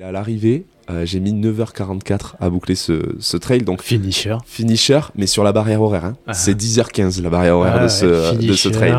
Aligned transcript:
À 0.00 0.10
l'arrivée, 0.10 0.64
euh, 0.88 1.04
j'ai 1.04 1.20
mis 1.20 1.34
9h44 1.34 2.36
à 2.40 2.48
boucler 2.48 2.76
ce, 2.76 3.36
trail. 3.36 3.60
Donc 3.60 3.82
finisher. 3.82 4.38
Finisher, 4.46 5.00
mais 5.16 5.26
sur 5.26 5.44
la 5.44 5.52
barrière 5.52 5.82
horaire. 5.82 6.06
Hein. 6.06 6.16
Ah. 6.26 6.32
C'est 6.32 6.54
10h15 6.58 7.20
la 7.20 7.28
barrière 7.28 7.58
horaire 7.58 7.74
ah 7.76 7.82
de, 7.82 7.88
ce, 7.88 8.34
de, 8.34 8.52
ce, 8.54 8.70
trail. 8.70 8.94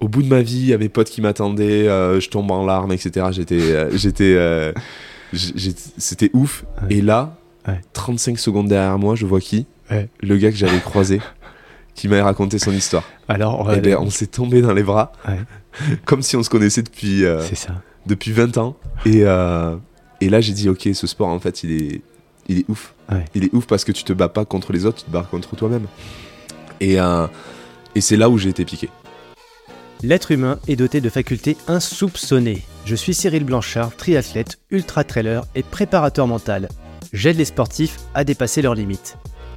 Au 0.00 0.08
bout 0.08 0.22
de 0.22 0.28
ma 0.28 0.42
vie, 0.42 0.58
il 0.58 0.66
y 0.66 0.74
avait 0.74 0.90
potes 0.90 1.08
qui 1.08 1.22
m'attendaient, 1.22 1.88
euh, 1.88 2.20
je 2.20 2.28
tombe 2.28 2.50
en 2.50 2.66
larmes, 2.66 2.92
etc. 2.92 3.28
J'étais, 3.30 3.58
euh, 3.58 3.90
j'étais, 3.94 4.74
c'était 5.96 6.30
ouf. 6.34 6.66
Et 6.90 7.00
là, 7.00 7.38
35 7.94 8.38
secondes 8.38 8.68
derrière 8.68 8.98
moi, 8.98 9.14
je 9.14 9.24
vois 9.24 9.40
qui? 9.40 9.64
Le 10.20 10.36
gars 10.36 10.50
que 10.50 10.58
j'avais 10.58 10.78
croisé, 10.80 11.22
qui 11.94 12.08
m'avait 12.08 12.20
raconté 12.20 12.58
son 12.58 12.72
histoire. 12.72 13.04
Alors, 13.28 13.72
eh 13.74 13.80
ben, 13.80 13.96
on 13.98 14.10
s'est 14.10 14.26
tombé 14.26 14.60
dans 14.60 14.74
les 14.74 14.82
bras, 14.82 15.12
comme 16.04 16.20
si 16.20 16.36
on 16.36 16.42
se 16.42 16.50
connaissait 16.50 16.82
depuis, 16.82 17.24
depuis 18.04 18.32
20 18.32 18.58
ans. 18.58 18.76
Et 19.06 19.24
et 20.20 20.28
là, 20.28 20.40
j'ai 20.40 20.52
dit, 20.52 20.68
ok, 20.68 20.88
ce 20.92 21.06
sport, 21.06 21.28
en 21.28 21.40
fait, 21.40 21.62
il 21.62 21.72
est, 21.72 22.00
il 22.48 22.58
est 22.60 22.64
ouf. 22.68 22.94
Il 23.34 23.44
est 23.44 23.54
ouf 23.54 23.66
parce 23.66 23.84
que 23.84 23.92
tu 23.92 24.04
te 24.04 24.12
bats 24.12 24.28
pas 24.28 24.44
contre 24.44 24.72
les 24.72 24.84
autres, 24.86 24.98
tu 24.98 25.04
te 25.04 25.10
bats 25.10 25.26
contre 25.30 25.56
toi-même. 25.56 25.86
Et, 26.80 27.00
euh, 27.00 27.26
et 27.94 28.00
c'est 28.00 28.16
là 28.16 28.28
où 28.28 28.38
j'ai 28.38 28.48
été 28.48 28.64
piqué. 28.64 28.88
L'être 30.02 30.32
humain 30.32 30.58
est 30.68 30.76
doté 30.76 31.00
de 31.00 31.08
facultés 31.08 31.56
insoupçonnées. 31.68 32.62
Je 32.84 32.94
suis 32.94 33.14
Cyril 33.14 33.44
Blanchard, 33.44 33.96
triathlète, 33.96 34.58
ultra-trailer 34.70 35.46
et 35.54 35.62
préparateur 35.62 36.26
mental. 36.26 36.68
J'aide 37.12 37.38
les 37.38 37.46
sportifs 37.46 37.96
à 38.14 38.24
dépasser 38.24 38.60
leurs 38.60 38.74
limites. 38.74 39.16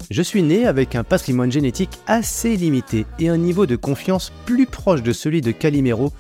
Je 0.10 0.22
suis 0.22 0.42
né 0.42 0.66
avec 0.66 0.96
un 0.96 1.04
patrimoine 1.04 1.52
génétique 1.52 2.00
assez 2.08 2.56
limité 2.56 3.06
et 3.20 3.30
un 3.30 3.38
niveau 3.38 3.66
de 3.66 3.76
confiance 3.76 4.32
plus 4.46 4.66
proche 4.66 5.04
de 5.04 5.12
celui 5.12 5.42
de 5.42 5.52
Calimero 5.52 6.14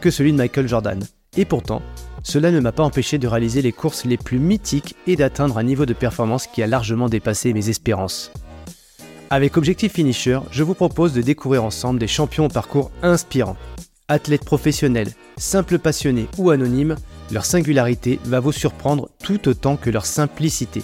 que 0.00 0.10
celui 0.10 0.32
de 0.32 0.38
Michael 0.38 0.68
Jordan. 0.68 1.04
Et 1.36 1.44
pourtant, 1.44 1.82
cela 2.24 2.50
ne 2.50 2.58
m'a 2.58 2.72
pas 2.72 2.82
empêché 2.82 3.18
de 3.18 3.28
réaliser 3.28 3.62
les 3.62 3.70
courses 3.72 4.04
les 4.04 4.16
plus 4.16 4.38
mythiques 4.38 4.96
et 5.06 5.14
d'atteindre 5.14 5.58
un 5.58 5.62
niveau 5.62 5.86
de 5.86 5.92
performance 5.92 6.46
qui 6.46 6.62
a 6.62 6.66
largement 6.66 7.08
dépassé 7.08 7.52
mes 7.52 7.68
espérances. 7.68 8.32
Avec 9.30 9.56
Objectif 9.56 9.92
Finisher, 9.92 10.40
je 10.50 10.62
vous 10.62 10.74
propose 10.74 11.12
de 11.12 11.22
découvrir 11.22 11.64
ensemble 11.64 12.00
des 12.00 12.08
champions 12.08 12.46
au 12.46 12.48
parcours 12.48 12.90
inspirants. 13.02 13.56
Athlètes 14.08 14.44
professionnels, 14.44 15.12
simples 15.36 15.78
passionnés 15.78 16.26
ou 16.38 16.50
anonymes, 16.50 16.96
leur 17.30 17.44
singularité 17.44 18.18
va 18.24 18.40
vous 18.40 18.52
surprendre 18.52 19.10
tout 19.22 19.48
autant 19.48 19.76
que 19.76 19.90
leur 19.90 20.06
simplicité. 20.06 20.82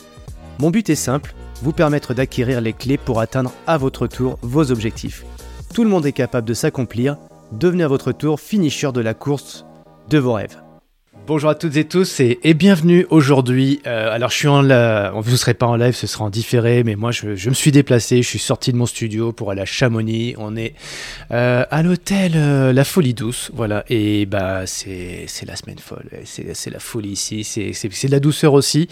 Mon 0.59 0.71
but 0.71 0.89
est 0.91 0.95
simple, 0.95 1.35
vous 1.63 1.73
permettre 1.73 2.15
d'acquérir 2.15 2.61
les 2.61 2.73
clés 2.73 2.99
pour 2.99 3.21
atteindre 3.21 3.53
à 3.67 3.79
votre 3.79 4.07
tour 4.07 4.39
vos 4.43 4.71
objectifs. 4.71 5.25
Tout 5.75 5.85
le 5.85 5.91
monde 5.91 6.07
est 6.07 6.13
capable 6.13 6.49
de 6.49 6.55
s'accomplir, 6.55 7.17
devenez 7.53 7.85
à 7.85 7.89
votre 7.89 8.13
tour 8.13 8.41
finisher 8.41 8.93
de 8.93 9.01
la 9.01 9.15
course 9.15 9.65
de 10.09 10.19
vos 10.19 10.35
rêves. 10.35 10.57
Bonjour 11.31 11.51
à 11.51 11.55
toutes 11.55 11.77
et 11.77 11.85
tous 11.85 12.19
et, 12.19 12.55
bienvenue 12.55 13.07
aujourd'hui. 13.09 13.81
Euh, 13.87 14.13
alors 14.13 14.31
je 14.31 14.35
suis 14.35 14.49
en 14.49 14.63
live, 14.63 15.13
vous 15.15 15.31
ne 15.31 15.37
serez 15.37 15.55
pas 15.55 15.67
en 15.67 15.77
live, 15.77 15.95
ce 15.95 16.09
sera 16.09 16.25
en 16.25 16.29
différé, 16.29 16.83
mais 16.83 16.97
moi 16.97 17.13
je, 17.13 17.29
me 17.49 17.55
suis 17.55 17.71
déplacé, 17.71 18.21
je 18.21 18.27
suis 18.27 18.41
sorti 18.41 18.73
de 18.73 18.77
mon 18.77 18.85
studio 18.85 19.31
pour 19.31 19.53
aller 19.53 19.61
à 19.61 19.65
Chamonix. 19.65 20.35
On 20.39 20.57
est 20.57 20.75
euh, 21.31 21.65
à 21.71 21.83
l'hôtel 21.85 22.33
euh, 22.35 22.73
La 22.73 22.83
Folie 22.83 23.15
Douce, 23.15 23.53
voilà. 23.55 23.85
Et 23.89 24.27
bah 24.27 24.67
c'est 24.67 25.29
la 25.47 25.55
semaine 25.55 25.79
folle, 25.79 26.11
c'est 26.25 26.71
la 26.71 26.81
folie 26.81 27.11
ici, 27.11 27.45
c'est 27.45 28.07
de 28.09 28.11
la 28.11 28.19
douceur 28.19 28.53
aussi. 28.53 28.89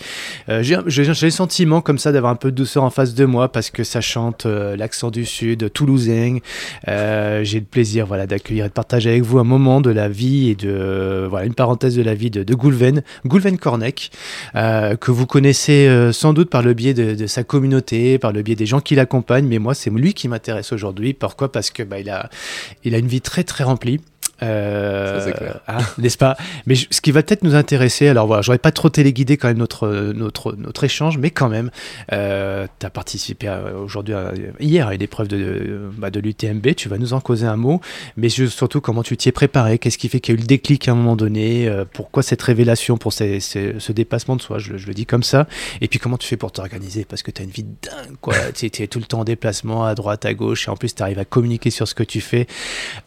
J'ai 0.47 0.77
le 0.77 1.31
sentiment 1.31 1.81
comme 1.81 1.99
ça 1.99 2.13
d'avoir 2.13 2.31
un 2.31 2.37
peu 2.37 2.53
de 2.53 2.57
douceur 2.57 2.85
en 2.85 2.91
face 2.91 3.15
de 3.15 3.25
moi 3.25 3.51
parce 3.51 3.71
que 3.71 3.83
ça 3.83 4.01
chante 4.01 4.47
l'accent 4.47 5.11
du 5.11 5.27
sud, 5.27 5.73
toulousain. 5.73 6.39
J'ai 6.87 7.59
le 7.59 7.67
plaisir 7.69 8.07
voilà 8.07 8.29
d'accueillir 8.29 8.67
et 8.67 8.69
de 8.69 8.75
partager 8.75 9.11
avec 9.11 9.25
vous 9.25 9.41
un 9.41 9.45
moment 9.45 9.81
de 9.81 9.91
la 9.91 10.09
vie 10.09 10.51
et 10.51 10.55
de 10.55 11.27
voilà 11.29 11.45
une 11.45 11.55
parenthèse 11.55 11.97
de 11.97 12.03
la 12.03 12.15
vie 12.15 12.28
de, 12.31 12.55
Goulven, 12.55 13.03
Goulven 13.27 13.59
Cornec, 13.59 14.11
euh, 14.55 14.97
que 14.97 15.11
vous 15.11 15.27
connaissez 15.27 15.87
euh, 15.87 16.13
sans 16.13 16.33
doute 16.33 16.51
par 16.51 16.63
le 16.63 16.75
biais 16.75 16.95
de, 16.95 17.27
sa 17.27 17.45
communauté, 17.45 18.19
par 18.19 18.33
le 18.33 18.43
biais 18.43 18.57
des 18.57 18.67
gens 18.67 18.81
qui 18.81 18.95
l'accompagnent, 18.95 19.47
mais 19.47 19.59
moi 19.59 19.75
c'est 19.75 19.91
lui 19.91 20.15
qui 20.15 20.29
m'intéresse 20.29 20.73
aujourd'hui. 20.73 21.15
Pourquoi? 21.15 21.51
Parce 21.51 21.71
que 21.71 21.83
bah, 21.83 21.97
il 22.01 22.95
a 22.95 22.99
une 22.99 23.09
vie 23.09 23.21
très 23.21 23.45
très 23.45 23.65
remplie. 23.65 24.01
Euh, 24.43 25.33
hein, 25.67 25.79
n'est-ce 25.99 26.19
pas? 26.19 26.37
Mais 26.67 26.75
ce 26.75 27.01
qui 27.01 27.11
va 27.11 27.23
peut-être 27.23 27.43
nous 27.43 27.55
intéresser, 27.55 28.09
alors 28.09 28.27
voilà, 28.27 28.43
j'aurais 28.43 28.59
pas 28.59 28.73
trop 28.73 28.89
téléguidé 28.89 29.37
quand 29.37 29.49
même 29.49 29.59
notre, 29.59 30.13
notre, 30.15 30.53
notre 30.55 30.85
échange, 30.85 31.19
mais 31.19 31.31
quand 31.31 31.49
même, 31.49 31.71
euh, 32.13 32.67
tu 32.79 32.87
as 32.87 32.91
participé 32.91 33.51
aujourd'hui, 33.83 34.15
hier, 34.61 34.89
à 34.89 34.95
une 34.95 35.03
épreuve 35.03 35.29
de, 35.29 35.91
bah, 35.97 36.11
de 36.11 36.21
l'UTMB, 36.21 36.75
tu 36.77 36.89
vas 36.89 36.99
nous 36.99 37.13
en 37.13 37.21
causer 37.21 37.47
un 37.47 37.57
mot, 37.57 37.81
mais 38.17 38.29
surtout 38.29 38.81
comment 38.81 39.03
tu 39.03 39.17
t'y 39.17 39.29
es 39.29 39.33
préparé, 39.33 39.79
qu'est-ce 39.79 39.99
qui 39.99 40.09
fait 40.09 40.21
qu'il 40.21 40.35
y 40.35 40.37
a 40.37 40.39
eu 40.39 40.41
le 40.41 40.47
déclic 40.47 40.89
à 40.89 40.93
un 40.93 40.95
moment 40.95 41.17
donné, 41.17 41.69
euh, 41.69 41.85
pourquoi 41.91 42.23
cette 42.23 42.43
révélation 42.43 42.97
pour 42.97 43.13
ce 43.13 43.93
dépassement 43.93 44.37
de 44.37 44.43
soi, 44.43 44.59
je, 44.59 44.73
le 44.73 44.95
dis 44.95 45.07
comme 45.07 45.23
ça, 45.23 45.47
et 45.81 45.89
puis 45.89 45.99
comment 45.99 46.17
tu 46.17 46.29
fais 46.29 46.37
pour 46.37 46.53
t'organiser, 46.53 47.05
parce 47.05 47.23
que 47.23 47.31
tu 47.31 47.43
as 47.43 47.45
une 47.45 47.51
vie 47.51 47.65
dingue, 47.65 48.17
quoi, 48.21 48.35
tu 48.55 48.67
es, 48.67 48.87
tout 48.87 48.99
le 48.99 49.05
temps 49.05 49.21
en 49.21 49.25
déplacement 49.25 49.85
à 49.85 49.95
droite, 49.95 50.25
à 50.25 50.35
gauche, 50.35 50.69
et 50.69 50.71
en 50.71 50.77
plus 50.77 50.95
tu 50.95 51.03
arrives 51.03 51.19
à 51.19 51.25
communiquer 51.25 51.71
sur 51.71 51.89
ce 51.89 51.95
que 51.95 52.05
tu 52.05 52.21
fais. 52.21 52.47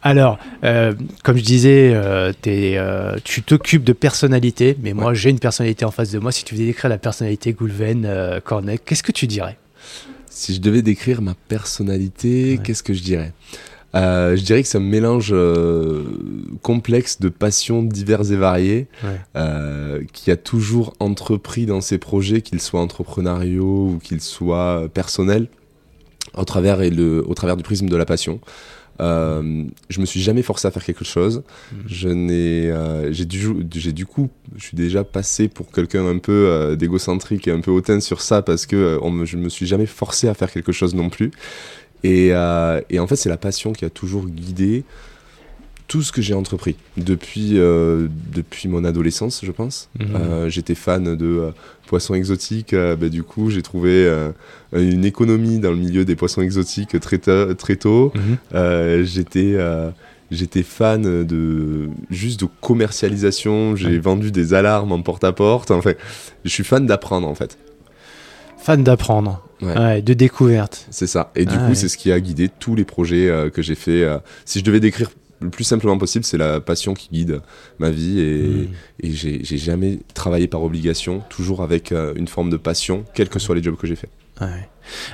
Alors, 0.02 0.38
euh, 0.64 0.92
comme 1.22 1.36
je 1.36 1.44
disais, 1.44 1.92
euh, 1.94 2.32
euh, 2.46 3.16
tu 3.22 3.42
t'occupes 3.42 3.84
de 3.84 3.92
personnalité, 3.92 4.76
mais 4.82 4.92
moi 4.92 5.14
j'ai 5.14 5.30
une 5.30 5.38
personnalité 5.38 5.84
en 5.84 5.92
face 5.92 6.10
de 6.10 6.18
moi. 6.18 6.32
Si 6.32 6.44
tu 6.44 6.54
devais 6.54 6.66
décrire 6.66 6.90
la 6.90 6.98
personnalité 6.98 7.52
Goulven, 7.52 8.04
euh, 8.04 8.40
Cornec, 8.40 8.84
qu'est-ce 8.84 9.04
que 9.04 9.12
tu 9.12 9.26
dirais? 9.26 9.56
Si 10.28 10.54
je 10.54 10.60
devais 10.60 10.82
décrire 10.82 11.22
ma 11.22 11.34
personnalité, 11.34 12.58
qu'est-ce 12.64 12.82
que 12.82 12.94
je 12.94 13.02
dirais? 13.02 13.32
Je 13.94 14.40
dirais 14.40 14.62
que 14.62 14.68
c'est 14.68 14.78
un 14.78 14.80
mélange 14.80 15.34
complexe 16.62 17.20
de 17.20 17.28
passions 17.28 17.82
diverses 17.82 18.30
et 18.30 18.36
variées, 18.36 18.86
qui 20.12 20.30
a 20.30 20.36
toujours 20.36 20.94
entrepris 20.98 21.66
dans 21.66 21.82
ses 21.82 21.98
projets, 21.98 22.40
qu'ils 22.40 22.62
soient 22.62 22.80
entrepreneuriaux 22.80 23.90
ou 23.90 23.98
qu'ils 24.02 24.22
soient 24.22 24.88
personnels, 24.92 25.48
au 26.34 26.44
travers, 26.44 26.80
et 26.80 26.88
le, 26.88 27.22
au 27.28 27.34
travers 27.34 27.58
du 27.58 27.62
prisme 27.62 27.90
de 27.90 27.96
la 27.96 28.06
passion. 28.06 28.40
Euh, 29.00 29.64
je 29.88 30.00
me 30.00 30.06
suis 30.06 30.20
jamais 30.20 30.42
forcé 30.42 30.68
à 30.68 30.70
faire 30.70 30.84
quelque 30.84 31.04
chose. 31.04 31.42
Mhm. 31.72 31.82
Je 31.86 32.08
n'ai, 32.08 32.70
euh, 32.70 33.12
j'ai 33.12 33.24
du, 33.24 33.40
j'ai 33.74 33.92
du 33.92 34.06
coup, 34.06 34.30
je 34.56 34.64
suis 34.64 34.76
déjà 34.76 35.04
passé 35.04 35.48
pour 35.48 35.70
quelqu'un 35.70 36.06
un 36.06 36.18
peu 36.18 36.32
euh, 36.32 36.76
d'égocentrique 36.76 37.48
et 37.48 37.50
un 37.50 37.60
peu 37.60 37.70
hautain 37.70 38.00
sur 38.00 38.20
ça 38.20 38.42
parce 38.42 38.66
que 38.66 38.98
on 39.02 39.10
me, 39.10 39.24
je 39.24 39.36
me 39.36 39.48
suis 39.48 39.66
jamais 39.66 39.86
forcé 39.86 40.28
à 40.28 40.34
faire 40.34 40.50
quelque 40.50 40.72
chose 40.72 40.94
non 40.94 41.08
plus. 41.08 41.30
Et, 42.04 42.30
et 42.90 42.98
en 42.98 43.06
fait, 43.06 43.14
c'est 43.14 43.28
la 43.28 43.36
passion 43.36 43.72
qui 43.72 43.84
a 43.84 43.90
toujours 43.90 44.26
guidé 44.26 44.82
tout 45.92 46.00
ce 46.00 46.10
que 46.10 46.22
j'ai 46.22 46.32
entrepris 46.32 46.76
depuis, 46.96 47.58
euh, 47.58 48.08
depuis 48.34 48.66
mon 48.66 48.82
adolescence, 48.82 49.44
je 49.44 49.52
pense. 49.52 49.90
Mhm. 50.00 50.16
Euh, 50.16 50.48
j'étais 50.48 50.74
fan 50.74 51.16
de 51.16 51.26
euh, 51.26 51.50
poissons 51.92 52.14
exotiques. 52.14 52.74
Bah, 52.74 53.10
du 53.10 53.22
coup, 53.22 53.50
j'ai 53.50 53.60
trouvé 53.60 54.10
une 54.72 55.04
économie 55.04 55.58
dans 55.58 55.70
le 55.70 55.76
milieu 55.76 56.06
des 56.06 56.16
poissons 56.16 56.40
exotiques 56.40 56.98
très, 57.00 57.18
très 57.18 57.76
tôt. 57.76 58.14
Mhm. 58.14 59.04
j'étais 59.04 59.58
j'étais 60.30 60.62
fan 60.62 61.24
de 61.24 61.90
juste 62.08 62.40
de 62.40 62.48
commercialisation. 62.62 63.76
J'ai 63.76 63.98
vendu 63.98 64.30
des 64.30 64.54
alarmes 64.54 64.92
en 64.92 65.02
porte-à-porte. 65.02 65.70
Enfin, 65.70 65.92
je 66.46 66.50
suis 66.50 66.64
fan 66.64 66.86
d'apprendre 66.86 67.28
en 67.28 67.34
fait. 67.34 67.58
Fan 68.56 68.82
d'apprendre. 68.82 69.46
de 69.60 70.14
découverte. 70.14 70.86
C'est 70.88 71.06
ça. 71.06 71.30
Et 71.36 71.44
du 71.44 71.56
ah 71.58 71.66
coup, 71.66 71.74
c'est 71.74 71.88
ce 71.88 71.98
qui 71.98 72.10
a 72.10 72.18
guidé 72.20 72.48
tous 72.48 72.74
les 72.74 72.84
projets 72.84 73.50
que 73.52 73.60
j'ai 73.60 73.74
fait. 73.74 74.08
si 74.46 74.60
je 74.60 74.64
devais 74.64 74.80
décrire 74.80 75.10
le 75.42 75.50
plus 75.50 75.64
simplement 75.64 75.98
possible, 75.98 76.24
c'est 76.24 76.38
la 76.38 76.60
passion 76.60 76.94
qui 76.94 77.08
guide 77.12 77.40
ma 77.78 77.90
vie 77.90 78.20
et, 78.20 78.68
hmm. 79.04 79.12
j'ai 79.12 79.58
jamais 79.58 79.98
travaillé 80.14 80.46
par 80.46 80.62
obligation, 80.62 81.22
toujours 81.28 81.62
avec 81.62 81.92
euh, 81.92 82.14
une 82.16 82.28
forme 82.28 82.50
de 82.50 82.56
passion, 82.56 83.04
quels 83.14 83.28
que 83.28 83.38
soient 83.38 83.54
les 83.54 83.62
jobs 83.62 83.76
que 83.76 83.86
j'ai 83.86 83.96
faits. 83.96 84.10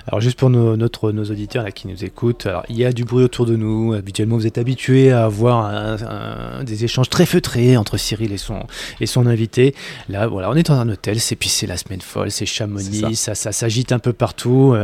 Alors 0.07 0.21
juste 0.21 0.39
pour 0.39 0.49
nos, 0.49 0.77
notre, 0.77 1.13
nos 1.13 1.25
auditeurs 1.25 1.63
là, 1.63 1.71
qui 1.71 1.87
nous 1.89 2.05
écoutent, 2.05 2.47
alors, 2.47 2.65
il 2.69 2.77
y 2.77 2.85
a 2.85 2.93
du 2.93 3.05
bruit 3.05 3.23
autour 3.23 3.45
de 3.45 3.57
nous. 3.57 3.93
Habituellement, 3.93 4.37
vous 4.37 4.47
êtes 4.47 4.57
habitués 4.57 5.13
à 5.13 5.25
avoir 5.25 6.65
des 6.65 6.85
échanges 6.85 7.11
très 7.11 7.27
feutrés 7.27 7.77
entre 7.77 7.99
Cyril 7.99 8.33
et 8.33 8.39
son, 8.39 8.67
et 9.01 9.07
son 9.07 9.27
invité. 9.27 9.75
Là, 10.09 10.27
voilà, 10.27 10.51
on 10.51 10.55
est 10.55 10.67
dans 10.67 10.75
un 10.75 10.89
hôtel, 10.89 11.21
c'est 11.21 11.37
puis 11.37 11.51
c'est 11.51 11.67
la 11.67 11.77
semaine 11.77 12.01
folle, 12.01 12.31
c'est 12.31 12.47
Chamonix, 12.47 13.17
ça, 13.17 13.35
ça, 13.35 13.53
s'agite 13.53 13.93
un 13.93 13.99
peu 13.99 14.13
partout. 14.13 14.75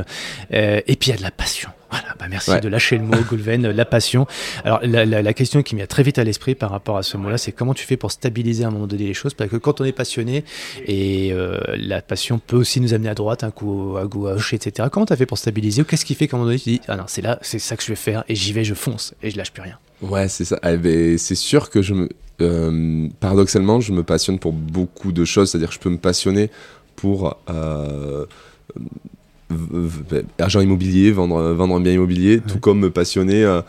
Euh, 0.53 0.81
et 0.87 0.97
puis 0.97 1.09
il 1.09 1.13
y 1.13 1.15
a 1.15 1.19
de 1.19 1.23
la 1.23 1.31
passion. 1.31 1.71
Voilà, 1.95 2.17
bah 2.19 2.27
merci 2.29 2.51
de 2.61 2.69
lâcher 2.69 2.99
le 2.99 3.05
mot, 3.05 3.17
Goulven, 3.29 3.71
la 3.71 3.85
passion. 3.85 4.27
Alors, 4.65 4.81
la, 4.83 5.33
question 5.33 5.63
qui 5.63 5.77
m'est 5.77 5.87
très 5.87 6.03
vite 6.03 6.19
à 6.19 6.25
l'esprit 6.25 6.57
par 6.57 6.71
rapport 6.71 6.97
à 6.97 7.05
ce 7.05 7.17
mot-là, 7.17 7.39
c'est 7.39 7.53
comment 7.53 7.73
tu 7.73 7.87
fais 7.87 7.97
pour 7.97 8.11
stabiliser 8.11 8.65
à 8.65 8.69
un 8.69 8.71
moment 8.73 8.89
donné 8.89 9.05
les 9.07 9.15
choses? 9.15 9.33
Parce 9.33 9.49
que 9.49 9.57
quand 9.57 9.81
on 9.81 9.85
est 9.85 9.93
passionné, 9.93 10.45
et 10.87 11.33
euh, 11.33 11.61
la 11.77 12.03
passion 12.03 12.41
peut 12.45 12.57
aussi 12.57 12.81
nous 12.81 12.95
amener 12.95 13.11
à 13.11 13.15
droite, 13.15 13.45
un 13.45 13.53
coup 13.53 13.97
à 13.97 14.07
gauche, 14.07 14.55
etc. 14.55 14.89
Comment 14.91 15.07
tu 15.07 15.13
as 15.13 15.17
fait 15.17 15.27
pour 15.27 15.39
stabiliser 15.39 15.83
Ou 15.83 15.85
qu'est-ce 15.85 16.05
qui 16.05 16.17
fait 16.17 16.27
qu'à 16.27 16.37
un 16.37 16.41
moment 16.41 16.49
donné, 16.49 16.59
tu 16.59 16.71
dis, 16.71 16.81
ah 16.89 16.97
non, 16.97 17.05
c'est 17.07 17.23
là, 17.23 17.39
c'est 17.43 17.61
ça 17.61 17.77
que 17.77 17.85
je 17.85 17.91
vais 17.91 17.97
faire, 17.97 18.25
et 18.29 18.35
j'y 18.35 18.53
vais, 18.53 18.65
je 18.65 18.75
fonce, 18.75 19.15
et 19.23 19.31
je 19.31 19.37
lâche 19.37 19.53
plus 19.53 19.63
rien? 19.63 19.79
Ouais, 20.03 20.27
c'est 20.27 20.45
ça. 20.45 20.59
Eh 20.69 20.77
ben, 20.77 21.17
c'est 21.17 21.37
sûr 21.37 21.71
que 21.71 21.81
je 21.81 21.95
me. 21.95 22.09
Euh, 22.41 23.09
paradoxalement, 23.21 23.81
je 23.81 23.93
me 23.93 24.03
passionne 24.03 24.41
pour 24.41 24.53
beaucoup 24.53 25.13
de 25.13 25.25
choses, 25.25 25.53
c'est-à-dire 25.53 25.69
que 25.69 25.75
je 25.75 25.81
peux 25.81 25.91
me 25.91 25.99
passionner 25.99 26.51
pour. 26.97 27.39
Euh, 27.49 28.27
agent 30.39 30.61
immobilier, 30.61 31.13
vendre, 31.13 31.53
vendre 31.53 31.77
un 31.77 31.81
bien 31.81 31.93
immobilier, 31.93 32.41
tout 32.41 32.59
comme 32.59 32.81
me 32.81 32.91
passionner 32.91 33.61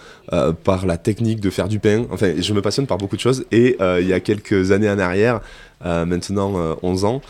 par 0.64 0.86
la 0.86 0.98
technique 0.98 1.40
de 1.42 1.50
faire 1.50 1.68
du 1.68 1.80
pain. 1.80 2.06
Enfin, 2.12 2.34
je 2.40 2.54
me 2.54 2.62
passionne 2.62 2.88
par 2.88 2.98
beaucoup 2.98 3.16
de 3.16 3.22
choses. 3.22 3.46
Et 3.52 3.78
il 3.82 4.08
y 4.08 4.14
a 4.14 4.20
quelques 4.20 4.72
années 4.72 4.90
en 4.90 5.00
arrière, 5.00 5.42
maintenant 5.84 6.78
11 6.82 7.06
ans, 7.06 7.22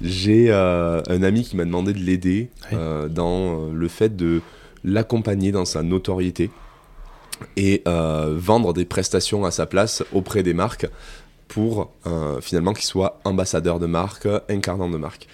j'ai 0.00 0.52
un 0.52 1.22
ami 1.22 1.42
qui 1.42 1.56
m'a 1.56 1.64
demandé 1.64 1.92
de 1.92 1.98
l'aider 1.98 2.50
dans 2.72 3.68
le 3.72 3.88
fait 3.88 4.16
de 4.16 4.40
l'accompagner 4.84 5.52
dans 5.52 5.64
sa 5.64 5.82
notoriété 5.82 6.50
et 7.56 7.82
euh, 7.86 8.34
vendre 8.36 8.72
des 8.72 8.84
prestations 8.84 9.44
à 9.44 9.50
sa 9.50 9.66
place 9.66 10.02
auprès 10.12 10.42
des 10.42 10.54
marques 10.54 10.86
pour 11.46 11.92
euh, 12.06 12.40
finalement 12.40 12.72
qu'il 12.72 12.84
soit 12.84 13.20
ambassadeur 13.24 13.78
de 13.78 13.86
marque, 13.86 14.28
incarnant 14.48 14.88
de 14.88 14.98
marque. 14.98 15.26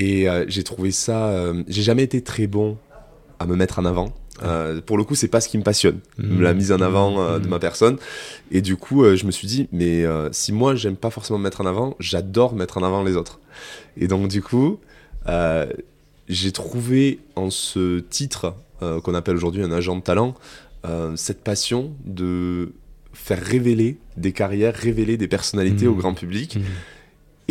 Et 0.00 0.28
euh, 0.28 0.44
j'ai 0.48 0.62
trouvé 0.62 0.90
ça. 0.90 1.52
j'ai 1.68 1.82
jamais 1.82 2.02
été 2.02 2.22
très 2.22 2.46
bon 2.46 2.78
à 3.38 3.46
me 3.46 3.56
mettre 3.56 3.78
en 3.78 3.84
avant. 3.84 4.12
pour 4.86 4.96
le 4.96 5.04
coup, 5.04 5.14
c'est 5.14 5.28
pas 5.28 5.40
ce 5.40 5.48
qui 5.48 5.58
me 5.58 5.62
passionne, 5.62 6.00
mmh. 6.18 6.40
la 6.40 6.54
mise 6.54 6.72
en 6.72 6.80
avant 6.80 7.38
de 7.38 7.46
mmh. 7.46 7.50
ma 7.50 7.58
personne. 7.58 7.96
Et 8.50 8.62
du 8.62 8.76
coup, 8.76 9.04
je 9.04 9.26
me 9.26 9.30
suis 9.30 9.46
dit, 9.46 9.68
mais 9.72 10.04
si 10.32 10.52
moi 10.52 10.74
j'aime 10.74 10.96
pas 10.96 11.10
forcément 11.10 11.38
me 11.38 11.44
mettre 11.44 11.60
en 11.60 11.66
avant, 11.66 11.96
j'adore 12.00 12.54
mettre 12.54 12.78
en 12.78 12.82
avant 12.82 13.02
les 13.02 13.16
autres. 13.16 13.40
Et 13.96 14.08
donc 14.08 14.28
du 14.28 14.42
coup, 14.42 14.78
j'ai 16.28 16.52
trouvé 16.52 17.20
en 17.36 17.50
ce 17.50 18.00
titre 18.00 18.54
qu'on 18.80 19.14
appelle 19.14 19.36
aujourd'hui 19.36 19.62
un 19.62 19.72
agent 19.72 19.96
de 19.96 20.02
talent 20.02 20.34
euh, 20.86 21.14
cette 21.14 21.44
passion 21.44 21.92
de 22.06 22.72
faire 23.12 23.42
révéler 23.42 23.98
des 24.16 24.32
carrières, 24.32 24.74
révéler 24.74 25.18
des 25.18 25.28
personnalités 25.28 25.86
au 25.86 25.94
mmh. 25.94 25.98
grand 25.98 26.14
public. 26.14 26.58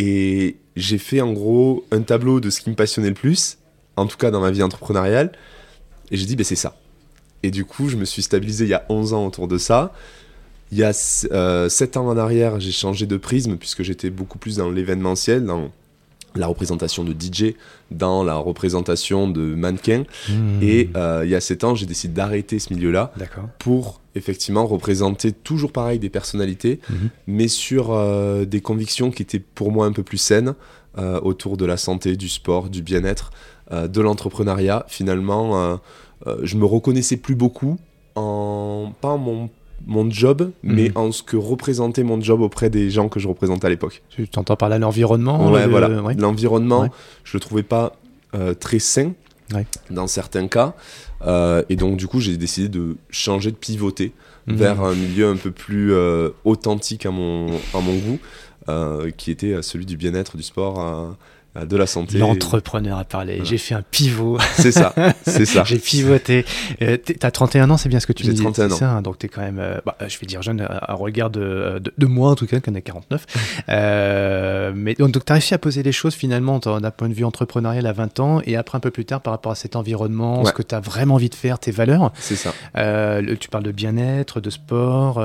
Et 0.01 0.55
j'ai 0.77 0.97
fait 0.97 1.19
en 1.19 1.33
gros 1.33 1.85
un 1.91 2.01
tableau 2.03 2.39
de 2.39 2.49
ce 2.49 2.61
qui 2.61 2.69
me 2.69 2.75
passionnait 2.75 3.09
le 3.09 3.15
plus, 3.15 3.57
en 3.97 4.07
tout 4.07 4.15
cas 4.15 4.31
dans 4.31 4.39
ma 4.39 4.49
vie 4.49 4.63
entrepreneuriale. 4.63 5.33
Et 6.09 6.15
j'ai 6.15 6.25
dit, 6.25 6.37
ben, 6.37 6.45
c'est 6.45 6.55
ça. 6.55 6.77
Et 7.43 7.51
du 7.51 7.65
coup, 7.65 7.89
je 7.89 7.97
me 7.97 8.05
suis 8.05 8.21
stabilisé 8.21 8.63
il 8.63 8.69
y 8.69 8.73
a 8.73 8.85
11 8.87 9.11
ans 9.11 9.25
autour 9.27 9.49
de 9.49 9.57
ça. 9.57 9.93
Il 10.71 10.77
y 10.77 10.85
a 10.85 10.93
7 10.93 11.31
euh, 11.33 11.69
ans 11.97 12.07
en 12.07 12.17
arrière, 12.17 12.61
j'ai 12.61 12.71
changé 12.71 13.07
de 13.07 13.17
prisme 13.17 13.57
puisque 13.57 13.83
j'étais 13.83 14.09
beaucoup 14.09 14.37
plus 14.37 14.55
dans 14.55 14.71
l'événementiel, 14.71 15.43
dans 15.43 15.69
la 16.35 16.47
représentation 16.47 17.03
de 17.03 17.13
DJ, 17.13 17.55
dans 17.91 18.23
la 18.23 18.35
représentation 18.35 19.29
de 19.29 19.41
mannequin. 19.41 20.03
Hmm. 20.27 20.61
Et 20.61 20.89
euh, 20.95 21.21
il 21.23 21.29
y 21.29 21.35
a 21.35 21.41
7 21.41 21.63
ans, 21.63 21.75
j'ai 21.75 21.85
décidé 21.85 22.13
d'arrêter 22.13 22.59
ce 22.59 22.73
milieu-là 22.73 23.11
pour 23.57 24.01
effectivement 24.15 24.65
représenter 24.65 25.31
toujours 25.31 25.71
pareil 25.71 25.99
des 25.99 26.09
personnalités, 26.09 26.79
hmm. 26.89 26.93
mais 27.27 27.47
sur 27.47 27.91
euh, 27.91 28.45
des 28.45 28.61
convictions 28.61 29.11
qui 29.11 29.23
étaient 29.23 29.39
pour 29.39 29.71
moi 29.71 29.85
un 29.85 29.91
peu 29.91 30.03
plus 30.03 30.17
saines 30.17 30.55
euh, 30.97 31.19
autour 31.21 31.57
de 31.57 31.65
la 31.65 31.77
santé, 31.77 32.15
du 32.15 32.29
sport, 32.29 32.69
du 32.69 32.81
bien-être, 32.81 33.31
de 33.71 34.01
l'entrepreneuriat. 34.01 34.83
Finalement, 34.87 35.79
je 36.41 36.57
me 36.57 36.65
reconnaissais 36.65 37.17
plus 37.17 37.35
beaucoup 37.35 37.77
en 38.15 38.93
pas 38.99 39.09
en 39.09 39.19
mon 39.19 39.49
mon 39.85 40.09
job, 40.09 40.51
mais 40.63 40.89
mhm. 40.89 40.97
en 40.97 41.11
ce 41.11 41.23
que 41.23 41.37
représentait 41.37 42.03
mon 42.03 42.21
job 42.21 42.41
auprès 42.41 42.69
des 42.69 42.89
gens 42.89 43.09
que 43.09 43.19
je 43.19 43.27
représentais 43.27 43.67
à 43.67 43.69
l'époque. 43.69 44.03
Tu 44.09 44.27
t'entends 44.27 44.55
par 44.55 44.69
là 44.69 44.79
l'environnement 44.79 45.51
Ouais, 45.51 45.67
voilà. 45.67 45.87
L'environnement, 46.17 46.89
je 47.23 47.37
le 47.37 47.39
trouvais 47.39 47.63
pas 47.63 47.95
euh, 48.35 48.53
très 48.53 48.79
sain 48.79 49.13
dans 49.89 50.07
certains 50.07 50.47
cas. 50.47 50.75
Euh, 51.25 51.63
et 51.69 51.75
donc, 51.75 51.97
du 51.97 52.07
coup, 52.07 52.19
j'ai 52.19 52.37
décidé 52.37 52.69
de 52.69 52.97
changer, 53.09 53.51
de 53.51 53.55
pivoter 53.55 54.13
mhm. 54.47 54.55
vers 54.55 54.81
un 54.81 54.95
milieu 54.95 55.27
un 55.27 55.35
peu 55.35 55.51
plus 55.51 55.93
euh, 55.93 56.29
authentique 56.45 57.05
à 57.05 57.11
mon, 57.11 57.47
à 57.73 57.79
mon 57.81 57.95
goût, 57.97 58.19
qui 59.17 59.31
était 59.31 59.63
celui 59.63 59.87
du 59.87 59.97
bien-être, 59.97 60.37
du 60.37 60.43
sport 60.43 60.79
euh, 60.79 61.09
de 61.55 61.77
la 61.77 61.87
santé. 61.87 62.17
L'entrepreneur 62.19 62.97
a 62.99 63.03
parlé. 63.03 63.41
J'ai 63.43 63.57
fait 63.57 63.73
un 63.73 63.81
pivot. 63.81 64.37
C'est 64.53 64.71
ça, 64.71 64.93
c'est 65.25 65.45
ça. 65.45 65.63
J'ai 65.65 65.79
pivoté. 65.79 66.45
Euh, 66.81 66.97
T'as 66.97 67.31
31 67.31 67.69
ans, 67.71 67.77
c'est 67.77 67.89
bien 67.89 67.99
ce 67.99 68.07
que 68.07 68.13
tu 68.13 68.23
dis. 68.23 68.35
J'ai 68.35 68.43
31 68.43 68.71
ans. 68.71 68.75
Ça, 68.75 69.01
donc 69.01 69.17
t'es 69.17 69.27
quand 69.27 69.41
même, 69.41 69.59
euh, 69.59 69.79
bah, 69.85 69.97
je 70.07 70.17
vais 70.19 70.27
dire 70.27 70.41
jeune 70.41 70.61
à, 70.61 70.93
regard 70.93 71.29
de, 71.29 71.81
de, 71.97 72.05
moi 72.05 72.31
en 72.31 72.35
tout 72.35 72.45
cas, 72.45 72.59
qu'on 72.59 72.75
a 72.75 72.81
49. 72.81 73.25
euh, 73.69 74.71
mais 74.75 74.93
donc, 74.93 75.11
donc 75.11 75.25
tu 75.25 75.31
as 75.31 75.35
réussi 75.35 75.53
à 75.53 75.57
poser 75.57 75.81
les 75.81 75.91
choses 75.91 76.13
finalement 76.13 76.59
d'un 76.59 76.91
point 76.91 77.09
de 77.09 77.13
vue 77.13 77.25
entrepreneurial 77.25 77.87
à 77.87 77.93
20 77.93 78.19
ans 78.19 78.41
et 78.45 78.55
après 78.55 78.77
un 78.77 78.81
peu 78.81 78.91
plus 78.91 79.05
tard 79.05 79.21
par 79.21 79.33
rapport 79.33 79.51
à 79.51 79.55
cet 79.55 79.75
environnement, 79.75 80.45
ce 80.45 80.51
que 80.51 80.61
tu 80.61 80.75
as 80.75 80.79
vraiment 80.79 81.15
envie 81.15 81.29
de 81.29 81.35
faire, 81.35 81.57
tes 81.57 81.71
valeurs. 81.71 82.11
C'est 82.19 82.35
ça. 82.35 82.53
Euh, 82.77 83.35
tu 83.39 83.49
parles 83.49 83.63
de 83.63 83.71
bien-être, 83.71 84.39
de 84.39 84.49
sport. 84.49 85.23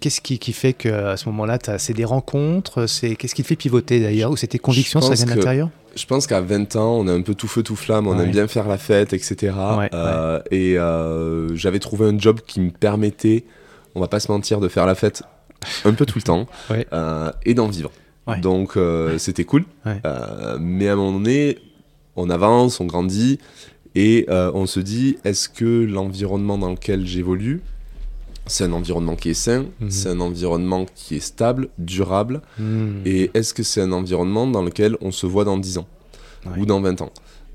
Qu'est-ce 0.00 0.20
qui, 0.20 0.38
qui, 0.38 0.52
fait 0.52 0.72
qu'à 0.72 1.16
ce 1.16 1.28
moment-là, 1.28 1.58
c'est 1.78 1.94
des 1.94 2.06
rencontres 2.06 2.86
Qu'est-ce 2.86 3.34
qui 3.34 3.42
te 3.42 3.48
fait 3.48 3.56
pivoter 3.56 4.00
d'ailleurs 4.00 4.30
Ou 4.30 4.36
c'est 4.36 4.46
tes 4.46 4.58
convictions, 4.58 5.00
ça 5.00 5.14
vient 5.14 5.26
de 5.26 5.30
l'intérieur 5.30 5.67
je 5.94 6.06
pense 6.06 6.26
qu'à 6.26 6.40
20 6.40 6.76
ans, 6.76 6.98
on 6.98 7.08
est 7.08 7.12
un 7.12 7.22
peu 7.22 7.34
tout 7.34 7.48
feu 7.48 7.62
tout 7.62 7.76
flamme, 7.76 8.06
on 8.06 8.18
aime 8.18 8.30
bien 8.30 8.46
faire 8.46 8.68
la 8.68 8.78
fête, 8.78 9.12
etc. 9.12 9.54
Euh, 9.92 10.40
et 10.50 10.78
euh, 10.78 11.54
j'avais 11.56 11.78
trouvé 11.78 12.06
un 12.06 12.18
job 12.18 12.40
qui 12.46 12.60
me 12.60 12.70
permettait, 12.70 13.44
on 13.94 14.00
va 14.00 14.08
pas 14.08 14.20
se 14.20 14.30
mentir, 14.30 14.60
de 14.60 14.68
faire 14.68 14.86
la 14.86 14.94
fête 14.94 15.22
un 15.84 15.92
peu 15.92 16.06
tout 16.06 16.18
le 16.18 16.22
temps 16.22 16.46
euh, 16.92 17.32
et 17.44 17.54
d'en 17.54 17.68
vivre. 17.68 17.90
Donc 18.42 18.78
c'était 19.16 19.44
cool. 19.44 19.64
mais 20.60 20.88
à 20.88 20.92
un 20.92 20.96
moment 20.96 21.12
donné, 21.12 21.58
on 22.16 22.30
avance, 22.30 22.80
on 22.80 22.84
grandit 22.84 23.38
et 23.94 24.26
on 24.28 24.66
se 24.66 24.80
dit 24.80 25.18
est-ce 25.24 25.48
que 25.48 25.84
l'environnement 25.84 26.58
dans 26.58 26.70
lequel 26.70 27.06
j'évolue 27.06 27.62
c'est 28.48 28.64
un 28.64 28.72
environnement 28.72 29.16
qui 29.16 29.30
est 29.30 29.34
sain, 29.34 29.66
mhm. 29.80 29.90
c'est 29.90 30.08
un 30.08 30.20
environnement 30.20 30.86
qui 30.94 31.16
est 31.16 31.20
stable, 31.20 31.68
durable, 31.78 32.42
mhm. 32.58 33.02
et 33.04 33.30
est-ce 33.34 33.54
que 33.54 33.62
c'est 33.62 33.80
un 33.80 33.92
environnement 33.92 34.46
dans 34.46 34.62
lequel 34.62 34.96
on 35.00 35.12
se 35.12 35.26
voit 35.26 35.44
dans 35.44 35.58
10 35.58 35.78
ans 35.78 35.86
ou 36.56 36.66
dans 36.66 36.80
20 36.80 37.02
ans? 37.02 37.12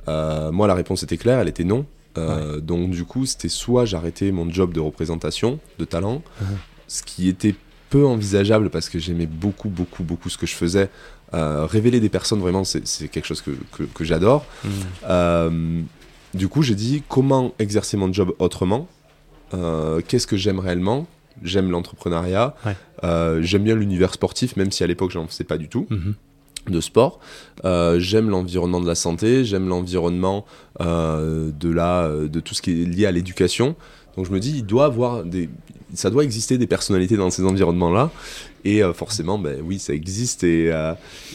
Euh, 0.08 0.52
Moi, 0.52 0.68
la 0.68 0.76
réponse 0.76 1.04
était 1.04 1.18
claire, 1.18 1.40
elle 1.40 1.48
était 1.48 1.64
non. 1.64 1.86
Euh, 2.18 2.60
donc 2.60 2.92
du 2.92 3.06
coup, 3.06 3.26
c'était 3.26 3.50
soit 3.50 3.86
j'arrêtais 3.86 4.32
mon 4.32 4.50
job 4.50 4.72
de 4.72 4.80
représentation, 4.80 5.60
de 5.80 5.86
talent, 5.86 6.22
mhm. 6.42 6.48
ce 6.88 7.04
qui 7.04 7.28
était 7.28 7.56
peu 7.90 8.06
envisageable 8.06 8.70
parce 8.70 8.90
que 8.90 9.00
j'aimais 9.00 9.28
beaucoup, 9.28 9.70
beaucoup, 9.70 10.04
beaucoup 10.04 10.30
ce 10.30 10.38
que 10.38 10.46
je 10.46 10.56
faisais. 10.56 10.90
Euh, 11.34 11.66
révéler 11.66 12.00
des 12.00 12.10
personnes, 12.10 12.40
vraiment, 12.40 12.64
c'est 12.64 13.08
quelque 13.08 13.26
chose 13.26 13.42
que, 13.42 13.52
que 13.84 14.04
j'adore. 14.04 14.46
du 16.34 16.48
coup, 16.48 16.62
j'ai 16.62 16.76
dit 16.76 17.04
comment 17.08 17.54
exercer 17.58 17.98
mon 17.98 18.12
job 18.14 18.34
autrement 18.40 18.88
euh, 19.54 20.02
qu'est-ce 20.08 20.28
que 20.28 20.38
j'aime 20.38 20.60
réellement? 20.60 21.08
J'aime 21.42 21.72
l'entrepreneuriat, 21.72 22.56
euh, 23.04 23.42
j'aime 23.42 23.64
bien 23.64 23.76
l'univers 23.76 24.14
sportif, 24.14 24.56
même 24.56 24.72
si 24.72 24.84
à 24.84 24.88
l'époque 24.88 25.12
j'en 25.12 25.28
faisais 25.28 25.44
pas 25.44 25.58
du 25.58 25.68
tout. 25.68 25.88
Mhm. 25.90 26.14
de 26.70 26.80
sport. 26.80 27.20
Euh, 27.66 28.00
j'aime 28.00 28.30
l'environnement 28.30 28.80
de 28.80 28.88
la 28.88 28.96
santé, 28.96 29.44
j'aime 29.44 29.68
l'environnement 29.68 30.46
de 30.80 31.70
la, 31.70 32.08
de 32.10 32.40
tout 32.40 32.54
ce 32.54 32.62
qui 32.62 32.84
est 32.84 32.86
lié 32.86 33.06
à 33.06 33.12
l'éducation. 33.12 33.76
Donc 34.16 34.28
je 34.28 34.32
me 34.32 34.40
dis, 34.40 34.58
il 34.58 34.66
doit 34.66 34.86
avoir 34.86 35.26
des, 35.26 35.50
ça 35.94 36.10
doit 36.10 36.24
exister 36.24 36.58
des 36.58 36.68
personnalités 36.68 37.18
dans 37.18 37.32
ces 37.32 37.44
environnements-là. 37.44 38.12
Et 38.64 38.82
forcément, 38.94 39.38
ben 39.40 39.60
oui, 39.62 39.78
ça 39.78 39.94
existe. 39.94 40.46
Et, 40.46 40.72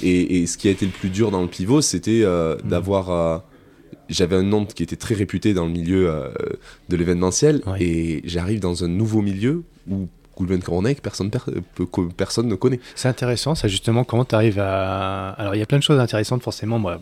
et, 0.03 0.41
et, 0.41 0.47
ce 0.47 0.57
qui 0.57 0.69
a 0.69 0.71
été 0.71 0.87
le 0.87 0.93
plus 0.93 1.11
dur 1.11 1.31
dans 1.31 1.43
le 1.43 1.49
pivot, 1.49 1.83
c'était 1.83 2.25
mhm. 2.25 2.67
d'avoir 2.67 3.43
j'avais 4.09 4.37
un 4.37 4.43
nom 4.43 4.65
qui 4.65 4.83
était 4.83 4.97
très 4.97 5.15
réputé 5.15 5.55
dans 5.55 5.67
le 5.67 5.73
milieu 5.73 6.11
euh, 6.11 6.29
de 6.89 6.97
l'événementiel 6.97 7.63
et 7.79 8.23
j'arrive 8.25 8.61
dans 8.61 8.85
un 8.85 8.89
nouveau 8.89 9.23
milieu 9.23 9.63
où 9.91 10.09
Gulbenkian 10.39 10.83
que 10.95 11.01
personne, 11.01 11.31
que 11.31 12.01
personne 12.17 12.49
ne 12.49 12.55
connaît. 12.55 12.81
C'est 12.95 13.09
intéressant, 13.09 13.55
ça 13.55 13.69
justement, 13.69 14.05
comment 14.05 14.25
tu 14.25 14.35
arrives 14.35 14.59
à... 14.59 15.31
Alors 15.31 15.55
il 15.55 15.59
y 15.59 15.63
a 15.63 15.67
plein 15.67 15.79
de 15.79 15.83
choses 15.83 16.01
intéressantes 16.01 16.43
forcément, 16.43 16.79
moi, 16.79 16.99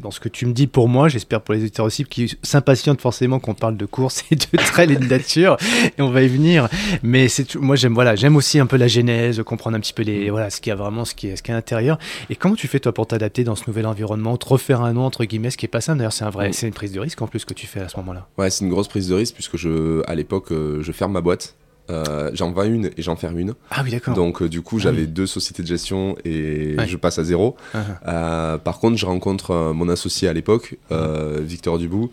dans 0.00 0.10
ce 0.10 0.20
que 0.20 0.28
tu 0.28 0.46
me 0.46 0.52
dis 0.52 0.66
pour 0.66 0.88
moi, 0.88 1.08
j'espère 1.08 1.40
pour 1.40 1.54
les 1.54 1.60
auditeurs 1.60 1.86
aussi, 1.86 2.04
qui 2.04 2.36
s'impatientent 2.42 3.00
forcément 3.00 3.38
qu'on 3.38 3.54
parle 3.54 3.76
de 3.76 3.86
course 3.86 4.24
et 4.30 4.36
de 4.36 4.56
trail 4.56 4.92
et 4.92 4.96
de 4.96 5.06
nature, 5.06 5.56
et 5.96 6.02
on 6.02 6.10
va 6.10 6.22
y 6.22 6.28
venir. 6.28 6.68
Mais 7.02 7.28
c'est 7.28 7.54
moi 7.56 7.76
j'aime 7.76 7.94
voilà, 7.94 8.16
j'aime 8.16 8.36
aussi 8.36 8.58
un 8.58 8.66
peu 8.66 8.76
la 8.76 8.88
genèse, 8.88 9.42
comprendre 9.42 9.76
un 9.76 9.80
petit 9.80 9.92
peu 9.92 10.02
les, 10.02 10.28
mm. 10.28 10.30
voilà, 10.30 10.50
ce 10.50 10.60
qu'il 10.60 10.70
y 10.70 10.72
a 10.72 10.76
vraiment, 10.76 11.04
ce 11.04 11.14
qui 11.14 11.28
est, 11.28 11.36
ce 11.36 11.42
qui 11.42 11.50
est 11.50 11.54
à 11.54 11.56
l'intérieur. 11.56 11.98
Et 12.28 12.36
comment 12.36 12.54
tu 12.54 12.68
fais 12.68 12.80
toi 12.80 12.92
pour 12.92 13.06
t'adapter 13.06 13.44
dans 13.44 13.56
ce 13.56 13.64
nouvel 13.66 13.86
environnement, 13.86 14.36
te 14.36 14.48
refaire 14.48 14.82
un 14.82 14.92
nom, 14.92 15.04
entre 15.04 15.24
guillemets, 15.24 15.50
ce 15.50 15.56
qui 15.56 15.66
est 15.66 15.68
pas 15.68 15.80
simple, 15.80 15.98
d'ailleurs 15.98 16.12
c'est 16.12 16.24
un 16.24 16.30
vrai, 16.30 16.50
mm. 16.50 16.52
c'est 16.52 16.66
une 16.66 16.74
prise 16.74 16.92
de 16.92 17.00
risque 17.00 17.20
en 17.22 17.26
plus 17.26 17.44
que 17.44 17.54
tu 17.54 17.66
fais 17.66 17.80
à 17.80 17.88
ce 17.88 17.96
moment-là. 17.98 18.26
Ouais, 18.38 18.50
c'est 18.50 18.64
une 18.64 18.70
grosse 18.70 18.88
prise 18.88 19.08
de 19.08 19.14
risque 19.14 19.34
puisque 19.34 19.56
je, 19.56 20.02
à 20.06 20.14
l'époque, 20.14 20.52
euh, 20.52 20.82
je 20.82 20.92
ferme 20.92 21.12
ma 21.12 21.20
boîte. 21.20 21.54
Euh, 21.90 22.30
j'en 22.34 22.52
vends 22.52 22.64
une 22.64 22.86
et 22.96 23.02
j'en 23.02 23.16
ferme 23.16 23.38
une. 23.38 23.54
Ah 23.70 23.82
oui, 23.84 23.90
d'accord. 23.90 24.14
Donc, 24.14 24.42
euh, 24.42 24.48
du 24.48 24.62
coup, 24.62 24.78
j'avais 24.78 25.06
deux 25.06 25.26
sociétés 25.26 25.62
de 25.62 25.68
gestion 25.68 26.16
et 26.24 26.76
je 26.86 26.96
passe 26.96 27.18
à 27.18 27.24
zéro. 27.24 27.56
Ah, 27.74 27.78
ah. 28.04 28.10
Euh, 28.10 28.58
par 28.58 28.78
contre, 28.78 28.96
je 28.96 29.06
rencontre 29.06 29.72
mon 29.74 29.88
associé 29.88 30.28
à 30.28 30.32
l'époque, 30.32 30.76
Victor 30.90 31.78
Dubout, 31.78 32.10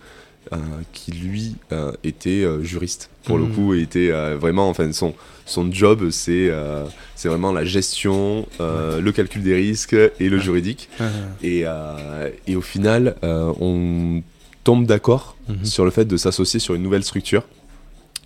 qui 0.93 1.11
lui 1.11 1.55
était 2.03 2.45
juriste 2.63 3.09
pour 3.23 3.37
le 3.37 3.45
hmm. 3.45 3.53
coup 3.53 3.73
était 3.73 4.11
vraiment, 4.35 4.69
enfin, 4.69 4.91
son, 4.93 5.13
son 5.45 5.71
job, 5.71 6.09
c'est 6.09 6.51
c'est 7.15 7.29
vraiment 7.29 7.51
la 7.51 7.65
gestion, 7.65 8.47
le 8.59 9.11
calcul 9.11 9.43
des 9.43 9.55
risques 9.55 9.95
et 10.19 10.29
le 10.29 10.39
juridique. 10.39 10.89
Ah, 10.99 11.05
et, 11.43 11.65
et, 12.47 12.55
au 12.55 12.61
final, 12.61 13.15
on 13.23 14.23
tombe 14.63 14.85
d'accord 14.85 15.37
mhm. 15.47 15.63
sur 15.63 15.85
le 15.85 15.91
fait 15.91 16.03
de 16.03 16.17
s'associer 16.17 16.59
sur 16.59 16.75
une 16.75 16.83
nouvelle 16.83 17.03
structure 17.03 17.43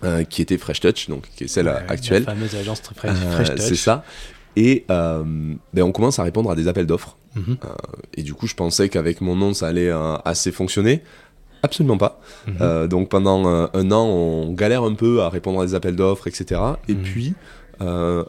euh, 0.04 0.24
qui 0.24 0.42
était 0.42 0.58
Fresh 0.58 0.80
Touch, 0.80 1.08
donc 1.08 1.28
qui 1.36 1.44
est 1.44 1.48
celle 1.48 1.68
actuelle. 1.68 2.24
La 2.24 2.32
fameuse 2.34 2.54
agence 2.54 2.82
Fresh, 2.94 3.10
euh, 3.24 3.44
Touch. 3.44 3.58
C'est 3.58 3.74
ça. 3.76 4.04
Et 4.56 4.84
euh, 4.90 5.22
ben 5.72 5.82
on 5.82 5.92
commence 5.92 6.18
à 6.18 6.22
répondre 6.24 6.50
à 6.50 6.54
des 6.54 6.68
appels 6.68 6.86
d'offres. 6.86 7.16
Mhm. 7.34 7.56
et 8.14 8.22
du 8.22 8.34
coup, 8.34 8.46
je 8.46 8.54
pensais 8.54 8.90
qu'avec 8.90 9.22
mon 9.22 9.34
nom, 9.34 9.54
ça 9.54 9.66
allait 9.68 9.90
assez 10.26 10.52
fonctionner. 10.52 11.00
Absolument 11.62 11.96
pas. 11.96 12.20
Mhm. 12.46 12.88
donc 12.88 13.08
pendant 13.08 13.46
un 13.72 13.90
an, 13.92 14.04
on 14.06 14.52
galère 14.52 14.82
un 14.82 14.94
peu 14.94 15.22
à 15.22 15.30
répondre 15.30 15.60
à 15.60 15.64
des 15.66 15.74
appels 15.74 15.96
d'offres, 15.96 16.26
etc. 16.28 16.60
Et 16.88 16.94
Mhm. 16.94 17.02
puis, 17.02 17.34
un- 17.80 18.24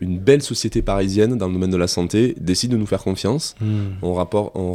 une 0.00 0.18
belle 0.18 0.42
société 0.42 0.82
parisienne 0.82 1.38
dans 1.38 1.46
le 1.46 1.54
domaine 1.54 1.70
de 1.70 1.76
la 1.76 1.86
santé 1.86 2.34
décide 2.38 2.72
de 2.72 2.76
nous 2.76 2.86
faire 2.86 3.02
confiance. 3.02 3.54
On, 4.02 4.12
rapport- 4.14 4.52
on, 4.54 4.72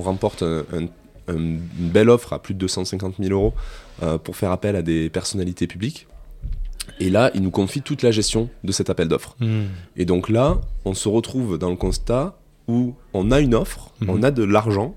remporte 0.00 0.42
un- 0.42 0.64
un- 0.72 0.84
un- 1.28 1.36
une 1.36 1.58
belle 1.78 2.10
offre 2.10 2.32
à 2.32 2.38
plus 2.40 2.54
de 2.54 2.58
250 2.60 3.14
000 3.18 3.32
euros 3.32 3.54
pour 4.24 4.36
faire 4.36 4.50
appel 4.52 4.76
à 4.76 4.82
des 4.82 5.10
personnalités 5.10 5.66
publiques. 5.66 6.06
Et 7.00 7.10
là, 7.10 7.30
ils 7.34 7.42
nous 7.42 7.50
confient 7.50 7.82
toute 7.82 8.02
la 8.02 8.10
gestion 8.10 8.48
de 8.64 8.72
cet 8.72 8.90
appel 8.90 9.08
d'offres. 9.08 9.36
Mhm. 9.40 9.66
Et 9.96 10.04
donc 10.04 10.28
là, 10.28 10.60
on 10.84 10.94
se 10.94 11.08
retrouve 11.08 11.58
dans 11.58 11.70
le 11.70 11.76
constat 11.76 12.38
où 12.66 12.94
on 13.14 13.30
a 13.30 13.40
une 13.40 13.54
offre, 13.54 13.92
Mhm. 14.00 14.10
on 14.10 14.22
a 14.22 14.30
de 14.30 14.42
l'argent, 14.44 14.94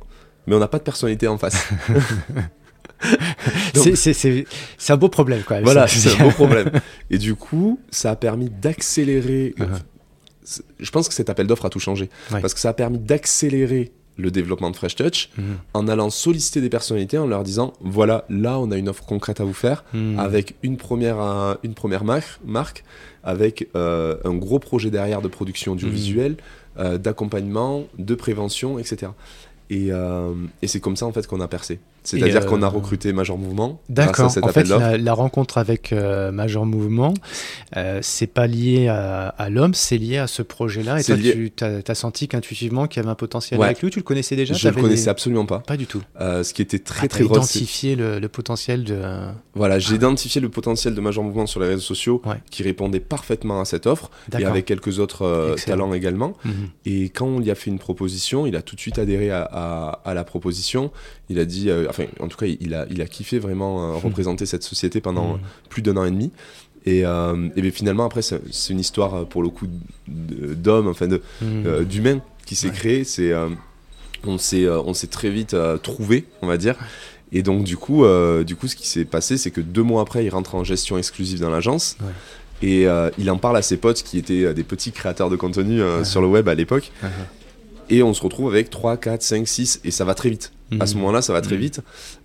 mais 0.48 0.56
on 0.56 0.60
n'a 0.60 0.68
pas 0.68 0.78
de 0.80 0.84
personnalité 0.84 1.28
en 1.28 1.38
face. 1.38 1.68
C'est- 3.74 4.46
un 4.90 4.98
beau 4.98 5.10
problème, 5.10 5.42
quoi. 5.44 5.62
voilà, 5.62 5.88
c'est 5.88 6.20
un 6.20 6.26
beau 6.26 6.32
problème. 6.32 6.72
Et 7.10 7.18
du 7.18 7.36
coup, 7.36 7.80
ça 7.90 8.12
a 8.12 8.16
permis 8.16 8.50
d'accélérer. 8.50 9.56
C'est- 10.44 10.64
Je 10.80 10.92
pense 10.92 11.08
que 11.08 11.14
cet 11.14 11.30
appel 11.30 11.48
d'offres 11.48 11.66
a 11.66 11.70
tout 11.70 11.80
changé. 11.80 12.10
Ouais. 12.32 12.42
Parce 12.42 12.54
que 12.54 12.60
ça 12.60 12.70
a 12.70 12.74
permis 12.74 13.00
d'accélérer 13.00 13.92
le 14.18 14.30
développement 14.32 14.70
de 14.72 14.76
Fresh 14.76 14.96
Touch 14.96 15.30
Mhm. 15.38 15.44
en 15.74 15.88
allant 15.88 16.10
solliciter 16.10 16.62
des 16.62 16.70
personnalités 16.70 17.18
en 17.18 17.26
leur 17.28 17.44
disant 17.44 17.74
voilà, 17.82 18.26
là, 18.30 18.60
on 18.60 18.70
a 18.72 18.78
une 18.78 18.90
offre 18.90 19.06
concrète 19.06 19.40
à 19.40 19.44
vous 19.46 19.54
faire 19.54 19.84
Mhm. 19.94 20.20
avec 20.20 20.56
une 20.64 20.78
première, 20.78 21.20
euh, 21.22 21.56
une 21.64 21.74
première 21.74 22.04
mar- 22.04 22.40
marque, 22.46 22.84
avec 23.24 23.68
euh, 23.76 24.18
un 24.26 24.34
gros 24.34 24.60
projet 24.60 24.90
derrière 24.92 25.22
de 25.22 25.28
production 25.28 25.74
audiovisuelle, 25.74 26.36
euh, 26.80 26.98
d'accompagnement, 26.98 27.86
de 27.98 28.16
prévention, 28.16 28.80
etc. 28.80 29.12
Et, 29.70 29.88
euh, 29.92 30.34
et 30.62 30.68
c'est 30.68 30.80
comme 30.82 30.98
ça 30.98 31.06
en 31.06 31.14
fait 31.14 31.26
qu'on 31.28 31.40
a 31.40 31.48
percé. 31.48 31.80
C'est-à-dire 32.04 32.38
euh, 32.42 32.46
qu'on 32.46 32.64
a 32.64 32.68
recruté 32.68 33.14
Major 33.14 33.38
Mouvement 33.38 33.82
D'accord. 33.90 34.32
En 34.42 34.48
fait, 34.50 34.68
la, 34.68 34.98
la 34.98 35.14
rencontre 35.14 35.58
avec 35.58 35.94
euh, 35.94 36.32
Major 36.32 36.66
Mouvement, 36.66 37.14
euh, 37.78 38.00
c'est 38.02 38.28
pas 38.28 38.48
lié 38.48 38.88
à, 38.88 39.28
à 39.30 39.50
l'homme, 39.50 39.74
c'est 39.74 39.98
lié 39.98 40.18
à 40.18 40.28
ce 40.28 40.42
projet-là. 40.42 41.00
Et 41.00 41.04
toi, 41.04 41.16
lié- 41.16 41.52
tu 41.56 41.64
as, 41.64 41.96
senti 41.96 42.28
qu'intuitivement 42.28 42.88
qu'il 42.88 43.02
y 43.02 43.04
avait 43.04 43.12
un 43.12 43.16
potentiel 43.16 43.60
Ouais. 43.60 43.68
avec 43.68 43.82
lui. 43.82 43.90
Tu 43.92 44.00
le 44.00 44.04
connaissais 44.04 44.36
déjà? 44.36 44.54
Je 44.54 44.68
le 44.70 44.74
connaissais 44.74 45.04
des- 45.06 45.10
absolument 45.10 45.46
pas. 45.46 45.60
Pas 45.60 45.78
du 45.78 45.86
tout. 45.86 46.02
Euh, 46.20 46.44
ce 46.44 46.54
qui 46.54 46.62
était 46.62 46.80
très 46.80 47.06
Ah, 47.06 47.08
très 47.08 47.24
drôle, 47.24 47.38
identifié 47.38 47.96
le, 47.96 48.20
le 48.20 48.28
potentiel 48.30 48.84
de. 48.84 49.00
Voilà, 49.54 49.78
j'ai 49.80 49.96
identifié 49.96 50.42
le 50.42 50.50
potentiel 50.50 50.96
de 50.96 51.02
Major 51.02 51.24
Mouvement 51.24 51.46
sur 51.46 51.60
les 51.60 51.68
réseaux 51.68 51.82
sociaux 51.82 52.22
Ouais. 52.26 52.36
qui 52.50 52.64
répondait 52.64 53.00
parfaitement 53.00 53.62
à 53.62 53.66
cette 53.66 53.86
offre 53.86 54.10
et 54.38 54.44
avec 54.46 54.66
quelques 54.66 55.00
autres 55.00 55.24
euh, 55.26 55.56
talents 55.56 55.94
également. 55.94 56.34
Mhm. 56.46 56.54
Et 56.86 57.10
quand 57.10 57.26
on 57.28 57.40
lui 57.40 57.52
a 57.52 57.56
fait 57.56 57.70
une 57.70 57.80
proposition, 57.80 58.46
il 58.48 58.56
a 58.56 58.62
tout 58.62 58.76
de 58.76 58.82
suite 58.82 58.98
adhéré 59.00 59.30
à, 59.32 59.42
à- 59.44 60.02
à 60.06 60.14
la 60.14 60.24
proposition. 60.24 60.92
Il 61.32 61.40
a 61.40 61.46
dit, 61.46 61.70
euh, 61.70 61.88
enfin, 61.90 62.04
en 62.20 62.28
tout 62.28 62.38
cas, 62.38 62.46
il 62.60 62.74
a, 62.74 62.86
il 62.92 63.02
a 63.02 63.06
kiffé 63.08 63.40
vraiment 63.40 63.94
euh, 63.94 63.94
représenter 63.98 64.46
cette 64.46 64.64
société 64.64 65.02
pendant 65.02 65.34
Mhm. 65.36 65.40
plus 65.70 65.82
d'un 65.82 65.98
an 65.98 66.06
et 66.06 66.12
demi. 66.12 66.32
Et, 66.86 67.06
euh, 67.06 67.48
et 67.56 67.62
bien, 67.62 67.72
finalement, 67.72 68.06
après, 68.06 68.22
c'est 68.22 68.40
une 68.70 68.80
histoire 68.80 69.14
euh, 69.16 69.24
pour 69.24 69.42
le 69.44 69.50
coup 69.50 69.68
d'homme, 70.08 70.88
enfin 70.88 71.08
euh, 71.44 71.84
d'humain 71.84 72.22
qui 72.46 72.56
s'est 72.56 72.68
Ouais. 72.68 72.74
créé. 72.74 73.04
C'est, 73.04 73.32
euh, 73.32 73.50
on 74.26 74.38
s'est, 74.38 74.68
on 74.68 74.94
s'est 74.94 75.08
très 75.08 75.30
vite 75.30 75.54
euh, 75.54 75.78
trouvé, 75.78 76.26
on 76.42 76.48
va 76.48 76.58
dire. 76.58 76.76
Et 77.32 77.44
donc 77.44 77.64
du 77.64 77.78
coup, 77.78 78.04
du 78.46 78.56
coup, 78.58 78.68
ce 78.68 78.76
qui 78.76 78.88
s'est 78.90 79.06
passé, 79.06 79.38
c'est 79.38 79.52
que 79.52 79.62
deux 79.62 79.84
mois 79.84 80.02
après, 80.02 80.26
il 80.26 80.30
rentre 80.30 80.54
en 80.56 80.66
gestion 80.66 80.98
exclusive 80.98 81.40
dans 81.40 81.50
l'agence. 81.50 81.96
Ouais. 82.02 82.08
Et 82.68 82.88
il 83.18 83.32
en 83.32 83.38
parle 83.38 83.56
à 83.58 83.62
ses 83.62 83.78
potes 83.78 84.04
qui 84.04 84.18
étaient 84.18 84.54
des 84.54 84.64
petits 84.64 84.92
créateurs 84.92 85.30
de 85.30 85.38
contenu 85.38 85.80
sur 86.04 86.20
le 86.22 86.28
web 86.28 86.50
à 86.50 86.56
l'époque. 86.56 86.92
Mhm. 87.02 87.10
Et 87.90 88.04
on 88.04 88.14
se 88.14 88.22
retrouve 88.22 88.50
avec 88.54 88.70
3, 88.70 88.98
4, 88.98 89.22
5, 89.22 89.48
6, 89.48 89.80
et 89.86 89.92
ça 89.92 90.04
va 90.06 90.14
très 90.14 90.30
vite. 90.30 90.52
À 90.80 90.86
ce 90.88 90.94
Mhm. 90.94 91.02
moment-là, 91.02 91.22
ça 91.22 91.34
va 91.34 91.42
très 91.42 91.56
Mhm. 91.56 91.62
vite. 91.62 91.80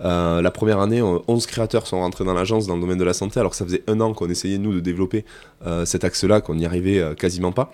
Euh, 0.05 0.41
la 0.41 0.51
première 0.51 0.79
année, 0.81 1.01
euh, 1.01 1.19
11 1.27 1.47
créateurs 1.47 1.87
sont 1.87 1.99
rentrés 1.99 2.25
dans 2.25 2.35
l'agence 2.35 2.67
dans 2.67 2.77
le 2.77 2.81
domaine 2.81 2.99
de 2.99 3.05
la 3.05 3.13
santé, 3.15 3.41
alors 3.41 3.51
que 3.51 3.57
ça 3.57 3.65
faisait 3.65 3.83
un 3.89 4.01
an 4.01 4.13
qu'on 4.15 4.29
essayait, 4.29 4.59
nous, 4.59 4.73
de 4.73 4.81
développer 4.81 5.25
euh, 5.67 5.85
cet 5.85 6.05
axe-là, 6.05 6.41
qu'on 6.41 6.55
n'y 6.55 6.65
arrivait 6.67 6.99
euh, 7.01 7.15
quasiment 7.15 7.53
pas. 7.53 7.73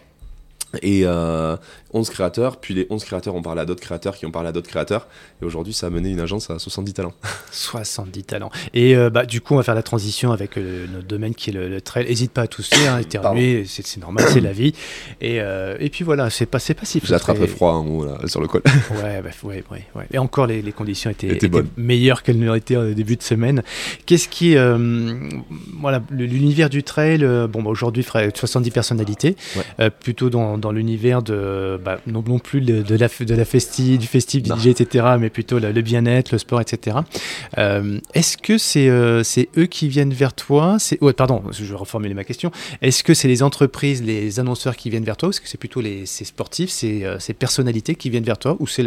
Et 0.81 1.03
euh, 1.05 1.57
11 1.95 2.11
créateurs, 2.11 2.57
puis 2.59 2.75
les 2.75 2.87
11 2.91 3.05
créateurs 3.05 3.35
ont 3.35 3.43
parlé 3.43 3.61
à 3.61 3.65
d'autres 3.65 3.81
créateurs 3.81 4.17
qui 4.17 4.27
ont 4.27 4.31
parlé 4.31 4.49
à 4.49 4.53
d'autres 4.53 4.69
créateurs. 4.69 5.07
Et 5.41 5.45
aujourd'hui, 5.45 5.73
ça 5.73 5.87
a 5.87 5.91
mené 5.91 6.11
une 6.11 6.21
agence 6.21 6.51
à 6.51 6.59
70 6.59 6.93
talents. 6.95 7.13
70 7.53 8.25
talents. 8.25 8.51
Et 8.75 8.97
euh, 8.97 9.11
bah, 9.11 9.27
du 9.27 9.41
coup, 9.41 9.55
on 9.55 9.57
va 9.59 9.63
faire 9.63 9.75
la 9.75 9.83
transition 9.83 10.33
avec 10.33 10.57
euh, 10.57 10.87
notre 10.93 11.07
domaine 11.07 11.35
qui 11.35 11.51
est 11.51 11.53
le, 11.53 11.69
le 11.69 11.81
trail. 11.81 12.07
N'hésite 12.07 12.33
pas 12.33 12.43
à 12.43 12.47
tousser, 12.47 12.87
hein, 12.87 12.99
éternuer, 13.01 13.65
c'est 13.67 13.97
normal, 13.99 14.25
c'est 14.29 14.41
la 14.41 14.53
vie. 14.53 14.73
Et, 15.21 15.41
euh, 15.41 15.77
et 15.81 15.91
puis 15.91 16.05
voilà, 16.05 16.31
c'est 16.31 16.47
pas, 16.47 16.59
pas 16.59 16.85
si 16.85 17.01
J'ai 17.05 17.15
attrapé 17.15 17.39
frustré. 17.41 17.57
froid 17.57 17.73
en 17.73 17.87
haut, 17.87 18.05
là, 18.05 18.19
sur 18.27 18.41
le 18.41 18.49
col. 18.49 18.63
Ouais, 19.03 19.21
bah, 19.23 19.31
ouais, 19.45 19.65
ouais, 19.71 19.85
ouais. 19.95 20.07
Et 20.13 20.19
encore, 20.19 20.47
les, 20.47 20.63
les 20.63 20.73
conditions 20.73 21.11
étaient, 21.11 21.27
Étaient 21.27 21.37
étaient 21.37 21.49
bonnes. 21.49 21.69
meilleures 21.77 22.23
qu'elles 22.23 22.39
ne 22.39 22.57
été 22.57 22.77
au 22.77 22.93
début 22.95 23.17
de 23.17 23.23
semaine. 23.23 23.63
Qu'est-ce 24.07 24.29
qui. 24.29 24.55
voilà, 25.81 26.03
l'univers 26.11 26.71
du 26.71 26.83
trail, 26.83 27.19
bon, 27.49 27.63
bah, 27.63 27.71
aujourd'hui, 27.71 28.03
ferait 28.03 28.31
70 28.35 28.71
personnalités, 28.71 29.37
plutôt 30.01 30.31
dans, 30.31 30.59
dans 30.59 30.73
l'univers 30.73 31.23
de. 31.23 31.79
Bah, 31.85 32.01
non, 32.07 32.23
non 32.27 32.39
plus 32.39 32.61
de, 32.61 32.83
de 32.83 32.95
la, 32.97 33.09
de 33.09 33.35
la 33.35 33.45
festi, 33.45 33.99
du 33.99 34.07
festif, 34.07 34.43
du 34.43 34.51
Non. 34.51 34.57
DJ, 34.57 34.69
etc., 34.69 35.07
mais 35.19 35.31
plutôt 35.31 35.59
le, 35.59 35.73
le 35.73 35.83
bien-être, 35.83 36.33
le 36.33 36.39
sport, 36.39 36.61
etc. 36.61 36.99
Euh, 37.59 37.99
Est-ce 38.15 38.37
que 38.37 38.59
c'est 38.59 38.89
euh, 38.89 39.23
c'est 39.23 39.49
eux 39.59 39.67
qui 39.67 39.89
viennent 39.89 40.13
vers 40.15 40.33
toi? 40.35 40.77
C'est, 40.79 41.03
ouais, 41.03 41.13
Pardon, 41.13 41.43
je 41.51 41.65
vais 41.65 41.75
reformuler 41.75 42.15
ma 42.15 42.25
question. 42.25 42.51
Est-ce 42.81 43.03
que 43.05 43.15
c'est 43.15 43.29
les 43.29 43.43
entreprises, 43.43 44.03
les 44.03 44.41
annonceurs 44.41 44.77
qui 44.77 44.91
viennent 44.91 45.05
vers 45.05 45.17
toi 45.17 45.29
ou 45.29 45.31
est-ce 45.31 45.41
que 45.41 45.49
c'est 45.49 45.59
plutôt 45.59 45.81
les, 45.81 46.07
ces 46.07 46.25
sportifs, 46.25 46.71
ces, 46.71 47.05
euh, 47.05 47.19
ces 47.19 47.35
personnalités 47.35 47.95
qui 47.95 48.11
viennent 48.11 48.25
vers 48.25 48.39
toi 48.39 48.57
Ou 48.61 48.67
c'est, 48.67 48.85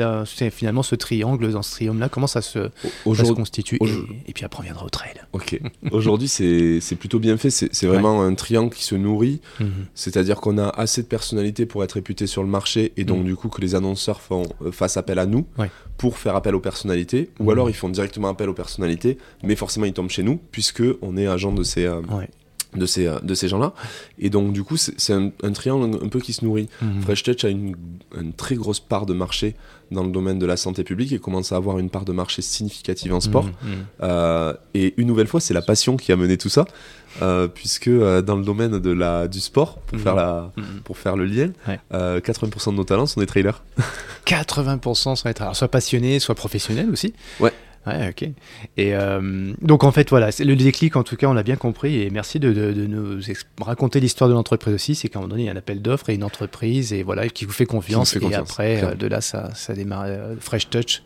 finalement 0.52 0.84
ce 0.84 0.96
triangle, 0.96 1.52
dans 1.52 1.62
ce 1.62 1.72
triangle-là 1.72 2.10
Comment 2.10 2.28
ça 2.28 2.42
se, 2.42 2.70
ça 3.06 3.26
se 3.26 3.32
constitue? 3.34 3.78
et, 3.82 4.30
et 4.30 4.34
puis 4.34 4.44
après, 4.46 4.62
on 4.62 4.64
viendra 4.64 4.86
au 4.86 4.90
trail. 4.90 5.14
ok. 5.34 5.60
Aujourd'hui, 5.92 6.28
c'est 6.28 6.80
c'est 6.82 6.96
plutôt 6.96 7.20
bien 7.20 7.38
fait. 7.38 7.50
C'est 7.50 7.74
c'est 7.74 7.88
vraiment 7.88 8.22
un 8.24 8.34
triangle 8.36 8.74
qui 8.74 8.84
se 8.84 8.96
nourrit. 8.96 9.40
Mhm. 9.60 9.70
C'est-à-dire 9.94 10.38
qu'on 10.42 10.58
a 10.58 10.68
assez 10.70 11.02
de 11.02 11.08
personnalités 11.08 11.66
pour 11.66 11.84
être 11.84 11.94
réputé 11.94 12.28
sur 12.28 12.42
le 12.44 12.50
marché 12.50 12.85
et 12.98 13.04
donc 13.04 13.20
Mhm. 13.20 13.26
du 13.26 13.36
coup 13.36 13.50
que 13.50 13.62
les 13.62 13.76
annonceurs 13.76 14.22
font, 14.22 14.44
euh, 14.62 14.72
fassent 14.72 14.98
appel 14.98 15.20
à 15.20 15.26
nous 15.26 15.46
Ouais. 15.58 15.70
pour 15.98 16.18
faire 16.18 16.36
appel 16.36 16.56
aux 16.56 16.60
personnalités 16.60 17.30
ou 17.40 17.44
Mhm. 17.46 17.50
alors 17.50 17.70
ils 17.70 17.74
font 17.76 17.90
directement 17.90 18.28
appel 18.30 18.50
aux 18.50 18.54
personnalités 18.54 19.18
mais 19.44 19.56
forcément 19.56 19.86
ils 19.86 19.94
tombent 19.94 20.10
chez 20.10 20.24
nous 20.24 20.40
puisque 20.52 20.84
on 21.02 21.18
est 21.18 21.28
agent 21.28 21.52
de 21.52 21.64
ces, 21.64 21.86
euh, 21.86 22.02
Ouais. 22.12 22.30
De 22.76 22.86
ces, 22.86 23.10
de 23.24 23.34
ces 23.34 23.48
gens-là 23.48 23.74
et 24.20 24.30
donc 24.30 24.54
du 24.54 24.64
coup 24.64 24.78
c'est 24.78 25.14
un, 25.14 25.32
un 25.44 25.52
triangle 25.52 25.98
un 26.04 26.08
peu 26.10 26.20
qui 26.20 26.34
se 26.34 26.44
nourrit. 26.46 26.70
Mhm. 26.82 27.02
Fresh 27.02 27.24
Touch 27.24 27.44
a 27.46 27.50
une, 27.50 27.76
une 28.20 28.34
très 28.34 28.56
grosse 28.56 28.80
part 28.80 29.06
de 29.06 29.14
marché 29.14 29.56
dans 29.92 30.04
le 30.04 30.10
domaine 30.10 30.40
de 30.40 30.46
la 30.48 30.58
santé 30.58 30.84
publique 30.84 31.12
et 31.12 31.20
commence 31.20 31.52
à 31.52 31.58
avoir 31.58 31.78
une 31.78 31.90
part 31.92 32.06
de 32.06 32.12
marché 32.12 32.42
significative 32.42 33.14
en 33.14 33.20
sport. 33.20 33.46
Mhm. 33.46 33.52
Mhm. 33.72 33.86
Euh, 34.04 34.54
et 34.74 34.94
une 34.98 35.08
nouvelle 35.08 35.28
fois, 35.28 35.40
c'est 35.40 35.54
la 35.54 35.62
passion 35.62 35.96
qui 35.96 36.12
a 36.12 36.16
mené 36.16 36.38
tout 36.38 36.50
ça, 36.50 36.66
euh, 37.22 37.48
puisque 37.48 37.88
euh, 37.88 38.22
dans 38.24 38.36
le 38.36 38.44
domaine 38.44 38.80
de 38.80 38.90
la, 38.92 39.28
du 39.28 39.40
sport, 39.40 39.78
pour, 39.82 40.00
faire 40.00 40.16
la, 40.16 40.52
pour 40.84 40.98
faire 40.98 41.16
le 41.16 41.26
lien, 41.26 41.52
Ouais. 41.68 41.80
euh, 41.94 42.20
80% 42.20 42.72
de 42.72 42.76
nos 42.78 42.84
talents 42.84 43.06
sont 43.06 43.20
des 43.20 43.28
trailers. 43.28 43.62
80% 44.26 45.16
sont 45.16 45.30
être 45.30 45.42
alors, 45.42 45.56
soit 45.56 45.68
passionnés, 45.68 46.20
soit 46.20 46.36
professionnels 46.36 46.90
aussi. 46.90 47.14
Ouais. 47.40 47.54
Ouais, 47.88 48.10
ok. 48.10 48.30
Et 48.78 48.96
euh, 48.96 49.54
donc 49.62 49.84
en 49.84 49.92
fait, 49.92 50.10
voilà, 50.10 50.32
c'est 50.32 50.44
le 50.44 50.56
déclic, 50.56 50.96
en 50.96 51.04
tout 51.04 51.16
cas, 51.16 51.28
on 51.28 51.34
l'a 51.34 51.44
bien 51.44 51.56
compris. 51.56 52.02
Et 52.02 52.10
merci 52.10 52.40
de, 52.40 52.52
de- 52.52 52.72
de 52.74 52.88
nous 52.88 53.20
raconter 53.62 54.00
l'histoire 54.00 54.28
de 54.30 54.34
l'entreprise 54.34 54.74
aussi. 54.74 54.96
C'est 54.96 55.08
qu'à 55.10 55.20
un 55.20 55.22
moment 55.22 55.30
donné, 55.32 55.44
il 55.44 55.46
y 55.46 55.50
a 55.50 55.52
un 55.52 55.58
appel 55.58 55.82
d'offres 55.82 56.10
et 56.10 56.16
une 56.16 56.24
entreprise, 56.24 56.94
et 56.94 57.04
voilà, 57.04 57.28
qui 57.30 57.46
vous 57.46 57.52
fait 57.54 57.66
confiance. 57.68 58.12
fait 58.14 58.20
confiance, 58.20 58.40
et 58.48 58.52
après, 58.52 58.84
euh, 58.84 58.96
de 58.96 59.08
là, 59.08 59.22
ça, 59.22 59.54
ça 59.54 59.74
démarre 59.74 60.06
euh, 60.08 60.36
Fresh 60.40 60.70
Touch. 60.70 61.04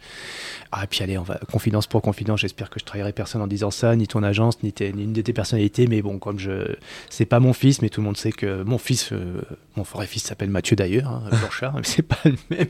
Ah, 0.72 0.86
puis 0.88 1.02
allez, 1.04 1.18
on 1.18 1.24
va 1.24 1.40
confidence 1.52 1.88
pour 1.88 2.02
confidence. 2.04 2.42
J'espère 2.42 2.70
que 2.70 2.80
je 2.80 2.86
trahirai 2.86 3.12
personne 3.12 3.42
en 3.42 3.48
disant 3.48 3.72
ça, 3.72 3.96
ni 3.96 4.08
ton 4.08 4.22
agence, 4.22 4.62
ni, 4.62 4.72
une 4.80 5.14
de 5.14 5.22
tes 5.22 5.34
personnalités. 5.34 5.88
Mais 5.88 6.04
bon, 6.04 6.20
comme 6.20 6.38
je, 6.38 6.76
c'est 7.10 7.26
pas 7.26 7.40
mon 7.40 7.54
fils, 7.54 7.82
mais 7.82 7.90
tout 7.90 8.02
le 8.02 8.06
monde 8.06 8.18
sait 8.18 8.32
que 8.32 8.62
mon 8.62 8.78
fils, 8.78 9.12
euh, 9.12 9.42
mon 9.76 9.82
vrai 9.84 10.06
fils 10.06 10.24
s'appelle 10.24 10.52
Mathieu 10.52 10.76
d'ailleurs, 10.76 11.10
hein, 11.10 11.24
Blanchard, 11.32 11.74
mais 11.76 11.82
c'est 11.84 12.04
pas 12.04 12.20
le 12.24 12.36
même. 12.52 12.68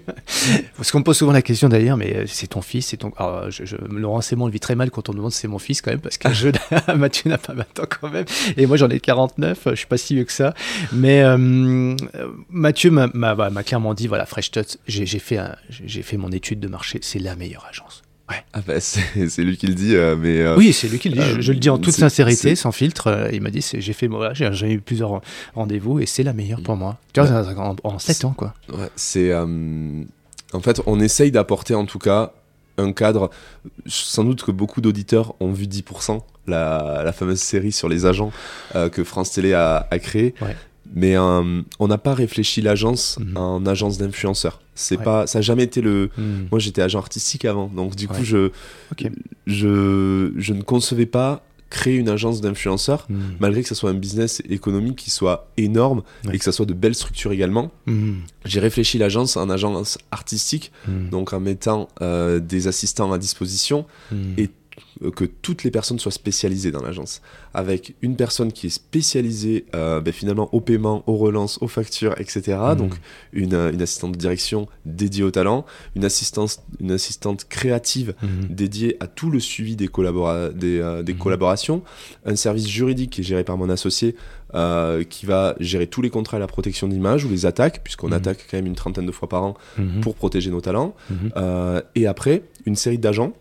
Parce 0.78 0.92
qu'on 0.92 1.00
me 1.00 1.04
pose 1.04 1.18
souvent 1.18 1.34
la 1.34 1.42
question 1.42 1.68
d'ailleurs, 1.68 1.98
mais 1.98 2.16
euh, 2.16 2.24
c'est 2.26 2.48
ton 2.48 2.62
fils, 2.62 2.88
c'est 2.88 2.98
ton. 2.98 3.12
Alors, 3.18 3.52
je, 3.52 3.66
je, 3.66 3.76
Laurent 3.76 4.22
Sémon 4.22 4.46
le 4.46 4.52
vit 4.54 4.62
très 4.62 4.76
mal 4.76 4.92
quand 4.92 5.10
on 5.10 5.14
demande 5.14 5.34
c'est 5.34 5.50
mon 5.50 5.60
fils 5.60 5.82
quand 5.82 5.92
même, 5.92 6.00
parce 6.00 6.18
qu'un 6.18 6.32
jeu 6.32 6.54
Mathieu 6.96 7.30
n'a 7.30 7.38
pas 7.38 7.54
20 7.54 7.62
ans 7.80 7.84
quand 8.02 8.10
même, 8.10 8.26
et 8.56 8.66
moi 8.66 8.78
j'en 8.78 8.88
ai 8.90 9.02
49, 9.02 9.60
je 9.72 9.76
suis 9.76 9.88
pas 9.88 9.98
si 9.98 10.16
vieux 10.16 10.24
que 10.24 10.32
ça. 10.32 10.54
Mais 10.94 11.22
euh, 11.22 11.96
Mathieu 12.50 12.92
m'a- 12.92 13.10
clairement 13.64 13.94
dit 13.94 14.08
voilà, 14.08 14.26
Fresh 14.26 14.52
Touch, 14.52 14.78
j'ai 14.88 15.06
fait, 15.20 15.40
j'ai 15.70 16.02
fait 16.02 16.16
mon 16.16 16.32
étude 16.32 16.62
de 16.62 16.70
marché, 16.70 17.00
c'est 17.02 17.20
la 17.20 17.36
meilleure 17.36 17.66
agence. 17.70 17.89
Ah 18.54 18.62
bah, 18.66 18.80
c'est 18.80 19.42
lui 19.44 19.58
qui 19.58 19.68
le 19.68 19.74
dit, 19.74 19.96
euh, 19.96 20.16
mais 20.16 20.40
euh, 20.42 20.56
Oui, 20.56 20.72
c'est 20.74 20.88
lui 20.88 21.00
qui 21.00 21.10
le 21.10 21.16
dit. 21.16 21.22
euh, 21.22 21.36
je, 21.38 21.42
je 21.42 21.52
le 21.52 21.60
dis 21.60 21.70
en 21.70 21.78
toute 21.78 21.94
sincérité, 21.94 22.56
sans 22.56 22.72
filtre. 22.72 23.08
Euh, 23.08 23.30
Il 23.34 23.42
m'a 23.42 23.50
dit, 23.50 23.66
j'ai 23.74 23.94
fait, 23.94 24.08
voilà, 24.08 24.34
j'ai 24.34 24.72
eu 24.72 24.80
plusieurs 24.82 25.22
rendez-vous 25.56 26.00
et 26.00 26.06
c'est 26.06 26.24
la 26.24 26.34
meilleure 26.34 26.62
pour 26.62 26.76
moi. 26.76 26.98
Tu 27.14 27.22
vois, 27.22 27.30
en, 27.58 27.76
en 27.84 28.00
7 28.00 28.26
ans, 28.26 28.34
quoi. 28.38 28.54
ouais, 28.72 28.90
c'est 28.96 29.32
euh, 29.32 30.04
en 30.54 30.60
fait, 30.60 30.82
on 30.86 31.00
essaye 31.00 31.32
d'apporter 31.32 31.74
en 31.76 31.86
tout 31.86 32.00
cas 32.00 32.32
un 32.78 32.92
cadre. 32.94 33.30
Sans 33.88 34.24
doute 34.24 34.44
que 34.44 34.52
beaucoup 34.52 34.82
d'auditeurs 34.82 35.34
ont 35.40 35.52
vu 35.52 35.66
10%, 35.66 36.20
la, 36.48 37.02
la 37.04 37.12
fameuse 37.14 37.40
série 37.40 37.72
sur 37.72 37.90
les 37.90 38.06
agents 38.06 38.32
euh, 38.76 38.90
que 38.90 39.04
France 39.04 39.32
Télé 39.32 39.54
a, 39.54 39.88
a 39.90 40.00
créée. 40.00 40.34
Ouais. 40.42 40.56
mais 40.94 41.16
euh, 41.18 41.62
on 41.80 41.88
n'a 41.88 41.98
pas 41.98 42.14
réfléchi 42.14 42.62
l'agence 42.62 43.18
Mhm. 43.20 43.38
en 43.38 43.66
agence 43.66 43.98
d'influenceurs. 43.98 44.60
C'est 44.82 44.98
Ouais. 44.98 45.04
pas, 45.04 45.28
ça 45.28 45.40
n'a 45.40 45.42
jamais 45.44 45.64
été 45.64 45.82
le. 45.82 46.10
Hmm. 46.18 46.46
Moi, 46.52 46.60
j'étais 46.60 46.82
agent 46.82 47.00
artistique 47.00 47.44
avant, 47.46 47.68
donc 47.68 47.96
du 47.96 48.08
coup, 48.08 48.24
je, 48.24 48.50
je, 49.48 50.32
je 50.38 50.54
ne 50.54 50.62
concevais 50.62 51.06
pas 51.06 51.44
créer 51.70 51.98
une 51.98 52.10
agence 52.10 52.42
d'influenceurs, 52.42 53.06
Hmm. 53.10 53.20
malgré 53.40 53.62
que 53.62 53.68
ce 53.70 53.76
soit 53.76 53.92
un 53.92 53.94
business 53.96 54.42
économique 54.50 54.96
qui 54.96 55.12
soit 55.12 55.52
énorme 55.58 56.02
Ouais. 56.26 56.36
et 56.36 56.40
que 56.40 56.44
ça 56.44 56.52
soit 56.52 56.66
de 56.66 56.74
belles 56.74 56.96
structures 56.96 57.32
également. 57.32 57.72
Hmm. 57.86 58.14
J'ai 58.46 58.60
réfléchi 58.60 58.98
l'agence 58.98 59.38
en 59.38 59.50
agence 59.52 60.00
artistique, 60.12 60.72
donc 61.12 61.32
en 61.34 61.40
mettant 61.40 61.88
euh, 62.02 62.40
des 62.40 62.68
assistants 62.68 63.12
à 63.12 63.18
disposition, 63.20 63.86
et- 64.38 64.50
que 65.16 65.24
toutes 65.26 65.64
les 65.64 65.72
personnes 65.72 65.98
soient 66.00 66.12
spécialisées 66.12 66.72
dans 66.72 66.82
l'agence, 66.82 67.22
avec 67.54 67.96
une 68.02 68.16
personne 68.18 68.52
qui 68.52 68.68
est 68.68 68.70
spécialisée 68.70 69.66
euh, 69.74 70.02
ben, 70.02 70.12
finalement 70.14 70.50
au 70.54 70.60
paiement, 70.60 71.04
aux 71.08 71.16
relances, 71.16 71.58
aux 71.62 71.68
factures, 71.70 72.14
etc. 72.20 72.58
Mhm. 72.72 72.76
Donc 72.76 72.94
une, 73.32 73.54
euh, 73.54 73.72
une 73.72 73.82
assistante 73.82 74.12
de 74.12 74.18
direction 74.18 74.68
dédiée 74.86 75.24
au 75.24 75.32
talent, 75.32 75.66
une 75.96 76.04
assistante, 76.06 76.60
une 76.80 76.92
assistante 76.92 77.46
créative 77.48 78.14
Hmm. 78.22 78.54
dédiée 78.54 78.98
à 79.00 79.08
tout 79.08 79.30
le 79.30 79.40
suivi 79.40 79.76
des, 79.76 79.88
collabora- 79.88 80.52
des, 80.54 80.80
euh, 80.80 81.04
des 81.04 81.14
Mhm. 81.14 81.20
collaborations, 81.20 81.82
un 82.26 82.36
service 82.36 82.68
juridique 82.68 83.12
qui 83.12 83.22
est 83.22 83.24
géré 83.24 83.44
par 83.44 83.58
mon 83.58 83.70
associé 83.70 84.16
euh, 84.56 85.04
qui 85.04 85.26
va 85.28 85.56
gérer 85.60 85.86
tous 85.88 86.02
les 86.02 86.10
contrats 86.10 86.38
et 86.38 86.40
la 86.40 86.48
protection 86.48 86.88
d'image 86.88 87.24
ou 87.24 87.30
les 87.30 87.46
attaques, 87.46 87.82
puisqu'on 87.84 88.08
Mhm. 88.08 88.14
attaque 88.14 88.48
quand 88.50 88.58
même 88.58 88.66
une 88.66 88.76
trentaine 88.76 89.06
de 89.06 89.12
fois 89.12 89.30
par 89.30 89.44
an 89.44 89.54
pour 90.02 90.16
protéger 90.16 90.50
nos 90.50 90.60
talents. 90.62 90.96
Mhm. 91.10 91.32
Euh, 91.38 91.82
et 91.96 92.08
après, 92.08 92.42
une 92.66 92.76
série 92.76 92.98
d'agents 92.98 93.34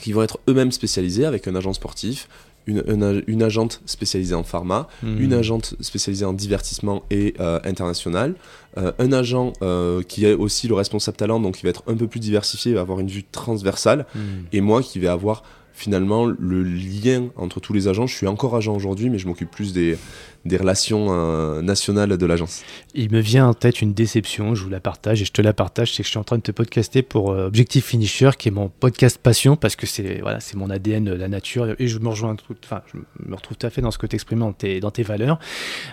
qui 0.00 0.12
vont 0.12 0.22
être 0.22 0.38
eux-mêmes 0.48 0.72
spécialisés 0.72 1.24
avec 1.24 1.46
un 1.48 1.54
agent 1.54 1.72
sportif, 1.74 2.28
une, 2.66 2.84
une, 2.86 3.22
une 3.26 3.42
agente 3.42 3.80
spécialisée 3.86 4.34
en 4.34 4.42
pharma, 4.44 4.86
Hmm. 5.02 5.18
une 5.18 5.32
agente 5.32 5.74
spécialisée 5.80 6.24
en 6.26 6.32
divertissement 6.34 7.02
et 7.10 7.34
euh, 7.40 7.58
international, 7.64 8.34
euh, 8.76 8.92
un 8.98 9.12
agent 9.12 9.52
euh, 9.62 10.02
qui 10.02 10.26
est 10.26 10.34
aussi 10.34 10.68
le 10.68 10.74
responsable 10.74 11.16
talent, 11.16 11.40
donc 11.40 11.56
qui 11.56 11.62
va 11.64 11.70
être 11.70 11.82
un 11.86 11.94
peu 11.96 12.06
plus 12.06 12.20
diversifié, 12.20 12.74
va 12.74 12.82
avoir 12.82 13.00
une 13.00 13.08
vue 13.08 13.24
transversale, 13.24 14.06
Hmm. 14.14 14.44
et 14.52 14.60
moi 14.60 14.82
qui 14.82 14.98
vais 14.98 15.08
avoir 15.08 15.42
finalement 15.72 16.26
le 16.26 16.62
lien 16.62 17.28
entre 17.36 17.58
tous 17.60 17.72
les 17.72 17.88
agents. 17.88 18.06
Je 18.06 18.14
suis 18.14 18.26
encore 18.26 18.54
agent 18.54 18.74
aujourd'hui, 18.74 19.08
mais 19.08 19.18
je 19.18 19.26
m'occupe 19.26 19.50
plus 19.50 19.72
des, 19.72 19.96
des 20.44 20.56
relations 20.56 21.08
euh, 21.10 21.60
nationales 21.62 22.16
de 22.16 22.26
l'agence. 22.26 22.62
Il 22.94 23.10
me 23.12 23.20
vient 23.20 23.46
en 23.48 23.54
tête 23.54 23.82
une 23.82 23.92
déception, 23.92 24.54
je 24.54 24.62
vous 24.64 24.70
la 24.70 24.80
partage 24.80 25.20
et 25.20 25.24
je 25.24 25.32
te 25.32 25.42
la 25.42 25.52
partage, 25.52 25.92
c'est 25.92 26.02
que 26.02 26.06
je 26.06 26.10
suis 26.10 26.18
en 26.18 26.24
train 26.24 26.38
de 26.38 26.42
te 26.42 26.50
podcaster 26.52 27.02
pour 27.02 27.30
euh, 27.32 27.46
Objectif 27.46 27.84
Finisher, 27.86 28.30
qui 28.38 28.48
est 28.48 28.52
mon 28.52 28.68
podcast 28.68 29.18
passion, 29.22 29.56
parce 29.56 29.76
que 29.76 29.86
c'est 29.86 30.20
voilà, 30.22 30.40
c'est 30.40 30.56
mon 30.56 30.70
ADN, 30.70 31.12
la 31.14 31.28
nature, 31.28 31.74
et 31.78 31.88
je 31.88 31.98
me 31.98 32.08
rejoins, 32.08 32.36
enfin, 32.64 32.80
je 32.92 32.98
me 33.28 33.34
retrouve 33.34 33.56
tout 33.58 33.66
à 33.66 33.70
fait 33.70 33.82
dans 33.82 33.90
ce 33.90 33.98
que 33.98 34.06
tu 34.06 34.16
exprimes 34.16 34.38
dans 34.40 34.52
tes, 34.52 34.80
dans 34.80 34.90
tes 34.90 35.02
valeurs. 35.02 35.38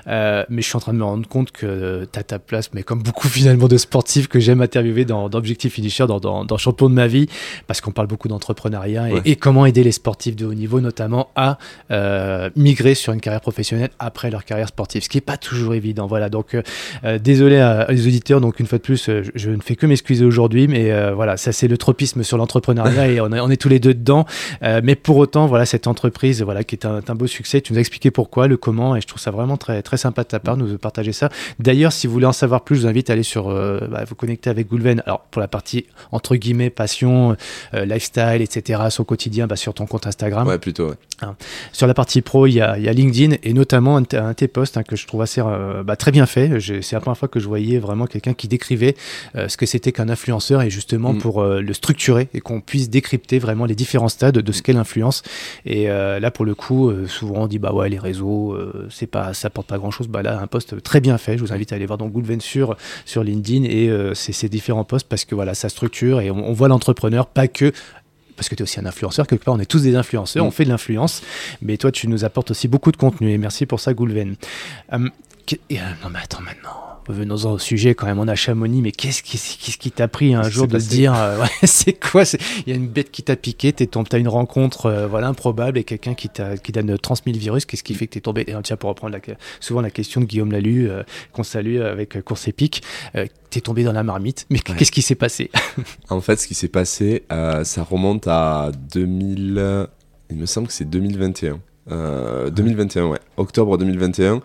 Euh, 0.08 0.46
mais 0.50 0.62
je 0.62 0.68
suis 0.68 0.77
en 0.77 0.82
train 0.82 0.94
de 0.94 1.00
me 1.00 1.04
rendre 1.04 1.27
compte 1.27 1.51
que 1.51 2.08
tu 2.12 2.20
as 2.20 2.24
ta 2.24 2.39
place, 2.39 2.70
mais 2.74 2.84
comme 2.84 3.04
beaucoup 3.04 3.27
finalement 3.38 3.68
de 3.68 3.77
sportifs 3.77 4.27
que 4.27 4.39
j'aime 4.39 4.62
interviewer 4.62 5.06
dans, 5.06 5.30
dans 5.30 5.38
Objectif 5.38 5.74
Finisher, 5.74 6.08
dans, 6.08 6.20
dans, 6.20 6.46
dans 6.46 6.58
Champion 6.58 6.89
de 6.89 6.96
ma 6.96 7.08
vie, 7.08 7.27
parce 7.68 7.82
qu'on 7.82 7.92
parle 7.92 8.08
beaucoup 8.08 8.27
d'entrepreneuriat 8.27 9.10
et, 9.10 9.13
Ouais. 9.13 9.22
et 9.25 9.36
comment 9.36 9.66
aider 9.66 9.84
les 9.84 9.92
sportifs 9.92 10.36
de 10.36 10.46
haut 10.46 10.54
niveau, 10.54 10.82
notamment 10.82 11.30
à 11.36 11.58
euh, 11.92 12.50
migrer 12.56 12.94
sur 12.96 13.13
une 13.13 13.22
carrière 13.22 13.42
professionnelle 13.42 13.89
après 14.00 14.30
leur 14.30 14.37
carrière 14.46 14.67
sportive, 14.67 15.03
ce 15.03 15.10
qui 15.10 15.17
n'est 15.17 15.22
pas 15.22 15.38
toujours 15.38 15.74
évident. 15.74 16.08
Voilà, 16.08 16.29
donc 16.29 16.53
euh, 16.56 16.62
euh, 17.03 17.17
désolé 17.20 17.58
à, 17.58 17.82
à 17.82 17.91
les 17.91 18.08
auditeurs, 18.08 18.41
donc 18.41 18.60
une 18.60 18.65
fois 18.67 18.77
de 18.77 18.84
plus, 18.84 19.10
euh, 19.10 19.24
je, 19.24 19.32
je 19.36 19.50
ne 19.51 19.62
fais 19.62 19.75
que 19.75 19.86
m'excuser 19.86 20.25
aujourd'hui, 20.25 20.67
mais 20.67 20.91
euh, 20.91 21.13
voilà, 21.13 21.38
ça 21.38 21.51
c'est 21.51 21.67
le 21.67 21.77
tropisme 21.77 22.24
sur 22.24 22.38
l'entrepreneuriat 22.38 23.08
et 23.12 23.22
on, 23.22 23.32
est- 23.34 23.39
on 23.39 23.50
est 23.50 23.58
tous 23.62 23.70
les 23.70 23.79
deux 23.79 23.94
dedans. 23.94 24.25
Euh, 24.63 24.82
mais 24.84 24.96
pour 24.96 25.17
autant, 25.17 25.48
voilà, 25.48 25.65
cette 25.65 25.88
entreprise, 25.88 26.41
voilà, 26.44 26.63
qui 26.63 26.75
est 26.75 26.86
un, 26.86 27.01
un 27.08 27.15
beau 27.15 27.27
succès, 27.27 27.62
tu 27.62 27.74
nous 27.74 27.77
as 27.77 27.82
expliqué 27.82 28.12
pourquoi, 28.12 28.48
le 28.48 28.58
comment, 28.58 28.96
et 28.96 29.01
je 29.01 29.08
trouve 29.08 29.20
ça 29.22 29.32
vraiment 29.32 29.58
très, 29.58 29.82
très 29.82 29.98
sympa 29.98 30.24
de 30.24 30.27
ta 30.27 30.39
part 30.39 30.58
de 30.58 30.63
nous 30.63 30.77
partager 30.77 31.12
ça. 31.13 31.29
D'ailleurs, 31.60 31.91
si 31.91 32.08
vous 32.08 32.13
voulez 32.13 32.25
en 32.25 32.34
savoir 32.34 32.62
plus, 32.63 32.75
je 32.77 32.82
vous 32.82 32.88
invite 32.88 33.10
à 33.10 33.13
aller 33.13 33.24
sur, 33.24 33.48
bah, 33.50 34.03
vous 34.08 34.15
connecter 34.15 34.50
avec 34.50 34.67
Goulven. 34.67 35.01
Alors 35.06 35.22
pour 35.32 35.39
la 35.41 35.48
partie 35.48 35.86
entre 36.12 36.36
guillemets 36.36 36.70
passion, 36.70 37.36
lifestyle, 37.74 38.41
etc., 38.41 38.82
son 38.89 39.03
quotidien, 39.03 39.48
bah, 39.48 39.56
sur 39.56 39.74
ton 39.74 39.86
compte 39.86 40.08
Instagram. 40.08 40.48
Ouais, 40.48 40.58
plutôt. 40.58 40.89
ouais. 40.89 40.96
Sur 41.72 41.88
la 41.88 41.94
partie 41.94 42.22
pro, 42.22 42.48
il 42.48 42.53
y 42.53 42.62
a, 42.62 42.77
il 42.77 42.84
y 42.84 42.89
a 42.89 42.94
LinkedIn 42.94 43.36
et 43.44 43.53
notamment 43.53 43.98
un, 43.98 44.26
un 44.27 44.31
de 44.31 44.36
tes 44.36 44.48
posts 44.48 44.77
hein, 44.77 44.84
que 44.84 44.96
je 44.96 45.07
trouve 45.07 45.22
assez 45.22 45.41
euh, 45.41 45.84
bah, 45.84 45.96
très 45.96 46.12
bien 46.12 46.25
fait. 46.25 46.60
C'est 46.60 46.93
la 46.93 47.00
première 47.00 47.17
fois 47.17 47.27
que 47.27 47.39
je 47.39 47.48
voyais 47.48 47.79
vraiment 47.79 48.05
quelqu'un 48.05 48.34
qui 48.34 48.48
décrivait 48.48 48.96
euh, 49.36 49.48
ce 49.48 49.57
que 49.57 49.65
c'était 49.65 49.91
qu'un 49.91 50.10
influenceur 50.10 50.62
et 50.62 50.69
justement 50.69 51.13
Mm. 51.13 51.17
pour 51.19 51.41
euh, 51.41 51.62
le 51.62 51.74
structurer 51.74 52.29
et 52.34 52.39
qu'on 52.39 52.62
puisse 52.62 52.89
décrypter 52.89 53.39
vraiment 53.39 53.65
les 53.65 53.75
différents 53.75 54.10
stades 54.10 54.38
de 54.38 54.51
ce 54.51 54.62
qu'est 54.62 54.74
l'influence. 54.74 55.24
Et 55.66 55.87
là, 55.87 56.31
pour 56.31 56.46
le 56.46 56.55
coup, 56.55 56.92
souvent 57.07 57.44
on 57.44 57.48
dit 57.48 57.59
bah 57.59 57.74
ouais, 57.74 57.90
les 57.90 58.00
réseaux, 58.00 58.57
c'est 58.90 59.07
pas, 59.07 59.33
ça 59.33 59.50
porte 59.50 59.68
pas 59.68 59.77
grand 59.77 59.92
chose. 59.92 60.07
Bah 60.07 60.22
là, 60.22 60.40
un 60.40 60.48
post 60.48 60.81
très 60.81 61.01
bien 61.01 61.18
fait. 61.18 61.37
Je 61.37 61.44
vous 61.44 61.53
invite 61.53 61.72
à 61.72 61.75
aller 61.75 61.85
voir 61.85 61.98
donc 61.98 62.11
Goulven 62.11 62.42
sur, 62.42 62.75
sur 63.05 63.24
LinkedIn 63.24 63.66
et 63.66 63.92
ces 64.13 64.50
différents 64.50 64.83
posts 64.83 65.07
parce 65.07 65.25
que 65.25 65.35
voilà, 65.35 65.53
ça 65.53 65.70
structure 65.70 66.22
et 66.22 66.31
on, 66.31 66.50
on 66.50 66.53
voit 66.53 66.68
l'entrepreneur 66.68 67.27
pas 67.27 67.48
que 67.48 67.72
parce 68.38 68.48
que 68.48 68.56
tu 68.56 68.62
es 68.62 68.64
aussi 68.64 68.80
un 68.80 68.86
influenceur, 68.86 69.28
quelque 69.28 69.44
part 69.44 69.56
on 69.56 69.60
est 69.60 69.66
tous 69.66 69.82
des 69.82 69.96
influenceurs, 69.96 70.46
Mm. 70.46 70.48
on 70.48 70.52
fait 70.52 70.64
de 70.64 70.70
l'influence, 70.70 71.22
mais 71.62 71.76
toi 71.76 71.92
tu 71.92 72.08
nous 72.08 72.24
apportes 72.24 72.52
aussi 72.52 72.70
beaucoup 72.70 72.94
de 72.94 72.98
contenu 72.98 73.32
et 73.34 73.38
merci 73.38 73.66
pour 73.66 73.82
ça 73.82 73.94
Goulven. 73.94 74.36
Euh, 74.94 75.10
et, 75.70 75.80
euh, 75.80 75.84
non 76.04 76.10
mais 76.12 76.20
attends 76.24 76.42
maintenant, 76.42 76.87
venons-en 77.09 77.53
au 77.53 77.59
sujet 77.59 77.96
quand 77.96 78.05
même, 78.05 78.20
on 78.20 78.27
a 78.27 78.35
Chamonix, 78.35 78.81
mais 78.81 78.91
qu'est-ce 78.91 79.24
qui 79.24 79.37
qu'est-ce 79.37 79.77
qui 79.77 79.91
t'a 79.91 80.07
pris 80.07 80.33
un 80.33 80.43
jour 80.50 80.67
de 80.67 80.77
se 80.79 80.89
dire, 80.89 81.13
euh, 81.15 81.39
ouais, 81.41 81.48
c'est 81.63 81.93
quoi 81.93 82.25
c'est- 82.25 82.39
Il 82.65 82.70
y 82.70 82.74
a 82.74 82.75
une 82.75 82.87
bête 82.87 83.11
qui 83.11 83.24
t'a 83.24 83.35
piqué, 83.35 83.74
tu 83.74 83.83
as 84.11 84.17
une 84.17 84.27
rencontre 84.27 84.87
euh, 84.87 85.07
voilà, 85.07 85.27
improbable 85.27 85.77
et 85.77 85.83
quelqu'un 85.83 86.13
qui 86.13 86.29
t'a 86.29 86.57
qui 86.57 86.72
t'a 86.72 86.81
transmis 86.98 87.33
le 87.33 87.39
virus, 87.39 87.65
qu'est-ce 87.65 87.83
qui 87.83 87.93
fait 87.93 88.07
que 88.07 88.13
tu 88.13 88.17
es 88.20 88.22
tombé? 88.22 88.41
Et 88.48 88.53
tiens, 88.63 88.75
pour 88.77 88.89
reprendre 88.89 89.13
la, 89.13 89.35
souvent 89.59 89.81
la 89.81 89.89
question 89.91 90.22
de 90.22 90.25
Guillaume 90.25 90.51
Lalu, 90.51 90.89
euh, 90.89 91.03
qu'on 91.33 91.43
salue 91.43 91.81
avec 91.81 92.22
Course 92.24 92.48
Épique, 92.48 92.83
euh, 93.15 93.25
tu 93.50 93.59
es 93.59 93.61
tombé 93.61 93.83
dans 93.83 93.93
la 93.93 94.03
marmite, 94.03 94.46
mais 94.50 94.59
Ouais. 94.70 94.75
qu'est-ce 94.77 94.91
qui 94.91 95.01
s'est 95.01 95.15
passé? 95.15 95.50
En 96.09 96.22
fait, 96.22 96.37
ce 96.39 96.48
qui 96.48 96.53
s'est 96.55 96.67
passé, 96.67 97.24
ça 97.29 97.83
remonte 97.83 98.27
à 98.27 98.72
2000. 98.93 99.55
euh, 99.57 99.85
Il 100.29 100.37
me 100.37 100.46
semble 100.46 100.67
que 100.67 100.74
c'est 100.74 100.89
2021. 100.89 101.59
Euh, 101.89 102.50
2021, 102.50 103.05
ouais. 103.05 103.20
Octobre 103.37 103.77
2021, 103.77 104.35
euh, 104.35 104.39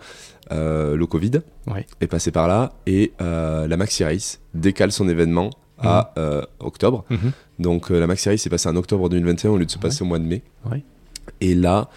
le 0.53 1.05
Covid 1.05 1.41
Ouais. 1.67 1.85
est 2.01 2.07
passé 2.07 2.31
par 2.31 2.47
là 2.47 2.73
et 2.85 3.13
euh, 3.21 3.67
la 3.67 3.77
Maxi 3.77 4.03
Race 4.03 4.39
décale 4.53 4.91
son 4.91 5.07
événement 5.09 5.49
à 5.79 6.13
euh, 6.17 6.41
octobre. 6.59 7.03
Mhm. 7.09 7.31
Donc 7.59 7.91
euh, 7.91 7.99
la 7.99 8.07
Maxi 8.07 8.29
Race 8.29 8.45
est 8.45 8.49
passée 8.49 8.69
en 8.69 8.75
octobre 8.75 9.09
2021 9.09 9.51
au 9.51 9.57
lieu 9.57 9.65
de 9.65 9.71
se 9.71 9.77
Ouais. 9.77 9.81
passer 9.81 10.01
au 10.03 10.05
mois 10.05 10.19
de 10.19 10.25
mai. 10.25 10.41
Ouais. 10.69 10.83
Et 11.41 11.55
là, 11.55 11.89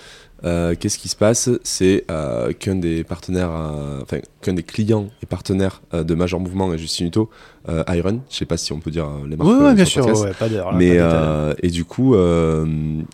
euh, 0.45 0.75
qu'est-ce 0.79 0.99
qui 0.99 1.09
se 1.09 1.17
passe? 1.17 1.49
C'est 1.65 2.05
euh, 2.11 2.53
qu'un 2.53 2.77
des 2.77 3.03
partenaires, 3.05 3.51
euh, 3.53 4.01
enfin 4.03 4.19
qu'un 4.43 4.53
des 4.53 4.63
clients 4.63 5.09
et 5.23 5.27
partenaires 5.27 5.83
euh, 5.95 6.05
de 6.05 6.15
Major 6.15 6.39
Mouvement 6.41 6.73
et 6.75 6.79
Justin 6.79 7.07
Hutto, 7.07 7.31
euh, 7.69 7.83
Iron, 7.89 8.21
je 8.31 8.37
sais 8.37 8.45
pas 8.45 8.57
si 8.57 8.73
on 8.73 8.79
peut 8.81 8.91
dire 8.91 9.07
euh, 9.07 9.27
les 9.29 9.37
marques. 9.37 9.49
Oui, 9.51 9.57
euh, 9.57 9.65
ouais, 9.69 9.75
bien 9.75 9.85
sûr, 9.85 10.07
pas 10.39 10.49
d'heure. 10.49 10.73
là, 10.73 10.79
Mais 10.79 10.99
pas 10.99 11.03
euh, 11.05 11.55
et 11.63 11.69
du 11.71 11.85
coup, 11.85 12.15
euh, 12.15 12.65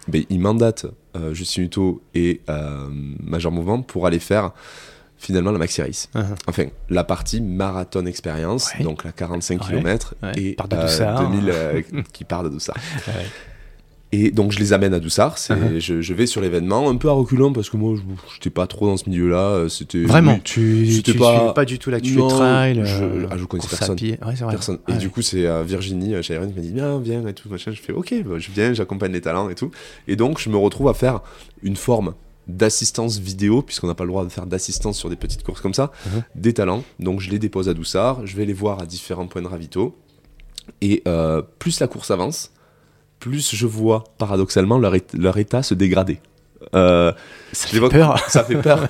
ben, 0.09 0.23
il 0.29 0.41
mandate 0.41 0.87
euh, 1.17 1.33
Justin 1.33 1.63
Hutto 1.63 2.03
et 2.15 2.41
euh, 2.51 2.89
Major 3.23 3.53
Mouvement 3.53 3.81
pour 3.83 4.07
aller 4.07 4.19
faire 4.19 4.53
finalement 5.23 5.53
la 5.53 5.59
Maxi 5.59 5.81
Race. 5.83 6.09
Uh-huh. 6.15 6.23
Enfin, 6.49 6.65
la 6.91 7.05
partie 7.05 7.41
marathon 7.41 8.05
expérience, 8.07 8.71
Ouais. 8.79 8.85
donc 8.85 9.05
la 9.05 9.13
45 9.13 9.61
Ouais. 9.63 9.67
km 9.69 10.15
Ouais. 10.23 10.33
et 10.37 10.53
Part 10.55 10.69
de 10.69 10.77
Doussard. 10.77 11.31
2000 11.31 11.51
euh, 11.51 11.83
qui 12.13 12.25
part 12.25 12.43
de 12.43 12.49
Doussard. 12.49 12.77
Et 14.15 14.31
donc 14.31 14.53
je 14.53 14.59
les 14.59 14.75
amène 14.75 14.93
à 14.93 15.01
Doussard, 15.01 15.37
Uh-huh. 15.39 15.79
je, 15.81 16.03
je 16.03 16.13
vais 16.13 16.27
sur 16.27 16.43
l'événement, 16.43 16.91
un 16.91 16.97
peu 16.97 17.09
à 17.09 17.13
reculons 17.13 17.55
parce 17.55 17.71
que 17.71 17.79
moi 17.79 17.97
je 17.97 18.03
n'étais 18.35 18.51
pas 18.51 18.67
trop 18.67 18.87
dans 18.87 18.99
ce 18.99 19.09
milieu-là. 19.09 19.39
euh, 19.39 19.69
C'était 19.71 20.03
Vraiment, 20.03 20.39
tu, 20.45 20.87
c'était 20.93 21.13
tu 21.13 21.19
pas- 21.19 21.55
pas 21.55 21.65
du 21.65 21.79
tout 21.79 21.89
l'actu 21.89 22.17
trail. 22.17 22.83
je- 22.85 23.03
euh, 23.05 23.27
ah, 23.31 23.39
je 23.39 23.45
connaissais 23.47 23.75
personne. 23.75 23.97
Ouais. 24.03 24.19
Ah 24.21 24.33
et 24.89 24.93
ouais. 24.93 24.99
du 24.99 25.09
coup, 25.09 25.23
c'est 25.23 25.47
euh, 25.47 25.63
Virginie 25.63 26.15
euh, 26.15 26.21
Chayron 26.21 26.47
qui 26.47 26.53
m'a 26.55 26.61
dit 26.61 26.73
Viens, 26.75 26.99
viens 27.01 27.27
et 27.27 27.33
tout, 27.33 27.49
machin. 27.49 27.71
Je 27.73 27.81
fais 27.81 27.95
Ok, 27.95 28.13
bah, 28.27 28.35
je 28.37 28.51
viens, 28.51 28.75
j'accompagne 28.75 29.13
les 29.13 29.23
talents 29.23 29.49
et 29.49 29.55
tout. 29.55 29.71
Et 30.07 30.15
donc, 30.15 30.39
je 30.41 30.51
me 30.51 30.59
retrouve 30.59 30.89
à 30.89 30.95
faire 30.95 31.21
une 31.63 31.77
forme 31.77 32.13
d'assistance 32.49 33.19
vidéo, 33.19 33.63
puisqu'on 33.63 33.87
n'a 33.87 33.95
pas 33.95 34.05
le 34.05 34.11
droit 34.11 34.25
de 34.25 34.29
faire 34.31 34.47
d'assistance 34.47 34.99
sur 34.99 35.09
des 35.11 35.17
petites 35.17 35.43
courses 35.43 35.61
comme 35.61 35.75
ça, 35.75 35.93
Mhm. 36.07 36.23
des 36.35 36.53
talents. 36.55 36.83
Donc, 36.99 37.21
je 37.21 37.31
les 37.31 37.39
dépose 37.39 37.69
à 37.69 37.75
Doussard, 37.75 38.27
je 38.27 38.37
vais 38.37 38.45
les 38.45 38.53
voir 38.53 38.81
à 38.81 38.87
différents 38.87 39.27
points 39.27 39.43
de 39.43 39.47
ravito. 39.49 39.97
Et 40.81 41.03
euh, 41.09 41.43
plus 41.59 41.81
la 41.81 41.87
course 41.89 42.11
avance, 42.11 42.53
plus 43.21 43.55
je 43.55 43.67
vois 43.67 44.05
paradoxalement 44.19 44.79
leur, 44.79 44.95
leur 45.15 45.37
état 45.39 45.63
se 45.63 45.75
dégrader. 45.75 46.21
Euh, 46.75 47.13
Ça 47.53 47.69
fait 47.69 47.81
peur. 47.89 48.19
ça 48.29 48.45
fait 48.45 48.61
peur. 48.63 48.89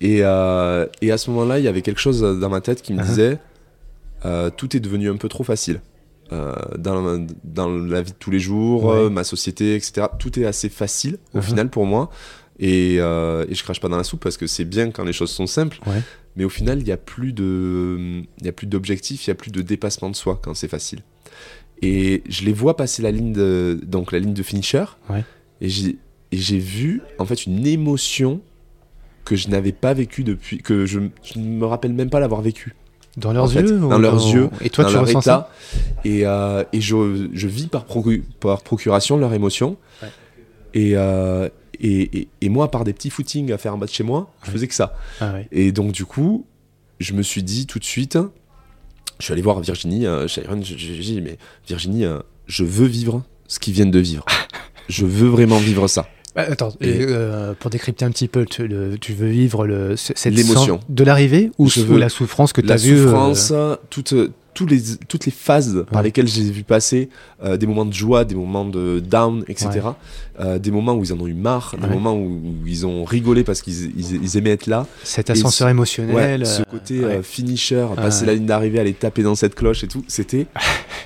et, 0.00 0.18
euh, 0.22 0.86
et 1.02 1.10
à 1.12 1.18
ce 1.18 1.30
moment-là, 1.30 1.58
il 1.58 1.64
y 1.64 1.68
avait 1.68 1.82
quelque 1.82 2.00
chose 2.00 2.20
dans 2.20 2.48
ma 2.50 2.60
tête 2.60 2.82
qui 2.82 2.92
me 2.94 3.02
Uh-huh. 3.02 3.06
disait 3.06 3.38
tout 4.56 4.76
est 4.76 4.80
devenu 4.80 5.08
un 5.10 5.16
peu 5.16 5.28
trop 5.28 5.44
facile. 5.44 5.80
Dans, 6.32 7.24
dans 7.44 7.68
la 7.68 8.02
vie 8.02 8.10
de 8.10 8.16
tous 8.18 8.30
les 8.32 8.40
jours, 8.40 8.84
Ouais. 8.84 9.08
ma 9.10 9.22
société, 9.22 9.76
etc. 9.76 10.08
Tout 10.18 10.38
est 10.40 10.44
assez 10.44 10.68
facile 10.68 11.18
au 11.34 11.38
Uh-huh. 11.38 11.42
final 11.42 11.68
pour 11.70 11.86
moi. 11.86 12.10
Et, 12.58 12.96
euh, 13.00 13.44
et 13.48 13.54
je 13.54 13.62
crache 13.62 13.80
pas 13.80 13.88
dans 13.88 13.96
la 13.96 14.04
soupe 14.04 14.22
parce 14.22 14.36
que 14.36 14.46
c'est 14.46 14.64
bien 14.64 14.90
quand 14.90 15.04
les 15.04 15.12
choses 15.12 15.30
sont 15.30 15.46
simples. 15.46 15.78
Ouais. 15.86 16.00
Mais 16.36 16.44
au 16.44 16.48
final, 16.48 16.78
il 16.78 16.84
n'y 16.84 16.92
a 16.92 16.96
plus 16.96 17.32
de, 17.32 18.22
il 18.40 18.46
y 18.46 18.48
a 18.48 18.52
plus 18.52 18.66
d'objectif, 18.66 19.26
il 19.26 19.30
y 19.30 19.30
a 19.30 19.34
plus 19.34 19.50
de 19.50 19.62
dépassement 19.62 20.10
de 20.10 20.16
soi 20.16 20.38
quand 20.42 20.54
c'est 20.54 20.68
facile. 20.68 21.00
Et 21.82 22.22
je 22.28 22.44
les 22.44 22.52
vois 22.52 22.76
passer 22.76 23.02
la 23.02 23.10
ligne 23.10 23.32
de, 23.32 23.78
donc 23.84 24.12
la 24.12 24.18
ligne 24.18 24.34
de 24.34 24.42
finisher. 24.42 24.84
Ouais. 25.10 25.24
Et 25.60 25.68
j'ai, 25.68 26.58
vu 26.58 27.02
en 27.18 27.24
fait 27.24 27.46
une 27.46 27.66
émotion 27.66 28.40
que 29.24 29.36
je 29.36 29.48
n'avais 29.48 29.72
pas 29.72 29.94
vécu 29.94 30.24
depuis, 30.24 30.58
que 30.58 30.86
je, 30.86 31.00
ne 31.00 31.42
me 31.42 31.66
rappelle 31.66 31.92
même 31.92 32.10
pas 32.10 32.20
l'avoir 32.20 32.40
vécu. 32.40 32.74
Dans 33.16 33.32
leurs 33.32 33.54
yeux 33.54 33.78
Dans 33.78 33.98
leurs 33.98 34.26
yeux. 34.28 34.50
Et 34.60 34.68
toi, 34.68 34.84
tu 34.84 34.96
ressens 34.96 35.22
ça 35.22 35.50
Et, 36.04 36.20
et 36.20 36.80
je, 36.80 37.28
je, 37.32 37.48
vis 37.48 37.66
par, 37.66 37.86
par 38.40 38.62
procuration 38.62 39.16
leur 39.16 39.32
émotion. 39.32 39.76
Et, 40.76 40.94
et, 41.80 42.28
et, 42.40 42.48
moi, 42.48 42.70
par 42.70 42.84
des 42.84 42.92
petits 42.92 43.10
footings 43.10 43.52
à 43.52 43.58
faire 43.58 43.74
en 43.74 43.78
bas 43.78 43.86
de 43.86 43.90
chez 43.90 44.04
moi, 44.04 44.32
je 44.44 44.50
faisais 44.50 44.68
que 44.68 44.74
ça. 44.74 44.94
Ah 45.20 45.34
et 45.52 45.72
donc, 45.72 45.92
du 45.92 46.04
coup, 46.04 46.46
je 47.00 47.12
me 47.12 47.22
suis 47.22 47.42
dit 47.42 47.66
tout 47.66 47.78
de 47.78 47.84
suite, 47.84 48.18
je 49.18 49.24
suis 49.24 49.32
allé 49.32 49.42
voir 49.42 49.60
Virginie, 49.60 50.06
euh, 50.06 50.28
Sharon, 50.28 50.60
je, 50.62 50.74
dit, 50.74 51.20
mais 51.22 51.38
Virginie, 51.66 52.04
euh, 52.04 52.18
je 52.46 52.64
veux 52.64 52.86
vivre 52.86 53.22
ce 53.48 53.58
qu'ils 53.58 53.74
viennent 53.74 53.90
de 53.90 53.98
vivre. 53.98 54.24
je 54.88 55.06
veux 55.06 55.28
vraiment 55.28 55.58
vivre 55.58 55.88
ça. 55.88 56.08
Bah, 56.34 56.44
attends, 56.50 56.72
euh, 56.82 57.54
pour 57.58 57.70
décrypter 57.70 58.04
un 58.04 58.10
petit 58.10 58.28
peu, 58.28 58.44
tu, 58.44 58.68
tu 59.00 59.12
veux 59.14 59.28
vivre 59.28 59.66
le, 59.66 59.96
cette 59.96 60.22
l'émotion 60.26 60.80
de 60.90 61.02
l'arrivée 61.02 61.50
ou, 61.56 61.68
la 61.96 62.10
souffrance 62.10 62.52
que 62.52 62.60
tu 62.60 62.70
as 62.70 62.76
vue 62.76 62.96
La 62.96 63.02
souffrance, 63.02 63.52
toute, 63.88 64.14
les, 64.64 64.80
toutes 65.08 65.26
les 65.26 65.32
phases 65.32 65.84
par 65.92 66.02
lesquelles 66.02 66.28
j'ai 66.28 66.50
vu 66.50 66.62
passer 66.62 67.10
euh, 67.44 67.58
des 67.58 67.66
moments 67.66 67.84
de 67.84 67.92
joie, 67.92 68.24
des 68.24 68.34
moments 68.34 68.64
de 68.64 69.00
down, 69.00 69.44
etc. 69.48 69.80
Euh, 70.40 70.58
des 70.58 70.70
moments 70.70 70.94
où 70.94 71.04
ils 71.04 71.12
en 71.12 71.20
ont 71.20 71.26
eu 71.26 71.34
marre, 71.34 71.74
des 71.78 71.88
moments 71.88 72.16
où, 72.16 72.54
ils 72.64 72.86
ont 72.86 73.04
rigolé 73.04 73.44
parce 73.44 73.60
qu'ils 73.60 73.92
ils, 73.98 74.36
aimaient 74.38 74.50
être 74.50 74.66
là. 74.66 74.86
Cet 75.04 75.28
ascenseur 75.28 75.68
émotionnel. 75.68 76.46
ce 76.46 76.62
côté 76.62 77.02
finisher, 77.22 77.86
passer 77.96 78.24
la 78.24 78.34
ligne 78.34 78.46
d'arrivée, 78.46 78.78
aller 78.78 78.94
taper 78.94 79.22
dans 79.22 79.34
cette 79.34 79.54
cloche 79.54 79.84
et 79.84 79.88
tout, 79.88 80.04
c'était. 80.08 80.46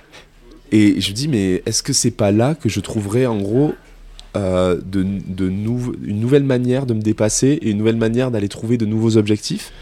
et 0.72 1.00
je 1.00 1.10
me 1.10 1.14
dis, 1.14 1.26
mais 1.26 1.62
est-ce 1.66 1.82
que 1.82 1.92
c'est 1.92 2.12
pas 2.12 2.30
là 2.30 2.54
que 2.54 2.68
je 2.68 2.78
trouverais 2.78 3.26
en 3.26 3.38
gros 3.38 3.74
euh, 4.36 4.76
de, 4.76 5.02
de 5.26 5.48
une 5.48 6.20
nouvelle 6.20 6.44
manière 6.44 6.86
de 6.86 6.94
me 6.94 7.00
dépasser 7.00 7.48
et 7.48 7.70
une 7.70 7.78
nouvelle 7.78 7.96
manière 7.96 8.30
d'aller 8.30 8.48
trouver 8.48 8.76
de 8.76 8.86
nouveaux 8.86 9.16
objectifs? 9.16 9.72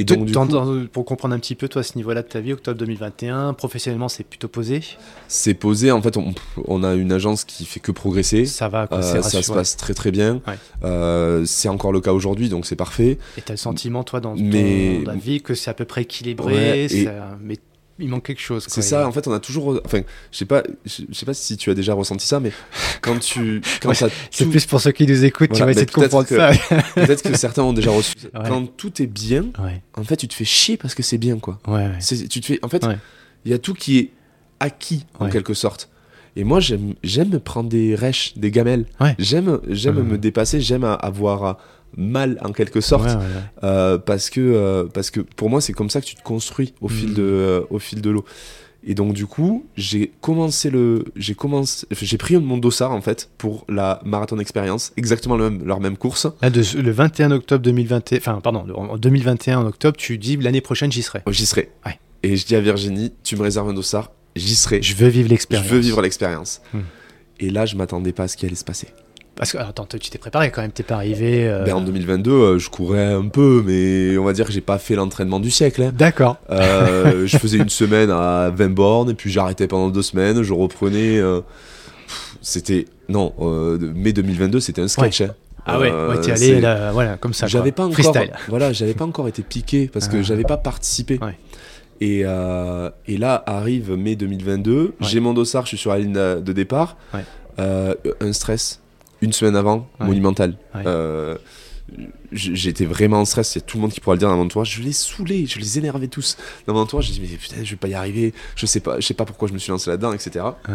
Et 0.00 0.04
donc, 0.04 0.24
du 0.24 0.32
coup, 0.32 0.88
pour 0.92 1.04
comprendre 1.04 1.34
un 1.34 1.38
petit 1.38 1.54
peu, 1.54 1.68
toi, 1.68 1.80
à 1.80 1.82
ce 1.82 1.94
niveau-là 1.96 2.22
de 2.22 2.26
ta 2.26 2.40
vie, 2.40 2.54
octobre 2.54 2.78
2021, 2.78 3.52
professionnellement, 3.52 4.08
c'est 4.08 4.24
plutôt 4.24 4.48
posé 4.48 4.80
C'est 5.28 5.52
posé. 5.52 5.90
En 5.90 6.00
fait, 6.00 6.16
on, 6.16 6.82
a 6.82 6.94
une 6.94 7.12
agence 7.12 7.44
qui 7.44 7.66
fait 7.66 7.80
que 7.80 7.92
progresser. 7.92 8.46
Ça 8.46 8.68
va, 8.68 8.88
euh, 8.92 9.02
ça 9.02 9.42
se 9.42 9.52
passe 9.52 9.76
très 9.76 9.92
très 9.92 10.10
bien. 10.10 10.40
Euh, 10.84 11.44
c'est 11.44 11.68
encore 11.68 11.92
le 11.92 12.00
cas 12.00 12.14
aujourd'hui, 12.14 12.48
donc 12.48 12.64
c'est 12.64 12.76
parfait. 12.76 13.18
Et 13.36 13.42
tu 13.42 13.52
as 13.52 13.54
le 13.54 13.58
sentiment, 13.58 14.02
toi, 14.02 14.20
dans, 14.20 14.34
mais... 14.36 15.02
ta 15.04 15.12
vie, 15.12 15.42
que 15.42 15.52
c'est 15.52 15.70
à 15.70 15.74
peu 15.74 15.84
près 15.84 16.02
équilibré. 16.02 16.88
Mais 17.42 17.58
il 18.00 18.08
manque 18.08 18.24
quelque 18.24 18.40
chose. 18.40 18.66
C'est 18.68 18.82
ça, 18.82 19.06
en 19.06 19.12
fait, 19.12 19.26
on 19.28 19.32
a 19.32 19.40
toujours. 19.40 19.80
Enfin, 19.84 20.00
je 20.32 20.38
sais 20.38 20.44
pas, 20.44 20.62
je 20.84 21.04
sais 21.12 21.26
pas 21.26 21.34
si 21.34 21.56
tu 21.56 21.70
as 21.70 21.74
déjà 21.74 21.94
ressenti 21.94 22.26
ça, 22.26 22.40
mais 22.40 22.52
quand 23.00 23.18
tu. 23.18 23.60
Quand 23.80 23.92
C'est 24.30 24.46
plus 24.46 24.66
pour 24.66 24.80
ceux 24.80 24.92
qui 24.92 25.06
nous 25.06 25.24
écoutent, 25.24 25.52
tu 25.52 25.60
vas 25.62 25.70
essayer 25.70 25.86
de 25.86 25.90
comprendre 25.90 26.26
ça. 26.26 26.50
peut-être 26.94 27.22
que 27.22 27.36
certains 27.36 27.62
ont 27.62 27.72
déjà 27.72 27.90
reçu. 27.90 28.14
Quand 28.32 28.66
tout 28.76 29.02
est 29.02 29.06
bien, 29.06 29.46
en 29.96 30.04
fait, 30.04 30.16
tu 30.16 30.28
te 30.28 30.34
fais 30.34 30.44
chier 30.44 30.76
parce 30.76 30.94
que 30.94 31.02
c'est 31.02 31.18
bien, 31.18 31.38
quoi. 31.38 31.58
Tu 32.00 32.40
te 32.40 32.46
fais. 32.46 32.58
En 32.62 32.68
fait, 32.68 32.84
il 33.44 33.50
y 33.50 33.54
a 33.54 33.58
tout 33.58 33.74
qui 33.74 33.98
est 33.98 34.10
acquis, 34.60 35.06
en 35.18 35.28
quelque 35.28 35.54
sorte. 35.54 35.88
Et 36.36 36.44
moi, 36.44 36.60
j'aime 36.60 36.94
me 37.28 37.38
prendre 37.38 37.68
des 37.68 37.94
rêches, 37.94 38.34
des 38.36 38.50
gamelles. 38.50 38.86
J'aime 39.18 39.58
me 39.68 40.16
dépasser, 40.16 40.60
j'aime 40.60 40.84
avoir 40.84 41.58
mal 41.96 42.38
en 42.42 42.52
quelque 42.52 42.80
sorte 42.80 43.18
euh, 43.62 43.98
parce 43.98 44.30
que 44.30 44.40
euh, 44.40 44.84
parce 44.92 45.10
que 45.10 45.20
pour 45.20 45.50
moi 45.50 45.60
c'est 45.60 45.72
comme 45.72 45.90
ça 45.90 46.00
que 46.00 46.06
tu 46.06 46.14
te 46.14 46.22
construis 46.22 46.74
au 46.80 46.88
fil 46.88 47.14
de 47.14 47.22
mm. 47.22 47.26
euh, 47.26 47.62
au 47.70 47.78
fil 47.78 48.00
de 48.00 48.10
l'eau. 48.10 48.24
Et 48.82 48.94
donc 48.94 49.12
du 49.12 49.26
coup 49.26 49.66
j'ai 49.76 50.10
commencé 50.20 50.70
le 50.70 51.04
j'ai 51.16 51.34
commencé 51.34 51.86
j'ai 51.90 52.16
pris 52.16 52.36
mon 52.38 52.56
dossard 52.56 52.92
en 52.92 53.02
fait 53.02 53.30
pour 53.36 53.66
la 53.68 54.00
marathon 54.04 54.38
expérience 54.38 54.92
exactement 54.96 55.36
le 55.36 55.50
même, 55.50 55.66
leur 55.66 55.80
même 55.80 55.96
course. 55.96 56.26
Le 56.42 56.90
21 56.90 57.30
octobre 57.32 57.62
2021 57.62 58.18
enfin 58.18 58.40
pardon 58.40 58.64
en 58.74 58.96
2021 58.96 59.58
en 59.58 59.66
octobre 59.66 59.96
tu 59.96 60.16
dis 60.16 60.36
l'année 60.36 60.62
prochaine 60.62 60.90
j'y 60.90 61.02
serai. 61.02 61.22
J'y 61.28 61.46
serai. 61.46 61.70
Et 62.22 62.36
je 62.36 62.46
dis 62.46 62.56
à 62.56 62.60
Virginie 62.60 63.12
tu 63.22 63.36
me 63.36 63.42
réserves 63.42 63.68
un 63.68 63.74
dossard 63.74 64.12
j'y 64.34 64.54
serai. 64.54 64.80
Je 64.80 64.94
veux 64.94 65.08
vivre 65.08 65.28
l'expérience 65.28 65.68
je 65.68 65.74
veux 65.74 65.80
vivre 65.80 66.00
l'expérience. 66.00 66.62
Hmm. 66.72 66.80
et 67.38 67.50
là 67.50 67.66
je 67.66 67.76
m'attendais 67.76 68.12
pas 68.12 68.24
à 68.24 68.28
ce 68.28 68.36
qui 68.38 68.46
allait 68.46 68.54
se 68.54 68.64
passer 68.64 68.88
parce 69.40 69.52
que, 69.52 69.56
attends, 69.56 69.86
tu 69.86 70.10
t'es 70.10 70.18
préparé 70.18 70.50
quand 70.50 70.60
même, 70.60 70.70
t'es 70.70 70.82
pas 70.82 70.96
arrivé. 70.96 71.48
Euh, 71.48 71.64
ben, 71.64 71.76
en 71.76 71.80
2022, 71.80 72.30
euh, 72.30 72.58
je 72.58 72.68
courais 72.68 73.06
un 73.06 73.26
peu, 73.26 73.62
mais 73.64 74.18
on 74.18 74.24
va 74.24 74.34
dire 74.34 74.44
que 74.44 74.52
j'ai 74.52 74.60
pas 74.60 74.76
fait 74.76 74.94
l'entraînement 74.94 75.40
du 75.40 75.50
siècle. 75.50 75.82
Hein. 75.82 75.92
D'accord. 75.96 76.36
Euh, 76.50 77.26
je 77.26 77.38
faisais 77.38 77.56
une 77.56 77.70
semaine 77.70 78.10
à 78.10 78.50
20 78.54 78.68
bornes, 78.74 79.08
et 79.08 79.14
puis 79.14 79.30
j'arrêtais 79.30 79.66
pendant 79.66 79.88
deux 79.88 80.02
semaines, 80.02 80.42
je 80.42 80.52
reprenais. 80.52 81.22
c'était. 82.42 82.84
Non, 83.08 83.32
mai 83.80 84.12
2022, 84.12 84.60
c'était 84.60 84.82
un 84.82 84.88
sketch. 84.88 85.22
Hein. 85.22 85.30
Ah 85.64 85.80
ouais, 85.80 85.90
ouais 85.90 86.20
t'es 86.20 86.32
allé 86.32 86.60
là, 86.60 86.92
voilà, 86.92 87.16
comme 87.16 87.32
ça. 87.32 87.46
J'avais 87.46 87.72
pas 87.72 87.86
encore, 87.86 88.14
voilà, 88.48 88.74
j'avais 88.74 88.92
pas 88.92 89.06
encore 89.06 89.26
été 89.26 89.40
piqué 89.40 89.88
parce 89.90 90.08
que 90.08 90.18
ah. 90.18 90.22
j'avais 90.22 90.44
pas 90.44 90.58
participé. 90.58 91.18
Et, 92.02 92.18
et, 92.20 93.16
là 93.16 93.42
arrive 93.46 93.92
mai 93.92 94.16
2022, 94.16 94.96
j'ai 95.00 95.20
mon 95.20 95.32
dossard, 95.32 95.62
je 95.62 95.68
suis 95.68 95.78
sur 95.78 95.92
la 95.92 95.98
ligne 95.98 96.12
de 96.12 96.52
départ, 96.52 96.98
un 97.56 98.32
stress, 98.34 98.80
une 99.20 99.32
semaine 99.32 99.56
avant, 99.56 99.88
monumental. 99.98 100.56
Euh, 100.76 101.36
j'étais 102.32 102.84
vraiment 102.84 103.20
en 103.20 103.24
stress, 103.24 103.54
il 103.54 103.58
y 103.58 103.62
a 103.62 103.64
tout 103.64 103.76
le 103.76 103.82
monde 103.82 103.92
qui 103.92 104.00
pourra 104.00 104.14
le 104.14 104.18
dire 104.18 104.28
dans 104.28 104.36
mon 104.36 104.44
entourage. 104.44 104.76
Je 104.76 104.82
les 104.82 104.92
saoulais, 104.92 105.46
je 105.46 105.58
les 105.58 105.78
énervais 105.78 106.08
tous. 106.08 106.36
Dans 106.66 106.74
mon 106.74 106.80
entourage, 106.80 107.06
j'ai 107.06 107.14
dit, 107.14 107.20
mais 107.20 107.36
putain, 107.36 107.56
je 107.62 107.70
vais 107.70 107.76
pas 107.76 107.88
y 107.88 107.94
arriver, 107.94 108.32
je 108.56 108.66
sais 108.66 108.80
pas, 108.80 109.00
je 109.00 109.06
sais 109.06 109.14
pas 109.14 109.24
pourquoi 109.24 109.48
je 109.48 109.52
me 109.52 109.58
suis 109.58 109.70
lancé 109.70 109.90
là-dedans, 109.90 110.12
etc. 110.12 110.44
Uh-huh. 110.68 110.72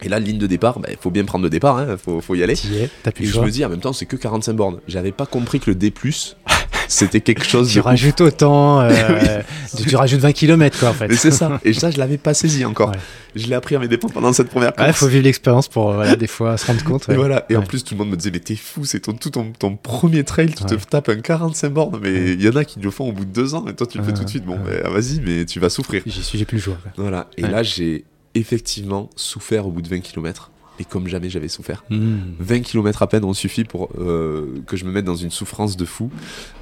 Et 0.00 0.08
là, 0.08 0.20
ligne 0.20 0.38
de 0.38 0.46
départ, 0.46 0.74
il 0.78 0.82
bah, 0.82 0.88
faut 1.00 1.10
bien 1.10 1.24
prendre 1.24 1.42
le 1.42 1.50
départ, 1.50 1.82
il 1.82 1.90
hein, 1.90 1.96
faut, 1.96 2.20
faut, 2.20 2.34
y 2.34 2.42
aller. 2.42 2.54
et 2.54 3.24
je 3.24 3.40
me 3.40 3.50
dis, 3.50 3.64
en 3.64 3.68
même 3.68 3.80
temps, 3.80 3.92
c'est 3.92 4.06
que 4.06 4.16
45 4.16 4.52
bornes. 4.52 4.80
J'avais 4.86 5.12
pas 5.12 5.26
compris 5.26 5.58
que 5.58 5.70
le 5.70 5.74
D, 5.74 5.92
c'était 6.88 7.20
quelque 7.20 7.44
chose 7.44 7.70
tu 7.70 7.80
rajoutes 7.80 8.20
autant 8.20 8.80
euh, 8.80 9.42
tu 9.86 9.94
rajoutes 9.94 10.20
20 10.20 10.32
km 10.32 10.78
quoi 10.78 10.88
en 10.90 10.94
fait. 10.94 11.14
C'est 11.14 11.30
ça. 11.30 11.60
Et 11.64 11.72
ça 11.72 11.90
je 11.90 11.98
l'avais 11.98 12.18
pas 12.18 12.34
saisi 12.34 12.64
encore. 12.64 12.92
Je 13.34 13.46
l'ai 13.46 13.54
appris 13.54 13.76
à 13.76 13.78
mes 13.78 13.88
dépens 13.88 14.08
pendant 14.08 14.32
cette 14.32 14.48
première 14.48 14.74
course. 14.74 14.88
il 14.88 14.94
faut 14.94 15.06
vivre 15.06 15.24
l'expérience 15.24 15.68
pour 15.68 15.92
voilà, 15.92 16.16
des 16.16 16.26
fois 16.26 16.56
se 16.56 16.66
rendre 16.66 16.82
compte 16.84 17.08
et 17.08 17.14
voilà. 17.14 17.44
Et 17.50 17.56
en 17.56 17.62
plus 17.62 17.84
tout 17.84 17.94
le 17.94 17.98
monde 17.98 18.10
me 18.10 18.16
disait 18.16 18.30
mais 18.32 18.40
t'es 18.40 18.56
fou 18.56 18.84
c'est 18.84 19.00
ton, 19.00 19.12
tout 19.12 19.30
ton, 19.30 19.52
ton, 19.52 19.76
premier 19.76 20.24
trail 20.24 20.54
tu 20.54 20.64
te 20.64 20.74
tapes 20.74 21.08
un 21.10 21.20
45 21.20 21.68
bornes. 21.68 21.98
Mais 22.02 22.32
il 22.32 22.42
y 22.42 22.48
en 22.48 22.56
a 22.56 22.64
qui 22.64 22.80
le 22.80 22.90
font 22.90 23.08
au 23.08 23.12
bout 23.12 23.24
de 23.24 23.32
deux 23.32 23.54
ans 23.54 23.66
et 23.68 23.74
toi 23.74 23.86
tu 23.86 23.98
le 23.98 24.04
fais 24.04 24.14
tout 24.14 24.24
de 24.24 24.30
suite. 24.30 24.44
Bon 24.44 24.58
ah, 24.84 24.88
vas-y 24.90 25.20
mais 25.20 25.44
tu 25.44 25.60
vas 25.60 25.70
souffrir. 25.70 26.02
J'y 26.06 26.22
suis 26.22 26.38
j'ai 26.38 26.44
plus 26.44 26.56
le 26.56 26.62
choix 26.62 26.78
voilà. 26.96 27.28
Et 27.36 27.42
là 27.42 27.62
j'ai 27.62 28.04
effectivement 28.34 29.10
souffert 29.16 29.66
au 29.66 29.70
bout 29.70 29.82
de 29.82 29.88
20 29.88 30.00
km 30.00 30.50
et 30.78 30.84
comme 30.84 31.08
jamais 31.08 31.30
j'avais 31.30 31.48
souffert. 31.48 31.84
20 31.90 31.96
hmm. 31.96 32.62
km 32.62 33.02
à 33.02 33.06
peine 33.06 33.24
ont 33.24 33.34
suffi 33.34 33.64
pour 33.64 33.90
euh, 33.98 34.60
que 34.66 34.76
je 34.76 34.84
me 34.84 34.92
mette 34.92 35.04
dans 35.04 35.16
une 35.16 35.30
souffrance 35.30 35.76
de 35.76 35.84
fou, 35.84 36.10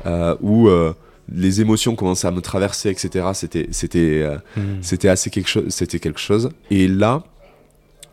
euh, 0.07 0.37
où 0.41 0.69
euh, 0.69 0.93
les 1.33 1.61
émotions 1.61 1.97
commençaient 1.97 2.29
à 2.29 2.31
me 2.31 2.41
traverser, 2.41 2.91
etc. 2.91 3.29
C'était, 3.35 3.69
c'était, 3.71 4.39
hmm. 4.57 4.61
c'était 4.81 5.09
assez 5.09 5.31
quelque 5.31 5.49
chose, 5.49 5.65
c'était 5.69 5.99
quelque 5.99 6.21
chose. 6.21 6.51
Et 6.71 6.89
là, 6.89 7.25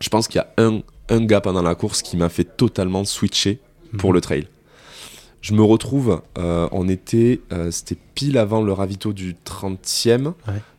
je 0.00 0.08
pense 0.08 0.28
qu'il 0.28 0.40
y 0.40 0.42
a 0.42 0.52
un, 0.58 0.80
un 1.08 1.24
gars 1.24 1.40
pendant 1.40 1.62
la 1.62 1.74
course 1.74 2.02
qui 2.02 2.16
m'a 2.16 2.28
fait 2.28 2.44
totalement 2.56 3.04
switcher 3.04 3.60
pour 3.98 4.10
hmm. 4.10 4.14
le 4.14 4.20
trail. 4.20 4.48
Je 5.44 5.52
me 5.52 5.62
retrouve, 5.62 6.22
on 6.36 6.88
était, 6.88 7.42
c'était 7.70 7.98
pile 8.14 8.38
avant 8.38 8.62
le 8.62 8.72
ravito 8.72 9.12
du 9.12 9.36
30e. 9.44 10.32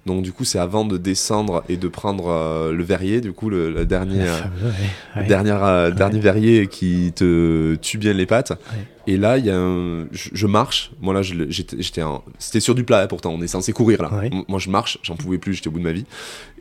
Donc 0.06 0.22
du 0.22 0.32
coup, 0.32 0.44
c'est 0.44 0.60
avant 0.60 0.86
de 0.86 0.98
descendre 0.98 1.64
et 1.68 1.78
de 1.78 1.88
prendre 1.88 2.28
euh, 2.28 2.72
le 2.72 2.84
verrier, 2.84 3.22
du 3.22 3.34
coup, 3.34 3.50
le, 3.50 3.86
dernier, 3.88 4.22
euh, 4.22 5.24
dernier, 5.28 5.52
euh, 5.52 5.90
dernier 5.90 6.20
verrier 6.20 6.68
qui 6.68 7.12
te 7.16 7.74
tue 7.76 7.98
bien 7.98 8.14
les 8.14 8.28
pattes. 8.28 8.54
Et 9.08 9.18
là, 9.18 9.40
il 9.40 9.46
y 9.46 9.50
a 9.50 9.58
un... 9.58 10.08
je, 10.12 10.48
marche. 10.48 10.92
Moi 11.02 11.14
là, 11.14 11.22
j'étais, 11.24 11.78
c'était 12.38 12.60
sur 12.60 12.76
du 12.76 12.84
plat 12.84 13.02
hein, 13.02 13.08
pourtant. 13.08 13.32
On 13.32 13.42
est 13.42 13.48
censé 13.48 13.74
courir 13.74 14.04
là. 14.04 14.30
Moi, 14.48 14.60
je 14.60 14.70
marche. 14.70 15.00
J'en 15.02 15.16
pouvais 15.16 15.40
plus. 15.40 15.54
J'étais 15.54 15.70
au 15.70 15.72
bout 15.72 15.80
de 15.80 15.84
ma 15.84 15.92
vie. 15.92 16.06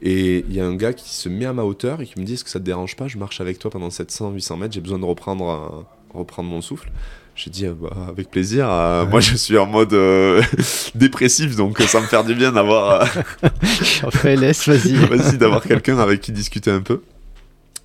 Et 0.01 0.45
il 0.49 0.55
y 0.55 0.61
a 0.61 0.67
un 0.67 0.75
gars 0.75 0.95
qui 0.95 1.15
se 1.15 1.29
met 1.29 1.45
à 1.45 1.53
ma 1.53 1.65
hauteur 1.65 2.01
et 2.01 2.07
qui 2.07 2.19
me 2.19 2.25
dit 2.25 2.35
Est-ce 2.35 2.45
que 2.45 2.51
ça 2.51 2.61
te 2.61 2.65
dérange 2.65 2.97
pas? 2.97 3.09
Je 3.09 3.19
marche 3.19 3.43
avec 3.43 3.59
toi 3.59 3.71
pendant 3.71 3.89
700-800 3.89 4.59
mètres. 4.59 4.75
J'ai 4.75 4.81
besoin 4.81 4.99
de 4.99 5.05
reprendre, 5.05 5.87
reprendre 6.15 6.49
mon 6.49 6.63
souffle. 6.63 6.91
J'ai 7.37 7.51
dit 7.51 7.67
bah, 7.67 7.91
avec 8.09 8.31
plaisir. 8.31 8.71
Euh, 8.71 9.07
moi, 9.07 9.21
je 9.21 9.35
suis 9.35 9.59
en 9.59 9.67
mode 9.67 9.93
euh, 9.93 10.43
dépressif, 10.95 11.57
donc 11.57 11.81
ça 11.81 12.01
me 12.01 12.07
fait 12.07 12.23
du 12.25 12.35
bien 12.35 12.53
d'avoir. 12.53 13.03
Euh... 13.45 14.25
laisse, 14.37 14.69
vas-y. 14.69 14.95
vas-y, 15.07 15.37
d'avoir 15.37 15.63
quelqu'un 15.63 15.99
avec 15.99 16.21
qui 16.21 16.31
discuter 16.31 16.71
un 16.71 16.81
peu. 16.81 17.03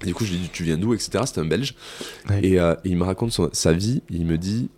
du 0.05 0.13
coup, 0.13 0.23
je 0.23 0.31
lui 0.31 0.39
dis 0.39 0.49
tu 0.49 0.63
viens 0.63 0.77
d'où, 0.77 0.93
etc. 0.93 1.23
C'était 1.25 1.41
un 1.41 1.45
Belge. 1.45 1.73
Et, 2.43 2.59
euh, 2.59 2.75
et, 2.85 2.89
il 2.89 2.97
me 2.97 3.03
raconte 3.03 3.53
sa 3.53 3.73
vie. 3.73 4.03
Il 4.11 4.25
me 4.25 4.37
dit 4.37 4.69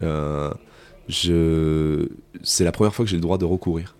je... 1.09 2.07
c'est 2.43 2.63
la 2.63 2.71
première 2.71 2.95
fois 2.95 3.03
que 3.03 3.11
j'ai 3.11 3.17
le 3.17 3.21
droit 3.21 3.37
de 3.37 3.45
recourir. 3.45 3.95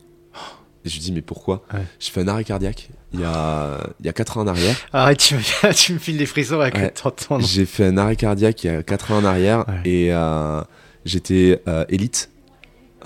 Et 0.84 0.90
je 0.90 0.96
lui 0.96 1.02
dis, 1.02 1.12
mais 1.12 1.22
pourquoi 1.22 1.64
J'ai 2.00 2.12
fait 2.12 2.22
un 2.22 2.28
arrêt 2.28 2.44
cardiaque 2.44 2.90
il 3.14 3.20
y 3.20 3.24
a, 3.26 3.78
il 4.00 4.06
y 4.06 4.10
a 4.10 4.14
4 4.14 4.38
ans 4.38 4.42
en 4.42 4.48
arrière. 4.48 4.76
Arrête, 4.94 5.20
tu 5.20 5.36
me, 5.36 5.74
tu 5.74 5.94
me 5.94 6.00
files 6.00 6.18
des 6.18 6.26
frissons 6.26 6.60
avec 6.60 6.76
ouais. 6.76 6.94
J'ai 7.40 7.66
fait 7.66 7.86
un 7.86 7.98
arrêt 7.98 8.16
cardiaque 8.16 8.64
il 8.64 8.68
y 8.68 8.70
a 8.70 8.84
4 8.84 9.12
ans 9.12 9.18
en 9.18 9.26
arrière 9.26 9.66
et 9.84 10.14
euh, 10.14 10.62
j'étais 11.04 11.62
euh, 11.68 11.84
élite 11.90 12.30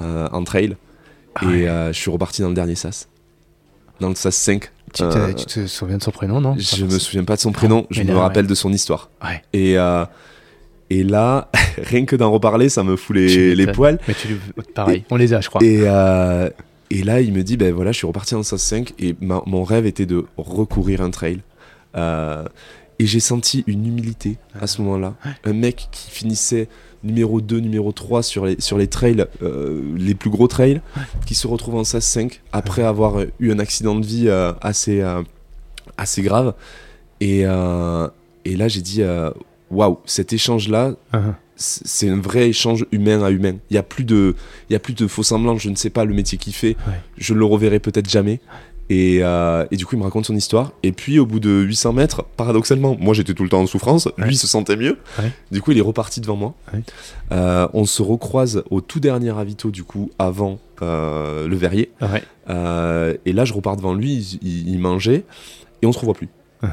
euh, 0.01 0.27
en 0.31 0.43
trail 0.43 0.75
ah 1.35 1.45
et 1.45 1.65
je 1.65 1.97
suis 1.97 2.11
reparti 2.11 2.41
dans 2.41 2.49
le 2.49 2.53
dernier 2.53 2.75
SAS. 2.75 3.09
Dans 3.99 4.09
le 4.09 4.15
SAS 4.15 4.35
5. 4.35 4.69
Tu, 4.93 5.03
tu, 5.35 5.45
te 5.45 5.67
souviens 5.67 5.97
de 5.97 6.03
son 6.03 6.11
prénom, 6.11 6.39
non? 6.39 6.55
Je 6.57 6.85
me 6.85 6.99
souviens 6.99 7.23
pas 7.23 7.35
de 7.35 7.41
son 7.41 7.51
prénom, 7.51 7.87
je 7.89 8.03
me 8.03 8.15
rappelle 8.15 8.47
de 8.47 8.55
son 8.55 8.71
histoire. 8.71 9.09
Et, 9.53 9.75
Et 10.91 11.03
là, 11.03 11.49
rien 11.81 12.05
que 12.05 12.15
d'en 12.15 12.31
reparler, 12.31 12.69
ça 12.69 12.83
me 12.83 12.95
fout 12.95 13.15
les, 13.15 13.55
les 13.55 13.67
poils. 13.67 13.99
Mais 14.07 14.13
tu, 14.13 14.39
pareil, 14.75 15.03
on 15.09 15.15
les 15.15 15.33
a, 15.33 15.41
je 15.41 15.49
crois. 15.49 15.63
Et, 15.63 15.79
euh, 15.81 16.49
et 16.89 17.03
là, 17.03 17.21
il 17.21 17.33
me 17.33 17.43
dit, 17.43 17.57
ben 17.57 17.73
voilà, 17.73 17.91
je 17.91 17.97
suis 17.97 18.07
reparti 18.07 18.35
en 18.35 18.43
SAS 18.43 18.61
5 18.61 18.93
et 18.99 19.15
mon 19.19 19.63
rêve 19.63 19.85
était 19.85 20.05
de 20.05 20.25
recourir 20.37 21.01
un 21.01 21.09
trail. 21.09 21.41
Euh, 21.95 22.45
et 22.99 23.05
j'ai 23.05 23.19
senti 23.19 23.63
une 23.67 23.85
humilité 23.85 24.37
à 24.59 24.67
ce 24.67 24.81
moment-là. 24.81 25.15
Un 25.43 25.53
mec 25.53 25.89
qui 25.91 26.11
finissait 26.11 26.69
numéro 27.03 27.41
2, 27.41 27.59
numéro 27.59 27.91
3 27.91 28.23
sur 28.23 28.45
les, 28.45 28.59
sur 28.59 28.77
les 28.77 28.87
trails, 28.87 29.25
euh, 29.41 29.95
les 29.97 30.15
plus 30.15 30.29
gros 30.29 30.47
trails, 30.47 30.81
qui 31.25 31.35
se 31.35 31.47
retrouve 31.47 31.75
en 31.75 31.83
SAS 31.83 32.05
5 32.05 32.41
après 32.51 32.83
avoir 32.83 33.17
eu 33.39 33.51
un 33.51 33.59
accident 33.59 33.95
de 33.95 34.05
vie 34.05 34.29
assez, 34.61 35.03
assez 35.97 36.21
grave. 36.21 36.53
Et, 37.19 37.41
et 37.41 38.55
là, 38.55 38.67
j'ai 38.67 38.81
dit, 38.81 39.01
waouh, 39.71 39.99
cet 40.05 40.33
échange-là, 40.33 40.93
uh-huh. 41.13 41.33
C'est 41.55 42.09
un 42.09 42.19
vrai 42.19 42.49
échange 42.49 42.85
humain 42.91 43.23
à 43.23 43.31
humain. 43.31 43.55
Il 43.69 43.73
n'y 43.73 43.77
a 43.77 43.83
plus 43.83 44.03
de, 44.03 44.35
il 44.69 44.73
y 44.73 44.75
a 44.75 44.79
plus 44.79 44.93
de 44.93 45.07
faux 45.07 45.23
semblants. 45.23 45.57
Je 45.57 45.69
ne 45.69 45.75
sais 45.75 45.89
pas 45.89 46.05
le 46.05 46.13
métier 46.13 46.37
qu'il 46.37 46.53
fait. 46.53 46.75
Je 47.17 47.33
le 47.33 47.45
reverrai 47.45 47.79
peut-être 47.79 48.09
jamais. 48.09 48.39
Et, 48.89 49.19
euh, 49.23 49.65
et, 49.71 49.77
du 49.77 49.85
coup, 49.85 49.95
il 49.95 49.99
me 49.99 50.03
raconte 50.03 50.25
son 50.25 50.35
histoire. 50.35 50.71
Et 50.83 50.91
puis, 50.91 51.17
au 51.17 51.25
bout 51.25 51.39
de 51.39 51.49
800 51.49 51.93
mètres, 51.93 52.23
paradoxalement, 52.37 52.95
moi 52.99 53.15
j'étais 53.15 53.33
tout 53.33 53.43
le 53.43 53.49
temps 53.49 53.61
en 53.61 53.65
souffrance. 53.65 54.07
Lui 54.17 54.37
se 54.37 54.47
sentait 54.47 54.75
mieux. 54.75 54.97
Du 55.51 55.61
coup, 55.61 55.71
il 55.71 55.77
est 55.77 55.81
reparti 55.81 56.21
devant 56.21 56.35
moi. 56.35 56.53
Euh, 57.31 57.67
on 57.73 57.85
se 57.85 58.01
recroise 58.01 58.63
au 58.69 58.81
tout 58.81 58.99
dernier 58.99 59.31
ravito, 59.31 59.71
du 59.71 59.83
coup, 59.83 60.11
avant 60.19 60.59
euh, 60.81 61.47
le 61.47 61.55
verrier. 61.55 61.91
et 62.47 63.33
là, 63.33 63.45
je 63.45 63.53
repars 63.53 63.75
devant 63.75 63.93
lui. 63.93 64.39
Il, 64.43 64.79
mangeait. 64.79 65.23
Et 65.81 65.87
on 65.87 65.91
se 65.91 65.99
revoit 65.99 66.13
plus. 66.13 66.29
Uh-huh. 66.63 66.69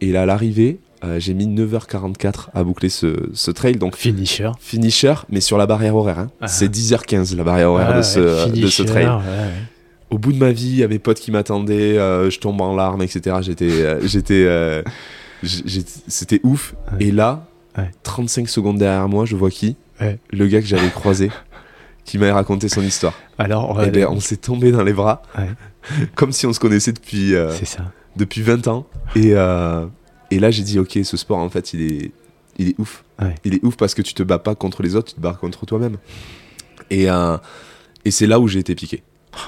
Et 0.00 0.12
là, 0.12 0.22
à 0.22 0.26
l'arrivée, 0.26 0.78
euh, 1.04 1.20
j'ai 1.20 1.32
mis 1.34 1.46
9h44 1.46 2.48
à 2.54 2.64
boucler 2.64 2.88
ce, 2.88 3.50
trail. 3.50 3.76
Donc 3.76 3.96
finisher. 3.96 4.50
Finisher, 4.60 5.14
mais 5.30 5.40
sur 5.40 5.56
la 5.58 5.66
barrière 5.66 5.94
horaire. 5.94 6.18
Hein. 6.18 6.30
Ah. 6.40 6.48
C'est 6.48 6.68
10h15 6.68 7.36
la 7.36 7.44
barrière 7.44 7.70
horaire 7.70 7.96
de, 7.96 8.02
ce, 8.02 8.48
de, 8.50 8.66
ce, 8.66 8.82
trail. 8.82 9.08
Au 10.10 10.18
bout 10.18 10.32
de 10.32 10.38
ma 10.38 10.52
vie, 10.52 10.68
il 10.68 10.76
y 10.76 10.82
avait 10.82 10.98
potes 10.98 11.20
qui 11.20 11.30
m'attendaient, 11.30 11.98
euh, 11.98 12.30
je 12.30 12.40
tombe 12.40 12.60
en 12.60 12.74
larmes, 12.74 13.02
etc. 13.02 13.36
J'étais, 13.42 13.70
euh, 13.70 14.00
j'étais, 14.02 14.84
c'était 16.08 16.40
ouf. 16.42 16.74
Et 16.98 17.12
là, 17.12 17.46
35 18.02 18.48
secondes 18.48 18.78
derrière 18.78 19.08
moi, 19.08 19.24
je 19.24 19.36
vois 19.36 19.50
qui? 19.50 19.76
Le 20.32 20.46
gars 20.46 20.60
que 20.60 20.66
j'avais 20.66 20.88
croisé, 20.88 21.30
qui 22.04 22.18
m'avait 22.18 22.32
raconté 22.32 22.68
son 22.68 22.82
histoire. 22.82 23.14
Alors, 23.38 23.80
eh 23.84 23.90
ben, 23.90 24.06
on 24.10 24.20
s'est 24.20 24.36
tombé 24.36 24.72
dans 24.72 24.82
les 24.82 24.92
bras, 24.92 25.22
comme 26.16 26.32
si 26.32 26.46
on 26.46 26.52
se 26.52 26.58
connaissait 26.58 26.92
depuis, 26.92 27.34
ça. 27.64 27.92
depuis 28.16 28.42
20 28.42 28.66
ans. 28.66 28.86
Et, 29.14 29.34
et 30.30 30.38
là, 30.38 30.50
j'ai 30.50 30.62
dit, 30.62 30.78
ok, 30.78 30.98
ce 31.02 31.16
sport, 31.16 31.38
en 31.38 31.48
fait, 31.48 31.72
il 31.72 31.82
est, 31.82 32.12
il 32.58 32.68
est 32.68 32.74
ouf. 32.78 33.04
Il 33.44 33.54
est 33.54 33.64
ouf 33.64 33.76
parce 33.76 33.94
que 33.94 34.02
tu 34.02 34.14
te 34.14 34.22
bats 34.22 34.38
pas 34.38 34.54
contre 34.54 34.82
les 34.82 34.94
autres, 34.94 35.08
tu 35.08 35.14
te 35.14 35.20
bats 35.20 35.36
contre 35.38 35.66
toi-même. 35.66 35.96
Et, 36.90 37.10
euh, 37.10 37.36
et 38.04 38.10
c'est 38.10 38.26
là 38.26 38.38
où 38.38 38.48
j'ai 38.48 38.60
été 38.60 38.74
piqué. 38.74 39.02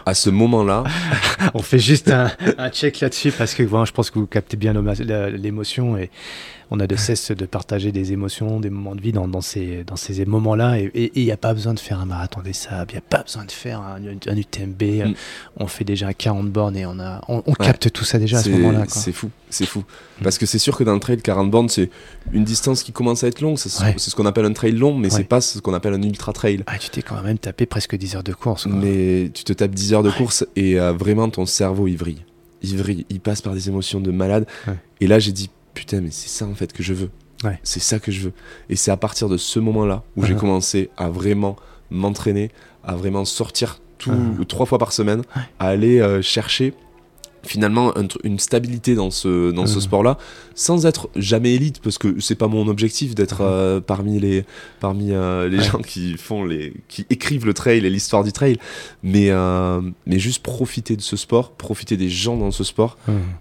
À 0.06 0.14
ce 0.14 0.30
moment-là. 0.30 0.84
On 1.54 1.62
fait 1.62 1.78
juste 1.78 2.10
un, 2.10 2.30
un 2.58 2.70
check 2.70 3.00
là-dessus 3.00 3.32
parce 3.32 3.54
que 3.54 3.64
je 3.66 3.92
pense 3.92 4.10
que 4.10 4.18
vous 4.18 4.26
captez 4.26 4.56
bien 4.56 4.72
l'émotion 4.72 5.96
et 5.96 6.10
on 6.70 6.78
a 6.78 6.86
de 6.86 6.94
cesse 6.94 7.32
de 7.32 7.46
partager 7.46 7.90
des 7.90 8.12
émotions, 8.12 8.60
des 8.60 8.70
moments 8.70 8.94
de 8.94 9.00
vie 9.00 9.10
dans, 9.12 9.26
dans 9.26 9.40
ces, 9.40 9.82
dans 9.84 9.96
ces 9.96 10.24
moments-là. 10.24 10.78
Et 10.78 11.10
il 11.16 11.24
n'y 11.24 11.32
a 11.32 11.36
pas 11.36 11.52
besoin 11.52 11.74
de 11.74 11.80
faire 11.80 11.98
un 11.98 12.04
marathon 12.04 12.42
des 12.42 12.52
sables, 12.52 12.92
il 12.92 12.94
n'y 12.94 12.98
a 12.98 13.02
pas 13.02 13.22
besoin 13.22 13.44
de 13.44 13.50
faire 13.50 13.80
un, 13.80 14.00
UTMB. 14.00 14.82
Mm. 14.82 15.14
On 15.56 15.66
fait 15.66 15.84
déjà 15.84 16.06
un 16.06 16.12
40 16.12 16.48
bornes 16.50 16.76
et 16.76 16.86
on, 16.86 17.00
a, 17.00 17.22
on, 17.28 17.52
capte 17.54 17.90
tout 17.90 18.04
ça 18.04 18.18
déjà 18.18 18.38
à 18.38 18.42
ce 18.42 18.50
moment-là. 18.50 18.84
C'est 18.86 19.12
fou, 19.12 19.30
c'est 19.48 19.66
fou. 19.66 19.80
Mm. 19.80 20.22
Parce 20.22 20.38
que 20.38 20.46
c'est 20.46 20.60
sûr 20.60 20.76
que 20.76 20.84
dans 20.84 20.94
le 20.94 21.00
trail, 21.00 21.20
40 21.20 21.50
bornes, 21.50 21.68
c'est 21.68 21.90
une 22.32 22.44
distance 22.44 22.84
qui 22.84 22.92
commence 22.92 23.24
à 23.24 23.28
être 23.28 23.40
longue. 23.40 23.58
C'est 23.58 23.68
ce 23.68 24.14
qu'on 24.14 24.26
appelle 24.26 24.44
un 24.44 24.52
trail 24.52 24.72
long, 24.72 24.96
mais 24.96 25.10
c'est 25.10 25.24
pas 25.24 25.40
ce 25.40 25.58
qu'on 25.58 25.74
appelle 25.74 25.94
un 25.94 26.02
ultra 26.02 26.32
trail. 26.32 26.62
Ah, 26.66 26.78
tu 26.78 26.88
t'es 26.90 27.02
quand 27.02 27.20
même 27.22 27.38
tapé 27.38 27.66
presque 27.66 27.96
10 27.96 28.16
heures 28.16 28.22
de 28.22 28.32
course. 28.32 28.66
Mais 28.66 29.30
tu 29.34 29.42
te 29.42 29.52
tapes 29.52 29.74
10 29.74 29.94
heures 29.94 30.02
de 30.04 30.10
course 30.10 30.46
et 30.54 30.78
euh, 30.78 30.92
vraiment 30.92 31.28
ton 31.28 31.46
cerveau 31.46 31.88
il 31.88 31.96
vrille. 31.96 32.22
Il 32.62 32.76
vrille, 32.76 33.06
il 33.08 33.20
passe 33.20 33.40
par 33.40 33.54
des 33.54 33.68
émotions 33.68 34.00
de 34.00 34.10
malade. 34.10 34.46
Et 35.00 35.06
là, 35.06 35.18
j'ai 35.18 35.32
dit, 35.32 35.50
putain, 35.74 36.00
mais 36.00 36.10
c'est 36.10 36.28
ça 36.28 36.46
en 36.46 36.54
fait 36.54 36.72
que 36.72 36.82
je 36.82 36.94
veux. 36.94 37.10
C'est 37.62 37.80
ça 37.80 37.98
que 37.98 38.12
je 38.12 38.20
veux. 38.20 38.32
Et 38.68 38.76
c'est 38.76 38.90
à 38.90 38.96
partir 38.96 39.28
de 39.28 39.36
ce 39.36 39.58
moment-là 39.58 40.02
où 40.16 40.24
j'ai 40.24 40.34
uh-huh. 40.34 40.38
commencé 40.38 40.90
à 40.96 41.08
vraiment 41.08 41.56
m'entraîner, 41.90 42.50
à 42.84 42.94
vraiment 42.94 43.24
sortir 43.24 43.80
tout, 43.98 44.10
uh-huh. 44.10 44.44
trois 44.46 44.66
fois 44.66 44.78
par 44.78 44.92
semaine, 44.92 45.22
à 45.58 45.68
aller 45.68 46.00
euh, 46.00 46.22
chercher 46.22 46.74
finalement 47.42 47.94
une 48.22 48.38
stabilité 48.38 48.94
dans 48.94 49.10
ce 49.10 49.50
dans 49.50 49.64
ce 49.64 49.78
uh-huh. 49.78 49.82
sport 49.82 50.02
là 50.02 50.18
sans 50.54 50.84
être 50.84 51.08
jamais 51.16 51.54
élite 51.54 51.80
parce 51.80 51.96
que 51.96 52.20
c'est 52.20 52.34
pas 52.34 52.48
mon 52.48 52.68
objectif 52.68 53.14
d'être 53.14 53.40
euh, 53.40 53.80
parmi 53.80 54.20
les 54.20 54.44
parmi 54.78 55.12
euh, 55.12 55.48
les 55.48 55.62
gens 55.62 55.78
qui 55.78 56.18
font 56.18 56.44
les 56.44 56.74
qui 56.88 57.06
écrivent 57.08 57.46
le 57.46 57.54
trail 57.54 57.78
et 57.78 57.88
l'histoire 57.88 58.24
du 58.24 58.32
trail 58.32 58.58
mais 59.02 59.30
mais 60.04 60.18
juste 60.18 60.42
profiter 60.42 60.96
de 60.96 61.00
ce 61.00 61.16
sport 61.16 61.52
profiter 61.52 61.96
des 61.96 62.10
gens 62.10 62.36
dans 62.36 62.50
ce 62.50 62.62
sport 62.62 62.98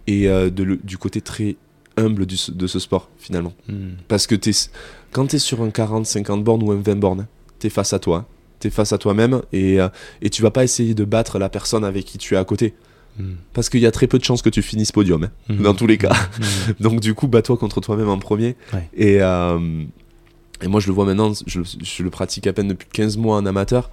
et 0.07 0.27
de 0.27 0.79
du 0.81 0.97
côté 0.97 1.19
très 1.19 1.57
humble 1.99 2.25
de 2.25 2.67
ce 2.67 2.79
sport 2.79 3.09
finalement. 3.17 3.53
Hmm. 3.67 3.91
Parce 4.07 4.27
que 4.27 4.35
es, 4.35 4.69
quand 5.11 5.27
tu 5.27 5.35
es 5.35 5.39
sur 5.39 5.61
un 5.61 5.69
40, 5.69 6.05
50 6.05 6.43
bornes 6.43 6.63
ou 6.63 6.71
un 6.71 6.81
20 6.81 6.95
bornes, 6.95 7.27
tu 7.59 7.67
es 7.67 7.69
face 7.69 7.93
à 7.93 7.99
toi. 7.99 8.27
Tu 8.59 8.67
es 8.67 8.71
face 8.71 8.91
à 8.91 8.97
toi-même 8.97 9.41
et, 9.53 9.79
euh, 9.79 9.87
et 10.21 10.29
tu 10.29 10.41
vas 10.41 10.51
pas 10.51 10.63
essayer 10.63 10.93
de 10.93 11.05
battre 11.05 11.39
la 11.39 11.49
personne 11.49 11.85
avec 11.85 12.05
qui 12.05 12.17
tu 12.17 12.33
es 12.33 12.37
à 12.37 12.43
côté. 12.43 12.73
Hmm. 13.17 13.35
Parce 13.53 13.69
qu'il 13.69 13.81
y 13.81 13.85
a 13.85 13.91
très 13.91 14.07
peu 14.07 14.17
de 14.17 14.23
chances 14.23 14.41
que 14.41 14.49
tu 14.49 14.61
finisses 14.61 14.91
podium, 14.91 15.23
hein, 15.23 15.31
hmm. 15.49 15.61
dans 15.61 15.73
tous 15.73 15.87
les 15.87 15.97
cas. 15.97 16.15
Donc 16.79 16.99
du 16.99 17.13
coup, 17.13 17.27
bats-toi 17.27 17.57
contre 17.57 17.81
toi-même 17.81 18.09
en 18.09 18.19
premier. 18.19 18.55
Et, 18.93 19.21
euh, 19.21 19.83
et 20.61 20.67
moi, 20.67 20.79
je 20.79 20.87
le 20.87 20.93
vois 20.93 21.05
maintenant, 21.05 21.31
je, 21.47 21.61
je, 21.63 22.03
le 22.03 22.09
pratique 22.09 22.47
à 22.47 22.53
peine 22.53 22.67
depuis 22.67 22.87
15 22.91 23.17
mois 23.17 23.37
en 23.37 23.45
amateur. 23.45 23.89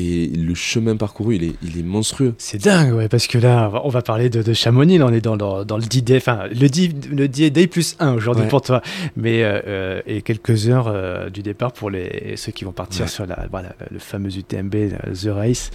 Et 0.00 0.28
le 0.28 0.54
chemin 0.54 0.96
parcouru, 0.96 1.36
il 1.36 1.44
est, 1.44 1.54
il 1.62 1.78
est 1.78 1.82
monstrueux. 1.82 2.34
C'est 2.38 2.62
dingue, 2.62 2.94
ouais, 2.94 3.08
parce 3.08 3.26
que 3.26 3.36
là, 3.36 3.70
on 3.84 3.90
va 3.90 4.00
parler 4.00 4.30
de, 4.30 4.42
de 4.42 4.52
Chamonix, 4.54 4.96
là, 4.96 5.06
on 5.06 5.12
est 5.12 5.20
dans, 5.20 5.36
dans, 5.36 5.64
dans 5.64 5.76
le 5.76 5.84
D-Day, 5.84 6.16
enfin, 6.16 6.44
le 6.48 7.26
D-Day 7.28 7.66
plus 7.66 7.96
1 7.98 8.14
aujourd'hui 8.14 8.46
pour 8.46 8.62
toi, 8.62 8.80
mais 9.16 9.42
euh, 9.42 9.60
euh, 9.66 10.02
et 10.06 10.22
quelques 10.22 10.68
heures 10.68 10.88
euh, 10.88 11.28
du 11.28 11.42
départ 11.42 11.72
pour 11.72 11.90
les, 11.90 12.34
ceux 12.36 12.52
qui 12.52 12.64
vont 12.64 12.72
partir 12.72 13.08
sur 13.10 13.26
la, 13.26 13.46
voilà, 13.50 13.74
le 13.90 13.98
fameux 13.98 14.34
UTMB, 14.34 14.74
The 15.12 15.28
Race. 15.28 15.70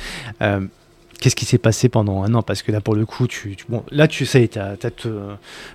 Qu'est-ce 1.25 1.35
qui 1.35 1.45
s'est 1.45 1.57
passé 1.57 1.89
pendant 1.89 2.21
un 2.21 2.35
an? 2.35 2.43
Parce 2.43 2.61
que 2.61 2.71
là, 2.71 2.81
pour 2.81 2.93
le 2.93 3.03
coup, 3.03 3.25
tu, 3.25 3.57
bon, 3.67 3.81
là, 3.89 4.07
tu 4.07 4.27
sais, 4.27 4.47
t'as, 4.47 4.73
as, 4.73 5.07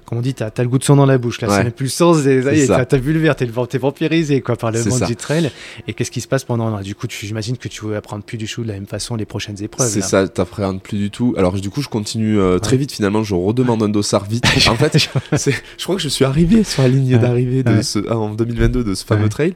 comme 0.05 0.19
on 0.19 0.21
dit, 0.21 0.33
t'as, 0.33 0.49
as 0.57 0.63
le 0.63 0.69
goût 0.69 0.79
de 0.79 0.85
sang 0.85 0.95
dans 0.95 1.07
la 1.07 1.19
bouche. 1.19 1.41
Là, 1.41 1.49
ça 1.49 1.65
n'a 1.65 1.73
plus 1.73 1.87
le 1.87 1.91
sens. 1.91 2.19
T'as, 2.19 2.97
vu 2.99 3.13
le 3.13 3.19
verre, 3.19 3.35
t'es, 3.35 3.49
t'es 3.69 3.79
vampirisé 3.79 4.43
quoi, 4.43 4.55
par 4.55 4.71
le 4.71 4.85
monde 4.85 5.03
du 5.03 5.17
trail. 5.17 5.51
Et 5.89 5.93
qu'est-ce 5.93 6.13
qui 6.13 6.21
se 6.21 6.29
passe 6.29 6.45
pendant 6.45 6.69
un 6.69 6.75
an? 6.75 6.83
Du 6.83 6.95
coup, 6.95 7.09
j'imagine 7.11 7.57
que 7.57 7.67
tu 7.67 7.85
veux 7.85 7.97
apprendre 7.97 8.23
plus 8.23 8.39
du 8.39 8.47
tout 8.47 8.63
de 8.63 8.69
la 8.69 8.75
même 8.75 8.87
façon 8.87 9.17
les 9.17 9.25
prochaines 9.25 9.61
épreuves. 9.61 9.91
C'est 9.91 10.03
ça, 10.03 10.29
t'appréhendes 10.29 10.83
plus 10.83 10.99
du 10.99 11.11
tout. 11.11 11.35
Alors, 11.37 11.55
du 11.55 11.69
coup, 11.69 11.83
je 11.83 11.89
continue 11.89 12.39
euh, 12.39 12.61
très 12.61 12.77
vite. 12.77 12.93
Finalement, 12.93 13.25
je 13.25 13.35
redemande 13.35 13.83
un 13.83 13.89
dossard 13.89 14.27
vite. 14.27 14.45
en 14.69 14.77
fait, 14.77 14.99
je 14.99 15.83
crois 15.83 15.97
que 15.97 16.03
je 16.03 16.09
suis 16.09 16.25
arrivé 16.25 16.63
sur 16.63 16.83
la 16.83 16.89
ligne 16.91 17.19
d'arrivée 17.19 17.65
de 17.65 17.83
ce, 17.83 17.99
ah, 18.09 18.17
en 18.17 18.35
2022 18.35 18.85
de 18.85 18.95
ce 18.95 19.05
fameux 19.05 19.29
trail 19.29 19.55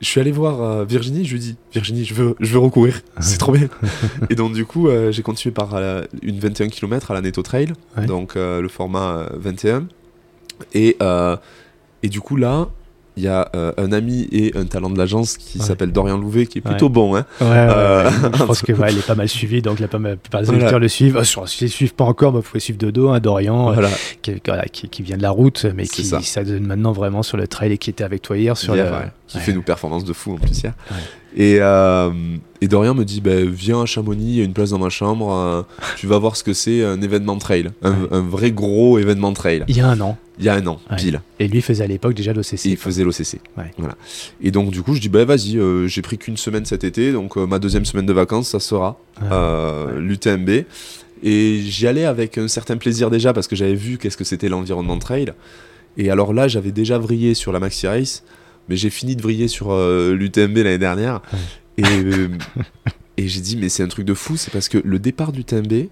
je 0.00 0.06
suis 0.06 0.20
allé 0.20 0.32
voir 0.32 0.62
euh, 0.62 0.84
Virginie, 0.84 1.24
je 1.24 1.32
lui 1.32 1.40
dis 1.40 1.56
Virginie, 1.72 2.04
je 2.04 2.14
veux, 2.14 2.36
je 2.40 2.52
veux 2.52 2.58
recourir, 2.58 3.00
ah. 3.16 3.22
c'est 3.22 3.38
trop 3.38 3.52
bien. 3.52 3.68
et 4.30 4.34
donc 4.34 4.52
du 4.52 4.64
coup, 4.66 4.88
euh, 4.88 5.10
j'ai 5.12 5.22
continué 5.22 5.52
par 5.52 5.74
euh, 5.74 6.02
une 6.22 6.38
21 6.38 6.68
km 6.68 7.10
à 7.10 7.14
la 7.14 7.20
Neto 7.20 7.42
Trail, 7.42 7.72
donc 8.06 8.34
le 8.34 8.68
format 8.68 9.28
21. 9.34 9.86
Et, 10.74 10.96
et 12.02 12.08
du 12.08 12.20
coup 12.20 12.36
là, 12.36 12.68
il 13.16 13.22
y 13.22 13.28
a 13.28 13.50
euh, 13.54 13.72
un 13.78 13.92
ami 13.92 14.28
et 14.30 14.52
un 14.56 14.66
talent 14.66 14.90
de 14.90 14.98
l'agence 14.98 15.38
qui 15.38 15.58
s'appelle 15.58 15.90
Dorian 15.90 16.18
Louvet, 16.18 16.46
qui 16.46 16.58
est 16.58 16.60
plutôt 16.60 16.90
bon. 16.90 17.16
Hein. 17.16 17.24
Euh, 17.40 18.10
je 18.10 18.42
pense 18.44 18.60
qu'il 18.60 18.74
ouais, 18.74 18.92
est 18.92 19.06
pas 19.06 19.14
mal 19.14 19.28
suivi, 19.28 19.62
donc 19.62 19.78
la, 19.78 19.88
plupart 19.88 20.42
des 20.42 20.50
auditeurs 20.50 20.78
le 20.78 20.88
suivent. 20.88 21.22
Si 21.24 21.38
ils 21.62 21.64
ne 21.64 21.70
suivent 21.70 21.94
pas 21.94 22.04
encore, 22.04 22.32
bah, 22.32 22.40
vous 22.40 22.44
pouvez 22.44 22.60
suivre 22.60 22.78
Dodo, 22.78 23.08
hein, 23.08 23.20
Dorian, 23.20 23.72
euh, 23.72 23.88
qui, 24.20 24.88
qui, 24.88 25.02
vient 25.02 25.16
de 25.16 25.22
la 25.22 25.30
route, 25.30 25.64
mais 25.74 25.86
qui 25.86 26.04
ça. 26.04 26.44
donne 26.44 26.66
maintenant 26.66 26.92
vraiment 26.92 27.22
sur 27.22 27.38
le 27.38 27.48
trail 27.48 27.72
et 27.72 27.78
qui 27.78 27.88
était 27.90 28.04
avec 28.04 28.20
toi 28.20 28.36
hier. 28.36 28.56
Sur 28.56 28.74
Qui 29.26 29.38
fait 29.38 29.52
nos 29.52 29.62
performances 29.62 30.04
de 30.04 30.12
fou 30.12 30.34
en 30.34 30.36
plus 30.36 30.60
hier. 30.62 30.74
Et, 31.36 31.58
euh, 31.60 32.10
et, 32.60 32.68
Dorian 32.68 32.94
me 32.94 33.04
dit 33.04 33.20
bah, 33.20 33.42
Viens 33.44 33.82
à 33.82 33.86
Chamonix, 33.86 34.24
il 34.24 34.36
y 34.36 34.40
a 34.40 34.44
une 34.44 34.54
place 34.54 34.70
dans 34.70 34.78
ma 34.78 34.88
chambre, 34.88 35.66
tu 35.96 36.06
vas 36.06 36.18
voir 36.18 36.36
ce 36.36 36.42
que 36.42 36.54
c'est 36.54 36.84
un 36.84 37.00
événement 37.02 37.36
trail, 37.36 37.70
un, 37.82 37.94
un, 38.10 38.22
vrai 38.22 38.52
gros 38.52 38.98
événement 38.98 39.32
trail. 39.32 39.64
Il 39.68 39.76
y 39.76 39.80
a 39.80 39.88
un 39.88 40.00
an. 40.00 40.16
Il 40.38 40.44
y 40.44 40.48
a 40.48 40.54
un 40.54 40.66
an, 40.66 40.78
pile. 40.96 41.20
Et 41.38 41.48
lui 41.48 41.62
faisait 41.62 41.84
à 41.84 41.86
l'époque 41.86 42.14
déjà 42.14 42.32
l'OCC. 42.32 42.66
Il 42.66 42.76
faisait 42.76 43.04
l'OCC. 43.04 43.40
Voilà. 43.78 43.94
Et 44.42 44.50
donc, 44.50 44.70
du 44.70 44.82
coup, 44.82 44.94
je 44.94 45.00
dis, 45.00 45.08
bah 45.08 45.24
vas-y, 45.24 45.56
euh, 45.56 45.86
j'ai 45.86 46.02
pris 46.02 46.18
qu'une 46.18 46.36
semaine 46.36 46.66
cet 46.66 46.84
été, 46.84 47.12
donc 47.12 47.36
euh, 47.36 47.46
ma 47.46 47.58
deuxième 47.58 47.86
semaine 47.86 48.06
de 48.06 48.12
vacances, 48.12 48.48
ça 48.48 48.60
sera 48.60 48.98
euh, 49.22 49.98
l'UTMB. 49.98 50.64
Et 51.22 51.60
j'y 51.62 51.86
allais 51.86 52.04
avec 52.04 52.36
un 52.36 52.48
certain 52.48 52.76
plaisir 52.76 53.10
déjà, 53.10 53.32
parce 53.32 53.48
que 53.48 53.56
j'avais 53.56 53.74
vu 53.74 53.96
qu'est-ce 53.96 54.18
que 54.18 54.24
c'était 54.24 54.50
l'environnement 54.50 54.98
trail. 54.98 55.32
Et 55.96 56.10
alors 56.10 56.34
là, 56.34 56.48
j'avais 56.48 56.72
déjà 56.72 56.98
vrillé 56.98 57.32
sur 57.32 57.52
la 57.52 57.58
Maxi 57.58 57.86
Race, 57.86 58.22
mais 58.68 58.76
j'ai 58.76 58.90
fini 58.90 59.16
de 59.16 59.22
vriller 59.22 59.48
sur 59.48 59.74
l'UTMB 59.76 60.56
l'année 60.56 60.78
dernière. 60.78 61.22
Et, 61.78 61.82
et 63.16 63.28
j'ai 63.28 63.40
dit, 63.40 63.56
mais 63.56 63.68
c'est 63.68 63.82
un 63.82 63.88
truc 63.88 64.04
de 64.04 64.14
fou, 64.14 64.36
c'est 64.36 64.50
parce 64.50 64.68
que 64.68 64.78
le 64.78 64.98
départ 64.98 65.32
du 65.32 65.44
d'UTMB, 65.44 65.88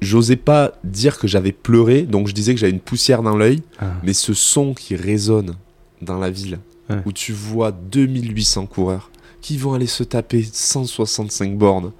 j'osais 0.00 0.36
pas 0.36 0.72
dire 0.84 1.18
que 1.18 1.26
j'avais 1.26 1.52
pleuré, 1.52 2.02
donc 2.02 2.28
je 2.28 2.34
disais 2.34 2.54
que 2.54 2.60
j'avais 2.60 2.72
une 2.72 2.80
poussière 2.80 3.22
dans 3.22 3.36
l'œil, 3.36 3.62
ah. 3.78 3.92
mais 4.02 4.12
ce 4.12 4.34
son 4.34 4.74
qui 4.74 4.96
résonne 4.96 5.56
dans 6.02 6.18
la 6.18 6.30
ville 6.30 6.58
où 7.04 7.12
tu 7.12 7.32
vois 7.32 7.72
2800 7.72 8.66
coureurs 8.66 9.10
qui 9.40 9.56
vont 9.56 9.74
aller 9.74 9.86
se 9.86 10.02
taper 10.02 10.42
165 10.42 11.56
bornes 11.56 11.92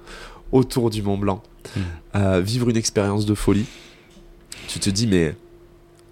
autour 0.51 0.89
du 0.89 1.01
Mont 1.01 1.17
Blanc, 1.17 1.43
hmm. 1.75 2.39
vivre 2.39 2.69
une 2.69 2.77
expérience 2.77 3.25
de 3.25 3.33
folie, 3.33 3.65
tu 4.67 4.79
te 4.79 4.89
dis, 4.89 5.07
mais 5.07 5.35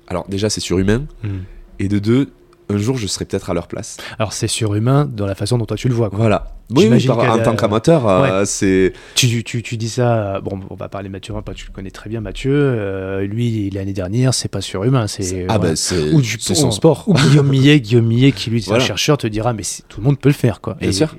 alors 0.08 0.28
déjà, 0.28 0.50
c'est 0.50 0.62
surhumain, 0.62 1.06
hmm. 1.24 1.40
et 1.80 1.88
de 1.88 2.00
deux, 2.00 2.32
un 2.70 2.78
jour, 2.78 2.98
je 2.98 3.08
serai 3.08 3.26
peut-être 3.26 3.50
à 3.50 3.54
leur 3.54 3.68
place. 3.68 3.98
Alors, 4.20 4.34
c'est 4.34 4.48
surhumain 4.48 5.06
dans 5.06 5.26
la 5.26 5.36
façon 5.36 5.58
dont 5.58 5.66
toi 5.66 5.78
tu 5.78 5.88
le 5.88 5.94
vois. 5.94 6.10
Voilà. 6.12 6.56
Oui, 6.72 6.90
en 7.10 7.40
tant 7.44 7.56
qu'amateur, 7.56 8.08
euh, 8.08 8.44
c'est. 8.46 8.94
Tu, 9.14 9.44
tu, 9.44 9.62
tu, 9.62 9.78
dis 9.78 9.90
ça. 9.90 10.42
Bon, 10.42 10.60
on 10.70 10.76
va 10.76 10.90
parler 10.90 11.10
Mathieu, 11.10 11.34
tu 11.56 11.68
le 11.68 11.72
connais 11.72 11.92
très 11.92 12.10
bien, 12.10 12.22
Mathieu. 12.22 12.54
Euh, 12.54 13.28
lui, 13.28 13.70
l'année 13.70 13.94
dernière, 13.94 14.34
c'est 14.34 14.48
pas 14.48 14.62
surhumain. 14.62 15.06
C'est 15.06 15.46
ah 15.48 15.60
ben, 15.60 15.76
c'est 15.76 16.56
son 16.56 16.72
sport. 16.72 17.04
Ou 17.08 17.14
Guillaume 17.14 17.50
Millet, 17.50 17.80
Guillaume 17.82 18.08
Millet, 18.08 18.32
qui 18.32 18.50
lui, 18.50 18.60
est 18.60 18.72
un 18.72 18.80
chercheur, 18.80 19.18
te 19.18 19.28
dira, 19.28 19.54
mais 19.54 19.64
tout 19.88 20.00
le 20.00 20.06
monde 20.06 20.20
peut 20.20 20.30
le 20.30 20.34
faire, 20.34 20.60
quoi. 20.60 20.76
Bien 20.82 20.92
sûr. 20.92 21.16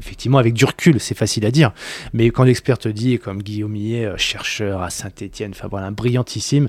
effectivement, 0.00 0.38
avec 0.38 0.54
du 0.54 0.64
recul, 0.64 1.00
c'est 1.00 1.16
facile 1.16 1.44
à 1.44 1.50
dire. 1.50 1.72
Mais 2.12 2.30
quand 2.30 2.44
l'expert 2.44 2.78
te 2.78 2.88
dit, 2.88 3.18
comme 3.18 3.42
Guillaume 3.42 3.72
Millet, 3.72 4.04
euh, 4.04 4.16
chercheur 4.16 4.80
à 4.82 4.90
Saint-Etienne, 4.90 5.52
enfin 5.54 5.66
voilà, 5.68 5.90
brillantissime, 5.90 6.68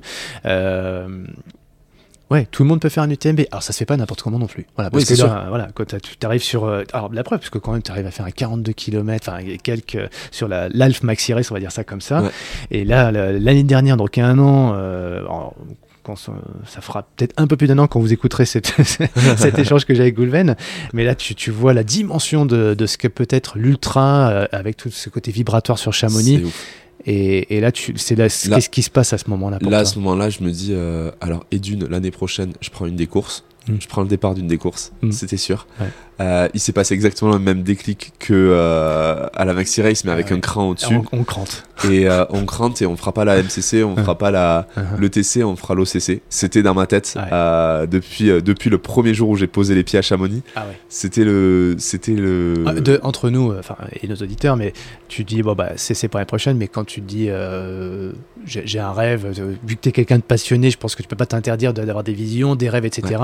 Ouais, 2.30 2.46
tout 2.50 2.64
le 2.64 2.68
monde 2.68 2.80
peut 2.80 2.88
faire 2.88 3.04
un 3.04 3.10
UTMB. 3.10 3.42
Alors 3.52 3.62
ça 3.62 3.72
se 3.72 3.78
fait 3.78 3.84
pas 3.84 3.96
n'importe 3.96 4.22
comment 4.22 4.38
non 4.38 4.46
plus. 4.46 4.66
Voilà, 4.74 4.90
parce 4.90 5.04
que 5.04 5.14
là, 5.14 5.46
voilà, 5.48 5.68
quand 5.74 5.84
tu 5.86 6.26
arrives 6.26 6.42
sur, 6.42 6.64
euh, 6.64 6.82
alors 6.92 7.12
la 7.12 7.22
preuve, 7.22 7.38
parce 7.38 7.50
que 7.50 7.58
quand 7.58 7.72
même 7.72 7.82
tu 7.82 7.92
arrives 7.92 8.06
à 8.06 8.10
faire 8.10 8.26
un 8.26 8.30
42 8.30 8.72
km, 8.72 9.28
enfin 9.28 9.42
quelques 9.62 9.98
sur 10.32 10.48
la 10.48 10.68
l'Alf 10.68 11.02
Maxi 11.02 11.32
Race, 11.34 11.50
on 11.50 11.54
va 11.54 11.60
dire 11.60 11.72
ça 11.72 11.84
comme 11.84 12.00
ça. 12.00 12.24
Et 12.70 12.84
là, 12.84 13.12
l'année 13.12 13.62
dernière, 13.62 13.96
donc 13.96 14.16
il 14.16 14.20
y 14.20 14.22
a 14.24 14.26
un 14.26 14.38
an, 14.40 14.72
euh, 14.74 15.22
quand 16.02 16.16
ça, 16.16 16.80
fera 16.80 17.02
peut-être 17.02 17.34
un 17.36 17.46
peu 17.46 17.56
plus 17.56 17.66
d'un 17.66 17.78
an 17.78 17.86
quand 17.88 18.00
vous 18.00 18.12
écouterez 18.12 18.46
cette, 18.46 18.66
cet 19.36 19.58
échange 19.58 19.84
que 19.84 19.94
j'ai 19.94 20.02
avec 20.02 20.14
Goulven. 20.14 20.56
Mais 20.92 21.04
là, 21.04 21.14
tu, 21.14 21.34
tu 21.34 21.50
vois 21.50 21.74
la 21.74 21.82
dimension 21.82 22.46
de, 22.46 22.74
de 22.74 22.86
ce 22.86 22.96
que 22.96 23.08
peut 23.08 23.26
être 23.30 23.58
l'ultra 23.58 24.30
euh, 24.30 24.46
avec 24.52 24.76
tout 24.76 24.90
ce 24.90 25.10
côté 25.10 25.32
vibratoire 25.32 25.78
sur 25.78 25.92
Chamonix. 25.92 26.44
Et, 27.06 27.60
là, 27.60 27.70
c'est 27.74 28.16
qu'est-ce 28.16 28.68
qui 28.68 28.82
se 28.82 28.90
passe 28.90 29.12
à 29.12 29.18
ce 29.18 29.30
moment-là 29.30 29.58
Là, 29.60 29.78
à 29.78 29.84
ce 29.84 29.98
moment-là, 29.98 30.28
je 30.28 30.42
me 30.42 30.50
dis, 30.50 30.70
euh, 30.72 31.12
alors, 31.20 31.46
et 31.52 31.58
d'une, 31.58 31.86
l'année 31.86 32.10
prochaine, 32.10 32.52
je 32.60 32.70
prends 32.70 32.86
une 32.86 32.96
des 32.96 33.06
courses. 33.06 33.44
Mm. 33.68 33.74
Je 33.80 33.88
prends 33.88 34.02
le 34.02 34.08
départ 34.08 34.34
d'une 34.34 34.48
des 34.48 34.58
courses, 34.58 34.92
mm. 35.02 35.12
c'était 35.12 35.36
sûr. 35.36 35.66
Euh, 36.18 36.48
il 36.54 36.60
s'est 36.60 36.72
passé 36.72 36.94
exactement 36.94 37.32
le 37.32 37.38
même 37.38 37.62
déclic 37.62 38.12
que 38.18 38.32
euh, 38.32 39.26
à 39.34 39.44
la 39.44 39.52
Maxi 39.52 39.82
Race, 39.82 40.04
mais 40.04 40.12
avec 40.12 40.32
un 40.32 40.40
cran 40.40 40.70
au-dessus. 40.70 40.98
On, 41.12 41.24
crante. 41.24 41.64
Et 41.84 42.08
euh, 42.08 42.24
on 42.30 42.46
crante 42.46 42.80
et 42.80 42.86
on 42.86 42.96
fera 42.96 43.12
pas 43.12 43.26
la 43.26 43.42
MCC, 43.42 43.84
on 43.84 43.96
fera 43.96 44.16
pas 44.16 44.30
la 44.30 44.66
uh-huh. 44.76 44.98
le 44.98 45.10
TC, 45.10 45.44
on 45.44 45.56
fera 45.56 45.74
l'OCC. 45.74 46.22
C'était 46.30 46.62
dans 46.62 46.74
ma 46.74 46.86
tête 46.86 47.18
depuis 47.90 48.28
depuis 48.42 48.70
le 48.70 48.78
premier 48.78 49.12
jour 49.12 49.28
où 49.28 49.36
j'ai 49.36 49.46
posé 49.46 49.74
les 49.74 49.84
pieds 49.84 49.98
à 49.98 50.02
Chamonix. 50.02 50.42
Ah 50.54 50.64
c'était 50.88 51.24
le 51.24 51.76
c'était 51.78 52.14
le. 52.14 52.64
Ah, 52.66 52.72
de, 52.72 52.98
entre 53.02 53.28
nous, 53.28 53.52
enfin 53.58 53.76
et 54.00 54.08
nos 54.08 54.16
auditeurs, 54.16 54.56
mais 54.56 54.72
tu 55.08 55.24
dis 55.24 55.42
bon 55.42 55.54
bah 55.54 55.72
c'est 55.76 56.08
pour 56.08 56.18
l'année 56.18 56.26
prochaine, 56.26 56.56
mais 56.56 56.68
quand 56.68 56.84
tu 56.84 57.02
dis 57.02 57.28
j'ai 58.46 58.78
un 58.78 58.92
rêve, 58.92 59.26
vu 59.66 59.76
que 59.76 59.80
tu 59.82 59.88
es 59.90 59.92
quelqu'un 59.92 60.16
de 60.16 60.22
passionné, 60.22 60.70
je 60.70 60.78
pense 60.78 60.94
que 60.94 61.02
tu 61.02 61.08
peux 61.08 61.16
pas 61.16 61.26
t'interdire 61.26 61.74
d'avoir 61.74 62.04
des 62.04 62.14
visions, 62.14 62.56
des 62.56 62.70
rêves, 62.70 62.86
etc. 62.86 63.20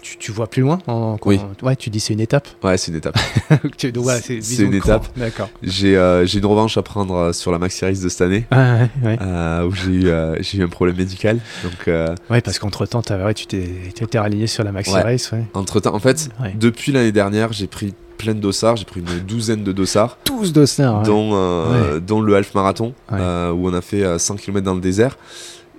Tu, 0.00 0.16
tu, 0.18 0.30
vois 0.30 0.46
plus 0.46 0.62
loin. 0.62 0.78
En, 0.86 1.16
oui. 1.24 1.40
Ouais, 1.62 1.74
tu 1.74 1.90
dis 1.90 1.98
c'est 1.98 2.12
une 2.12 2.20
étape 2.20 2.35
Ouais, 2.62 2.76
c'est 2.76 2.90
une 2.90 2.98
étape. 2.98 3.18
c'est 3.78 4.58
une 4.58 4.74
étape. 4.74 5.06
D'accord. 5.16 5.48
Euh, 5.84 6.26
j'ai 6.26 6.38
une 6.38 6.46
revanche 6.46 6.76
à 6.76 6.82
prendre 6.82 7.14
euh, 7.14 7.32
sur 7.32 7.52
la 7.52 7.58
Maxi 7.58 7.84
Race 7.84 8.00
de 8.00 8.08
cette 8.08 8.20
année, 8.22 8.46
ah, 8.50 8.78
ouais, 9.02 9.18
euh, 9.20 9.66
où 9.66 9.72
j'ai 9.72 9.90
eu, 9.90 10.60
eu 10.60 10.62
un 10.62 10.68
problème 10.68 10.96
médical. 10.96 11.38
Donc, 11.62 11.86
ouais, 12.30 12.40
parce 12.40 12.58
qu'entre 12.58 12.86
temps, 12.86 13.02
ouais, 13.10 13.34
tu 13.34 13.46
t'es 13.46 13.64
été 14.00 14.18
raligné 14.18 14.46
sur 14.46 14.64
la 14.64 14.72
Maxi 14.72 14.94
Race. 14.94 15.30
Entre 15.54 15.80
temps, 15.80 15.94
en 15.94 16.00
fait, 16.00 16.28
depuis 16.54 16.92
l'année 16.92 17.12
dernière, 17.12 17.52
j'ai 17.52 17.66
pris 17.66 17.94
plein 18.18 18.34
de 18.34 18.40
dossards. 18.40 18.76
J'ai 18.76 18.86
pris 18.86 19.00
une 19.00 19.20
douzaine 19.26 19.62
de 19.62 19.72
dossards. 19.72 20.18
12 20.24 20.52
dossards, 20.52 21.02
dont, 21.02 21.98
dont 22.00 22.20
le 22.20 22.36
half 22.36 22.54
marathon, 22.54 22.94
où 23.10 23.16
on 23.16 23.74
a 23.74 23.80
fait 23.80 24.18
100 24.18 24.36
km 24.36 24.64
dans 24.64 24.74
le 24.74 24.80
désert. 24.80 25.16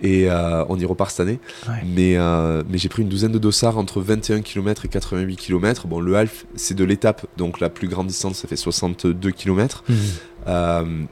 Et 0.02 0.30
euh, 0.30 0.64
on 0.70 0.78
y 0.80 0.86
repart 0.86 1.10
cette 1.10 1.22
année. 1.22 1.40
Mais, 1.86 2.18
euh, 2.18 2.64
mais 2.70 2.78
j'ai 2.78 2.90
pris 2.90 3.02
une 3.02 3.10
douzaine 3.10 3.32
de 3.32 3.40
dossards 3.40 3.78
entre 3.78 4.02
21 4.02 4.42
km 4.42 4.86
et 4.86 4.88
88 4.90 5.36
km. 5.36 5.88
Bon, 5.88 6.00
le 6.00 6.16
half, 6.16 6.46
c'est 6.56 6.76
de 6.76 6.84
l'étape, 6.84 7.26
donc 7.38 7.60
la 7.60 7.70
plus 7.70 7.88
grande 7.88 8.08
distance, 8.08 8.38
ça 8.38 8.48
fait 8.48 8.56
62 8.56 9.32
km. 9.32 9.84
Mmh. 9.88 9.94
Euh, 10.48 11.04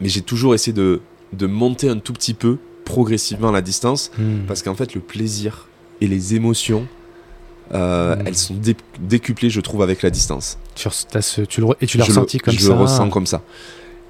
mais 0.00 0.08
j'ai 0.08 0.22
toujours 0.22 0.54
essayé 0.54 0.72
de, 0.72 1.00
de, 1.32 1.46
monter 1.46 1.88
un 1.88 1.98
tout 1.98 2.12
petit 2.12 2.34
peu 2.34 2.58
progressivement 2.84 3.52
la 3.52 3.62
distance, 3.62 4.10
mmh. 4.18 4.46
parce 4.48 4.62
qu'en 4.62 4.74
fait, 4.74 4.94
le 4.94 5.00
plaisir 5.00 5.68
et 6.00 6.06
les 6.06 6.34
émotions, 6.34 6.88
mmh. 7.72 7.76
elles 8.24 8.36
sont 8.36 8.56
décuplées, 9.00 9.50
je 9.50 9.60
trouve, 9.60 9.82
avec 9.82 10.02
la 10.02 10.10
distance. 10.10 10.58
Tu, 10.74 10.88
tu 11.46 11.60
le, 11.60 11.66
et 11.80 11.86
tu 11.86 11.98
l'as 11.98 12.04
ressenti 12.04 12.38
comme 12.38 12.54
ça 12.54 12.60
Je 12.60 12.68
le 12.68 12.74
ressens 12.74 13.10
comme 13.10 13.26
ça. 13.26 13.42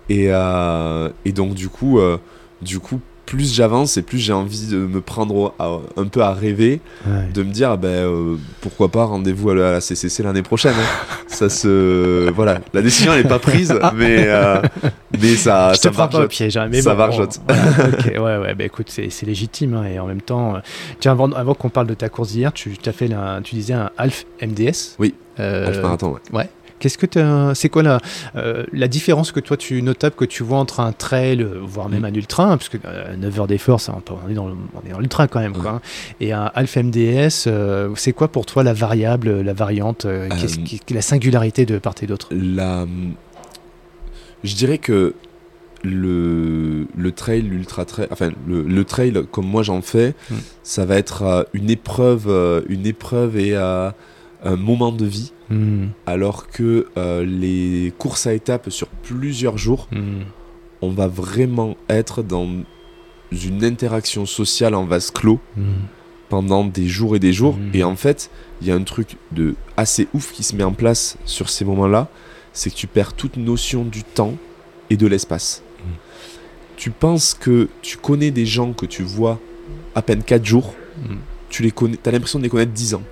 Et, 0.08 0.28
et 1.24 1.32
donc, 1.32 1.54
du 1.54 1.68
coup, 1.68 2.00
du 2.62 2.78
coup 2.78 3.00
plus 3.26 3.54
j'avance 3.54 3.96
et 3.96 4.02
plus 4.02 4.18
j'ai 4.18 4.32
envie 4.32 4.66
de 4.66 4.76
me 4.76 5.00
prendre 5.00 5.54
un 5.58 6.04
peu 6.06 6.22
à 6.22 6.32
rêver, 6.32 6.80
de 7.06 7.42
me 7.42 7.50
dire 7.50 7.70
ah 7.70 7.76
ben 7.76 7.88
euh, 7.88 8.36
pourquoi 8.60 8.88
pas 8.88 9.04
rendez-vous 9.04 9.50
à 9.50 9.54
la, 9.54 9.80
CCC 9.80 10.22
l'année 10.22 10.42
prochaine. 10.42 10.74
Hein. 10.74 11.16
ça 11.26 11.48
se 11.48 12.30
voilà, 12.30 12.60
la 12.72 12.82
décision 12.82 13.14
n'est 13.14 13.22
pas 13.24 13.38
prise, 13.38 13.74
mais 13.94 14.24
euh, 14.26 14.60
mais 15.20 15.36
ça 15.36 15.72
Je 15.74 15.78
ça 15.78 15.90
va 15.90 16.08
pas 16.08 16.24
au 16.24 16.28
piège, 16.28 16.56
hein, 16.56 16.68
mais 16.70 16.82
ça 16.82 16.94
va 16.94 17.08
ouais 17.12 18.18
ouais 18.18 18.54
bah 18.54 18.64
écoute 18.64 18.88
c'est 18.88 19.26
légitime 19.26 19.74
hein, 19.74 19.84
et 19.84 19.98
en 19.98 20.06
même 20.06 20.22
temps, 20.22 20.56
euh, 20.56 20.58
tiens 21.00 21.12
avant, 21.12 21.30
avant 21.32 21.54
qu'on 21.54 21.68
parle 21.68 21.86
de 21.86 21.94
ta 21.94 22.08
course 22.08 22.32
d'hier, 22.32 22.52
tu 22.52 22.76
as 22.84 22.92
fait 22.92 23.10
tu 23.44 23.54
disais 23.54 23.74
un 23.74 23.90
Alf 23.96 24.26
MDS. 24.42 24.96
Oui. 24.98 25.14
Alf 25.38 25.80
marathon. 25.82 26.12
Ouais. 26.12 26.40
ouais. 26.40 26.48
Qu'est-ce 26.82 26.98
que 26.98 27.06
c'est 27.54 27.68
quoi 27.68 27.84
la, 27.84 28.00
euh, 28.34 28.64
la 28.72 28.88
différence 28.88 29.30
que 29.30 29.38
toi 29.38 29.56
tu 29.56 29.82
notable 29.82 30.16
que 30.16 30.24
tu 30.24 30.42
vois 30.42 30.58
entre 30.58 30.80
un 30.80 30.90
trail, 30.90 31.46
voire 31.62 31.88
même 31.88 32.00
mm. 32.00 32.06
un 32.06 32.14
ultra, 32.14 32.44
hein, 32.46 32.56
parce 32.56 32.68
que 32.68 32.76
9 32.76 32.84
euh, 32.84 33.40
heures 33.40 33.46
d'effort, 33.46 33.80
on 33.88 34.28
est 34.28 34.34
dans 34.34 34.48
l'ultra 34.98 35.28
quand 35.28 35.38
même, 35.38 35.52
quoi, 35.52 35.70
hein, 35.70 35.80
et 36.18 36.32
un 36.32 36.50
Alpha 36.56 36.82
MDS, 36.82 37.44
euh, 37.46 37.90
c'est 37.94 38.12
quoi 38.12 38.26
pour 38.26 38.46
toi 38.46 38.64
la 38.64 38.72
variable, 38.72 39.42
la 39.42 39.52
variante, 39.52 40.08
la 40.90 41.02
singularité 41.02 41.66
de 41.66 41.78
part 41.78 41.94
et 42.02 42.06
d'autre? 42.06 42.26
La, 42.32 42.84
je 44.42 44.54
dirais 44.56 44.78
que 44.78 45.14
le, 45.84 46.88
le 46.96 47.12
trail, 47.12 47.42
l'ultra 47.42 47.84
trail, 47.84 48.08
enfin 48.10 48.30
le, 48.48 48.62
le, 48.62 48.84
trail 48.84 49.22
comme 49.30 49.46
moi 49.46 49.62
j'en 49.62 49.82
fais, 49.82 50.14
mm. 50.30 50.34
ça 50.64 50.84
va 50.84 50.96
être 50.96 51.46
une 51.52 51.70
épreuve, 51.70 52.64
une 52.68 52.86
épreuve 52.86 53.38
et 53.38 53.56
un 54.44 54.56
moment 54.56 54.92
de 54.92 55.04
vie, 55.04 55.32
hmm. 55.50 55.86
alors 56.06 56.48
que 56.48 56.88
euh, 56.96 57.24
les 57.24 57.92
courses 57.98 58.26
à 58.26 58.34
étapes 58.34 58.70
sur 58.70 58.88
plusieurs 58.88 59.58
jours, 59.58 59.88
hmm. 59.92 60.22
on 60.80 60.90
va 60.90 61.06
vraiment 61.06 61.76
être 61.88 62.22
dans 62.22 62.48
une 63.30 63.64
interaction 63.64 64.26
sociale 64.26 64.74
en 64.74 64.84
vase 64.84 65.10
clos 65.10 65.40
hmm. 65.56 65.62
pendant 66.28 66.64
des 66.64 66.86
jours 66.86 67.16
et 67.16 67.18
des 67.18 67.32
jours. 67.32 67.56
Et 67.72 67.84
en 67.84 67.96
fait, 67.96 68.30
il 68.60 68.68
y 68.68 68.70
a 68.70 68.74
un 68.74 68.82
truc 68.82 69.16
de 69.30 69.54
assez 69.76 70.08
ouf 70.14 70.32
qui 70.32 70.42
se 70.42 70.56
met 70.56 70.64
en 70.64 70.72
place 70.72 71.16
sur 71.24 71.48
ces 71.48 71.64
moments-là, 71.64 72.08
c'est 72.52 72.70
que 72.70 72.76
tu 72.76 72.86
perds 72.86 73.14
toute 73.14 73.36
notion 73.36 73.84
du 73.84 74.02
temps 74.04 74.34
et 74.90 74.96
de 74.96 75.06
l'espace. 75.06 75.62
Tu 76.76 76.90
penses 76.90 77.34
que 77.34 77.68
tu 77.80 77.96
connais 77.96 78.32
des 78.32 78.44
gens 78.44 78.72
que 78.72 78.86
tu 78.86 79.04
vois 79.04 79.38
à 79.94 80.02
peine 80.02 80.22
4 80.22 80.44
jours, 80.44 80.74
tu 81.48 81.62
les 81.62 81.70
connais, 81.70 81.98
as 82.04 82.10
l'impression 82.10 82.38
de 82.38 82.44
les 82.44 82.50
connaître 82.50 82.72
10 82.72 82.94
ans. 82.94 83.02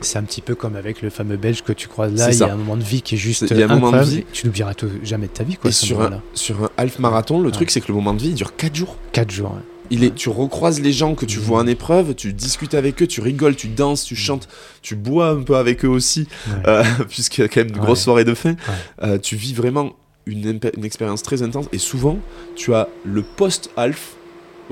C'est 0.00 0.18
un 0.18 0.22
petit 0.22 0.40
peu 0.40 0.54
comme 0.54 0.76
avec 0.76 1.02
le 1.02 1.10
fameux 1.10 1.36
Belge 1.36 1.62
que 1.62 1.72
tu 1.72 1.88
croises 1.88 2.14
là. 2.14 2.30
Il 2.30 2.38
y 2.38 2.42
a 2.42 2.52
un 2.52 2.56
moment 2.56 2.76
de 2.76 2.82
vie 2.82 3.02
qui 3.02 3.14
est 3.14 3.18
juste. 3.18 3.50
Moment 3.68 3.92
de 3.92 4.02
vie. 4.02 4.24
Tu 4.32 4.46
n'oublieras 4.46 4.74
jamais 5.02 5.26
de 5.26 5.32
ta 5.32 5.44
vie. 5.44 5.56
Quoi, 5.56 5.70
et 5.70 5.72
sur, 5.72 6.00
un, 6.00 6.22
sur 6.34 6.64
un 6.64 6.70
half 6.76 6.98
marathon, 6.98 7.40
le 7.40 7.50
truc, 7.50 7.70
c'est 7.70 7.80
que 7.80 7.88
le 7.88 7.94
moment 7.94 8.14
de 8.14 8.20
vie, 8.20 8.28
il 8.28 8.34
dure 8.34 8.56
4 8.56 8.74
jours. 8.74 8.96
4 9.12 9.30
jours, 9.30 9.58
Il 9.90 10.04
est, 10.04 10.14
tu 10.14 10.28
recroises 10.28 10.80
les 10.80 10.92
gens 10.92 11.14
que 11.14 11.26
tu 11.26 11.38
vois 11.38 11.60
en 11.60 11.66
épreuve, 11.66 12.14
tu 12.14 12.32
discutes 12.32 12.74
avec 12.74 13.02
eux, 13.02 13.06
tu 13.06 13.20
rigoles, 13.20 13.56
tu 13.56 13.68
danses, 13.68 14.04
tu 14.04 14.16
chantes, 14.16 14.48
tu 14.82 14.96
bois 14.96 15.28
un 15.28 15.42
peu 15.42 15.56
avec 15.56 15.84
eux 15.84 15.88
aussi, 15.88 16.26
euh, 16.66 16.82
puisqu'il 17.08 17.42
y 17.42 17.44
a 17.44 17.48
quand 17.48 17.60
même 17.60 17.70
de 17.70 17.78
grosses 17.78 18.02
soirées 18.02 18.24
de 18.24 18.34
fin. 18.34 18.56
Euh, 19.02 19.18
tu 19.18 19.36
vis 19.36 19.54
vraiment 19.54 19.92
une, 20.26 20.58
une 20.76 20.84
expérience 20.84 21.22
très 21.22 21.42
intense 21.42 21.66
et 21.72 21.78
souvent 21.78 22.18
tu 22.56 22.74
as 22.74 22.88
le 23.04 23.22
post-half 23.22 24.16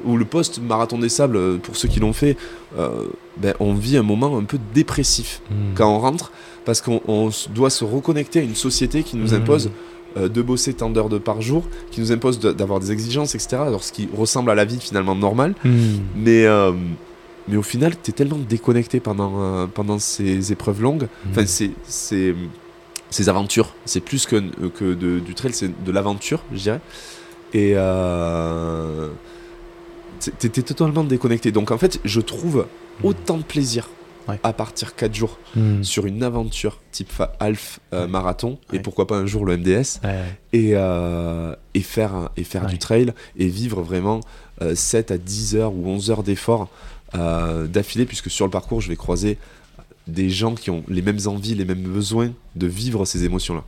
ou 0.05 0.17
le 0.17 0.25
post-marathon 0.25 0.99
des 0.99 1.09
sables, 1.09 1.37
euh, 1.37 1.59
pour 1.59 1.77
ceux 1.77 1.89
qui 1.89 2.01
l'ont 2.01 2.13
fait, 2.13 2.37
euh, 2.79 3.07
ben, 3.37 3.55
on 3.61 3.75
vit 3.75 3.97
un 3.97 4.03
moment 4.03 4.37
un 4.37 4.45
peu 4.45 4.59
dépressif 4.75 5.43
hmm. 5.51 5.75
quand 5.75 5.95
on 5.95 5.99
rentre, 5.99 6.33
parce 6.65 6.81
qu'on 6.81 7.31
doit 7.55 7.71
se 7.71 7.85
reconnecter 7.85 8.41
à 8.41 8.43
une 8.43 8.55
société 8.55 9.03
qui 9.03 9.17
nous 9.17 9.33
hmm. 9.33 9.43
impose 9.43 9.71
euh, 10.17 10.29
de 10.29 10.43
bosser 10.43 10.75
tant 10.75 10.91
d'heures 10.91 11.09
de 11.09 11.19
par 11.19 11.43
jour, 11.43 11.65
qui 11.91 12.01
nous 12.01 12.13
impose 12.13 12.41
d'avoir 12.41 12.81
des 12.81 12.93
exigences, 12.93 13.35
etc. 13.35 13.57
Alors, 13.67 13.85
ce 13.85 13.93
qui 13.93 14.09
ressemble 14.17 14.51
à 14.51 14.55
la 14.55 14.65
vie 14.65 14.79
finalement 14.81 15.15
normale. 15.15 15.55
Hmm. 15.65 15.99
Mais, 16.17 16.47
mais 17.49 17.57
au 17.57 17.63
final, 17.63 17.95
tu 18.01 18.11
es 18.11 18.15
tellement 18.15 18.39
déconnecté 18.39 19.01
pendant, 19.01 19.67
pendant 19.69 19.99
ces 19.99 20.53
épreuves 20.53 20.81
longues, 20.81 21.09
enfin, 21.31 21.45
ces, 21.45 21.73
ces, 21.83 22.37
ces, 23.11 23.29
aventures. 23.29 23.75
C'est 23.85 24.01
plus 24.01 24.27
que, 24.27 24.37
que 24.69 24.95
de, 24.95 25.19
du 25.19 25.35
trail, 25.35 25.53
c'est 25.53 25.85
de 25.85 25.93
l'aventure, 25.93 26.43
je 26.53 26.59
dirais. 26.59 26.81
Et 27.53 27.75
t'étais 30.31 30.63
totalement 30.63 31.05
déconnecté. 31.05 31.53
Donc 31.53 31.71
en 31.71 31.79
fait, 31.79 32.01
je 32.05 32.21
trouve 32.21 32.67
autant 33.03 33.39
de 33.39 33.43
plaisir 33.43 33.89
à 34.45 34.53
partir 34.53 34.95
4 34.95 35.15
jours 35.15 35.39
hmm. 35.57 35.83
sur 35.83 36.07
une 36.07 36.23
aventure 36.23 36.81
type 36.93 37.11
half 37.41 37.81
euh, 37.93 38.07
marathon 38.07 38.57
et 38.73 38.79
pourquoi 38.79 39.09
pas 39.09 39.17
un 39.17 39.27
jour 39.27 39.45
le 39.45 39.57
MDS 39.57 39.99
et, 40.53 40.77
euh, 40.77 41.57
et 41.75 41.81
faire, 41.81 42.31
et 42.37 42.45
faire 42.45 42.67
du 42.67 42.79
trail 42.79 43.13
et 43.37 43.49
vivre 43.49 43.83
vraiment 43.83 44.21
7 44.75 45.11
à 45.11 45.19
10 45.19 45.57
heures 45.57 45.75
ou 45.75 45.89
11 45.89 46.13
heures 46.13 46.23
d'effort 46.23 46.69
d'affilée 47.15 48.07
puisque 48.07 48.31
sur 48.31 48.47
le 48.47 48.53
parcours 48.53 48.81
je 48.81 48.89
vais 48.89 48.97
croiser 48.97 49.39
des 50.07 50.31
gens 50.31 50.55
qui 50.55 50.71
ont 50.71 50.85
les 50.89 51.03
mêmes 51.03 51.19
envies, 51.27 51.55
les 51.55 51.65
mêmes 51.65 51.83
besoins 51.83 52.33
de 52.57 52.67
vivre 52.67 53.05
ces 53.05 53.25
émotions-là. 53.25 53.65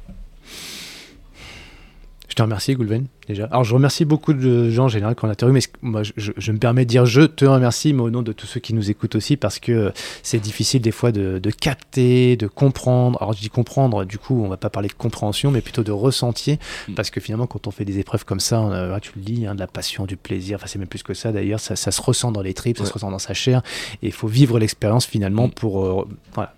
Je 2.35 2.37
te 2.37 2.43
remercie, 2.43 2.75
Goulven, 2.75 3.07
déjà. 3.29 3.45
Alors, 3.45 3.63
je 3.63 3.73
remercie 3.73 4.05
beaucoup 4.05 4.33
de 4.33 4.69
gens 4.69 4.87
en 4.87 4.89
général 4.89 5.15
qui 5.15 5.25
ont 5.25 5.29
interviewé, 5.29 5.61
mais 5.61 5.89
moi, 5.89 6.03
je, 6.03 6.51
me 6.51 6.59
permets 6.59 6.85
de 6.85 6.89
dire 6.91 7.07
je 7.07 7.21
te 7.21 7.45
remercie, 7.45 7.93
mais 7.93 8.03
au 8.03 8.11
nom 8.11 8.23
de 8.23 8.33
tous 8.33 8.49
ceux 8.49 8.59
qui 8.59 8.75
nous 8.75 8.91
écoutent 8.91 9.15
aussi, 9.15 9.37
parce 9.37 9.61
que 9.61 9.93
c'est 10.25 10.41
difficile 10.41 10.83
des 10.83 10.91
fois 10.91 11.13
de, 11.13 11.39
capter, 11.53 12.37
de 12.37 12.49
comprendre. 12.49 13.23
Alors, 13.23 13.35
je 13.35 13.41
dis 13.41 13.51
comprendre, 13.51 14.05
du 14.05 14.19
coup, 14.19 14.43
on 14.43 14.49
va 14.49 14.57
pas 14.57 14.69
parler 14.69 14.89
de 14.89 14.95
compréhension, 14.95 15.53
mais 15.53 15.61
plutôt 15.61 15.85
de 15.85 15.93
ressentir, 15.93 16.57
mm. 16.89 16.95
parce 16.95 17.11
que 17.11 17.21
finalement, 17.21 17.47
quand 17.47 17.69
on 17.69 17.71
fait 17.71 17.85
des 17.85 18.01
épreuves 18.01 18.25
comme 18.25 18.41
ça, 18.41 18.99
tu 19.01 19.13
le 19.15 19.23
dis, 19.23 19.47
hein, 19.47 19.55
de 19.55 19.61
la 19.61 19.69
passion, 19.69 20.05
du 20.05 20.17
plaisir, 20.17 20.57
enfin, 20.57 20.67
c'est 20.67 20.81
même 20.81 20.89
plus 20.89 21.05
que 21.05 21.15
ça 21.15 21.31
d'ailleurs, 21.31 21.61
ça, 21.61 21.77
se 21.77 22.03
ressent 22.03 22.33
dans 22.33 22.43
les 22.43 22.53
tripes, 22.53 22.79
ça 22.79 22.85
se 22.85 22.93
ressent 22.93 23.13
dans 23.13 23.21
sa 23.21 23.35
chair, 23.35 23.63
et 24.03 24.07
il 24.07 24.13
faut 24.13 24.27
vivre 24.27 24.59
l'expérience 24.59 25.07
finalement 25.07 25.47
mm. 25.47 25.53
pour. 25.53 25.85
Euh, 25.85 26.09
voilà, 26.33 26.53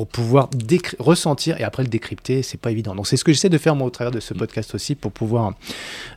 pour 0.00 0.08
pouvoir 0.08 0.48
ressentir 0.98 1.60
et 1.60 1.62
après 1.62 1.82
le 1.82 1.90
décrypter, 1.90 2.42
c'est 2.42 2.58
pas 2.58 2.70
évident. 2.70 2.94
Donc 2.94 3.06
c'est 3.06 3.18
ce 3.18 3.24
que 3.24 3.32
j'essaie 3.32 3.50
de 3.50 3.58
faire 3.58 3.76
moi 3.76 3.86
au 3.86 3.90
travers 3.90 4.10
de 4.10 4.18
ce 4.18 4.32
mm. 4.32 4.38
podcast 4.38 4.74
aussi 4.74 4.94
pour 4.94 5.12
pouvoir 5.12 5.52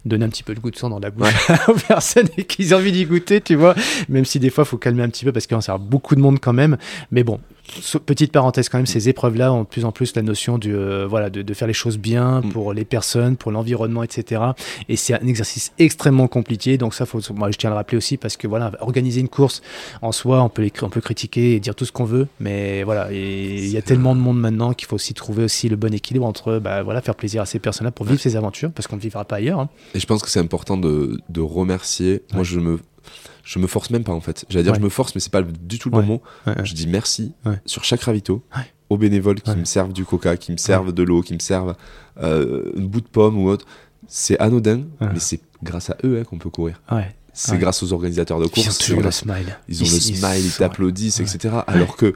donner 0.06 0.24
un 0.24 0.30
petit 0.30 0.44
peu 0.44 0.56
de 0.56 0.62
goût 0.62 0.72
de 0.72 0.78
sang 0.78 0.90
dans 0.90 1.00
la 1.00 1.12
bouche 1.12 1.34
aux 1.68 1.74
personnes 1.74 2.30
qu'ils 2.30 2.72
aient 2.72 2.76
envie 2.76 2.94
d'y 2.94 3.04
goûter, 3.04 3.42
tu 3.42 3.56
vois. 3.56 3.76
Même 4.08 4.24
si 4.24 4.40
des 4.40 4.50
fois 4.50 4.64
il 4.64 4.68
faut 4.68 4.78
calmer 4.78 5.04
un 5.04 5.10
petit 5.10 5.26
peu 5.26 5.34
parce 5.34 5.48
qu'il 5.48 5.58
y 5.58 5.72
a 5.72 5.78
beaucoup 5.78 6.16
de 6.16 6.22
monde 6.22 6.40
quand 6.40 6.54
même. 6.54 6.78
Mais 7.12 7.26
bon, 7.26 7.42
petite 8.05 8.32
parenthèse 8.32 8.70
quand 8.70 8.78
même, 8.78 8.86
ces 8.86 9.09
épreuves-là 9.09 9.53
ont 9.53 9.61
de 9.61 9.68
plus 9.68 9.86
en 9.86 9.91
plus 9.91 10.16
la 10.16 10.22
notion 10.22 10.57
du, 10.57 10.76
euh, 10.76 11.07
voilà, 11.07 11.30
de, 11.30 11.53
faire 11.53 11.68
les 11.68 11.74
choses 11.74 11.97
bien 11.97 12.41
mm. 12.41 12.51
pour 12.51 12.74
les 12.74 12.86
personnes, 12.86 13.38
pour 13.38 13.51
l'environnement, 13.51 14.03
etc. 14.03 14.41
Et 14.89 14.95
c'est 14.95 15.14
un 15.14 15.28
exercice 15.28 15.72
extrêmement 15.80 16.28
compliqué. 16.28 16.78
Donc 16.78 16.93
ça, 16.93 17.05
faut, 17.05 17.20
moi, 17.34 17.51
je 17.51 17.57
tiens 17.57 17.70
à 17.70 17.74
le 17.74 17.78
rappeler 17.78 17.97
aussi 17.97 18.18
parce 18.18 18.38
que 18.38 18.47
voilà, 18.47 18.72
organiser 18.80 19.22
une 19.22 19.30
course 19.30 19.61
en 20.01 20.11
soi, 20.11 20.41
on 20.43 20.49
peut, 20.49 20.70
on 20.82 20.89
peut 20.89 21.01
critiquer 21.01 21.55
et 21.55 21.59
dire 21.59 21.76
tout 21.76 21.86
ce 21.86 21.91
qu'on 21.91 22.05
veut, 22.05 22.28
mais 22.39 22.84
voilà, 22.84 23.11
il 23.11 23.68
y 23.68 23.78
a 23.78 23.82
tellement 23.82 24.16
de 24.16 24.20
monde 24.20 24.39
maintenant 24.39 24.74
qu'il 24.74 24.88
faut 24.88 24.95
aussi 24.95 25.14
trouver 25.14 25.43
aussi 25.43 25.70
le 25.70 25.76
bon 25.76 25.93
équilibre 25.93 26.26
entre 26.26 26.59
bah, 26.59 26.84
voilà, 26.84 27.01
faire 27.01 27.16
plaisir 27.16 27.41
à 27.41 27.45
ces 27.45 27.59
personnes-là 27.59 27.91
pour 27.91 28.05
vivre 28.05 28.20
ces 28.20 28.36
aventures 28.36 28.72
parce 28.72 28.88
qu'on 28.88 28.97
ne 28.97 29.01
vivra 29.01 29.26
pas 29.26 29.38
ailleurs. 29.38 29.59
Hein. 29.59 29.70
Et 29.95 29.99
je 29.99 30.05
pense 30.05 30.22
que 30.22 30.30
c'est 30.30 30.39
important 30.39 30.78
de, 30.78 31.20
de 31.30 31.41
remercier. 31.41 32.24
Moi, 32.34 32.43
je 32.43 32.59
me 32.59 32.80
je 33.44 33.60
me 33.60 33.68
force 33.68 33.89
même 33.89 34.04
pas 34.04 34.14
en 34.14 34.22
fait. 34.22 34.46
J'allais 34.50 34.64
dire 34.64 34.76
je 34.76 34.80
me 34.80 34.89
force, 34.89 35.14
mais 35.16 35.22
c'est 35.22 35.32
pas 35.32 35.41
du 35.41 35.78
tout 35.78 35.89
le 35.89 35.98
bon 36.02 36.04
mot. 36.04 36.22
Je 36.64 36.74
dis 36.74 36.88
merci 36.88 37.34
sur 37.66 37.84
chaque 37.84 38.02
ravito 38.02 38.44
aux 38.89 38.98
bénévoles 38.98 39.41
qui 39.41 39.56
me 39.56 39.66
servent 39.66 39.94
du 39.94 40.06
coca, 40.06 40.38
qui 40.38 40.52
me 40.52 40.58
servent 40.58 40.94
de 40.94 41.04
l'eau, 41.04 41.22
qui 41.22 41.34
me 41.34 41.39
servent 41.39 41.76
euh, 42.22 42.72
un 42.78 42.82
bout 42.82 43.02
de 43.02 43.08
pomme 43.08 43.38
ou 43.38 43.50
autre. 43.50 43.66
C'est 44.08 44.39
anodin, 44.39 44.84
mais 45.02 45.20
c'est 45.20 45.41
grâce 45.62 45.89
à 45.89 45.98
eux 46.04 46.20
hein, 46.20 46.24
qu'on 46.24 46.38
peut 46.38 46.50
courir. 46.50 46.82
C'est 47.34 47.58
grâce 47.58 47.84
aux 47.84 47.94
organisateurs 47.94 48.39
de 48.39 48.48
course. 48.48 48.88
Ils 48.88 48.96
ont 48.96 49.02
le 49.02 49.12
smile. 49.12 49.58
Ils 49.68 49.84
ont 49.84 49.91
le 49.91 50.00
smile, 50.00 50.46
ils 50.46 50.54
t'applaudissent, 50.54 51.20
etc. 51.20 51.56
Alors 51.68 51.98
que 51.98 52.16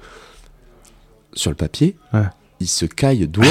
sur 1.34 1.52
le 1.52 1.56
papier, 1.58 1.98
ils 2.60 2.68
se 2.68 2.86
caillent 2.86 3.28
dehors 3.28 3.46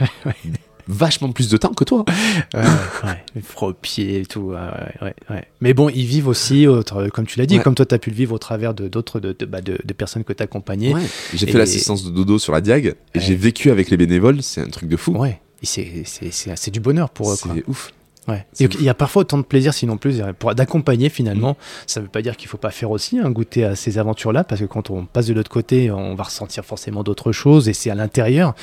vachement 0.88 1.32
plus 1.32 1.48
de 1.48 1.56
temps 1.56 1.72
que 1.72 1.84
toi. 1.84 2.04
ouais, 2.54 2.60
ouais. 3.04 3.42
Froid 3.42 3.72
pied 3.72 4.20
et 4.20 4.26
tout. 4.26 4.52
Ouais, 5.00 5.14
ouais, 5.30 5.48
Mais 5.60 5.74
bon, 5.74 5.88
ils 5.88 6.06
vivent 6.06 6.28
aussi, 6.28 6.66
comme 7.12 7.26
tu 7.26 7.38
l'as 7.38 7.46
dit, 7.46 7.58
comme 7.60 7.74
toi, 7.74 7.86
tu 7.86 7.94
as 7.94 7.98
pu 7.98 8.10
le 8.10 8.16
vivre 8.16 8.34
au 8.34 8.38
travers 8.38 8.74
de 8.74 8.88
d'autres 8.88 9.20
de, 9.20 9.34
de, 9.38 9.46
bah, 9.46 9.60
de, 9.60 9.76
personnes 9.92 10.24
que 10.24 10.32
tu 10.32 10.42
accompagnées. 10.42 10.94
J'ai 11.34 11.46
fait 11.46 11.58
l'assistance 11.58 12.04
de 12.04 12.10
dodo 12.10 12.38
sur 12.38 12.52
la 12.52 12.60
Diag 12.60 12.94
et 13.14 13.20
j'ai 13.20 13.34
vécu 13.34 13.70
avec 13.70 13.90
les 13.90 13.96
bénévoles. 13.96 14.42
C'est 14.42 14.60
un 14.60 14.68
truc 14.68 14.88
de 14.88 14.96
fou. 14.96 15.12
Ouais. 15.12 15.40
C'est 15.62 16.70
du 16.70 16.80
bonheur 16.80 17.10
pour 17.10 17.32
eux. 17.32 17.36
C'est 17.36 17.68
ouf. 17.68 17.92
Ouais. 18.28 18.46
il 18.60 18.82
y 18.82 18.88
a 18.88 18.94
parfois 18.94 19.22
autant 19.22 19.38
de 19.38 19.42
plaisir, 19.42 19.74
sinon 19.74 19.96
plus, 19.96 20.22
d'accompagner 20.54 21.08
finalement. 21.08 21.52
Mm. 21.52 21.56
Ça 21.88 22.00
ne 22.00 22.04
veut 22.04 22.10
pas 22.10 22.22
dire 22.22 22.36
qu'il 22.36 22.46
ne 22.46 22.50
faut 22.50 22.56
pas 22.56 22.70
faire 22.70 22.92
aussi 22.92 23.18
un 23.18 23.26
hein, 23.26 23.30
goûter 23.30 23.64
à 23.64 23.74
ces 23.74 23.98
aventures-là, 23.98 24.44
parce 24.44 24.60
que 24.60 24.66
quand 24.66 24.90
on 24.90 25.06
passe 25.06 25.26
de 25.26 25.34
l'autre 25.34 25.50
côté, 25.50 25.90
on 25.90 26.14
va 26.14 26.24
ressentir 26.24 26.64
forcément 26.64 27.02
d'autres 27.02 27.32
choses, 27.32 27.68
et 27.68 27.72
c'est 27.72 27.90
à 27.90 27.96
l'intérieur. 27.96 28.54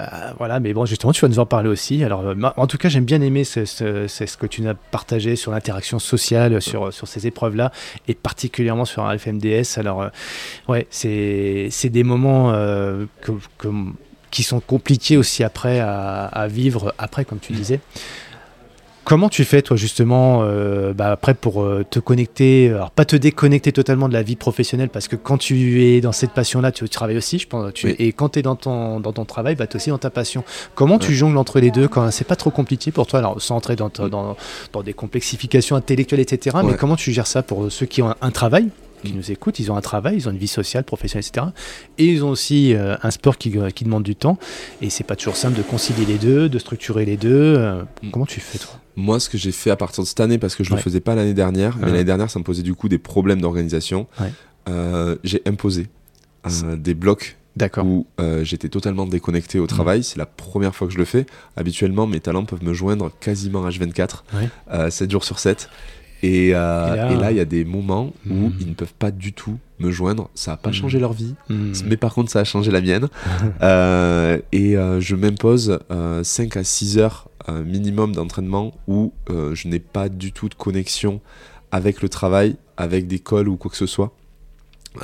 Euh, 0.00 0.04
voilà, 0.38 0.58
mais 0.58 0.72
bon, 0.72 0.86
justement, 0.86 1.12
tu 1.12 1.20
vas 1.20 1.28
nous 1.28 1.38
en 1.38 1.46
parler 1.46 1.68
aussi. 1.68 2.02
Alors, 2.02 2.26
euh, 2.26 2.34
en 2.56 2.66
tout 2.66 2.78
cas, 2.78 2.88
j'aime 2.88 3.04
bien 3.04 3.20
aimer 3.20 3.44
ce, 3.44 3.64
ce, 3.64 4.36
que 4.36 4.46
tu 4.46 4.62
nous 4.62 4.70
as 4.70 4.74
partagé 4.74 5.36
sur 5.36 5.52
l'interaction 5.52 6.00
sociale, 6.00 6.60
sur, 6.60 6.92
sur 6.92 7.06
ces 7.06 7.28
épreuves-là, 7.28 7.70
et 8.08 8.14
particulièrement 8.14 8.86
sur 8.86 9.04
un 9.04 9.16
FMDS. 9.16 9.78
Alors, 9.78 10.02
euh, 10.02 10.08
ouais, 10.68 10.88
c'est 10.90 11.70
des 11.84 12.02
moments 12.02 12.50
que, 13.20 13.32
qui 14.32 14.42
sont 14.42 14.58
compliqués 14.58 15.16
aussi 15.16 15.44
après 15.44 15.78
à, 15.78 16.24
à, 16.24 16.48
vivre, 16.48 16.92
après, 16.98 17.24
comme 17.24 17.38
tu 17.38 17.52
disais. 17.52 17.78
Comment 19.06 19.28
tu 19.28 19.44
fais, 19.44 19.62
toi, 19.62 19.76
justement, 19.76 20.40
euh, 20.42 20.92
bah, 20.92 21.12
après, 21.12 21.34
pour 21.34 21.62
euh, 21.62 21.84
te 21.88 22.00
connecter, 22.00 22.70
alors 22.70 22.90
pas 22.90 23.04
te 23.04 23.14
déconnecter 23.14 23.70
totalement 23.70 24.08
de 24.08 24.12
la 24.12 24.24
vie 24.24 24.34
professionnelle, 24.34 24.88
parce 24.88 25.06
que 25.06 25.14
quand 25.14 25.38
tu 25.38 25.84
es 25.84 26.00
dans 26.00 26.10
cette 26.10 26.32
passion-là, 26.32 26.72
tu, 26.72 26.88
travailles 26.88 27.16
aussi, 27.16 27.38
je 27.38 27.46
pense, 27.46 27.70
et 27.84 28.12
quand 28.12 28.30
tu 28.30 28.40
es 28.40 28.42
dans 28.42 28.56
ton, 28.56 28.98
dans 28.98 29.12
ton 29.12 29.24
travail, 29.24 29.54
bah, 29.54 29.68
tu 29.68 29.74
es 29.74 29.76
aussi 29.76 29.90
dans 29.90 29.98
ta 29.98 30.10
passion. 30.10 30.42
Comment 30.74 30.98
tu 30.98 31.14
jongles 31.14 31.36
entre 31.36 31.60
les 31.60 31.70
deux 31.70 31.86
quand 31.86 32.10
c'est 32.10 32.26
pas 32.26 32.34
trop 32.34 32.50
compliqué 32.50 32.90
pour 32.90 33.06
toi, 33.06 33.20
alors 33.20 33.40
sans 33.40 33.54
entrer 33.54 33.76
dans, 33.76 33.90
dans, 33.90 34.36
dans 34.72 34.82
des 34.82 34.92
complexifications 34.92 35.76
intellectuelles, 35.76 36.18
etc., 36.18 36.56
mais 36.64 36.74
comment 36.74 36.96
tu 36.96 37.12
gères 37.12 37.28
ça 37.28 37.44
pour 37.44 37.70
ceux 37.70 37.86
qui 37.86 38.02
ont 38.02 38.12
un 38.20 38.30
travail 38.32 38.70
qui 39.06 39.14
nous 39.14 39.30
écoutent, 39.30 39.58
ils 39.58 39.70
ont 39.72 39.76
un 39.76 39.80
travail, 39.80 40.16
ils 40.16 40.28
ont 40.28 40.32
une 40.32 40.38
vie 40.38 40.48
sociale, 40.48 40.84
professionnelle, 40.84 41.24
etc. 41.26 41.46
Et 41.98 42.06
ils 42.06 42.24
ont 42.24 42.30
aussi 42.30 42.74
euh, 42.74 42.96
un 43.02 43.10
sport 43.10 43.38
qui, 43.38 43.56
qui, 43.74 43.84
demande 43.84 44.02
du 44.02 44.16
temps. 44.16 44.38
Et 44.82 44.90
c'est 44.90 45.04
pas 45.04 45.16
toujours 45.16 45.36
simple 45.36 45.56
de 45.56 45.62
concilier 45.62 46.04
les 46.04 46.18
deux, 46.18 46.48
de 46.48 46.58
structurer 46.58 47.04
les 47.04 47.16
deux. 47.16 47.84
comment 48.12 48.26
tu 48.26 48.40
fais, 48.40 48.58
toi? 48.58 48.80
Moi, 48.96 49.20
ce 49.20 49.28
que 49.28 49.36
j'ai 49.36 49.52
fait 49.52 49.70
à 49.70 49.76
partir 49.76 50.02
de 50.02 50.08
cette 50.08 50.20
année, 50.20 50.38
parce 50.38 50.56
que 50.56 50.64
je 50.64 50.72
ne 50.72 50.76
le 50.76 50.82
faisais 50.82 51.00
pas 51.00 51.14
l'année 51.14 51.34
dernière, 51.34 51.76
mais 51.78 51.86
l'année 51.86 52.04
dernière, 52.04 52.30
ça 52.30 52.38
me 52.38 52.44
posait 52.44 52.62
du 52.62 52.74
coup 52.74 52.88
des 52.88 52.98
problèmes 52.98 53.42
d'organisation, 53.42 54.06
euh, 54.68 55.16
j'ai 55.22 55.42
imposé 55.46 55.86
euh, 56.46 56.76
des 56.76 56.94
blocs 56.94 57.36
où 57.78 58.06
euh, 58.20 58.44
j'étais 58.44 58.68
totalement 58.68 59.06
déconnecté 59.06 59.58
au 59.58 59.64
mmh. 59.64 59.68
travail. 59.68 60.02
C'est 60.02 60.18
la 60.18 60.26
première 60.26 60.74
fois 60.74 60.86
que 60.86 60.92
je 60.92 60.98
le 60.98 61.04
fais. 61.04 61.26
Habituellement, 61.56 62.06
mes 62.06 62.20
talents 62.20 62.44
peuvent 62.44 62.64
me 62.64 62.74
joindre 62.74 63.10
quasiment 63.20 63.68
H24, 63.68 64.90
7 64.90 65.10
jours 65.10 65.24
sur 65.24 65.38
7. 65.38 65.68
Et, 66.26 66.50
là, 66.50 67.30
il 67.30 67.36
y 67.36 67.40
a 67.40 67.44
des 67.44 67.64
moments 67.64 68.12
où 68.28 68.34
mmh. 68.34 68.52
ils 68.60 68.68
ne 68.68 68.74
peuvent 68.74 68.94
pas 68.98 69.10
du 69.10 69.32
tout 69.32 69.58
me 69.78 69.90
joindre. 69.90 70.30
Ça 70.34 70.52
n'a 70.52 70.56
pas 70.56 70.70
mmh. 70.70 70.74
changé 70.74 70.98
leur 70.98 71.12
vie, 71.12 71.34
mais 71.48 71.96
par 71.96 72.14
contre, 72.14 72.30
ça 72.30 72.40
a 72.40 72.44
changé 72.44 72.70
la 72.70 72.80
mienne. 72.80 73.08
et 74.52 74.72
je 74.74 75.14
m'impose 75.14 75.78
5 76.22 76.56
à 76.56 76.64
6 76.64 76.98
heures 76.98 77.28
minimum 77.52 78.14
d'entraînement 78.14 78.74
où 78.86 79.12
euh, 79.30 79.54
je 79.54 79.68
n'ai 79.68 79.78
pas 79.78 80.08
du 80.08 80.32
tout 80.32 80.48
de 80.48 80.54
connexion 80.54 81.20
avec 81.70 82.02
le 82.02 82.08
travail, 82.08 82.56
avec 82.76 83.06
des 83.06 83.18
calls 83.18 83.48
ou 83.48 83.56
quoi 83.56 83.70
que 83.70 83.76
ce 83.76 83.86
soit 83.86 84.12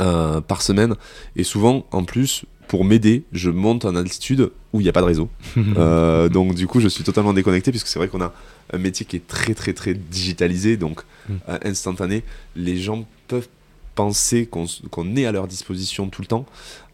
euh, 0.01 0.41
par 0.41 0.63
semaine. 0.63 0.95
Et 1.37 1.45
souvent, 1.45 1.87
en 1.93 2.05
plus, 2.05 2.45
pour 2.69 2.85
m'aider, 2.85 3.25
je 3.33 3.51
monte 3.51 3.85
en 3.85 3.95
altitude 3.97 4.51
où 4.73 4.81
il 4.81 4.85
n'y 4.85 4.89
a 4.89 4.93
pas 4.93 5.01
de 5.01 5.07
réseau. 5.07 5.29
Euh, 5.77 6.29
donc 6.29 6.55
du 6.55 6.67
coup, 6.67 6.81
je 6.81 6.89
suis 6.89 7.05
totalement 7.05 7.33
déconnecté 7.33 7.71
puisque 7.71 7.87
c'est 7.87 7.99
vrai 7.99 8.09
qu'on 8.09 8.21
a 8.21 8.33
un 8.73 8.79
métier 8.79 9.07
qui 9.07 9.17
est 9.17 9.27
très 9.27 9.55
très 9.55 9.73
très 9.73 9.95
digitalisé, 9.95 10.77
donc 10.77 11.03
mm. 11.29 11.35
instantané. 11.65 12.23
Les 12.57 12.79
gens 12.79 13.07
peuvent 13.29 13.49
penser 13.95 14.47
qu'on 14.47 15.17
est 15.17 15.27
à 15.27 15.33
leur 15.33 15.47
disposition 15.47 16.09
tout 16.09 16.23
le 16.23 16.27
temps. 16.27 16.47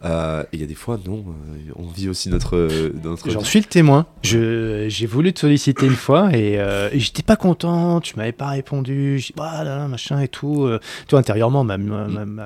Euh, 0.04 0.42
et 0.44 0.56
il 0.56 0.60
y 0.60 0.64
a 0.64 0.66
des 0.66 0.74
fois, 0.74 0.98
non, 1.06 1.24
euh, 1.28 1.72
on 1.76 1.86
vit 1.86 2.08
aussi 2.08 2.28
notre. 2.28 2.68
notre 3.02 3.30
J'en 3.30 3.44
suis 3.44 3.60
le 3.60 3.66
témoin. 3.66 4.06
J'ai 4.22 5.06
voulu 5.06 5.32
te 5.32 5.40
solliciter 5.40 5.86
une 5.86 5.96
fois 5.96 6.30
et, 6.32 6.58
euh, 6.58 6.90
j'étais 6.92 7.22
pas 7.22 7.36
content, 7.36 8.00
tu 8.00 8.16
m'avais 8.16 8.32
pas 8.32 8.48
répondu, 8.48 9.18
je 9.18 9.32
ah 9.38 9.88
machin 9.88 10.20
et 10.20 10.28
tout. 10.28 10.68
toi, 11.06 11.18
intérieurement, 11.18 11.64
ma, 11.64 11.78
ma, 11.78 12.44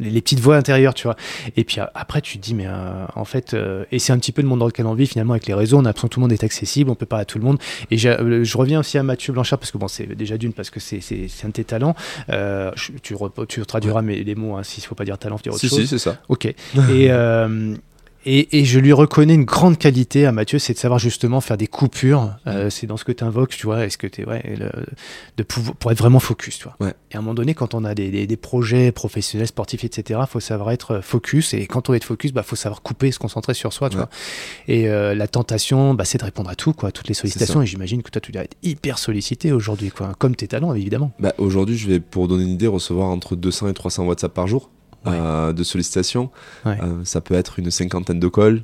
les, 0.00 0.20
petites 0.20 0.40
voix 0.40 0.56
intérieures, 0.56 0.94
tu 0.94 1.04
vois. 1.04 1.16
Et 1.56 1.64
puis 1.64 1.78
après, 1.94 2.20
tu 2.20 2.38
te 2.38 2.42
dis, 2.42 2.54
mais 2.54 2.66
euh, 2.66 3.06
en 3.14 3.24
fait, 3.24 3.54
euh, 3.54 3.84
et 3.92 3.98
c'est 3.98 4.12
un 4.12 4.18
petit 4.18 4.32
peu 4.32 4.42
le 4.42 4.48
monde 4.48 4.60
dans 4.60 4.66
lequel 4.66 4.86
on 4.86 4.94
vit 4.94 5.06
finalement 5.06 5.34
avec 5.34 5.46
les 5.46 5.54
réseaux. 5.54 5.76
On 5.76 5.80
a 5.80 5.84
l'impression 5.84 6.08
que 6.08 6.14
tout 6.14 6.20
le 6.20 6.24
monde 6.24 6.32
est 6.32 6.44
accessible, 6.44 6.90
on 6.90 6.94
peut 6.94 7.06
parler 7.06 7.22
à 7.22 7.26
tout 7.26 7.38
le 7.38 7.44
monde. 7.44 7.58
Et 7.90 8.06
euh, 8.06 8.44
je 8.44 8.58
reviens 8.58 8.80
aussi 8.80 8.98
à 8.98 9.02
Mathieu 9.02 9.32
Blanchard 9.32 9.58
parce 9.58 9.70
que 9.70 9.78
bon, 9.78 9.88
c'est 9.88 10.06
déjà 10.06 10.36
d'une 10.36 10.52
parce 10.52 10.70
que 10.70 10.80
c'est 10.80 11.00
un 11.44 11.48
de 11.48 11.52
tes 11.52 11.64
talents. 11.64 11.94
tu, 13.02 13.14
tu 13.48 13.66
traduiras 13.66 14.02
mes, 14.02 14.22
les 14.24 14.34
mots, 14.34 14.56
hein, 14.56 14.62
s'il 14.62 14.82
ne 14.82 14.86
faut 14.86 14.94
pas 14.94 15.04
dire 15.04 15.18
talent, 15.18 15.36
faut 15.36 15.42
dire 15.42 15.54
autre 15.54 15.66
chose. 15.66 15.80
Si, 15.80 15.86
c'est 15.86 15.98
ça. 15.98 16.18
Ok. 16.28 16.46
et 16.46 17.10
et, 18.26 18.64
je 18.64 18.78
lui 18.78 18.92
reconnais 18.92 19.34
une 19.34 19.44
grande 19.44 19.78
qualité 19.78 20.26
à 20.26 20.32
Mathieu, 20.32 20.58
c'est 20.58 20.74
de 20.74 20.78
savoir 20.78 20.98
justement 20.98 21.40
faire 21.40 21.56
des 21.56 21.66
coupures. 21.66 22.34
Euh, 22.46 22.68
c'est 22.68 22.86
dans 22.86 22.98
ce 22.98 23.04
que 23.04 23.12
tu 23.12 23.24
invoques, 23.24 23.56
tu 23.56 23.66
vois, 23.66 23.86
est-ce 23.86 23.96
que 23.96 24.06
tu 24.06 24.24
ouais, 24.24 24.42
de 25.36 25.42
pour, 25.42 25.74
pour, 25.76 25.90
être 25.90 25.98
vraiment 25.98 26.20
focus, 26.20 26.58
tu 26.58 26.64
vois. 26.64 26.90
Et 27.10 27.14
à 27.14 27.18
un 27.18 27.22
moment 27.22 27.34
donné, 27.34 27.54
quand 27.54 27.74
on 27.74 27.84
a 27.84 27.94
des, 27.94 28.26
des, 28.26 28.36
projets 28.36 28.92
professionnels, 28.92 29.46
sportifs, 29.46 29.84
etc., 29.84 30.20
faut 30.28 30.40
savoir 30.40 30.70
être 30.72 31.00
focus. 31.02 31.54
Et 31.54 31.66
quand 31.66 31.88
on 31.88 31.94
est 31.94 32.04
focus, 32.04 32.32
bah 32.32 32.42
faut 32.42 32.56
savoir 32.56 32.82
couper, 32.82 33.10
se 33.10 33.18
concentrer 33.18 33.54
sur 33.54 33.72
soi, 33.72 33.88
tu 33.88 33.96
vois. 33.96 34.10
Et 34.68 34.88
euh, 34.88 35.14
la 35.14 35.26
tentation, 35.26 35.94
bah, 35.94 36.04
c'est 36.04 36.18
de 36.18 36.24
répondre 36.24 36.50
à 36.50 36.54
tout, 36.54 36.74
quoi, 36.74 36.92
toutes 36.92 37.08
les 37.08 37.14
sollicitations. 37.14 37.62
Et 37.62 37.66
j'imagine 37.66 38.02
que 38.02 38.10
toi, 38.10 38.20
tu 38.20 38.32
dois 38.32 38.42
être 38.42 38.56
hyper 38.62 38.98
sollicité 38.98 39.52
aujourd'hui, 39.52 39.90
quoi, 39.90 40.12
comme 40.18 40.36
tes 40.36 40.48
talents, 40.48 40.74
évidemment. 40.74 41.12
Bah, 41.18 41.32
aujourd'hui, 41.38 41.78
je 41.78 41.88
vais, 41.88 42.00
pour 42.00 42.28
donner 42.28 42.44
une 42.44 42.50
idée, 42.50 42.66
recevoir 42.66 43.08
entre 43.08 43.34
200 43.34 43.68
et 43.68 43.74
300 43.74 44.04
WhatsApp 44.04 44.34
par 44.34 44.46
jour. 44.46 44.70
De 45.06 45.62
sollicitations. 45.62 46.30
ça 47.04 47.20
peut 47.20 47.34
être 47.34 47.58
une 47.58 47.70
cinquantaine 47.70 48.20
de 48.20 48.28
calls 48.28 48.62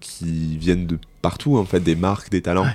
qui 0.00 0.56
viennent 0.56 0.86
de 0.86 0.98
partout, 1.20 1.56
en 1.56 1.64
fait, 1.64 1.80
des 1.80 1.96
marques, 1.96 2.30
des 2.30 2.42
talents 2.42 2.66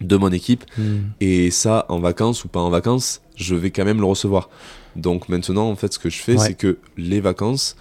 de 0.00 0.16
mon 0.16 0.30
équipe. 0.30 0.64
Hmm. 0.78 0.98
Et 1.20 1.50
ça, 1.50 1.86
en 1.88 1.98
vacances 1.98 2.44
ou 2.44 2.48
pas 2.48 2.60
en 2.60 2.70
vacances, 2.70 3.20
je 3.34 3.54
vais 3.54 3.70
quand 3.70 3.84
même 3.84 4.00
le 4.00 4.06
recevoir. 4.06 4.50
Donc 4.94 5.28
maintenant, 5.28 5.68
en 5.68 5.76
fait, 5.76 5.92
ce 5.92 5.98
que 5.98 6.10
je 6.10 6.18
fais, 6.18 6.38
c'est 6.38 6.54
que 6.54 6.78
les 6.96 7.20
vacances, 7.20 7.76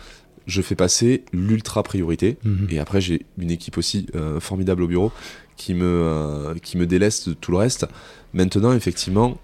je 0.48 0.62
fais 0.62 0.76
passer 0.76 1.24
l'ultra 1.34 1.84
priorité. 1.84 2.38
Hmm. 2.44 2.68
Et 2.70 2.80
après, 2.80 3.02
j'ai 3.02 3.26
une 3.38 3.52
équipe 3.52 3.78
aussi 3.78 4.08
euh, 4.16 4.40
formidable 4.40 4.84
au 4.84 4.88
bureau 4.88 5.12
qui 5.58 5.74
me, 5.74 5.86
euh, 5.86 6.56
qui 6.62 6.78
me 6.78 6.86
délaisse 6.86 7.28
de 7.28 7.34
tout 7.34 7.52
le 7.52 7.58
reste. 7.58 7.88
Maintenant, 8.34 8.74
effectivement, 8.74 9.38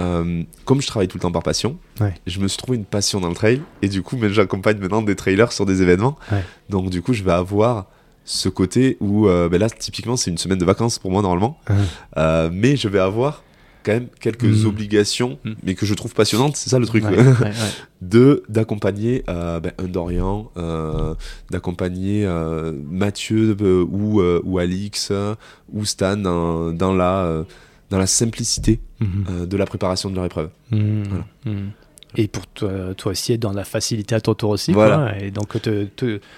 euh, 0.00 0.42
comme 0.64 0.80
je 0.80 0.86
travaille 0.86 1.08
tout 1.08 1.18
le 1.18 1.22
temps 1.22 1.32
par 1.32 1.42
passion, 1.42 1.78
je 2.26 2.40
me 2.40 2.48
suis 2.48 2.58
trouvé 2.58 2.78
une 2.78 2.84
passion 2.84 3.20
dans 3.20 3.28
le 3.28 3.34
trail. 3.34 3.62
Et 3.82 3.88
du 3.88 4.02
coup, 4.02 4.18
j'accompagne 4.30 4.78
maintenant 4.78 5.02
des 5.02 5.16
trailers 5.16 5.52
sur 5.52 5.66
des 5.66 5.82
événements. 5.82 6.16
Donc, 6.68 6.90
du 6.90 7.02
coup, 7.02 7.12
je 7.12 7.22
vais 7.22 7.32
avoir 7.32 7.86
ce 8.24 8.48
côté 8.48 8.96
où 9.00 9.26
euh, 9.26 9.48
ben 9.48 9.58
là 9.58 9.68
typiquement 9.68 10.16
c'est 10.16 10.30
une 10.30 10.38
semaine 10.38 10.58
de 10.58 10.64
vacances 10.64 11.00
pour 11.00 11.10
moi 11.10 11.22
normalement 11.22 11.58
ah. 11.66 11.72
euh, 12.18 12.50
mais 12.52 12.76
je 12.76 12.86
vais 12.86 13.00
avoir 13.00 13.42
quand 13.82 13.92
même 13.92 14.06
quelques 14.20 14.44
hmm. 14.44 14.66
obligations 14.66 15.38
hmm. 15.44 15.54
mais 15.64 15.74
que 15.74 15.86
je 15.86 15.94
trouve 15.94 16.14
passionnantes 16.14 16.56
c'est 16.56 16.70
ça 16.70 16.78
le 16.78 16.86
truc 16.86 17.04
de 18.00 18.44
d'accompagner 18.48 19.24
ben, 19.26 19.72
un 19.76 19.88
Dorian 19.88 20.52
d'accompagner 21.50 22.28
Mathieu 22.88 23.56
ou, 23.60 24.22
ou 24.22 24.58
Alix 24.58 25.12
ou 25.72 25.84
Stan 25.84 26.16
dans, 26.16 26.94
la 26.94 27.44
dans 27.92 27.98
la 27.98 28.06
simplicité 28.06 28.80
hmm. 29.00 29.46
de 29.46 29.56
la 29.56 29.66
préparation 29.66 30.10
de 30.10 30.16
leur 30.16 30.24
épreuve 30.24 30.50
voilà 30.70 31.24
et 32.16 32.28
pour 32.28 32.46
toi, 32.46 32.70
toi, 32.96 33.12
aussi 33.12 33.32
être 33.32 33.40
dans 33.40 33.52
la 33.52 33.64
facilité 33.64 34.14
à 34.14 34.20
ton 34.20 34.34
tour 34.34 34.50
aussi. 34.50 34.72
Voilà. 34.72 35.18
Et 35.20 35.30
donc 35.30 35.56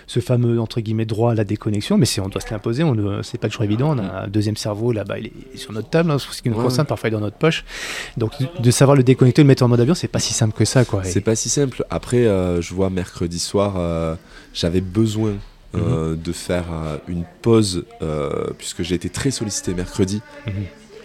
ce 0.06 0.20
fameux 0.20 0.60
entre 0.60 0.80
guillemets 0.80 1.04
droit 1.04 1.32
à 1.32 1.34
la 1.34 1.44
déconnexion, 1.44 1.98
mais 1.98 2.06
on 2.20 2.28
doit 2.28 2.40
se 2.40 2.50
l'imposer, 2.50 2.84
c'est 3.22 3.40
pas 3.40 3.48
toujours 3.48 3.64
évident. 3.64 3.96
On 3.96 3.98
a 3.98 4.24
un 4.24 4.28
deuxième 4.28 4.56
cerveau 4.56 4.92
là-bas, 4.92 5.18
il 5.18 5.26
est 5.26 5.56
sur 5.56 5.72
notre 5.72 5.90
table, 5.90 6.10
hein, 6.10 6.18
ce 6.18 6.42
qui 6.42 6.48
nous 6.48 6.56
concerne, 6.56 6.86
parfois 6.86 7.08
il 7.08 7.12
est 7.12 7.16
dans 7.16 7.20
notre 7.20 7.36
poche. 7.36 7.64
Donc 8.16 8.32
de 8.60 8.70
savoir 8.70 8.96
le 8.96 9.02
déconnecter, 9.02 9.42
le 9.42 9.48
mettre 9.48 9.62
en 9.62 9.68
mode 9.68 9.80
avion, 9.80 9.94
c'est 9.94 10.08
pas 10.08 10.20
si 10.20 10.32
simple 10.32 10.54
que 10.56 10.64
ça, 10.64 10.84
quoi. 10.84 11.02
C'est 11.04 11.20
pas 11.20 11.34
si 11.34 11.48
simple. 11.48 11.84
Après, 11.90 12.26
euh, 12.26 12.60
je 12.60 12.74
vois 12.74 12.90
mercredi 12.90 13.38
soir, 13.38 13.74
euh, 13.76 14.14
j'avais 14.52 14.80
besoin 14.80 15.32
euh, 15.74 16.10
mhm. 16.10 16.22
de 16.22 16.32
faire 16.32 16.66
une 17.08 17.24
pause 17.42 17.84
puisque 18.58 18.82
j'ai 18.82 18.94
été 18.94 19.08
très 19.08 19.32
sollicité 19.32 19.74
mercredi. 19.74 20.22
Mhm 20.46 20.52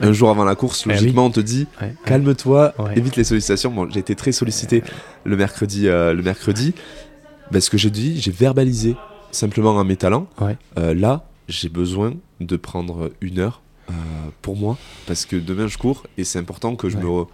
un 0.01 0.13
jour 0.13 0.29
avant 0.29 0.43
la 0.43 0.55
course, 0.55 0.83
eh 0.85 0.89
logiquement, 0.89 1.25
on 1.25 1.31
te 1.31 1.39
dit 1.39 1.67
calme-toi, 2.05 2.73
évite 2.95 3.15
les 3.15 3.23
sollicitations. 3.23 3.71
Bon, 3.71 3.89
j'ai 3.89 3.99
été 3.99 4.15
très 4.15 4.31
sollicité 4.31 4.83
le 5.23 5.35
mercredi, 5.35 5.87
euh, 5.87 6.13
le 6.13 6.23
mercredi. 6.23 6.73
Ben, 7.51 7.61
ce 7.61 7.69
que 7.69 7.77
j'ai 7.77 7.89
dit, 7.89 8.19
j'ai 8.19 8.31
verbalisé 8.31 8.95
simplement 9.31 9.79
un 9.79 9.83
mes 9.83 9.95
talents. 9.95 10.27
Euh, 10.77 10.93
là, 10.93 11.25
j'ai 11.47 11.69
besoin 11.69 12.13
de 12.39 12.55
prendre 12.57 13.11
une 13.21 13.39
heure 13.39 13.61
euh, 13.89 13.93
pour 14.41 14.55
moi 14.55 14.77
parce 15.07 15.25
que 15.25 15.35
demain 15.35 15.67
je 15.67 15.77
cours 15.77 16.05
et 16.17 16.23
c'est 16.23 16.39
important 16.39 16.75
que 16.75 16.89
je 16.89 16.97
me 16.97 17.25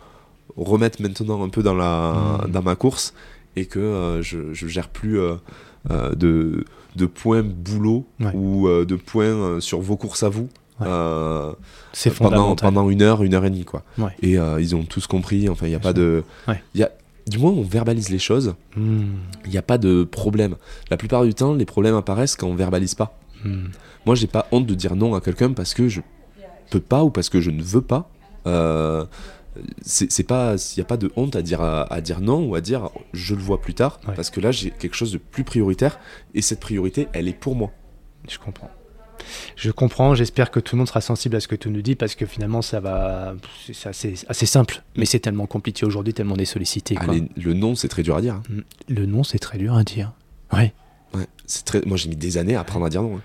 remette 0.55 0.99
maintenant 0.99 1.43
un 1.43 1.49
peu 1.49 1.63
dans, 1.63 1.74
la, 1.74 2.41
mmh. 2.47 2.51
dans 2.51 2.61
ma 2.61 2.76
course 2.76 3.13
et 3.57 3.66
que 3.66 4.20
je, 4.22 4.38
ne 4.38 4.70
gère 4.70 4.89
plus 4.89 5.20
de, 5.89 6.66
de 6.95 7.05
points 7.05 7.43
boulot 7.43 8.05
ou 8.34 8.70
de 8.70 8.95
points 8.95 9.59
sur 9.59 9.82
vos 9.82 9.97
courses 9.97 10.24
à 10.24 10.30
vous. 10.30 10.49
Euh, 10.82 11.53
c'est 11.93 12.13
pendant, 12.13 12.55
pendant 12.55 12.89
une 12.89 13.01
heure, 13.01 13.23
une 13.23 13.34
heure 13.34 13.45
et 13.45 13.49
demie, 13.49 13.65
quoi. 13.65 13.84
Et 14.21 14.38
euh, 14.38 14.61
ils 14.61 14.76
ont 14.76 14.84
tous 14.84 15.07
compris. 15.07 15.47
Enfin, 15.49 15.67
il 15.67 15.69
n'y 15.69 15.76
a 15.76 15.80
pas 15.80 15.93
de. 15.93 16.23
Y 16.73 16.84
a, 16.84 16.91
du 17.28 17.38
moins, 17.38 17.51
on 17.51 17.61
verbalise 17.61 18.09
les 18.09 18.19
choses. 18.19 18.55
Hmm. 18.76 19.13
Il 19.45 19.51
n'y 19.51 19.57
a 19.57 19.63
pas 19.63 19.78
de 19.78 20.03
problème. 20.03 20.55
La 20.89 20.97
plupart 20.97 21.23
du 21.23 21.34
temps, 21.34 21.53
les 21.53 21.65
problèmes 21.65 21.95
apparaissent 21.95 22.36
quand 22.36 22.47
on 22.47 22.55
verbalise 22.55 22.95
pas. 22.95 23.17
Hmm. 23.43 23.67
Moi, 24.05 24.15
j'ai 24.15 24.28
pas 24.28 24.47
honte 24.51 24.67
de 24.67 24.76
dire 24.76 24.95
non 24.95 25.15
à 25.15 25.21
quelqu'un 25.21 25.53
parce 25.53 25.73
que 25.73 25.88
je 25.88 26.01
peux 26.69 26.80
pas 26.80 27.03
ou 27.03 27.09
parce 27.09 27.30
que 27.30 27.41
je 27.41 27.51
ne 27.51 27.63
veux 27.63 27.82
pas. 27.82 28.09
Euh, 28.47 29.05
c'est 29.82 30.23
pas 30.23 30.55
il 30.55 30.80
n'y 30.80 30.82
a 30.82 30.86
pas 30.86 30.97
de 30.97 31.11
honte 31.15 31.36
à 31.38 31.41
dire 31.41 31.61
à, 31.61 32.01
dire 32.01 32.19
non 32.19 32.45
ou 32.45 32.55
à 32.55 32.61
dire 32.61 32.89
je 33.13 33.36
le 33.36 33.41
vois 33.41 33.61
plus 33.61 33.73
tard 33.73 34.01
parce 34.15 34.30
que 34.30 34.41
là 34.41 34.51
j'ai 34.51 34.69
quelque 34.69 34.95
chose 34.95 35.13
de 35.13 35.17
plus 35.17 35.45
prioritaire 35.45 35.97
et 36.34 36.41
cette 36.41 36.59
priorité 36.59 37.07
elle 37.13 37.30
est 37.30 37.39
pour 37.39 37.55
moi 37.55 37.71
je 38.28 38.38
comprends 38.38 38.69
je 39.55 39.71
comprends, 39.71 40.15
j'espère 40.15 40.51
que 40.51 40.59
tout 40.59 40.76
le 40.76 40.80
monde 40.80 40.88
sera 40.88 41.01
sensible 41.01 41.36
à 41.36 41.39
ce 41.39 41.47
que 41.47 41.55
tu 41.55 41.69
nous 41.69 41.82
dis 41.82 41.95
parce 41.95 42.15
que 42.15 42.26
finalement 42.26 42.61
ça 42.61 42.80
va. 42.80 43.36
C'est 43.71 43.88
assez, 44.28 44.45
simple, 44.45 44.84
mais 44.95 45.05
c'est 45.05 45.19
tellement 45.19 45.47
compliqué 45.47 45.86
aujourd'hui, 45.86 46.13
tellement 46.13 46.36
on 46.36 46.39
est 46.39 46.45
sollicité. 46.45 46.95
le 47.36 47.53
nom, 47.53 47.76
c'est 47.76 47.88
très 47.88 48.03
dur 48.03 48.15
à 48.15 48.21
dire. 48.21 48.36
Hein. 48.36 48.43
Mm. 48.49 48.61
Le 48.89 49.05
nom, 49.05 49.23
c'est 49.23 49.39
très 49.39 49.57
dur 49.57 49.76
à 49.76 49.84
dire. 49.84 50.13
Ouais. 50.53 50.73
ouais 51.13 51.28
c'est 51.45 51.65
très... 51.65 51.82
Moi 51.86 51.97
j'ai 51.97 52.09
mis 52.09 52.15
des 52.15 52.38
années 52.38 52.55
à 52.55 52.61
apprendre 52.61 52.86
à 52.86 52.89
dire 52.89 53.01
non. 53.01 53.17
Hein. 53.17 53.21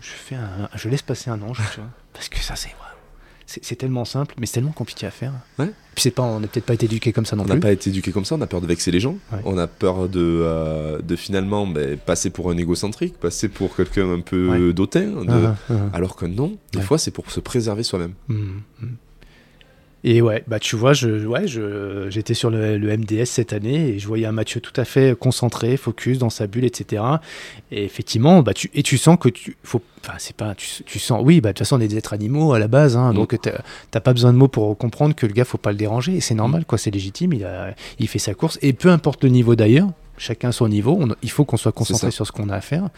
Je, 0.00 0.10
fais 0.10 0.34
un... 0.36 0.68
je 0.74 0.88
laisse 0.88 1.02
passer 1.02 1.30
un 1.30 1.40
ange, 1.42 1.60
tu 1.72 1.80
vois, 1.80 1.90
parce 2.12 2.28
que 2.28 2.38
ça 2.38 2.56
c'est 2.56 2.70
c'est 3.62 3.76
tellement 3.76 4.04
simple, 4.04 4.34
mais 4.38 4.46
c'est 4.46 4.54
tellement 4.54 4.72
compliqué 4.72 5.06
à 5.06 5.10
faire. 5.10 5.32
Ouais. 5.58 5.70
Puis 5.94 6.02
c'est 6.02 6.10
pas, 6.10 6.22
on 6.22 6.40
n'a 6.40 6.48
peut-être 6.48 6.64
pas 6.64 6.74
été 6.74 6.86
éduqué 6.86 7.12
comme 7.12 7.26
ça 7.26 7.36
non 7.36 7.44
plus. 7.44 7.52
On 7.52 7.54
n'a 7.54 7.60
pas 7.60 7.72
été 7.72 7.90
éduqué 7.90 8.10
comme 8.10 8.24
ça, 8.24 8.34
on 8.34 8.40
a 8.40 8.46
peur 8.46 8.60
de 8.60 8.66
vexer 8.66 8.90
les 8.90 9.00
gens. 9.00 9.16
On 9.44 9.58
a 9.58 9.66
peur 9.66 10.08
de, 10.08 10.20
euh, 10.20 11.00
de 11.00 11.16
finalement 11.16 11.66
ben, 11.66 11.96
passer 11.96 12.30
pour 12.30 12.50
un 12.50 12.56
égocentrique, 12.56 13.18
passer 13.18 13.48
pour 13.48 13.76
quelqu'un 13.76 14.10
un 14.12 14.20
peu 14.20 14.72
d'autin. 14.72 15.12
Ah, 15.28 15.32
ah, 15.32 15.56
ah. 15.70 15.74
Alors 15.92 16.16
que 16.16 16.26
non, 16.26 16.56
des 16.72 16.80
fois 16.80 16.98
c'est 16.98 17.10
pour 17.10 17.30
se 17.30 17.40
préserver 17.40 17.82
soi-même. 17.82 18.14
Mmh, 18.28 18.34
mmh. 18.80 18.86
Et 20.06 20.20
ouais, 20.20 20.44
bah 20.46 20.58
tu 20.58 20.76
vois, 20.76 20.92
je, 20.92 21.26
ouais, 21.26 21.48
je, 21.48 22.10
j'étais 22.10 22.34
sur 22.34 22.50
le, 22.50 22.78
MDS 22.78 23.24
cette 23.24 23.54
année 23.54 23.88
et 23.88 23.98
je 23.98 24.06
voyais 24.06 24.26
un 24.26 24.32
Mathieu 24.32 24.60
tout 24.60 24.78
à 24.78 24.84
fait 24.84 25.18
concentré, 25.18 25.78
focus 25.78 26.18
dans 26.18 26.28
sa 26.28 26.46
bulle, 26.46 26.66
etc. 26.66 27.02
Et 27.70 27.84
effectivement, 27.84 28.42
bah 28.42 28.52
tu, 28.52 28.70
et 28.74 28.82
tu 28.82 28.98
sens 28.98 29.16
que 29.18 29.30
tu, 29.30 29.56
faut, 29.64 29.80
enfin 30.02 30.12
c'est 30.18 30.36
pas, 30.36 30.54
tu, 30.54 30.98
sens, 30.98 31.22
oui, 31.24 31.40
bah 31.40 31.48
de 31.48 31.52
toute 31.54 31.60
façon 31.60 31.78
on 31.78 31.80
est 31.80 31.88
des 31.88 31.96
êtres 31.96 32.12
animaux 32.12 32.52
à 32.52 32.58
la 32.58 32.68
base, 32.68 32.98
hein, 32.98 33.12
mm. 33.12 33.16
donc 33.16 33.38
t'as 33.90 34.00
pas 34.00 34.12
besoin 34.12 34.34
de 34.34 34.36
mots 34.36 34.48
pour 34.48 34.76
comprendre 34.76 35.14
que 35.14 35.24
le 35.24 35.32
gars 35.32 35.46
faut 35.46 35.56
pas 35.56 35.72
le 35.72 35.78
déranger 35.78 36.16
et 36.16 36.20
c'est 36.20 36.34
normal, 36.34 36.60
mm. 36.60 36.64
quoi, 36.66 36.76
c'est 36.76 36.90
légitime, 36.90 37.32
il 37.32 37.44
a, 37.46 37.74
il 37.98 38.06
fait 38.06 38.18
sa 38.18 38.34
course 38.34 38.58
et 38.60 38.74
peu 38.74 38.90
importe 38.90 39.24
le 39.24 39.30
niveau 39.30 39.56
d'ailleurs, 39.56 39.88
chacun 40.18 40.52
son 40.52 40.68
niveau, 40.68 41.00
il 41.22 41.30
faut 41.30 41.46
qu'on 41.46 41.56
soit 41.56 41.72
concentré 41.72 42.10
sur 42.10 42.26
ce 42.26 42.32
qu'on 42.32 42.50
a 42.50 42.56
à 42.56 42.60
faire 42.60 42.90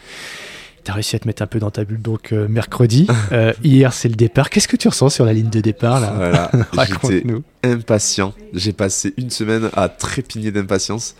tu 0.87 0.91
as 0.91 0.93
réussi 0.93 1.17
à 1.17 1.19
te 1.19 1.27
mettre 1.27 1.41
un 1.41 1.47
peu 1.47 1.59
dans 1.59 1.69
ta 1.69 1.83
bulle 1.83 2.01
donc 2.01 2.31
euh, 2.31 2.47
mercredi. 2.47 3.07
Euh, 3.33 3.51
hier, 3.61 3.91
c'est 3.91 4.07
le 4.07 4.15
départ. 4.15 4.49
Qu'est-ce 4.49 4.69
que 4.69 4.77
tu 4.77 4.87
ressens 4.87 5.09
sur 5.09 5.25
la 5.25 5.33
ligne 5.33 5.49
de 5.49 5.59
départ 5.59 5.99
là? 5.99 6.13
Voilà, 6.15 6.51
Raconte-nous. 6.71 7.43
impatient. 7.61 8.33
J'ai 8.53 8.71
passé 8.71 9.13
une 9.17 9.29
semaine 9.29 9.69
à 9.73 9.89
trépigner 9.89 10.51
d'impatience. 10.51 11.15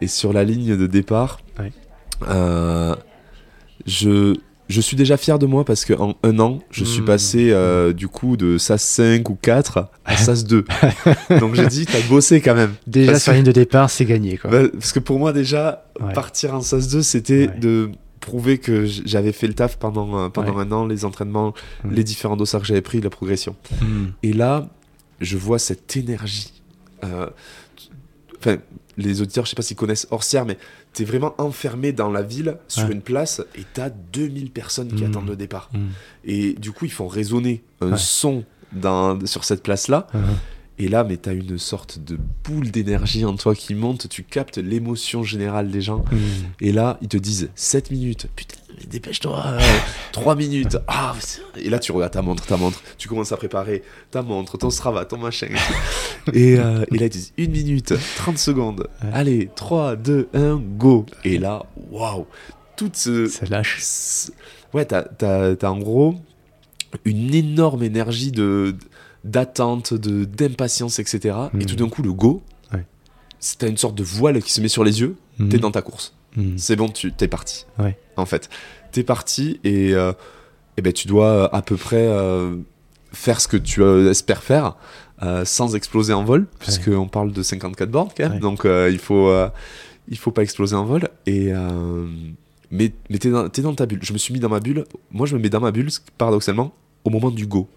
Et 0.00 0.08
sur 0.08 0.32
la 0.32 0.42
ligne 0.42 0.76
de 0.76 0.86
départ, 0.88 1.38
euh, 2.28 2.96
je, 3.86 4.34
je 4.68 4.80
suis 4.80 4.96
déjà 4.96 5.16
fier 5.16 5.38
de 5.38 5.46
moi 5.46 5.64
parce 5.64 5.84
qu'en 5.84 6.14
un 6.24 6.38
an, 6.40 6.58
je 6.72 6.84
suis 6.84 7.02
mmh. 7.02 7.04
passé 7.04 7.92
du 7.94 8.08
coup 8.08 8.36
de 8.36 8.58
SAS 8.58 8.82
5 8.82 9.28
ou 9.30 9.36
4 9.40 9.90
à 10.04 10.16
SAS 10.16 10.44
2. 10.44 10.64
Donc 11.38 11.54
j'ai 11.54 11.66
dit, 11.66 11.86
t'as 11.86 12.02
bossé 12.08 12.40
quand 12.40 12.56
même. 12.56 12.74
Déjà 12.88 13.20
sur 13.20 13.30
la 13.30 13.38
ligne 13.38 13.46
de 13.46 13.52
départ, 13.52 13.90
c'est 13.90 14.06
gagné. 14.06 14.38
Quoi. 14.38 14.50
Bah, 14.50 14.68
parce 14.72 14.92
que 14.92 14.98
pour 14.98 15.20
moi, 15.20 15.32
déjà, 15.32 15.84
partir 16.14 16.54
en 16.54 16.62
SAS 16.62 16.88
2, 16.88 17.02
c'était 17.02 17.46
de 17.46 17.90
prouver 18.24 18.58
que 18.58 18.86
j'avais 18.86 19.32
fait 19.32 19.46
le 19.46 19.54
taf 19.54 19.78
pendant, 19.78 20.18
euh, 20.18 20.28
pendant 20.30 20.58
un 20.58 20.72
an, 20.72 20.86
les 20.86 21.04
entraînements, 21.04 21.52
mm. 21.84 21.90
les 21.92 22.04
différents 22.04 22.36
dossards 22.36 22.62
que 22.62 22.66
j'avais 22.66 22.80
pris, 22.80 23.00
la 23.00 23.10
progression. 23.10 23.54
Mm. 23.82 24.06
Et 24.22 24.32
là, 24.32 24.70
je 25.20 25.36
vois 25.36 25.58
cette 25.58 25.96
énergie. 25.96 26.52
Euh, 27.04 27.28
enfin, 28.38 28.56
les 28.96 29.20
auditeurs, 29.20 29.44
je 29.44 29.50
sais 29.50 29.56
pas 29.56 29.62
s'ils 29.62 29.76
connaissent 29.76 30.08
Orsière, 30.10 30.46
mais 30.46 30.56
tu 30.94 31.02
es 31.02 31.04
vraiment 31.04 31.34
enfermé 31.38 31.92
dans 31.92 32.10
la 32.10 32.22
ville, 32.22 32.56
sur 32.66 32.90
une 32.90 33.02
place, 33.02 33.42
et 33.56 33.64
tu 33.74 33.80
as 33.80 33.90
2000 33.90 34.50
personnes 34.50 34.88
qui 34.88 35.04
mm. 35.04 35.10
attendent 35.10 35.28
le 35.28 35.36
départ. 35.36 35.70
Et 36.24 36.54
du 36.54 36.72
coup, 36.72 36.86
ils 36.86 36.92
font 36.92 37.08
résonner 37.08 37.62
un 37.82 37.96
son 37.96 38.44
dans, 38.72 39.24
sur 39.26 39.44
cette 39.44 39.62
place-là. 39.62 40.06
Et 40.78 40.88
là, 40.88 41.04
mais 41.04 41.16
t'as 41.16 41.34
une 41.34 41.56
sorte 41.56 42.00
de 42.00 42.18
boule 42.42 42.70
d'énergie 42.70 43.24
en 43.24 43.36
toi 43.36 43.54
qui 43.54 43.74
monte, 43.74 44.08
tu 44.08 44.24
captes 44.24 44.58
l'émotion 44.58 45.22
générale 45.22 45.70
des 45.70 45.80
gens. 45.80 45.98
Hmm. 46.10 46.18
Et 46.60 46.72
là, 46.72 46.98
ils 47.00 47.08
te 47.08 47.16
disent 47.16 47.50
7 47.54 47.92
minutes. 47.92 48.26
Putain, 48.34 48.56
dépêche-toi. 48.88 49.58
3 50.12 50.34
minutes. 50.34 50.76
Ah, 50.88 51.14
et 51.56 51.70
là, 51.70 51.78
tu 51.78 51.92
regardes 51.92 52.12
ta 52.12 52.22
montre, 52.22 52.44
ta 52.44 52.56
montre. 52.56 52.82
Tu 52.98 53.06
commences 53.06 53.30
à 53.30 53.36
préparer 53.36 53.84
ta 54.10 54.22
montre, 54.22 54.58
ton 54.58 54.70
Strava, 54.70 55.04
ton 55.04 55.18
machin. 55.18 55.48
et, 56.32 56.56
euh, 56.58 56.84
et 56.92 56.98
là, 56.98 57.06
ils 57.06 57.10
disent 57.10 57.32
1 57.38 57.46
minute, 57.46 57.94
30 58.16 58.38
secondes. 58.38 58.88
Allez, 59.12 59.50
3, 59.54 59.94
2, 59.94 60.28
1, 60.34 60.56
go. 60.76 61.06
Et 61.22 61.38
là, 61.38 61.66
waouh. 61.90 62.26
Toute 62.76 62.96
ce. 62.96 63.28
Ça 63.28 63.46
lâche. 63.46 63.80
Ouais, 64.72 64.84
t'as 64.84 65.04
as, 65.22 65.70
en 65.70 65.78
gros 65.78 66.16
une 67.04 67.34
énorme 67.34 67.82
énergie 67.82 68.32
de 68.32 68.76
d'attente, 69.24 69.94
de 69.94 70.24
d'impatience, 70.24 70.98
etc. 70.98 71.36
Et 71.54 71.56
hmm. 71.56 71.66
tout 71.66 71.76
d'un 71.76 71.88
coup, 71.88 72.02
le 72.02 72.12
go, 72.12 72.42
ouais. 72.72 72.84
t'as 73.58 73.68
une 73.68 73.76
sorte 73.76 73.94
de 73.94 74.04
voile 74.04 74.42
qui 74.42 74.52
se 74.52 74.60
met 74.60 74.68
sur 74.68 74.84
les 74.84 75.00
yeux, 75.00 75.16
hmm. 75.38 75.48
t'es 75.48 75.58
dans 75.58 75.70
ta 75.70 75.82
course. 75.82 76.14
Hmm. 76.36 76.56
C'est 76.56 76.76
bon, 76.76 76.88
tu 76.88 77.12
t'es 77.12 77.28
parti. 77.28 77.66
En 78.16 78.26
fait, 78.26 78.48
t'es 78.92 79.02
parti 79.02 79.60
et, 79.64 79.94
euh, 79.94 80.12
et 80.76 80.82
ben, 80.82 80.92
tu 80.92 81.08
dois 81.08 81.54
à 81.54 81.62
peu 81.62 81.76
près 81.76 82.06
euh, 82.06 82.56
faire 83.12 83.40
ce 83.40 83.48
que 83.48 83.56
tu 83.56 83.82
euh, 83.82 84.10
espères 84.10 84.42
faire. 84.42 84.76
sans 85.44 85.74
exploser 85.74 86.12
en 86.12 86.24
vol, 86.24 86.46
puisqu'on 86.58 87.08
parle 87.08 87.32
de 87.32 87.42
54 87.42 87.90
bornes 87.90 88.10
quand 88.16 88.28
même, 88.28 88.40
donc 88.40 88.66
il 88.66 88.98
faut 88.98 89.32
il 90.08 90.18
faut 90.18 90.32
pas 90.32 90.42
exploser 90.42 90.76
en 90.76 90.84
vol. 90.84 91.08
Et 91.26 91.52
mais 92.70 92.92
mais 93.08 93.18
t'es 93.18 93.30
dans, 93.30 93.48
dans 93.48 93.74
ta 93.74 93.86
bulle. 93.86 94.00
Je 94.02 94.12
me 94.12 94.18
suis 94.18 94.34
mis 94.34 94.40
dans 94.40 94.48
ma 94.48 94.60
bulle. 94.60 94.84
Moi, 95.12 95.26
je 95.26 95.36
me 95.36 95.40
mets 95.40 95.48
dans 95.48 95.60
ma 95.60 95.70
bulle, 95.70 95.88
paradoxalement, 96.18 96.74
au 97.04 97.10
moment 97.10 97.30
du 97.30 97.46
go. 97.46 97.68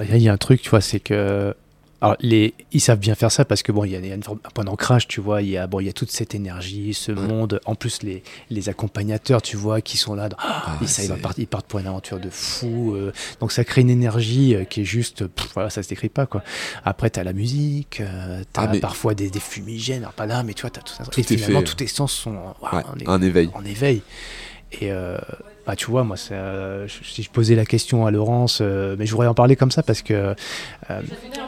Il 0.00 0.22
y, 0.22 0.28
a 0.28 0.32
un 0.32 0.36
truc, 0.36 0.62
tu 0.62 0.70
vois, 0.70 0.80
c'est 0.80 1.00
que 1.00 1.54
alors, 2.02 2.16
les, 2.20 2.52
ils 2.72 2.80
savent 2.80 2.98
bien 2.98 3.14
faire 3.14 3.32
ça 3.32 3.46
parce 3.46 3.62
que 3.62 3.72
bon, 3.72 3.84
il 3.84 3.92
y 3.92 4.12
a, 4.12 4.14
un 4.14 4.20
point 4.20 4.64
d'ancrage, 4.64 5.08
tu 5.08 5.22
vois. 5.22 5.40
Il 5.40 5.48
y 5.48 5.56
a 5.56 5.66
bon, 5.66 5.80
y 5.80 5.88
a 5.88 5.94
toute 5.94 6.10
cette 6.10 6.34
énergie, 6.34 6.92
ce 6.92 7.10
monde. 7.10 7.58
En 7.64 7.74
plus, 7.74 8.02
les, 8.02 8.22
les 8.50 8.68
accompagnateurs, 8.68 9.40
tu 9.40 9.56
vois, 9.56 9.80
qui 9.80 9.96
sont 9.96 10.14
là. 10.14 10.28
Ah, 10.38 10.78
ça, 10.84 11.02
ils, 11.02 11.08
partent, 11.14 11.38
ils, 11.38 11.46
partent, 11.46 11.66
pour 11.66 11.80
une 11.80 11.86
aventure 11.86 12.20
de 12.20 12.28
fou. 12.28 12.94
Euh. 12.94 13.12
donc, 13.40 13.50
ça 13.50 13.64
crée 13.64 13.80
une 13.80 13.88
énergie 13.88 14.54
euh, 14.54 14.64
qui 14.64 14.82
est 14.82 14.84
juste. 14.84 15.24
voilà, 15.54 15.70
ça 15.70 15.82
se 15.82 15.88
décrit 15.88 16.10
pas 16.10 16.26
quoi. 16.26 16.42
Après, 16.84 17.08
tu 17.08 17.18
as 17.18 17.24
la 17.24 17.32
musique, 17.32 18.02
euh, 18.02 18.42
tu 18.52 18.60
as 18.60 18.70
ah, 18.70 18.78
parfois 18.78 19.14
des, 19.14 19.30
des, 19.30 19.40
fumigènes. 19.40 20.02
Alors, 20.02 20.12
pas 20.12 20.26
là, 20.26 20.42
mais 20.42 20.52
tu 20.52 20.62
vois, 20.62 20.70
tu 20.70 20.80
as 20.80 20.82
tout 20.82 20.94
ça. 20.94 21.04
Tout 21.04 21.18
et 21.18 21.22
finalement, 21.22 21.62
tous 21.62 21.76
tes 21.76 21.86
sens 21.86 22.12
sont 22.12 22.36
en, 23.06 23.22
éveil. 23.22 23.48
En 23.54 23.64
éveil. 23.64 24.02
Et 24.80 24.90
bah, 25.66 25.74
tu 25.74 25.90
vois, 25.90 26.04
moi, 26.04 26.16
euh, 26.30 26.86
si 27.02 27.24
je 27.24 27.30
posais 27.30 27.56
la 27.56 27.64
question 27.64 28.06
à 28.06 28.12
Laurence, 28.12 28.60
euh, 28.60 28.94
mais 28.98 29.04
je 29.04 29.10
voudrais 29.10 29.26
en 29.26 29.34
parler 29.34 29.56
comme 29.56 29.72
ça 29.72 29.82
parce 29.82 30.00
que 30.00 30.14
euh, 30.90 31.02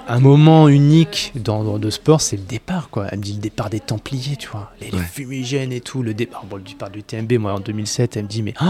un 0.09 0.19
moment 0.19 0.69
unique 0.69 1.33
dans, 1.37 1.79
de 1.79 1.91
sport, 1.91 2.21
c'est 2.21 2.37
le 2.37 2.43
départ, 2.43 2.91
quoi. 2.91 3.07
Elle 3.13 3.19
me 3.19 3.23
dit 3.23 3.35
le 3.35 3.39
départ 3.39 3.71
des 3.71 3.79
Templiers, 3.79 4.37
tu 4.37 4.49
vois, 4.49 4.73
les, 4.81 4.91
fumigènes 4.91 5.73
et 5.73 5.81
tout, 5.81 6.03
le 6.03 6.15
départ, 6.15 6.45
bon, 6.47 6.57
le 6.57 6.63
départ 6.63 6.91
du 6.91 7.05
TMB, 7.05 7.35
moi, 7.35 7.53
en 7.53 7.61
2007, 7.61 8.17
elle 8.17 8.25
me 8.25 8.29
dit, 8.29 8.43
mais 8.43 8.55
oh 8.61 8.65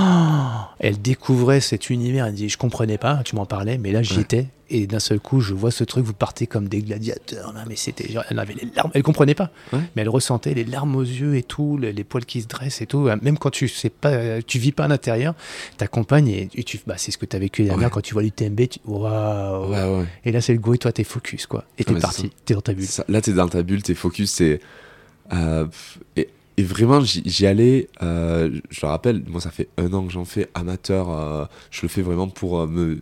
elle 0.81 1.01
découvrait 1.01 1.61
cet 1.61 1.89
univers, 1.89 2.27
elle 2.27 2.33
me 2.33 2.37
dit, 2.37 2.51
je 2.51 2.59
comprenais 2.59 2.99
pas, 2.99 3.23
tu 3.25 3.35
m'en 3.35 3.47
parlais, 3.47 3.79
mais 3.79 3.91
là, 3.91 4.03
j'y 4.03 4.21
étais, 4.21 4.49
et 4.71 4.87
d'un 4.87 4.99
seul 4.99 5.21
coup, 5.21 5.41
je 5.41 5.55
vois 5.55 5.71
ce 5.71 5.85
truc, 5.85 6.05
vous 6.05 6.13
partez 6.13 6.47
comme 6.47 6.69
des 6.69 6.83
gladiateurs. 6.83 7.53
Là, 7.53 7.65
mais 7.69 7.77
c'était, 7.77 8.11
elle 8.31 8.39
avait 8.39 8.55
les 8.55 8.69
larmes, 8.75 8.91
elle 8.95 9.03
comprenait 9.03 9.35
pas, 9.35 9.51
mais 9.73 10.03
elle 10.03 10.09
ressentait 10.09 10.55
les 10.55 10.65
larmes 10.65 10.97
aux 10.97 11.03
yeux 11.03 11.37
et 11.37 11.43
tout, 11.43 11.79
les, 11.79 12.05
poils 12.05 12.25
qui 12.25 12.43
se 12.43 12.49
dressent 12.49 12.81
et 12.83 12.87
tout. 12.87 13.09
Même 13.23 13.39
quand 13.39 13.51
tu 13.51 13.69
sais 13.69 13.91
pas, 13.91 14.43
tu 14.43 14.59
vis 14.59 14.73
pas 14.73 14.85
à 14.85 14.89
l'intérieur, 14.89 15.35
t'accompagnes 15.77 16.29
et, 16.29 16.65
tu, 16.65 16.81
bah, 16.87 16.95
c'est 16.97 17.11
ce 17.11 17.19
que 17.19 17.27
tu 17.27 17.37
as 17.37 17.39
vécu 17.39 17.65
dernière 17.65 17.91
quand 17.91 18.01
tu 18.01 18.15
vois 18.15 18.23
l'UTMB. 18.23 18.61
Waouh. 18.87 20.05
Et 20.25 20.33
là, 20.33 20.41
c'est 20.41 20.53
le 20.53 20.59
go 20.59 20.75
et 20.75 20.79
toi, 20.79 20.93
t'es 20.93 21.05
focus 21.05 21.47
quoi. 21.47 21.65
Et 21.79 21.85
t'es 21.85 21.95
parti, 21.95 22.31
t'es 22.45 22.55
dans 22.55 22.61
ta 22.61 22.75
bulle. 22.75 22.87
là, 23.09 23.21
t'es 23.21 23.33
dans 23.33 23.49
ta 23.49 23.63
bulle, 23.63 23.83
t'es 23.83 23.95
focus, 23.95 24.31
c'est 24.31 24.61
euh, 25.33 25.67
et, 26.17 26.29
vraiment, 26.63 27.01
j'y 27.01 27.47
allais. 27.47 27.89
Euh, 28.03 28.61
je 28.71 28.81
le 28.83 28.89
rappelle, 28.89 29.23
moi, 29.29 29.41
ça 29.41 29.51
fait 29.51 29.69
un 29.77 29.93
an 29.93 30.05
que 30.05 30.13
j'en 30.13 30.25
fais 30.25 30.49
amateur. 30.55 31.11
Euh, 31.11 31.45
je 31.71 31.83
le 31.83 31.89
fais 31.89 32.03
vraiment 32.03 32.29
pour 32.29 32.67
me 32.67 32.99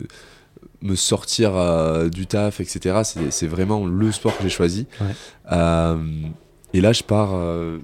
me 0.81 0.95
sortir 0.95 1.55
euh, 1.55 2.09
du 2.09 2.27
taf, 2.27 2.59
etc. 2.59 3.01
C'est 3.29 3.47
vraiment 3.47 3.85
le 3.85 4.11
sport 4.11 4.37
que 4.37 4.43
j'ai 4.43 4.49
choisi. 4.49 4.87
Euh, 5.51 5.97
et 6.73 6.81
là, 6.81 6.93
je 6.93 7.03
pars, 7.03 7.31
euh, 7.33 7.79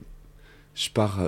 je 0.75 0.89
pars, 0.89 1.19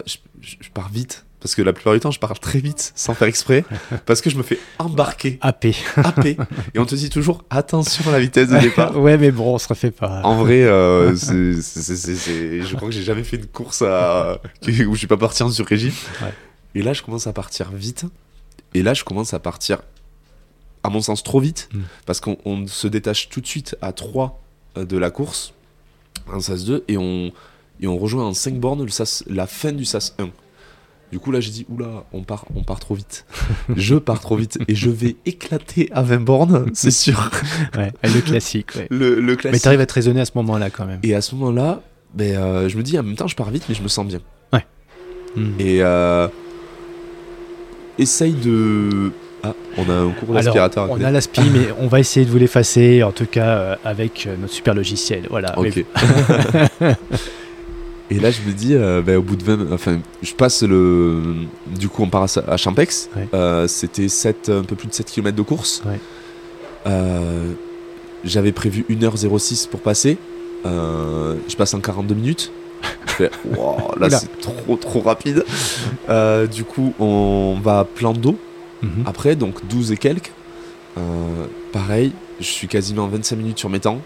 je, 0.42 0.70
pars 0.74 0.90
vite. 0.90 1.26
Parce 1.40 1.54
que 1.54 1.62
la 1.62 1.74
plupart 1.74 1.94
du 1.94 2.00
temps, 2.00 2.10
je 2.10 2.20
pars 2.20 2.40
très 2.40 2.58
vite, 2.58 2.92
sans 2.96 3.14
faire 3.14 3.28
exprès, 3.28 3.66
parce 4.08 4.22
que 4.22 4.32
je 4.32 4.38
me 4.38 4.42
fais 4.42 4.58
embarquer. 4.80 5.38
AP. 5.42 5.68
AP. 5.98 6.26
Et 6.26 6.80
on 6.80 6.86
te 6.86 6.96
dit 6.96 7.12
toujours 7.12 7.44
attention 7.52 8.10
à 8.10 8.14
la 8.14 8.20
vitesse 8.20 8.50
de 8.50 8.58
départ. 8.58 8.98
ouais, 9.00 9.18
mais 9.18 9.30
bon, 9.30 9.54
on 9.54 9.58
se 9.60 9.68
refait 9.68 9.92
pas. 9.92 10.22
En 10.24 10.38
vrai, 10.38 10.62
je 10.64 12.76
crois 12.76 12.90
que 12.90 12.96
j'ai 12.96 13.04
jamais 13.04 13.24
fait 13.24 13.38
une 13.38 13.46
course 13.46 13.84
à... 13.84 14.40
où 14.68 14.94
je 14.94 14.98
suis 14.98 15.08
pas 15.08 15.18
parti 15.18 15.44
en 15.44 15.52
sur-régime. 15.52 15.94
Et 16.74 16.82
là, 16.82 16.94
je 16.94 17.04
commence 17.04 17.28
à 17.28 17.34
partir 17.34 17.72
vite. 17.72 18.06
Et 18.74 18.82
là, 18.82 18.94
je 18.94 19.04
commence 19.04 19.34
à 19.34 19.40
partir 19.40 19.80
à 20.86 20.90
mon 20.90 21.02
sens, 21.02 21.24
trop 21.24 21.40
vite, 21.40 21.70
mm. 21.74 21.80
parce 22.06 22.20
qu'on 22.20 22.68
se 22.68 22.88
détache 22.88 23.30
tout 23.30 23.42
de 23.42 23.48
suite 23.48 23.76
à 23.82 23.92
3 23.92 24.42
euh, 24.78 24.86
de 24.86 24.98
la 24.98 25.10
course, 25.10 25.54
en 26.32 26.40
SAS 26.40 26.66
2, 26.66 26.86
et 26.88 26.98
on, 26.98 27.32
et 27.82 27.88
on 27.88 27.98
rejoint 27.98 28.26
en 28.26 28.34
5 28.34 28.56
bornes 28.60 28.84
le 28.84 28.90
SAS, 28.90 29.24
la 29.28 29.48
fin 29.48 29.72
du 29.72 29.86
SAS 29.86 30.16
1. 30.20 30.30
Du 31.12 31.20
coup, 31.20 31.32
là, 31.32 31.40
j'ai 31.40 31.52
dit, 31.52 31.66
oula, 31.70 32.04
on 32.14 32.24
part, 32.24 32.46
on 32.56 32.64
part 32.64 32.80
trop 32.80 32.96
vite. 32.96 33.26
je 33.76 33.96
pars 33.96 34.20
trop 34.20 34.36
vite 34.36 34.58
et 34.68 34.76
je 34.76 34.90
vais 34.90 35.16
éclater 35.26 35.90
à 35.92 36.02
20 36.02 36.20
bornes, 36.20 36.66
c'est 36.74 36.92
sûr. 36.92 37.32
ouais, 37.78 37.92
le 38.04 38.22
classique. 38.22 38.72
Le, 38.90 39.20
le, 39.20 39.36
classique. 39.36 39.54
Mais 39.54 39.60
tu 39.60 39.68
arrives 39.68 39.82
à 39.82 39.86
te 39.86 39.94
raisonner 39.94 40.22
à 40.22 40.26
ce 40.26 40.34
moment-là 40.36 40.70
quand 40.70 40.86
même. 40.86 41.00
Et 41.04 41.16
à 41.16 41.22
ce 41.22 41.36
moment-là, 41.36 41.82
ben, 42.14 42.36
euh, 42.36 42.70
je 42.70 42.78
me 42.78 42.84
dis, 42.84 42.98
en 42.98 43.04
même 43.04 43.16
temps, 43.16 43.28
je 43.28 43.36
pars 43.36 43.50
vite, 43.50 43.66
mais 43.70 43.76
je 43.76 43.84
me 43.84 43.88
sens 43.88 44.06
bien. 44.06 44.20
Ouais. 44.54 44.66
Et 45.60 45.84
euh, 45.84 46.28
essaye 47.98 48.34
de 48.34 49.12
ah, 49.46 49.56
on 49.78 49.90
a 49.90 49.94
un 49.94 50.12
cours 50.12 50.34
d'aspirateur. 50.34 50.90
On 50.90 51.04
a 51.04 51.12
l'aspi, 51.12 51.42
mais 51.54 51.68
on 51.80 51.88
va 51.88 52.00
essayer 52.00 52.26
de 52.26 52.32
vous 52.32 52.38
l'effacer, 52.38 53.04
en 53.04 53.12
tout 53.12 53.26
cas 53.26 53.48
euh, 53.48 53.76
avec 53.84 54.26
euh, 54.26 54.36
notre 54.40 54.54
super 54.54 54.74
logiciel. 54.74 55.28
Voilà. 55.30 55.58
Ok. 55.58 55.84
Et 58.12 58.20
là, 58.20 58.30
je 58.30 58.42
me 58.48 58.54
dis, 58.54 58.76
euh, 58.76 59.02
ben, 59.02 59.18
au 59.18 59.24
bout 59.24 59.36
de 59.36 59.44
20, 59.44 59.74
enfin, 59.74 60.00
je 60.22 60.34
passe 60.34 60.62
le. 60.62 61.24
Du 61.66 61.90
coup, 61.90 62.04
on 62.04 62.10
part 62.10 62.28
à, 62.48 62.58
Champex. 62.58 63.10
C'était 63.68 64.08
7, 64.08 64.50
un 64.50 64.62
peu 64.64 64.76
plus 64.76 64.88
de 64.88 64.94
7 64.94 65.08
km 65.08 65.36
de 65.36 65.42
course. 65.42 65.82
J'avais 68.24 68.52
prévu 68.52 68.86
1h06 68.90 69.68
pour 69.68 69.80
passer. 69.80 70.18
je 70.64 71.56
passe 71.58 71.74
en 71.74 71.80
42 71.80 72.14
minutes. 72.16 72.52
Je 73.08 73.12
fais, 73.14 73.32
là, 74.00 74.10
c'est 74.12 74.40
trop, 74.40 74.76
trop 74.76 75.02
rapide. 75.02 75.44
du 76.54 76.64
coup, 76.64 76.94
on 77.00 77.58
va 77.64 77.80
à 77.80 77.86
plan 77.86 78.14
d'eau. 78.14 78.38
Mhm. 78.82 79.04
Après, 79.06 79.36
donc 79.36 79.66
12 79.68 79.92
et 79.92 79.98
quelques. 79.98 80.32
Euh, 80.98 81.48
pareil, 81.72 82.14
je 82.40 82.46
suis 82.46 82.68
quasiment 82.68 83.08
25 83.08 83.36
minutes 83.36 83.60
sur 83.60 83.70
mes 83.70 83.80
temps. 83.80 84.02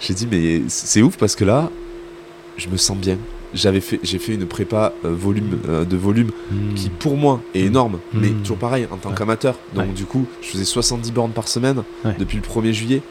J'ai 0.00 0.14
dit, 0.14 0.26
mais 0.30 0.62
c'est 0.68 1.02
ouf 1.02 1.16
parce 1.16 1.36
que 1.36 1.44
là, 1.44 1.70
je 2.56 2.68
me 2.68 2.76
sens 2.76 2.96
bien. 2.96 3.18
J'avais 3.54 3.80
fait, 3.80 4.00
j'ai 4.02 4.18
fait 4.18 4.34
une 4.34 4.46
prépa 4.46 4.94
euh, 5.04 5.14
volume, 5.14 5.58
euh, 5.68 5.84
de 5.84 5.96
volume 5.96 6.30
mhm. 6.50 6.74
qui, 6.74 6.88
pour 6.88 7.16
moi, 7.16 7.40
est 7.54 7.60
énorme, 7.60 7.98
mhm. 8.12 8.20
mais 8.20 8.28
toujours 8.42 8.56
pareil, 8.56 8.86
en 8.90 8.96
tant 8.96 9.12
qu'amateur. 9.12 9.56
Donc, 9.74 9.94
du 9.94 10.04
coup, 10.04 10.26
je 10.40 10.48
faisais 10.48 10.64
70 10.64 11.12
bornes 11.12 11.32
par 11.32 11.48
semaine 11.48 11.82
depuis 12.18 12.38
le 12.38 12.42
1er 12.42 12.72
juillet. 12.72 13.02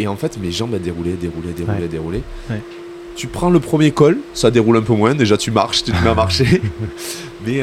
Et 0.00 0.06
en 0.06 0.14
fait, 0.14 0.38
mes 0.38 0.52
jambes, 0.52 0.74
elles 0.74 0.82
déroulaient, 0.82 1.14
déroulaient, 1.14 1.52
déroulaient, 1.52 1.88
déroulaient. 1.88 2.22
Tu 3.18 3.26
prends 3.26 3.50
le 3.50 3.58
premier 3.58 3.90
col, 3.90 4.18
ça 4.32 4.52
déroule 4.52 4.76
un 4.76 4.82
peu 4.82 4.94
moins. 4.94 5.12
Déjà, 5.12 5.36
tu 5.36 5.50
marches, 5.50 5.82
tu 5.82 5.90
te 5.90 6.02
mets 6.04 6.10
à 6.10 6.14
marcher. 6.14 6.62
mais 7.44 7.62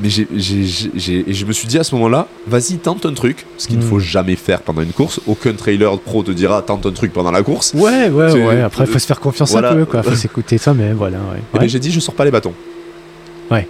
mais 0.00 0.08
j'ai, 0.08 0.26
je 0.32 1.44
me 1.44 1.52
suis 1.52 1.68
dit 1.68 1.78
à 1.78 1.84
ce 1.84 1.94
moment-là, 1.94 2.26
vas-y, 2.46 2.78
tente 2.78 3.04
un 3.06 3.12
truc, 3.12 3.46
ce 3.58 3.68
qu'il 3.68 3.78
ne 3.78 3.84
hmm. 3.84 3.88
faut 3.88 3.98
jamais 4.00 4.36
faire 4.36 4.62
pendant 4.62 4.80
une 4.80 4.92
course. 4.92 5.20
Aucun 5.26 5.52
trailer 5.52 5.98
pro 6.00 6.22
te 6.22 6.30
dira 6.30 6.62
tente 6.62 6.86
un 6.86 6.92
truc 6.92 7.12
pendant 7.12 7.30
la 7.30 7.42
course. 7.42 7.74
Ouais, 7.74 8.08
ouais, 8.08 8.32
ouais. 8.32 8.62
Après, 8.62 8.84
il 8.84 8.90
faut 8.90 8.98
se 8.98 9.06
faire 9.06 9.20
confiance 9.20 9.54
un 9.54 9.74
peu, 9.74 9.84
quoi. 9.84 10.02
Faut 10.02 10.14
s'écouter 10.14 10.56
ça, 10.56 10.72
mais 10.72 10.92
voilà. 10.92 11.18
Ouais. 11.18 11.38
Et 11.54 11.58
ben, 11.58 11.68
j'ai 11.68 11.78
dit, 11.78 11.92
je 11.92 12.00
sors 12.00 12.14
pas 12.14 12.24
les 12.24 12.30
bâtons. 12.32 12.54
Ouais. 13.50 13.68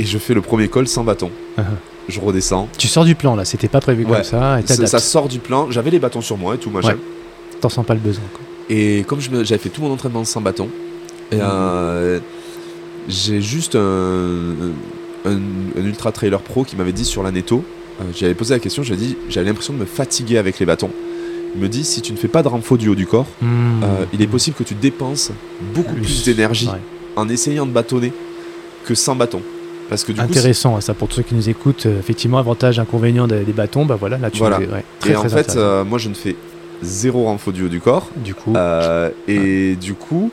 Et 0.00 0.04
je 0.04 0.18
fais 0.18 0.34
le 0.34 0.42
premier 0.42 0.66
col 0.66 0.88
sans 0.88 1.04
bâton. 1.04 1.30
Uh-huh. 1.56 1.62
Je 2.08 2.20
redescends. 2.20 2.68
Tu 2.76 2.88
sors 2.88 3.04
du 3.04 3.14
plan 3.14 3.36
là, 3.36 3.44
c'était 3.44 3.68
pas 3.68 3.80
prévu 3.80 4.04
comme 4.04 4.24
ça. 4.24 4.58
Et 4.60 4.66
ça, 4.66 4.86
ça, 4.86 4.98
sort 4.98 5.28
du 5.28 5.38
plan. 5.38 5.70
J'avais 5.70 5.90
les 5.90 6.00
bâtons 6.00 6.20
sur 6.20 6.36
moi 6.36 6.56
et 6.56 6.58
tout, 6.58 6.70
machin. 6.70 6.96
T'en 7.60 7.68
sens 7.68 7.86
pas 7.86 7.94
le 7.94 8.00
besoin. 8.00 8.24
Quoi. 8.34 8.42
Et 8.72 9.04
comme 9.06 9.20
j'avais 9.20 9.58
fait 9.58 9.68
tout 9.68 9.82
mon 9.82 9.92
entraînement 9.92 10.24
sans 10.24 10.40
bâton, 10.40 10.70
euh, 11.34 12.20
j'ai 13.06 13.42
juste 13.42 13.76
un, 13.76 14.54
un, 15.26 15.40
ultra 15.76 16.10
trailer 16.10 16.40
pro 16.40 16.64
qui 16.64 16.76
m'avait 16.76 16.92
dit 16.92 17.04
sur 17.04 17.22
la 17.22 17.30
netto, 17.30 17.62
euh, 18.00 18.04
j'avais 18.16 18.32
posé 18.32 18.54
la 18.54 18.60
question, 18.60 18.82
j'avais 18.82 18.98
dit 18.98 19.18
j'avais 19.28 19.48
l'impression 19.48 19.74
de 19.74 19.78
me 19.78 19.84
fatiguer 19.84 20.38
avec 20.38 20.58
les 20.58 20.64
bâtons. 20.64 20.88
Il 21.54 21.60
me 21.60 21.68
dit 21.68 21.84
si 21.84 22.00
tu 22.00 22.12
ne 22.12 22.16
fais 22.16 22.28
pas 22.28 22.42
de 22.42 22.48
renfort 22.48 22.78
du 22.78 22.88
haut 22.88 22.94
du 22.94 23.06
corps, 23.06 23.26
hmm. 23.42 23.82
euh, 23.84 24.04
il 24.14 24.22
est 24.22 24.26
possible 24.26 24.56
que 24.56 24.64
tu 24.64 24.74
dépenses 24.74 25.32
beaucoup 25.74 25.92
plus, 25.92 26.24
d'énergie 26.24 26.70
en 27.14 27.28
essayant 27.28 27.66
de 27.66 27.72
bâtonner 27.72 28.10
que 28.86 28.94
sans 28.94 29.16
bâton. 29.16 29.42
Parce 29.90 30.02
que 30.04 30.12
du 30.12 30.20
intéressant 30.20 30.80
ça 30.80 30.94
pour 30.94 31.08
tous 31.08 31.16
ceux 31.16 31.22
qui 31.24 31.34
nous 31.34 31.50
écoutent 31.50 31.84
effectivement 31.84 32.38
avantage 32.38 32.78
inconvénient 32.78 33.26
des, 33.26 33.44
bâtons 33.52 33.84
bah 33.84 33.98
voilà 34.00 34.16
là 34.16 34.30
tu 34.30 34.38
voilà. 34.38 34.60
et 35.06 35.14
en 35.14 35.28
fait 35.28 35.58
moi 35.84 35.98
je 35.98 36.08
ne 36.08 36.14
fais 36.14 36.34
zéro 36.82 37.24
renfort 37.24 37.52
du 37.52 37.64
haut 37.64 37.68
du 37.68 37.80
corps 37.80 38.10
du 38.16 38.34
coup 38.34 38.54
et 39.28 39.76
du 39.76 39.94
coup 39.94 40.30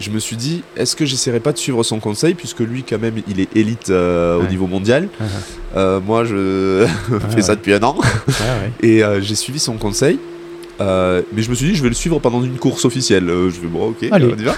je 0.00 0.10
me 0.10 0.18
suis 0.18 0.36
dit, 0.36 0.62
est-ce 0.76 0.96
que 0.96 1.04
j'essaierai 1.04 1.40
pas 1.40 1.52
de 1.52 1.58
suivre 1.58 1.82
son 1.82 2.00
conseil, 2.00 2.34
puisque 2.34 2.60
lui, 2.60 2.82
quand 2.82 2.98
même, 2.98 3.20
il 3.28 3.38
est 3.38 3.54
élite 3.56 3.90
euh, 3.90 4.40
au 4.40 4.46
niveau 4.46 4.66
mondial. 4.66 5.04
Uh-huh. 5.04 5.24
Euh, 5.76 6.00
moi, 6.00 6.24
je 6.24 6.86
fais 7.30 7.42
ça 7.42 7.54
depuis 7.54 7.74
un 7.74 7.82
an. 7.82 7.96
Et 8.82 9.04
euh, 9.04 9.20
j'ai 9.20 9.34
suivi 9.34 9.58
son 9.58 9.76
conseil. 9.76 10.18
mais 10.80 11.42
je 11.42 11.50
me 11.50 11.54
suis 11.54 11.66
dit, 11.66 11.74
je 11.74 11.82
vais 11.82 11.90
le 11.90 11.94
suivre 11.94 12.18
pendant 12.18 12.42
une 12.42 12.56
course 12.56 12.84
officielle. 12.84 13.26
je 13.26 13.60
vais, 13.60 13.68
bon, 13.68 13.90
ok, 13.90 14.08
on 14.10 14.16
y 14.16 14.44
va. 14.44 14.56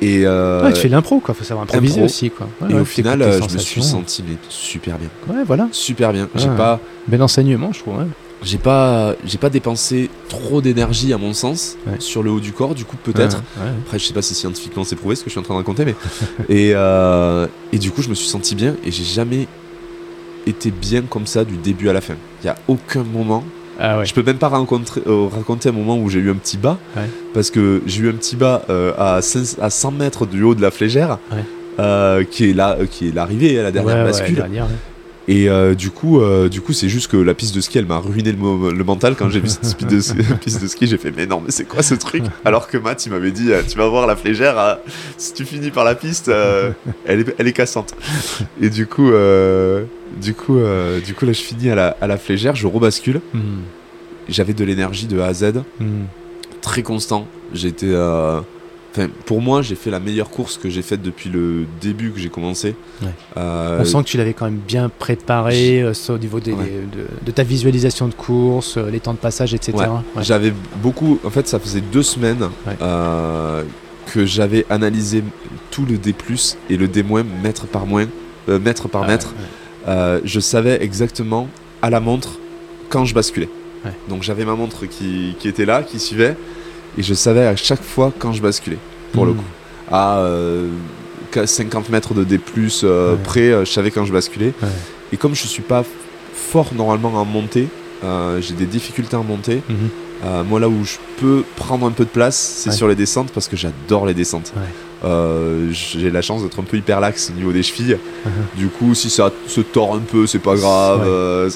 Et 0.00 0.72
tu 0.74 0.80
fais 0.80 0.88
l'impro, 0.88 1.20
quoi. 1.20 1.34
Faut 1.34 1.44
savoir 1.44 1.64
improviser 1.64 2.02
aussi, 2.02 2.30
quoi. 2.30 2.48
et 2.68 2.74
au 2.74 2.84
final, 2.84 3.22
je 3.22 3.54
me 3.54 3.58
suis 3.58 3.82
senti 3.82 4.24
super 4.48 4.98
bien. 4.98 5.08
Ouais, 5.28 5.44
voilà. 5.46 5.68
Super 5.72 6.12
bien. 6.12 6.28
J'ai 6.34 6.48
pas. 6.48 6.80
Bel 7.06 7.22
enseignement, 7.22 7.72
je 7.72 7.80
trouve. 7.80 7.96
J'ai 8.46 8.58
pas, 8.58 9.16
j'ai 9.24 9.38
pas 9.38 9.50
dépensé 9.50 10.08
trop 10.28 10.60
d'énergie 10.60 11.12
à 11.12 11.18
mon 11.18 11.32
sens 11.32 11.76
sur 11.98 12.22
le 12.22 12.30
haut 12.30 12.38
du 12.38 12.52
corps. 12.52 12.76
Du 12.76 12.84
coup, 12.84 12.96
peut-être. 12.96 13.42
Après, 13.84 13.98
je 13.98 14.04
sais 14.06 14.14
pas 14.14 14.22
si 14.22 14.34
scientifiquement 14.34 14.84
c'est 14.84 14.94
prouvé 14.94 15.16
ce 15.16 15.24
que 15.24 15.30
je 15.30 15.32
suis 15.32 15.40
en 15.40 15.42
train 15.42 15.54
de 15.54 15.58
raconter, 15.58 15.84
mais 15.84 15.96
et 16.48 16.70
euh, 16.72 17.48
et 17.72 17.78
du 17.78 17.90
coup, 17.90 18.02
je 18.02 18.08
me 18.08 18.14
suis 18.14 18.28
senti 18.28 18.54
bien 18.54 18.76
et 18.84 18.92
j'ai 18.92 19.02
jamais 19.02 19.48
été 20.46 20.70
bien 20.70 21.02
comme 21.02 21.26
ça 21.26 21.44
du 21.44 21.56
début 21.56 21.88
à 21.88 21.92
la 21.92 22.00
fin. 22.00 22.14
Il 22.44 22.46
y 22.46 22.48
a 22.48 22.54
aucun 22.68 23.02
moment 23.02 23.42
Ah 23.80 24.04
je 24.04 24.14
peux 24.14 24.22
même 24.22 24.38
pas 24.38 24.46
euh, 24.46 25.26
raconter 25.26 25.70
un 25.70 25.72
moment 25.72 25.98
où 25.98 26.08
j'ai 26.08 26.20
eu 26.20 26.30
un 26.30 26.36
petit 26.36 26.56
bas, 26.56 26.78
parce 27.34 27.50
que 27.50 27.82
j'ai 27.84 28.02
eu 28.02 28.08
un 28.08 28.14
petit 28.14 28.36
bas 28.36 28.62
euh, 28.70 28.92
à, 28.96 29.22
100 29.22 29.90
mètres 29.90 30.24
du 30.24 30.44
haut 30.44 30.54
de 30.54 30.62
la 30.62 30.70
flégère, 30.70 31.18
qui 32.30 32.50
est 32.50 32.54
là, 32.54 32.78
qui 32.88 33.08
est 33.08 33.12
l'arrivée 33.12 33.58
à 33.58 33.64
la 33.64 33.72
dernière 33.72 34.04
bascule. 34.04 34.44
Et 35.28 35.48
du 35.76 35.90
coup, 35.90 36.20
du 36.48 36.60
coup, 36.60 36.72
c'est 36.72 36.88
juste 36.88 37.10
que 37.10 37.16
la 37.16 37.34
piste 37.34 37.54
de 37.54 37.60
ski, 37.60 37.78
elle 37.78 37.86
m'a 37.86 37.98
ruiné 37.98 38.32
le, 38.32 38.84
mental 38.84 39.16
quand 39.16 39.28
j'ai 39.28 39.40
vu 39.40 39.48
cette 39.48 39.76
piste 40.42 40.60
de, 40.62 40.66
ski. 40.68 40.86
J'ai 40.86 40.98
fait, 40.98 41.12
mais 41.16 41.26
non, 41.26 41.42
mais 41.44 41.50
c'est 41.50 41.64
quoi 41.64 41.82
ce 41.82 41.94
truc? 41.94 42.22
Alors 42.44 42.68
que 42.68 42.78
Matt, 42.78 43.04
il 43.06 43.12
m'avait 43.12 43.32
dit, 43.32 43.50
tu 43.68 43.76
vas 43.76 43.88
voir 43.88 44.06
la 44.06 44.16
flégère, 44.16 44.78
si 45.16 45.32
tu 45.32 45.44
finis 45.44 45.70
par 45.70 45.84
la 45.84 45.94
piste, 45.94 46.30
elle, 47.04 47.20
est, 47.20 47.34
elle 47.38 47.48
est 47.48 47.52
cassante. 47.52 47.94
Et 48.60 48.70
du 48.70 48.86
coup, 48.86 49.10
du 50.20 50.34
coup, 50.34 50.58
euh, 50.58 51.00
du 51.00 51.14
coup, 51.14 51.26
là, 51.26 51.32
je 51.32 51.42
finis 51.42 51.70
à 51.70 51.74
la, 51.74 51.96
à 52.00 52.06
la 52.06 52.16
flégère, 52.16 52.54
je 52.54 52.66
rebascule. 52.66 53.20
Hmm. 53.34 53.62
J'avais 54.28 54.54
de 54.54 54.64
l'énergie 54.64 55.06
de 55.06 55.20
A 55.20 55.26
à 55.26 55.34
Z, 55.34 55.62
hmm. 55.80 56.04
très 56.62 56.82
constant. 56.82 57.26
J'étais. 57.52 57.92
Euh, 58.98 59.08
pour 59.24 59.40
moi, 59.40 59.62
j'ai 59.62 59.74
fait 59.74 59.90
la 59.90 60.00
meilleure 60.00 60.30
course 60.30 60.58
que 60.58 60.68
j'ai 60.70 60.82
faite 60.82 61.02
depuis 61.02 61.30
le 61.30 61.66
début 61.80 62.10
que 62.10 62.18
j'ai 62.18 62.28
commencé. 62.28 62.74
Euh, 63.36 63.78
On 63.80 63.84
sent 63.84 63.98
que 63.98 64.08
tu 64.08 64.16
l'avais 64.16 64.32
quand 64.32 64.46
même 64.46 64.60
bien 64.66 64.88
préparé 64.88 65.84
au 65.84 66.18
niveau 66.18 66.40
de, 66.40 66.52
de, 67.24 67.30
ta 67.30 67.42
visualisation 67.42 68.08
de 68.08 68.14
course, 68.14 68.78
les 68.78 69.00
temps 69.00 69.12
de 69.12 69.18
passage, 69.18 69.54
etc. 69.54 69.76
J'avais 70.20 70.52
beaucoup. 70.82 71.18
En 71.24 71.30
fait, 71.30 71.46
ça 71.48 71.58
faisait 71.58 71.80
deux 71.80 72.02
semaines 72.02 72.48
que 72.80 74.24
j'avais 74.24 74.64
analysé 74.70 75.22
tout 75.70 75.84
le 75.84 75.98
D 75.98 76.14
et 76.70 76.76
le 76.76 76.88
D- 76.88 77.04
mètre 77.42 77.66
par 77.66 77.86
moins, 77.86 78.06
mètre 78.48 78.88
par 78.88 79.02
ah 79.04 79.08
mètre. 79.08 79.34
Euh, 79.88 80.20
je 80.24 80.40
savais 80.40 80.82
exactement 80.82 81.48
à 81.82 81.90
la 81.90 82.00
montre 82.00 82.38
quand 82.88 83.04
je 83.04 83.14
basculais. 83.14 83.48
Donc 84.08 84.24
j'avais 84.24 84.44
ma 84.44 84.56
montre 84.56 84.86
qui, 84.86 85.36
qui, 85.38 85.46
était 85.46 85.64
là, 85.64 85.84
qui 85.84 86.00
suivait, 86.00 86.36
et 86.98 87.02
je 87.02 87.14
savais 87.14 87.46
à 87.46 87.56
chaque 87.56 87.82
fois 87.82 88.12
quand 88.18 88.32
je 88.32 88.42
basculais, 88.42 88.78
pour 89.12 89.26
le 89.26 89.32
hmm. 89.32 89.36
coup. 89.36 89.44
À 89.90 90.24
50 91.44 91.86
euh, 91.86 91.92
mètres 91.92 92.14
de 92.14 92.24
D, 92.24 92.40
euh, 92.82 93.16
près, 93.22 93.50
je 93.64 93.70
savais 93.70 93.90
quand 93.90 94.04
je 94.04 94.12
basculais. 94.12 94.52
Et 95.12 95.16
comme 95.16 95.34
je 95.34 95.46
suis 95.46 95.62
pas 95.62 95.84
fort 96.34 96.70
normalement 96.74 97.14
en 97.14 97.24
montée, 97.24 97.68
j'ai 98.40 98.54
des 98.54 98.66
difficultés 98.66 99.16
en 99.16 99.24
montée. 99.24 99.62
Mhm. 99.68 100.44
moi, 100.48 100.60
là 100.60 100.68
où 100.68 100.84
je 100.84 100.96
peux 101.18 101.44
prendre 101.56 101.86
un 101.86 101.92
peu 101.92 102.04
de 102.04 102.10
place, 102.10 102.36
c'est 102.36 102.72
sur 102.72 102.88
les 102.88 102.94
descentes 102.94 103.30
parce 103.32 103.48
que 103.48 103.56
j'adore 103.56 104.06
les 104.06 104.14
descentes. 104.14 104.52
Euh, 105.04 105.68
j'ai 105.72 106.10
la 106.10 106.22
chance 106.22 106.42
d'être 106.42 106.58
un 106.58 106.62
peu 106.62 106.76
hyper 106.76 107.00
lax 107.00 107.30
au 107.30 107.34
niveau 107.34 107.52
des 107.52 107.62
chevilles. 107.62 107.98
Du 108.56 108.68
coup, 108.68 108.94
si 108.94 109.10
ça 109.10 109.30
se 109.46 109.60
tord 109.60 109.94
un 109.94 110.00
peu, 110.00 110.26
c'est 110.26 110.38
pas 110.38 110.56
grave. 110.56 111.02
Euh, 111.06 111.50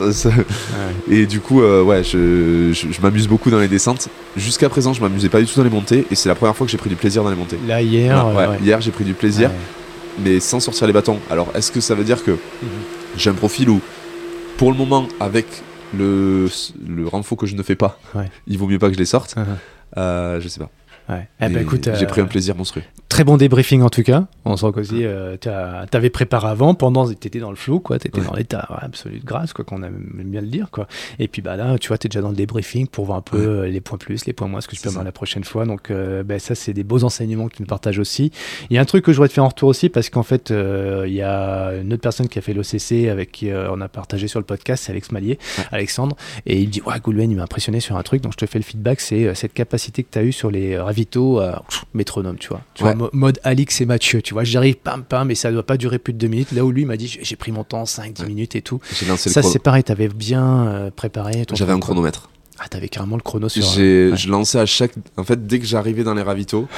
et 1.11 1.27
du 1.27 1.41
coup, 1.41 1.63
euh, 1.63 1.83
ouais, 1.83 2.05
je, 2.05 3.01
m'amuse 3.01 3.27
beaucoup 3.27 3.51
dans 3.51 3.59
les 3.59 3.69
descentes. 3.69 4.09
Jusqu'à 4.37 4.69
présent, 4.69 4.93
je 4.93 5.01
m'amusais 5.01 5.29
pas 5.29 5.41
du 5.41 5.47
tout 5.47 5.57
dans 5.57 5.65
les 5.65 5.71
montées, 5.71 6.07
et 6.11 6.15
c'est 6.15 6.29
la 6.29 6.35
première 6.35 6.55
fois 6.55 6.67
que 6.67 6.71
j'ai 6.71 6.79
pris 6.79 6.91
du 6.91 6.97
plaisir 6.97 7.23
dans 7.25 7.31
les 7.31 7.37
montées. 7.37 7.59
Là, 7.67 7.81
hier, 7.83 8.27
hier, 8.63 8.81
j'ai 8.81 8.91
pris 8.91 9.05
du 9.05 9.15
plaisir, 9.15 9.51
mais 10.23 10.41
sans 10.41 10.61
sortir 10.61 10.87
les 10.87 10.93
bâtons. 10.93 11.19
Alors, 11.31 11.49
est-ce 11.55 11.73
que 11.73 11.81
ça 11.81 11.95
veut 11.95 12.05
dire 12.05 12.23
que 12.23 12.33
mm-hmm. 12.33 13.17
j'ai 13.17 13.31
un 13.31 13.35
profil 13.35 13.71
où, 13.71 13.81
pour 14.59 14.71
le 14.71 14.77
moment, 14.77 15.09
avec 15.19 15.47
le, 15.97 16.49
le 16.87 17.07
renfort 17.07 17.39
que 17.39 17.47
je 17.47 17.57
ne 17.57 17.63
fais 17.63 17.77
pas, 17.77 17.99
il 18.47 18.59
vaut 18.59 18.67
mieux 18.67 18.79
pas 18.79 18.89
que 18.89 18.95
je 18.95 18.99
les 18.99 19.07
sorte. 19.07 19.37
Uh-huh. 19.37 20.41
je 20.41 20.49
sais 20.49 20.61
pas. 20.61 20.71
Eh 21.41 21.49
ben, 21.49 21.67
j'ai 21.99 22.07
pris 22.07 22.21
un 22.21 22.27
plaisir 22.27 22.55
monstrueux. 22.57 22.85
Très 23.21 23.25
bon 23.27 23.37
débriefing 23.37 23.83
en 23.83 23.91
tout 23.91 24.03
cas. 24.03 24.25
On 24.47 24.57
sent 24.57 24.69
qu'aussi, 24.73 25.05
euh, 25.05 25.37
tu 25.39 25.51
avais 25.51 26.09
préparé 26.09 26.49
avant, 26.49 26.73
pendant, 26.73 27.07
tu 27.07 27.13
étais 27.13 27.39
dans 27.39 27.51
le 27.51 27.57
flou, 27.57 27.79
quoi. 27.79 27.99
Tu 27.99 28.09
étais 28.09 28.23
dans 28.23 28.33
l'état 28.33 28.61
absolu 28.61 29.19
de 29.19 29.27
grâce, 29.27 29.53
quoi, 29.53 29.63
qu'on 29.63 29.83
aime 29.83 30.11
bien 30.25 30.41
le 30.41 30.47
dire, 30.47 30.71
quoi. 30.71 30.89
Et 31.19 31.29
puis 31.29 31.43
bah, 31.43 31.55
là, 31.55 31.77
tu 31.79 31.89
vois, 31.89 31.99
tu 31.99 32.07
es 32.07 32.09
déjà 32.09 32.23
dans 32.23 32.31
le 32.31 32.35
débriefing 32.35 32.87
pour 32.87 33.05
voir 33.05 33.19
un 33.19 33.21
peu 33.21 33.37
euh, 33.37 33.69
les 33.69 33.83
points 33.83 33.99
plus, 33.99 34.25
les 34.25 34.33
points 34.33 34.49
moins, 34.49 34.63
ce 34.63 34.69
que 34.69 34.75
je 34.75 34.81
peux 34.81 34.89
voir 34.89 35.05
la 35.05 35.13
prochaine 35.13 35.45
fois. 35.45 35.67
Donc, 35.67 35.91
euh, 35.91 36.23
ben, 36.23 36.39
ça, 36.39 36.55
c'est 36.55 36.73
des 36.73 36.83
beaux 36.83 37.05
enseignements 37.05 37.49
que 37.49 37.57
tu 37.57 37.63
nous 37.63 37.69
partages 37.69 37.99
aussi. 37.99 38.33
Il 38.71 38.77
y 38.77 38.79
a 38.79 38.81
un 38.81 38.87
truc 38.87 39.05
que 39.05 39.13
je 39.13 39.19
voudrais 39.19 39.29
te 39.29 39.35
faire 39.35 39.45
en 39.45 39.49
retour 39.49 39.69
aussi, 39.69 39.91
parce 39.91 40.09
qu'en 40.09 40.23
fait, 40.23 40.49
il 40.49 41.13
y 41.13 41.21
a 41.21 41.75
une 41.75 41.93
autre 41.93 42.01
personne 42.01 42.27
qui 42.27 42.39
a 42.39 42.43
fait 42.43 42.55
l'OCC 42.55 43.11
avec 43.11 43.33
qui 43.33 43.51
on 43.53 43.83
a 43.83 43.89
partagé 43.89 44.29
sur 44.29 44.41
le 44.41 44.47
podcast, 44.47 44.85
c'est 44.87 44.93
Alex 44.93 45.13
Malier, 45.13 45.39
Alexandre. 45.73 46.17
Et 46.47 46.59
il 46.59 46.71
dit, 46.71 46.81
ouais, 46.87 46.99
Goulven, 46.99 47.31
il 47.31 47.37
m'a 47.37 47.43
impressionné 47.43 47.81
sur 47.81 47.99
un 47.99 48.03
truc, 48.03 48.23
donc 48.23 48.33
je 48.33 48.39
te 48.39 48.47
fais 48.47 48.59
le 48.59 48.65
feedback, 48.65 49.03
c'est 49.03 49.35
cette 49.35 49.53
capacité 49.53 50.05
que 50.05 50.09
tu 50.11 50.19
as 50.19 50.23
eue 50.23 50.33
sur 50.33 50.51
les 50.51 50.79
ravitaux 50.79 51.43
métronome, 51.93 52.39
tu 52.39 52.49
vois. 52.49 52.63
Tu 52.73 52.83
vois 52.83 53.10
mode 53.13 53.41
Alix 53.45 53.81
et 53.81 53.87
Mathieu, 53.87 54.23
tu 54.23 54.35
vois. 54.35 54.45
J'arrive, 54.45 54.77
pam, 54.77 55.03
pam, 55.05 55.29
mais 55.29 55.35
ça 55.35 55.51
doit 55.51 55.67
pas 55.67 55.77
durer 55.77 55.99
plus 55.99 56.13
de 56.13 56.19
deux 56.19 56.29
minutes. 56.29 56.53
Là 56.53 56.65
où 56.65 56.71
lui 56.71 56.85
m'a 56.85 56.97
dit, 56.97 57.19
j'ai 57.21 57.37
pris 57.37 57.53
mon 57.53 57.65
temps, 57.65 57.85
5-10 57.85 58.27
minutes 58.27 58.57
et 58.57 58.63
tout. 58.63 58.81
Ça, 59.17 59.43
c'est 59.43 59.59
pareil, 59.59 59.85
tu 59.85 59.93
avais 59.93 60.09
bien 60.09 60.67
euh, 60.67 60.91
préparé. 60.91 61.45
J'avais 61.53 61.73
un 61.73 61.81
chronomètre. 61.81 62.31
Ah, 62.59 62.69
t'avais 62.69 62.89
carrément 62.89 63.17
le 63.17 63.23
chrono 63.23 63.49
sur. 63.49 63.63
J'ai, 63.63 64.15
Je 64.15 64.29
lançais 64.29 64.59
à 64.59 64.67
chaque. 64.67 64.93
En 65.17 65.25
fait, 65.25 65.47
dès 65.47 65.59
que 65.59 65.65
j'arrivais 65.65 66.05
dans 66.05 66.13
les 66.13 66.23
ravitaux, 66.23 66.69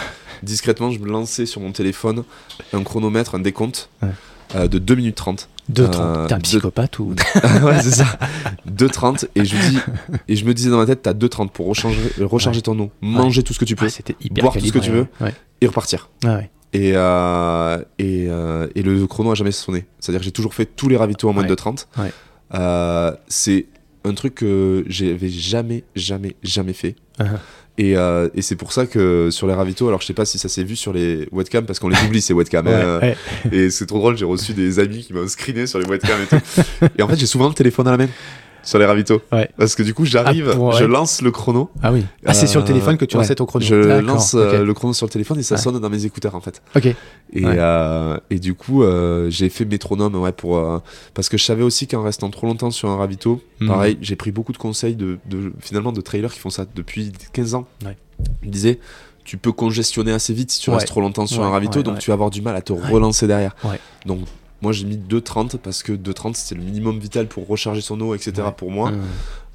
discrètement, 0.43 0.91
je 0.93 1.01
me 1.01 1.09
lançais 1.09 1.45
sur 1.45 1.61
mon 1.61 1.73
téléphone 1.73 2.23
un 2.73 2.85
chronomètre, 2.85 3.35
un 3.35 3.41
décompte 3.41 3.91
euh, 4.55 4.69
de 4.69 4.79
2 4.79 4.95
minutes 4.95 5.17
30. 5.17 5.49
2,30. 5.73 6.01
Euh, 6.01 6.27
T'es 6.27 6.35
un 6.35 6.41
psychopathe 6.41 6.99
ou 6.99 7.15
Ouais, 7.63 7.81
c'est 7.83 7.91
ça. 7.91 8.07
2,30 8.69 9.29
et 9.35 9.45
je 9.45 9.57
dis 9.57 9.79
et 10.29 10.37
je 10.37 10.45
me 10.45 10.55
disais 10.55 10.71
dans 10.71 10.79
ma 10.79 10.87
tête, 10.87 11.03
t'as 11.03 11.13
2,30 11.13 11.51
pour 11.51 11.67
recharger, 11.67 12.01
recharger 12.21 12.63
ton 12.63 12.79
eau, 12.79 12.91
manger 13.01 13.43
tout 13.43 13.53
ce 13.53 13.59
que 13.59 13.65
tu 13.65 13.77
peux, 13.77 13.89
boire 14.41 14.53
tout 14.53 14.67
ce 14.67 14.73
que 14.73 14.79
tu 14.79 14.91
veux 14.91 15.07
et 15.61 15.67
repartir. 15.67 16.09
Et, 16.73 16.93
euh, 16.95 17.79
et, 17.99 18.27
euh, 18.29 18.67
et, 18.75 18.83
le 18.83 19.07
chrono 19.07 19.31
a 19.31 19.35
jamais 19.35 19.53
sonné. 19.53 19.85
C'est-à-dire 20.01 20.21
que 20.21 20.25
j'ai 20.25 20.33
toujours 20.33 20.55
fait 20.55 20.65
tous 20.65 20.89
les 20.89 20.97
ravitaux 20.97 21.29
en 21.29 21.35
moins 21.35 21.45
de 21.45 21.55
30. 21.55 21.89
Euh, 22.55 23.13
c'est 23.29 23.67
un 24.05 24.15
truc 24.15 24.37
que 24.37 24.85
j'avais 24.89 25.29
jamais, 25.29 25.85
jamais, 25.95 26.37
jamais 26.43 26.73
fait. 26.73 26.97
Uh-huh. 27.19 27.39
Et, 27.79 27.97
euh, 27.97 28.29
et 28.35 28.43
c'est 28.43 28.57
pour 28.57 28.73
ça 28.73 28.87
que 28.87 29.31
sur 29.31 29.47
les 29.47 29.55
ravitaux, 29.55 29.89
alors 29.89 30.01
je 30.01 30.07
sais 30.07 30.13
pas 30.13 30.27
si 30.27 30.39
ça 30.39 30.49
s'est 30.49 30.65
vu 30.65 30.77
sur 30.77 30.93
les 30.93 31.27
webcams, 31.33 31.65
parce 31.65 31.79
qu'on 31.79 31.89
les 31.89 32.03
oublie 32.05 32.21
ces 32.21 32.35
webcams. 32.35 32.69
Hein. 32.69 33.01
Et 33.51 33.71
c'est 33.71 33.87
trop 33.87 33.99
drôle, 33.99 34.17
j'ai 34.17 34.25
reçu 34.25 34.53
des 34.53 34.79
amis 34.79 35.03
qui 35.03 35.15
m'ont 35.15 35.27
screené 35.27 35.67
sur 35.67 35.79
les 35.79 35.87
webcams 35.87 36.21
et 36.23 36.27
tout. 36.27 36.63
et 36.99 37.03
en 37.03 37.09
fait, 37.09 37.17
j'ai 37.17 37.27
souvent 37.27 37.49
le 37.49 37.55
téléphone 37.55 37.89
à 37.89 37.93
la 37.93 37.97
main 37.97 38.09
sur 38.63 38.79
les 38.79 38.87
ravitaux. 38.87 39.21
Parce 39.57 39.75
que 39.75 39.83
du 39.83 39.95
coup, 39.95 40.05
j'arrive, 40.05 40.55
ah, 40.55 40.77
je 40.79 40.85
lance 40.85 41.23
le 41.23 41.31
chrono. 41.31 41.71
Ah 41.83 41.93
oui. 41.93 42.05
Ah, 42.25 42.35
c'est 42.35 42.47
sur 42.47 42.61
le 42.61 42.67
téléphone 42.67 42.97
que 42.97 43.05
tu 43.05 43.17
lances 43.17 43.33
ton 43.35 43.47
chrono. 43.47 43.65
Je 43.65 44.01
lance 44.01 44.35
euh, 44.35 44.65
le 44.65 44.75
chrono 44.75 44.93
sur 44.93 45.07
le 45.07 45.11
téléphone 45.11 45.39
et 45.39 45.43
ça 45.43 45.57
sonne 45.57 45.79
dans 45.79 45.91
mes 45.91 46.05
écouteurs 46.05 46.35
en 46.35 46.41
fait. 46.41 46.63
Ok. 46.77 46.87
Et, 46.87 46.97
euh, 47.45 48.19
et 48.31 48.39
du 48.39 48.55
coup, 48.55 48.83
euh, 48.83 49.31
j'ai 49.31 49.49
fait 49.49 49.65
métronome 49.65 50.15
ouais, 50.17 50.33
pour, 50.33 50.83
parce 51.15 51.29
que 51.29 51.37
je 51.37 51.45
savais 51.45 51.63
aussi 51.63 51.87
qu'en 51.87 52.03
restant 52.03 52.31
trop 52.31 52.47
longtemps 52.47 52.71
sur 52.71 52.91
un 52.91 52.97
ravito, 52.97 53.41
hmm. 53.61 53.69
pareil, 53.69 53.99
j'ai 54.01 54.17
pris 54.17 54.33
beaucoup 54.33 54.53
de 54.53 54.59
conseils 54.59 54.97
de, 54.97 55.19
de, 55.29 55.53
finalement 55.61 55.93
de 55.93 56.01
trailers 56.01 56.33
qui 56.33 56.39
font 56.39 56.51
ça 56.51 56.67
depuis 56.75 57.13
15 57.33 57.55
ans. 57.55 57.67
Ils 58.43 58.51
disaient 58.51 58.79
tu 59.25 59.37
peux 59.37 59.53
congestionner 59.53 60.13
assez 60.13 60.35
vite 60.35 60.51
si 60.51 60.61
tu 60.61 60.71
restes 60.71 60.89
trop 60.89 61.01
longtemps 61.01 61.27
sur 61.27 61.43
un 61.43 61.51
ravito, 61.51 61.83
donc 61.83 61.99
tu 61.99 62.11
vas 62.11 62.15
avoir 62.15 62.31
du 62.31 62.43
mal 62.43 62.57
à 62.57 62.63
te 62.63 62.73
relancer 62.73 63.27
derrière. 63.27 63.55
Donc 64.07 64.21
moi, 64.63 64.71
j'ai 64.71 64.87
mis 64.87 64.97
2,30 64.97 65.59
parce 65.59 65.83
que 65.83 65.93
2,30 65.93 66.35
c'était 66.35 66.55
le 66.55 66.65
minimum 66.65 66.99
vital 66.99 67.27
pour 67.27 67.49
recharger 67.49 67.81
son 67.81 68.01
eau, 68.01 68.15
etc. 68.15 68.49
pour 68.57 68.71
moi. 68.71 68.93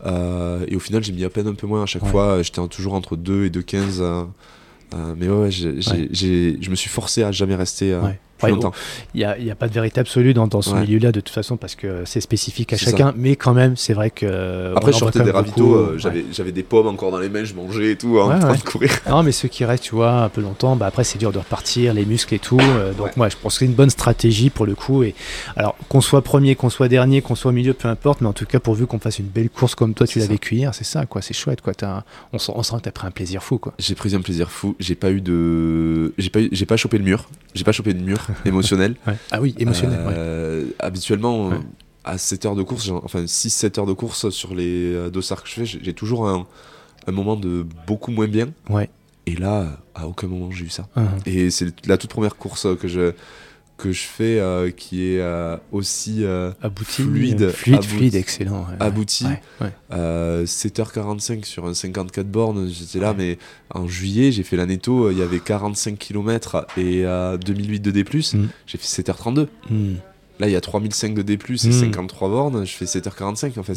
Euh, 0.06 0.66
et 0.68 0.76
au 0.76 0.80
final, 0.80 1.04
j'ai 1.04 1.14
mis 1.14 1.24
à 1.24 1.30
peine 1.30 1.48
un 1.48 1.54
peu 1.54 1.66
moins 1.66 1.84
à 1.84 1.86
chaque 1.86 2.06
fois. 2.06 2.44
J'étais 2.44 2.66
toujours 2.68 2.94
entre 2.94 3.16
2 3.16 3.46
et 3.46 3.50
2,15. 3.50 4.02
Euh, 4.02 4.24
euh, 4.94 5.16
mais 5.18 5.30
ouais, 5.30 5.50
je 5.50 6.70
me 6.70 6.76
suis 6.76 6.90
forcé 6.90 7.24
à 7.24 7.32
jamais 7.32 7.56
rester 7.56 7.98
il 8.44 8.60
n'y 9.16 9.24
a, 9.24 9.32
a, 9.32 9.56
pas 9.56 9.68
de 9.68 9.74
vérité 9.74 10.00
absolue 10.00 10.34
dans, 10.34 10.48
dans 10.48 10.62
ce 10.62 10.74
milieu-là, 10.76 11.12
de 11.12 11.20
toute 11.20 11.34
façon, 11.34 11.58
parce 11.58 11.76
que 11.76 12.04
c'est 12.06 12.22
spécifique 12.22 12.74
à 12.74 12.78
chacun. 12.78 13.14
Mais 13.18 13.36
quand 13.36 13.54
même, 13.54 13.76
c'est 13.76 13.94
vrai 13.94 14.12
que. 14.12 14.74
Après, 14.76 14.94
je 14.94 14.98
sortais 14.98 15.24
des 15.24 15.32
ravitaux, 15.32 15.76
euh, 15.76 15.98
j'avais 16.32 16.52
des 16.52 16.64
pommes 16.64 16.88
encore 16.88 17.12
dans 17.12 17.20
les 17.20 17.30
mains, 17.30 17.44
je 17.44 17.54
mangeais 17.54 17.92
et 17.92 17.96
tout, 17.96 18.20
hein, 18.20 18.36
en 18.36 18.40
train 18.40 18.56
de 18.56 18.62
courir. 18.62 18.92
Non, 19.10 19.24
mais 19.24 19.32
ceux 19.32 19.48
qui 19.48 19.64
restent, 19.66 19.84
tu 19.84 19.96
vois, 19.96 20.24
un 20.24 20.30
peu 20.30 20.42
longtemps, 20.42 20.76
bah, 20.76 20.86
après, 20.86 21.04
c'est 21.04 21.18
dur 21.18 21.32
de 21.32 21.40
repartir, 21.40 21.94
les 21.94 22.06
muscles 22.06 22.34
et 22.36 22.40
tout. 22.40 22.60
Euh, 22.60 22.94
donc, 22.94 23.16
moi, 23.18 23.30
je 23.30 23.38
pense 23.38 23.54
que 23.54 23.60
c'est 23.60 23.66
une 23.66 23.74
bonne 23.74 23.90
stratégie 23.90 24.50
pour 24.50 24.66
le 24.66 24.76
coup. 24.76 25.04
Et 25.04 25.16
alors, 25.56 25.76
qu'on 25.88 26.02
soit 26.02 26.22
premier, 26.22 26.56
qu'on 26.56 26.70
soit 26.70 26.88
dernier, 26.88 27.22
qu'on 27.22 27.36
soit 27.36 27.50
au 27.50 27.54
milieu, 27.54 27.74
peu 27.74 27.88
importe, 27.88 28.22
mais 28.22 28.28
en 28.28 28.34
tout 28.34 28.46
cas, 28.46 28.60
pourvu 28.60 28.86
qu'on 28.86 29.00
fasse 29.00 29.20
une 29.20 29.28
belle 29.28 29.50
course 29.50 29.76
comme 29.76 29.94
toi, 29.94 30.06
tu 30.06 30.20
l'as 30.20 30.28
vécu 30.28 30.56
hier, 30.56 30.74
c'est 30.76 30.84
ça, 30.84 31.06
quoi. 31.06 31.22
C'est 31.22 31.34
chouette, 31.34 31.62
quoi. 31.62 31.74
on, 32.34 32.38
sent, 32.38 32.52
on 32.56 32.64
sent 32.64 32.76
que 32.78 32.82
tu 32.84 32.90
as 32.90 32.92
pris 32.92 33.08
un 33.08 33.12
plaisir 33.12 33.44
fou, 33.44 33.58
quoi. 33.58 33.74
J'ai 33.80 33.96
pris 33.96 34.14
un 34.14 34.22
plaisir 34.22 34.52
fou. 34.52 34.76
J'ai 34.80 34.96
pas 34.96 35.12
eu 35.12 35.22
de. 35.22 36.14
J'ai 36.18 36.30
pas, 36.30 36.40
pas 36.68 36.78
chopé 36.78 36.98
le 36.98 37.04
mur. 37.04 37.30
J'ai 37.56 37.64
pas 37.64 37.72
chopé 37.72 37.94
de 37.94 38.02
mur 38.02 38.27
émotionnel. 38.46 38.96
Ah 39.32 39.42
oui, 39.42 39.56
émotionnel. 39.58 40.00
Euh, 40.08 40.66
habituellement, 40.80 41.52
à 42.04 42.18
7 42.18 42.46
heures 42.46 42.56
de 42.56 42.64
course, 42.64 42.90
enfin 43.04 43.24
6-7 43.24 43.80
heures 43.80 43.86
de 43.86 43.94
course 43.94 44.30
sur 44.30 44.56
les 44.56 44.94
euh, 44.94 45.10
dossards 45.10 45.44
que 45.44 45.50
je 45.50 45.54
fais, 45.54 45.66
j'ai 45.66 45.94
toujours 45.94 46.28
un, 46.28 46.48
moment 47.12 47.36
de 47.36 47.66
beaucoup 47.86 48.12
moins 48.12 48.28
bien. 48.28 48.50
Ouais. 48.70 48.90
Et 49.26 49.36
là, 49.36 49.80
à 49.96 50.08
aucun 50.08 50.28
moment 50.28 50.52
j'ai 50.52 50.66
eu 50.66 50.70
ça. 50.70 50.88
Uh-huh. 50.98 51.04
Et 51.26 51.50
c'est 51.50 51.88
la 51.88 51.98
toute 51.98 52.10
première 52.10 52.36
course 52.36 52.68
que 52.78 52.88
je 52.88 53.14
que 53.78 53.92
je 53.92 54.02
fais 54.02 54.40
euh, 54.40 54.72
qui 54.72 55.04
est 55.04 55.22
euh, 55.22 55.56
aussi 55.72 56.24
euh, 56.24 56.52
abouti, 56.62 57.04
fluide, 57.04 57.50
fluide, 57.50 57.84
fluide, 57.84 58.16
excellent, 58.16 58.66
abouti. 58.80 59.26
7h45 59.92 61.46
sur 61.46 61.66
un 61.66 61.74
54 61.74 62.30
bornes, 62.30 62.68
j'étais 62.70 63.00
là, 63.00 63.14
mais 63.16 63.38
en 63.70 63.88
juillet, 63.88 64.32
j'ai 64.32 64.44
fait 64.44 64.58
la 64.58 64.66
netto, 64.66 65.12
il 65.12 65.18
y 65.18 65.22
avait 65.22 65.40
45 65.40 65.98
km 65.98 66.66
et 66.78 67.04
2008 67.46 67.80
de 67.80 67.92
D+, 67.92 68.04
mm. 68.04 68.48
j'ai 68.66 68.78
fait 68.78 69.04
7h32. 69.04 69.48
Mm. 69.70 69.94
Là, 70.40 70.48
il 70.48 70.52
y 70.52 70.56
a 70.56 70.62
3005 70.62 71.14
de 71.14 71.22
D+, 71.22 71.34
et 71.34 71.58
53 71.58 72.28
mm. 72.28 72.32
bornes, 72.32 72.66
je 72.66 72.74
fais 72.74 72.86
7h45. 72.86 73.60
En 73.60 73.64
fait, 73.64 73.76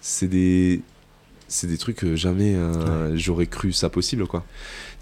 c'est 0.00 0.28
des 0.28 0.80
c'est 1.50 1.66
des 1.66 1.78
trucs 1.78 1.96
que 1.96 2.14
jamais 2.14 2.54
j'aurais 3.14 3.46
cru 3.46 3.72
ça 3.72 3.88
possible, 3.88 4.26
quoi. 4.26 4.44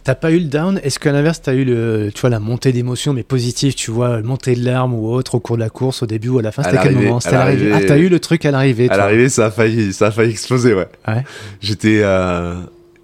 T'as 0.07 0.15
pas 0.15 0.31
eu 0.31 0.39
le 0.39 0.45
down? 0.45 0.79
Est-ce 0.85 1.01
qu'à 1.01 1.11
l'inverse, 1.11 1.43
t'as 1.43 1.55
eu 1.55 1.65
le, 1.65 2.13
tu 2.15 2.21
vois, 2.21 2.31
la 2.31 2.39
montée 2.39 2.71
d'émotion, 2.71 3.13
mais 3.13 3.25
positive, 3.25 3.75
tu 3.75 3.91
vois, 3.91 4.23
montée 4.23 4.55
de 4.55 4.65
larmes 4.65 4.95
ou 4.95 5.09
autre 5.09 5.35
au 5.35 5.41
cours 5.41 5.57
de 5.57 5.63
la 5.63 5.69
course, 5.69 6.05
au 6.05 6.07
début 6.07 6.29
ou 6.29 6.39
à 6.39 6.43
la 6.43 6.53
fin? 6.53 6.63
C'était 6.63 6.79
quel 6.81 6.95
moment? 6.95 7.19
C'était 7.19 7.35
l'arrivée. 7.35 7.73
Ah, 7.75 7.81
t'as 7.85 7.99
eu 7.99 8.09
le 8.09 8.21
truc 8.21 8.45
à 8.45 8.53
l'arrivée 8.53 8.89
À 8.89 8.97
l'arrivée, 8.99 9.29
ça 9.29 9.47
a 9.47 9.51
failli, 9.51 9.93
ça 9.93 10.07
a 10.07 10.11
failli 10.13 10.31
exploser, 10.31 10.75
ouais. 10.75 10.87
ouais. 11.09 11.25
J'étais, 11.61 12.03
euh, 12.05 12.55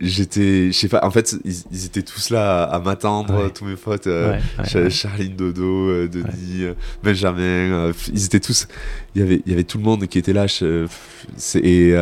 j'étais, 0.01 0.69
je 0.69 0.79
sais 0.79 0.87
pas. 0.87 1.01
En 1.03 1.11
fait, 1.11 1.35
ils, 1.45 1.87
étaient 1.87 2.03
tous 2.03 2.31
là 2.31 2.63
à, 2.63 2.79
m'attendre, 2.79 3.51
tous 3.53 3.65
mes 3.65 3.75
potes, 3.75 4.07
euh, 4.07 4.39
Charline, 4.89 5.35
Dodo, 5.35 5.89
euh, 5.89 6.09
Denis, 6.09 6.69
Benjamin. 7.03 7.91
ils 8.15 8.25
étaient 8.27 8.39
tous. 8.39 8.69
Il 9.17 9.23
y 9.23 9.25
avait, 9.25 9.43
il 9.45 9.51
y 9.51 9.55
avait 9.55 9.65
tout 9.65 9.79
le 9.79 9.85
monde 9.85 10.07
qui 10.07 10.21
était 10.21 10.33
là. 10.33 10.47
et 11.57 11.95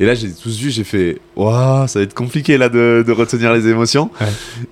et 0.00 0.06
là, 0.06 0.14
j'ai 0.14 0.32
tous 0.32 0.58
vu, 0.58 0.70
j'ai 0.70 0.82
fait 0.82 1.18
Waouh, 1.36 1.86
ça 1.86 1.98
va 1.98 2.04
être 2.04 2.14
compliqué 2.14 2.56
là 2.56 2.70
de, 2.70 3.04
de 3.06 3.12
retenir 3.12 3.52
les 3.52 3.68
émotions. 3.68 4.10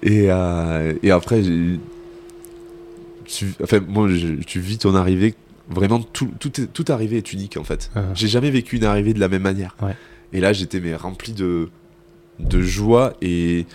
Et, 0.02 0.28
euh, 0.30 0.94
et, 1.02 1.10
après, 1.10 1.42
tu, 3.26 3.52
enfin, 3.62 3.80
moi, 3.86 4.08
tu 4.46 4.58
vis 4.60 4.78
ton 4.78 4.94
arrivée. 4.94 5.34
Vraiment, 5.68 6.00
tout, 6.00 6.30
tout, 6.40 6.58
est, 6.58 6.66
tout 6.72 6.86
arrivé 6.88 7.18
est 7.18 7.30
unique 7.34 7.58
en 7.58 7.64
fait. 7.64 7.90
Uh-huh. 7.94 8.00
J'ai 8.14 8.26
jamais 8.26 8.50
vécu 8.50 8.76
une 8.76 8.84
arrivée 8.84 9.12
de 9.12 9.20
la 9.20 9.28
même 9.28 9.42
manière. 9.42 9.76
Et 10.32 10.40
là, 10.40 10.54
j'étais 10.54 10.80
rempli 10.96 11.34
de, 11.34 11.68
de 12.40 12.62
joie 12.62 13.12
et, 13.20 13.66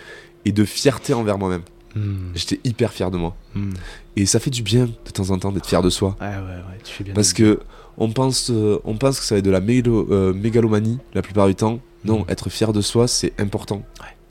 et 0.44 0.50
de 0.50 0.64
fierté 0.64 1.14
envers 1.14 1.38
moi-même. 1.38 1.62
Hmm. 1.94 2.32
J'étais 2.34 2.60
hyper 2.64 2.92
fier 2.92 3.10
de 3.10 3.16
moi. 3.16 3.36
Hmm. 3.54 3.72
Et 4.16 4.26
ça 4.26 4.40
fait 4.40 4.50
du 4.50 4.62
bien 4.62 4.86
de 4.86 5.10
temps 5.12 5.30
en 5.30 5.38
temps 5.38 5.52
d'être 5.52 5.66
fier 5.66 5.82
de 5.82 5.90
soi. 5.90 6.16
Ouais, 6.20 6.26
ouais, 6.26 6.34
ouais, 6.36 6.78
tu 6.82 6.92
fais 6.92 7.04
bien 7.04 7.14
Parce 7.14 7.32
que 7.32 7.60
on 7.98 8.10
pense, 8.10 8.50
euh, 8.50 8.80
on 8.84 8.96
pense 8.96 9.20
que 9.20 9.24
ça 9.24 9.34
va 9.34 9.38
être 9.38 9.44
de 9.44 9.50
la 9.50 9.60
euh, 9.60 10.32
mégalomanie 10.34 10.98
la 11.14 11.22
plupart 11.22 11.46
du 11.46 11.54
temps. 11.54 11.80
Non, 12.04 12.20
mm. 12.20 12.24
être 12.28 12.50
fier 12.50 12.72
de 12.72 12.80
soi, 12.80 13.08
c'est 13.08 13.38
important. 13.40 13.82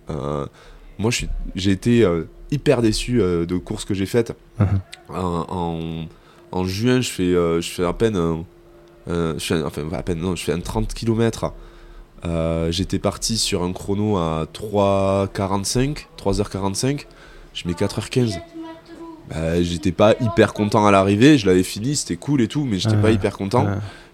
Euh, 0.09 0.45
moi, 0.97 1.11
j'ai 1.55 1.71
été 1.71 2.07
hyper 2.51 2.81
déçu 2.81 3.17
de 3.17 3.57
courses 3.57 3.85
que 3.85 3.93
j'ai 3.93 4.05
faites. 4.05 4.35
Uh-huh. 4.59 6.07
En, 6.51 6.63
juin, 6.65 7.01
je 7.01 7.09
fais, 7.09 7.33
je 7.33 7.67
fais 7.67 7.83
à 7.83 7.93
peine, 7.93 8.43
je 9.07 9.65
enfin 9.65 9.81
à 9.91 10.03
peine, 10.03 10.19
non, 10.19 10.35
je 10.35 10.43
fais 10.43 10.51
un 10.51 10.59
30 10.59 10.93
km. 10.93 11.51
J'étais 12.69 12.99
parti 12.99 13.37
sur 13.37 13.63
un 13.63 13.73
chrono 13.73 14.17
à 14.17 14.45
3h45, 14.53 16.05
3h45. 16.17 17.05
Je 17.53 17.67
mets 17.67 17.73
4h15. 17.73 18.39
Bah, 19.29 19.61
j'étais 19.61 19.91
pas 19.91 20.15
hyper 20.19 20.53
content 20.53 20.85
à 20.85 20.91
l'arrivée, 20.91 21.37
je 21.37 21.45
l'avais 21.45 21.63
fini, 21.63 21.95
c'était 21.95 22.17
cool 22.17 22.41
et 22.41 22.47
tout, 22.47 22.65
mais 22.65 22.77
j'étais 22.77 22.97
pas 22.97 23.11
hyper 23.11 23.37
content. 23.37 23.67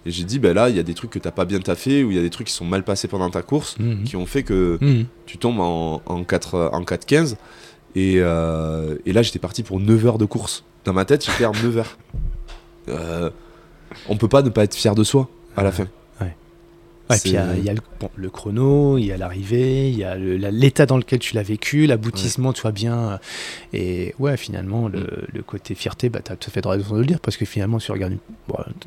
Et 0.06 0.10
j'ai 0.10 0.24
dit, 0.24 0.38
bah 0.38 0.54
là, 0.54 0.70
il 0.70 0.76
y 0.76 0.78
a 0.78 0.82
des 0.82 0.94
trucs 0.94 1.10
que 1.10 1.18
t'as 1.18 1.30
pas 1.30 1.44
bien 1.44 1.60
taffé, 1.60 2.04
ou 2.04 2.10
il 2.10 2.16
y 2.16 2.18
a 2.18 2.22
des 2.22 2.30
trucs 2.30 2.46
qui 2.46 2.54
sont 2.54 2.64
mal 2.64 2.84
passés 2.84 3.06
pendant 3.06 3.28
ta 3.28 3.42
course, 3.42 3.78
mhm. 3.78 4.04
qui 4.04 4.16
ont 4.16 4.24
fait 4.24 4.42
que 4.42 4.78
mhm. 4.80 5.04
tu 5.26 5.36
tombes 5.36 5.60
en, 5.60 6.00
en 6.06 6.24
4 6.24 6.70
en 6.72 6.82
4-15. 6.82 7.36
Et, 7.96 8.14
euh, 8.18 8.96
et, 9.04 9.12
là, 9.12 9.22
j'étais 9.22 9.38
parti 9.38 9.62
pour 9.62 9.80
9 9.80 10.06
heures 10.06 10.18
de 10.18 10.24
course. 10.24 10.64
Dans 10.84 10.92
ma 10.92 11.04
tête, 11.04 11.26
j'étais 11.26 11.44
en 11.44 11.52
9 11.52 11.76
heures. 11.78 11.98
Euh, 12.88 13.30
on 14.08 14.16
peut 14.16 14.28
pas 14.28 14.42
ne 14.42 14.48
pas 14.48 14.64
être 14.64 14.74
fier 14.74 14.94
de 14.94 15.04
soi 15.04 15.28
à 15.56 15.62
la 15.62 15.72
fin. 15.72 15.86
Et 17.14 17.18
puis 17.18 17.30
il 17.30 17.64
y 17.64 17.70
a, 17.70 17.74
le, 18.16 18.30
chrono, 18.30 18.98
il 18.98 19.06
y 19.06 19.12
a 19.12 19.16
l'arrivée, 19.16 19.90
il 19.90 19.98
y 19.98 20.04
a 20.04 20.16
l'état 20.16 20.86
dans 20.86 20.96
lequel 20.96 21.18
tu 21.18 21.34
l'as 21.34 21.42
vécu, 21.42 21.86
l'aboutissement, 21.86 22.52
tu 22.52 22.62
vois 22.62 22.72
bien. 22.72 22.98
Euh, 22.98 23.18
et 23.72 24.14
ouais, 24.18 24.36
finalement, 24.36 24.88
le, 24.88 25.00
mm. 25.34 25.42
côté 25.46 25.74
fierté, 25.74 26.08
bah, 26.08 26.20
tu 26.24 26.32
as 26.32 26.36
tout 26.36 26.50
fait 26.50 26.60
de 26.60 26.68
raison 26.68 26.94
de 26.94 27.00
le 27.00 27.06
dire, 27.06 27.20
parce 27.20 27.36
que 27.36 27.44
finalement, 27.44 27.78
si 27.78 27.86
tu 27.86 27.92
regardes 27.92 28.16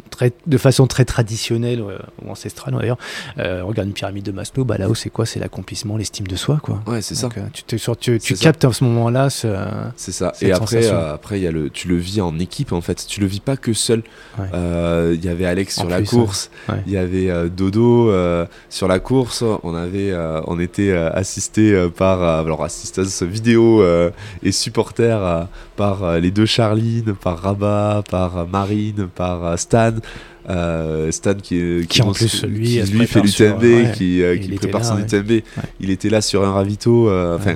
très, 0.10 0.32
de 0.46 0.58
façon 0.58 0.88
très 0.88 1.06
traditionnelle 1.06 1.82
euh, 1.82 1.98
ou 2.24 2.32
ancestrale 2.32 2.76
d'ailleurs, 2.76 2.98
euh, 3.38 3.64
regarde 3.64 3.88
une 3.88 3.94
pyramide 3.94 4.24
de 4.24 4.32
Maslow, 4.32 4.64
bah, 4.66 4.78
là-haut, 4.78 4.96
c'est 4.96 5.10
quoi? 5.10 5.26
C'est 5.26 5.40
l'accomplissement, 5.40 5.98
l'estime 5.98 6.28
de 6.28 6.36
soi. 6.36 6.60
Quoi. 6.62 6.82
Ouais, 6.88 7.02
c'est 7.02 7.16
ça. 7.16 7.30
tu, 7.54 7.64
tu, 8.00 8.20
tu 8.20 8.36
captes 8.36 8.66
à 8.66 8.74
ce 8.74 8.84
moment-là. 8.84 9.30
C'est 9.30 10.12
ça. 10.12 10.34
Et 10.42 10.52
après, 10.52 10.88
après 10.88 11.40
y 11.40 11.48
a 11.48 11.52
le, 11.52 11.70
tu 11.70 11.88
le 11.88 11.98
vis 11.98 12.22
en 12.22 12.38
équipe, 12.40 12.72
en 12.72 12.82
fait. 12.82 13.06
Tu 13.08 13.20
le 13.20 13.28
vis 13.28 13.40
pas 13.40 13.58
que 13.58 13.74
seul. 13.74 14.04
Il 14.38 15.24
y 15.24 15.30
avait 15.30 15.46
Alex 15.46 15.76
sur 15.76 15.90
la 15.90 16.02
course, 16.02 16.50
il 16.88 16.94
y 16.94 16.98
avait 16.98 17.50
Dodo. 17.50 18.13
Euh, 18.14 18.46
sur 18.70 18.88
la 18.88 19.00
course, 19.00 19.44
on 19.64 19.76
avait, 19.76 20.12
euh, 20.12 20.42
on 20.48 20.60
était 20.60 20.92
euh, 20.92 21.12
assisté 21.14 21.90
par, 21.96 22.22
alors 22.22 22.64
assistance 22.64 23.24
vidéo 23.24 23.84
et 24.42 24.52
supporter 24.52 25.48
par 25.76 26.20
les 26.20 26.32
deux 26.32 26.46
Charline, 26.46 27.14
par 27.14 27.40
Rabat, 27.40 28.04
par 28.10 28.48
Marine, 28.48 29.08
par 29.14 29.58
Stan. 29.60 29.94
Stan 31.12 31.34
qui, 31.36 31.86
qui, 31.88 32.02
en 32.02 32.12
plus 32.12 32.44
lui, 32.44 32.82
lui 32.82 33.08
fait 33.08 33.22
l'UTMB, 33.22 33.94
qui, 33.94 34.22
qui 34.42 34.52
prépare 34.56 34.86
son 34.86 34.98
UTMB. 35.00 35.42
Il 35.80 35.90
était 35.90 36.10
là 36.10 36.22
sur 36.22 36.46
un 36.46 36.52
ravito. 36.52 37.10
Enfin, 37.36 37.56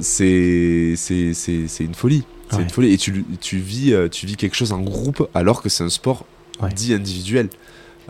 c'est 0.00 0.94
c'est 0.96 1.84
une 1.84 1.94
folie. 1.94 2.24
C'est 2.50 2.62
une 2.62 2.70
folie. 2.70 2.92
Et 2.92 2.98
tu, 2.98 3.24
tu, 3.40 3.58
vis, 3.58 3.94
tu 4.10 4.26
vis 4.26 4.36
quelque 4.36 4.56
chose 4.56 4.72
en 4.72 4.80
groupe 4.80 5.28
alors 5.34 5.62
que 5.62 5.68
c'est 5.68 5.84
un 5.84 5.90
sport 5.90 6.26
dit 6.68 6.94
individuel. 6.94 7.48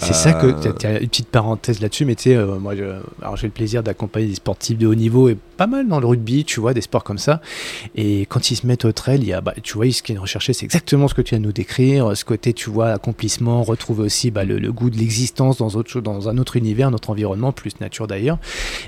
C'est 0.01 0.15
ça 0.15 0.33
que 0.33 0.47
euh, 0.47 0.73
tu 0.79 0.87
as 0.87 1.01
une 1.01 1.09
petite 1.09 1.29
parenthèse 1.29 1.81
là-dessus, 1.81 2.05
mais 2.05 2.15
tu 2.15 2.25
sais, 2.25 2.37
euh, 2.37 2.59
moi, 2.59 2.75
j'ai 2.75 3.47
le 3.47 3.53
plaisir 3.53 3.83
d'accompagner 3.83 4.27
des 4.27 4.35
sportifs 4.35 4.79
de 4.79 4.87
haut 4.87 4.95
niveau 4.95 5.29
et 5.29 5.37
pas 5.57 5.67
mal 5.67 5.89
dans 5.89 6.01
le 6.01 6.07
rugby, 6.07 6.45
tu 6.45 6.59
vois, 6.59 6.73
des 6.73 6.81
sports 6.81 7.05
comme 7.05 7.19
ça. 7.19 7.41
Et 7.95 8.23
quand 8.23 8.51
ils 8.51 8.57
se 8.57 8.67
mettent 8.67 8.87
au 8.87 8.93
trail, 8.93 9.19
il 9.21 9.29
y 9.29 9.35
a, 9.35 9.41
bah, 9.41 9.55
tu 9.63 9.75
vois, 9.75 9.91
ce 9.91 10.03
qu'ils 10.03 10.19
recherchaient, 10.19 10.55
c'est 10.55 10.65
exactement 10.65 11.07
ce 11.07 11.15
que 11.15 11.23
tu 11.23 11.31
viens 11.31 11.41
de 11.41 11.45
nous 11.45 11.53
décrire. 11.53 12.17
Ce 12.17 12.25
côté, 12.25 12.55
tu 12.55 12.71
vois, 12.71 12.91
accomplissement, 12.93 13.63
retrouver 13.63 14.05
aussi 14.05 14.31
bah, 14.31 14.45
le, 14.45 14.73
goût 14.73 14.89
de 14.89 14.97
l'existence 14.97 15.59
dans, 15.59 15.69
autre, 15.69 16.01
dans 16.01 16.29
un 16.29 16.39
autre 16.39 16.57
univers, 16.57 16.89
un 16.89 16.95
autre 16.95 17.11
environnement, 17.11 17.53
plus 17.53 17.79
nature 17.81 18.07
d'ailleurs. 18.07 18.39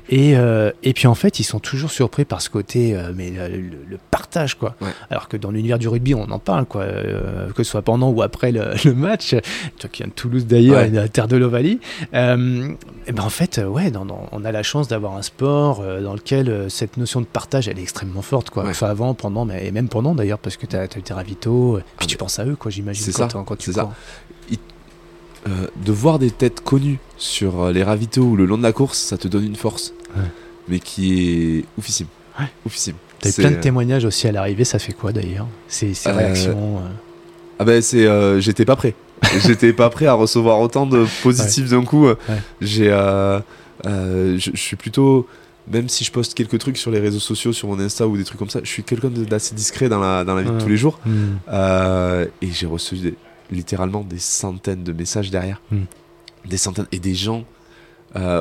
Et, 0.09 0.37
euh, 0.37 0.71
et 0.83 0.95
puis 0.95 1.07
en 1.09 1.15
fait, 1.15 1.41
ils 1.41 1.45
sont 1.45 1.61
toujours 1.61 1.91
surpris 1.91 2.25
par 2.25 2.41
ce 2.41 2.49
côté, 2.49 2.97
mais 3.15 3.31
le, 3.31 3.99
partage, 4.11 4.57
quoi. 4.57 4.77
Alors 5.11 5.29
que 5.29 5.37
dans 5.37 5.51
l'univers 5.51 5.79
du 5.79 5.89
rugby, 5.89 6.15
on 6.15 6.31
en 6.31 6.39
parle, 6.39 6.65
quoi, 6.65 6.87
que 6.87 7.63
ce 7.63 7.71
soit 7.71 7.83
pendant 7.83 8.11
ou 8.11 8.23
après 8.23 8.53
le, 8.85 8.95
match. 8.95 9.35
Toi 9.79 9.91
qui 9.91 10.03
viens 10.03 10.09
de 10.09 10.13
Toulouse 10.13 10.47
d'ailleurs, 10.47 10.85
la 11.03 11.09
terre 11.09 11.29
de 11.29 11.37
l'Ovalie. 11.37 11.81
Euh, 12.15 12.73
et 13.07 13.13
ben 13.13 13.25
en 13.25 13.31
fait, 13.31 13.59
euh, 13.59 13.67
ouais, 13.67 13.93
on 14.33 14.45
a 14.45 14.53
la 14.53 14.63
chance 14.63 14.89
d'avoir 14.89 15.17
un 15.17 15.23
sport 15.23 15.81
euh, 15.81 16.01
dans 16.01 16.15
lequel 16.15 16.67
cette 16.69 16.97
notion 16.97 17.21
de 17.21 17.27
partage, 17.27 17.69
elle 17.69 17.79
est 17.79 17.83
extrêmement 17.83 18.23
forte, 18.23 18.51
quoi. 18.51 18.65
Enfin, 18.67 18.89
avant, 18.89 19.15
pendant, 19.15 19.45
mais 19.45 19.67
et 19.67 19.73
même 19.73 19.89
pendant 19.89 20.15
d'ailleurs, 20.15 20.39
parce 20.39 20.57
que 20.57 20.67
tu 20.67 20.77
as, 20.77 20.85
eu 20.85 21.03
tes 21.03 21.15
ravitaux, 21.15 21.81
puis 21.99 22.07
tu 22.07 22.17
penses 22.17 22.39
à 22.39 22.47
eux, 22.47 22.57
quoi, 22.57 22.71
j'imagine. 22.71 23.05
C'est 23.05 23.13
ça. 23.13 23.29
Quand 23.29 23.57
tu 23.57 23.73
ça. 23.73 23.91
de 25.47 25.93
voir 25.93 26.19
des 26.19 26.31
têtes 26.31 26.61
connues 26.63 27.01
sur 27.17 27.71
les 27.71 27.83
ravitaux 27.83 28.23
ou 28.23 28.37
le 28.37 28.47
long 28.47 28.59
de 28.59 28.63
la 28.63 28.73
course, 28.73 28.99
ça 28.99 29.19
te 29.19 29.29
donne 29.29 29.45
une 29.45 29.57
force, 29.57 29.93
mais 30.69 30.79
qui 30.79 31.59
est 31.59 31.65
oufissime. 31.79 32.07
Ouais. 32.39 32.47
Oufissime. 32.65 32.95
T'as 33.21 33.31
eu 33.31 33.33
plein 33.35 33.51
de 33.51 33.57
témoignages 33.57 34.05
aussi 34.05 34.27
à 34.27 34.33
l'arrivée, 34.33 34.65
ça 34.65 34.79
fait 34.79 34.93
quoi 34.93 35.13
d'ailleurs? 35.13 35.47
Ces, 35.69 35.93
réactions 36.07 36.81
Ah 37.59 37.65
ben 37.65 37.83
c'est, 37.83 38.07
j'étais 38.41 38.65
pas 38.65 38.77
prêt. 38.77 38.95
J'étais 39.39 39.73
pas 39.73 39.91
prêt 39.91 40.07
à 40.07 40.15
recevoir 40.15 40.61
autant 40.61 40.87
de 40.87 41.07
positifs 41.23 41.71
d'un 41.71 41.85
coup. 41.85 42.09
J'ai, 42.61 42.91
euh, 42.91 43.41
euh, 43.87 44.39
je 44.39 44.57
suis 44.57 44.77
plutôt, 44.77 45.27
même 45.71 45.89
si 45.89 46.05
je 46.05 46.13
poste 46.13 46.35
quelques 46.35 46.59
trucs 46.59 46.77
sur 46.77 46.91
les 46.91 47.01
réseaux 47.01 47.21
sociaux, 47.21 47.53
sur 47.53 47.69
mon 47.69 47.79
Insta 47.79 48.07
ou 48.07 48.17
des 48.17 48.25
trucs 48.25 48.39
comme 48.39 48.51
ça, 48.51 48.61
je 48.63 48.69
suis 48.69 48.83
quelqu'un 48.83 49.11
d'assez 49.11 49.55
discret 49.55 49.89
dans 49.89 50.01
la, 50.01 50.25
dans 50.25 50.35
la 50.35 50.43
vie 50.43 50.51
de 50.51 50.61
tous 50.61 50.69
les 50.69 50.77
jours. 50.77 51.01
Hmm. 51.05 51.37
Euh, 51.49 52.27
et 52.41 52.51
j'ai 52.51 52.67
reçu 52.67 52.97
littéralement 53.51 54.03
des 54.03 54.19
centaines 54.19 54.85
de 54.85 54.93
messages 54.93 55.31
derrière. 55.31 55.61
Hmm. 55.71 55.85
Des 56.45 56.57
centaines. 56.57 56.87
Et 56.93 56.99
des 56.99 57.15
gens 57.15 57.45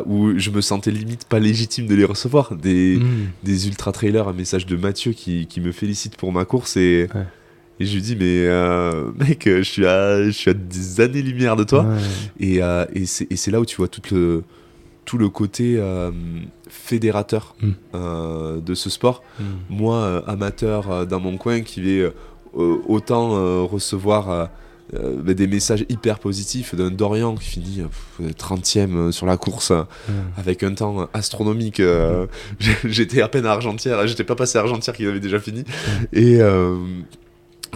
où 0.06 0.38
je 0.38 0.50
me 0.50 0.60
sentais 0.60 0.92
limite 0.92 1.24
pas 1.24 1.40
légitime 1.40 1.88
de 1.88 1.96
les 1.96 2.04
recevoir. 2.04 2.56
Des, 2.56 2.98
hmm. 2.98 3.30
des 3.44 3.68
ultra 3.68 3.92
trailers, 3.92 4.28
un 4.28 4.34
message 4.34 4.66
de 4.66 4.76
Mathieu 4.76 5.14
qui, 5.14 5.48
qui 5.48 5.62
me 5.62 5.72
félicite 5.72 6.18
pour 6.18 6.32
ma 6.32 6.46
course 6.46 6.78
et. 6.78 7.08
Et 7.82 7.86
je 7.86 7.96
lui 7.96 8.02
dis, 8.02 8.16
mais 8.16 8.46
euh, 8.46 9.12
mec, 9.20 9.44
je 9.46 9.62
suis, 9.64 9.88
à, 9.88 10.24
je 10.24 10.30
suis 10.30 10.52
à 10.52 10.54
des 10.54 11.02
années-lumière 11.02 11.56
de 11.56 11.64
toi. 11.64 11.86
Et, 12.40 12.62
euh, 12.62 12.86
et 12.94 13.06
c'est 13.06 13.52
là 13.52 13.60
où 13.60 13.66
tu 13.66 13.78
vois 13.78 13.88
tout 13.88 14.02
le, 14.14 14.44
tout 15.06 15.18
le 15.18 15.30
côté 15.30 15.78
euh, 15.78 16.12
fédérateur 16.70 17.56
mm. 17.62 18.62
de 18.62 18.76
ce 18.76 18.90
sport. 18.92 19.24
Mm. 19.40 19.44
Moi, 19.70 20.24
amateur 20.28 21.08
dans 21.08 21.20
mon 21.20 21.38
coin, 21.38 21.62
qui 21.62 21.82
vais 21.82 22.12
autant 22.54 23.66
recevoir 23.66 24.50
des 24.94 25.48
messages 25.48 25.86
hyper 25.90 26.20
positifs 26.20 26.76
d'un 26.76 26.92
Dorian 26.92 27.36
qui 27.36 27.50
finit 27.50 27.82
30e 28.22 29.12
sur 29.12 29.26
la 29.26 29.38
course 29.38 29.74
avec 30.38 30.62
un 30.62 30.76
temps 30.76 31.10
astronomique. 31.14 31.82
j'étais 32.84 33.22
à 33.24 33.28
peine 33.28 33.48
à 33.48 33.52
Argentière, 33.54 34.06
j'étais 34.06 34.26
pas 34.26 34.36
passé 34.36 34.60
à 34.60 34.62
Argentière 34.62 34.96
qui 34.96 35.08
avait 35.08 35.20
déjà 35.20 35.40
fini. 35.40 35.64
Et 36.14 36.40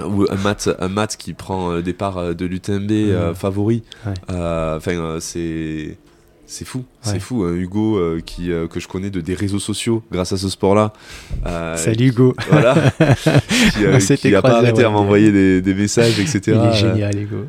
ou 0.03 0.25
un 0.29 0.35
mat, 0.35 0.69
un 0.79 0.89
mat 0.89 1.15
qui 1.17 1.33
prend 1.33 1.73
le 1.73 1.83
départ 1.83 2.35
de 2.35 2.45
l'UTMB 2.45 2.91
euh, 2.91 3.33
favori. 3.33 3.83
Enfin, 4.29 5.17
c'est 5.19 5.97
c'est 6.47 6.65
fou, 6.65 6.85
c'est 7.01 7.19
fou. 7.19 7.43
Hein, 7.43 7.55
Hugo, 7.55 7.97
euh, 7.97 8.21
qui, 8.23 8.51
euh, 8.51 8.67
que 8.67 8.79
je 8.79 8.87
connais 8.87 9.09
de 9.09 9.19
des 9.19 9.33
réseaux 9.33 9.59
sociaux 9.59 10.03
grâce 10.11 10.31
à 10.31 10.37
ce 10.37 10.47
sport-là. 10.47 10.93
Euh, 11.47 11.75
Salut 11.75 12.09
Hugo. 12.09 12.35
Voilà. 12.49 12.75
qui 14.17 14.31
n'a 14.31 14.41
pas 14.43 14.57
arrêté 14.57 14.83
à 14.83 14.89
m'envoyer 14.89 15.31
des, 15.31 15.61
des, 15.63 15.73
messages, 15.73 16.19
etc. 16.19 16.41
Il 16.47 16.53
est 16.53 16.73
génial, 16.73 17.19
Hugo. 17.19 17.45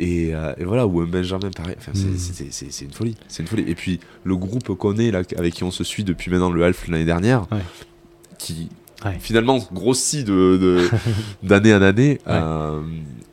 Et, 0.00 0.30
et, 0.30 0.64
voilà, 0.64 0.86
ou 0.86 1.06
Benjamin, 1.06 1.50
pareil. 1.50 1.76
Enfin, 1.78 1.92
mm. 1.94 2.16
C'est 2.50 2.84
une 2.84 2.92
folie. 2.92 3.16
C'est 3.28 3.42
une 3.44 3.48
folie. 3.48 3.64
Et 3.68 3.76
puis, 3.76 4.00
le 4.24 4.36
groupe 4.36 4.74
qu'on 4.74 4.96
est, 4.96 5.12
là, 5.12 5.22
avec 5.38 5.54
qui 5.54 5.62
on 5.62 5.70
se 5.70 5.84
suit 5.84 6.04
depuis 6.04 6.30
maintenant 6.30 6.50
le 6.50 6.64
Half 6.64 6.88
l'année 6.88 7.04
dernière, 7.04 7.46
qui 8.38 8.70
finalement 9.20 9.58
grossit 9.72 10.26
de, 10.26 10.88
d'année 11.42 11.74
en 11.74 11.82
année, 11.82 12.18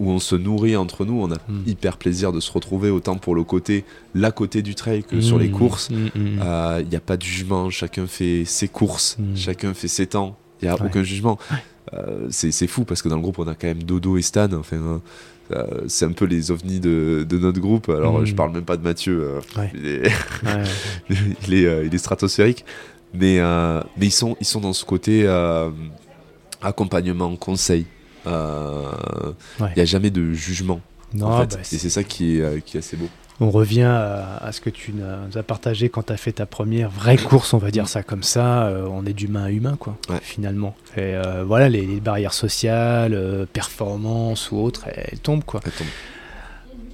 où 0.01 0.09
on 0.09 0.19
se 0.19 0.35
nourrit 0.35 0.75
entre 0.75 1.05
nous. 1.05 1.21
On 1.21 1.31
a 1.31 1.35
hmm. 1.35 1.63
hyper 1.67 1.97
plaisir 1.97 2.33
de 2.33 2.39
se 2.39 2.51
retrouver 2.51 2.89
autant 2.89 3.15
pour 3.17 3.35
le 3.35 3.43
côté, 3.43 3.85
la 4.15 4.31
côté 4.31 4.63
du 4.63 4.75
trail 4.75 5.03
que 5.03 5.21
sur 5.21 5.37
les 5.37 5.47
hmm. 5.47 5.51
courses. 5.51 5.89
Il 5.91 5.97
hmm, 5.97 6.35
n'y 6.35 6.39
euh, 6.41 6.97
a 6.97 6.99
pas 6.99 7.17
de 7.17 7.21
jugement, 7.21 7.69
chacun 7.69 8.07
fait 8.07 8.43
ses 8.45 8.67
courses, 8.67 9.17
chacun 9.35 9.73
fait 9.73 9.87
ses 9.87 10.07
temps. 10.07 10.37
Il 10.61 10.65
n'y 10.65 10.69
a 10.69 10.75
aucun 10.75 11.03
jugement. 11.03 11.39
Euh, 11.93 12.27
c'est, 12.29 12.67
fou 12.67 12.83
parce 12.83 13.01
que 13.01 13.09
dans 13.09 13.15
le 13.15 13.21
groupe, 13.21 13.39
on 13.39 13.47
a 13.47 13.55
quand 13.55 13.67
même 13.67 13.83
Dodo 13.83 14.17
et 14.17 14.21
Stan. 14.21 14.51
Enfin, 14.53 15.01
euh, 15.51 15.65
c'est 15.87 16.05
un 16.05 16.11
peu 16.11 16.25
les 16.25 16.51
ovnis 16.51 16.79
de, 16.79 17.25
de 17.27 17.37
notre 17.37 17.59
groupe. 17.59 17.89
Alors, 17.89 18.25
je 18.25 18.33
parle 18.33 18.53
même 18.53 18.63
pas 18.63 18.77
de 18.77 18.83
Mathieu. 18.83 19.39
il, 19.73 19.87
est 19.87 20.11
il, 21.47 21.53
est, 21.53 21.85
il 21.85 21.93
est 21.93 21.97
stratosphérique. 21.97 22.65
Mais, 23.13 23.39
mais 23.97 24.05
ils, 24.05 24.11
sont, 24.11 24.37
ils 24.39 24.45
sont 24.45 24.61
dans 24.61 24.73
ce 24.73 24.85
côté 24.85 25.27
accompagnement, 26.61 27.35
conseil. 27.35 27.85
Il 28.25 28.31
euh, 28.31 28.91
n'y 29.75 29.81
a 29.81 29.85
jamais 29.85 30.11
de 30.11 30.31
jugement. 30.33 30.79
Non, 31.13 31.29
bah, 31.39 31.47
et 31.59 31.77
c'est 31.77 31.89
ça 31.89 32.03
qui 32.03 32.37
est, 32.37 32.41
euh, 32.41 32.59
qui 32.59 32.77
est 32.77 32.79
assez 32.79 32.97
beau 32.97 33.09
on 33.43 33.49
revient 33.49 33.81
à, 33.81 34.51
ce 34.51 34.61
que 34.61 34.69
tu 34.69 34.93
nous 34.93 35.35
as 35.35 35.41
partagé 35.41 35.89
quand 35.89 36.03
tu 36.03 36.13
as 36.13 36.17
fait 36.17 36.33
ta 36.33 36.45
première 36.45 36.91
vraie 36.91 37.17
course, 37.17 37.55
on 37.55 37.57
va 37.57 37.71
dire 37.71 37.87
ça 37.87 38.03
comme 38.03 38.21
ça. 38.21 38.67
Euh, 38.67 38.85
on 38.87 39.03
est 39.07 39.13
d'humain 39.13 39.45
à 39.45 39.49
humain, 39.49 39.77
quoi, 39.79 39.97
finalement. 40.21 40.75
Et 40.95 41.15
voilà, 41.43 41.67
les, 41.67 41.99
barrières 41.99 42.33
sociales, 42.33 43.47
performance 43.51 44.51
ou 44.51 44.57
autres, 44.57 44.85
elles, 44.93 45.17
tombent, 45.17 45.43
quoi. 45.43 45.59
Elles 45.65 45.71
tombent. 45.71 45.87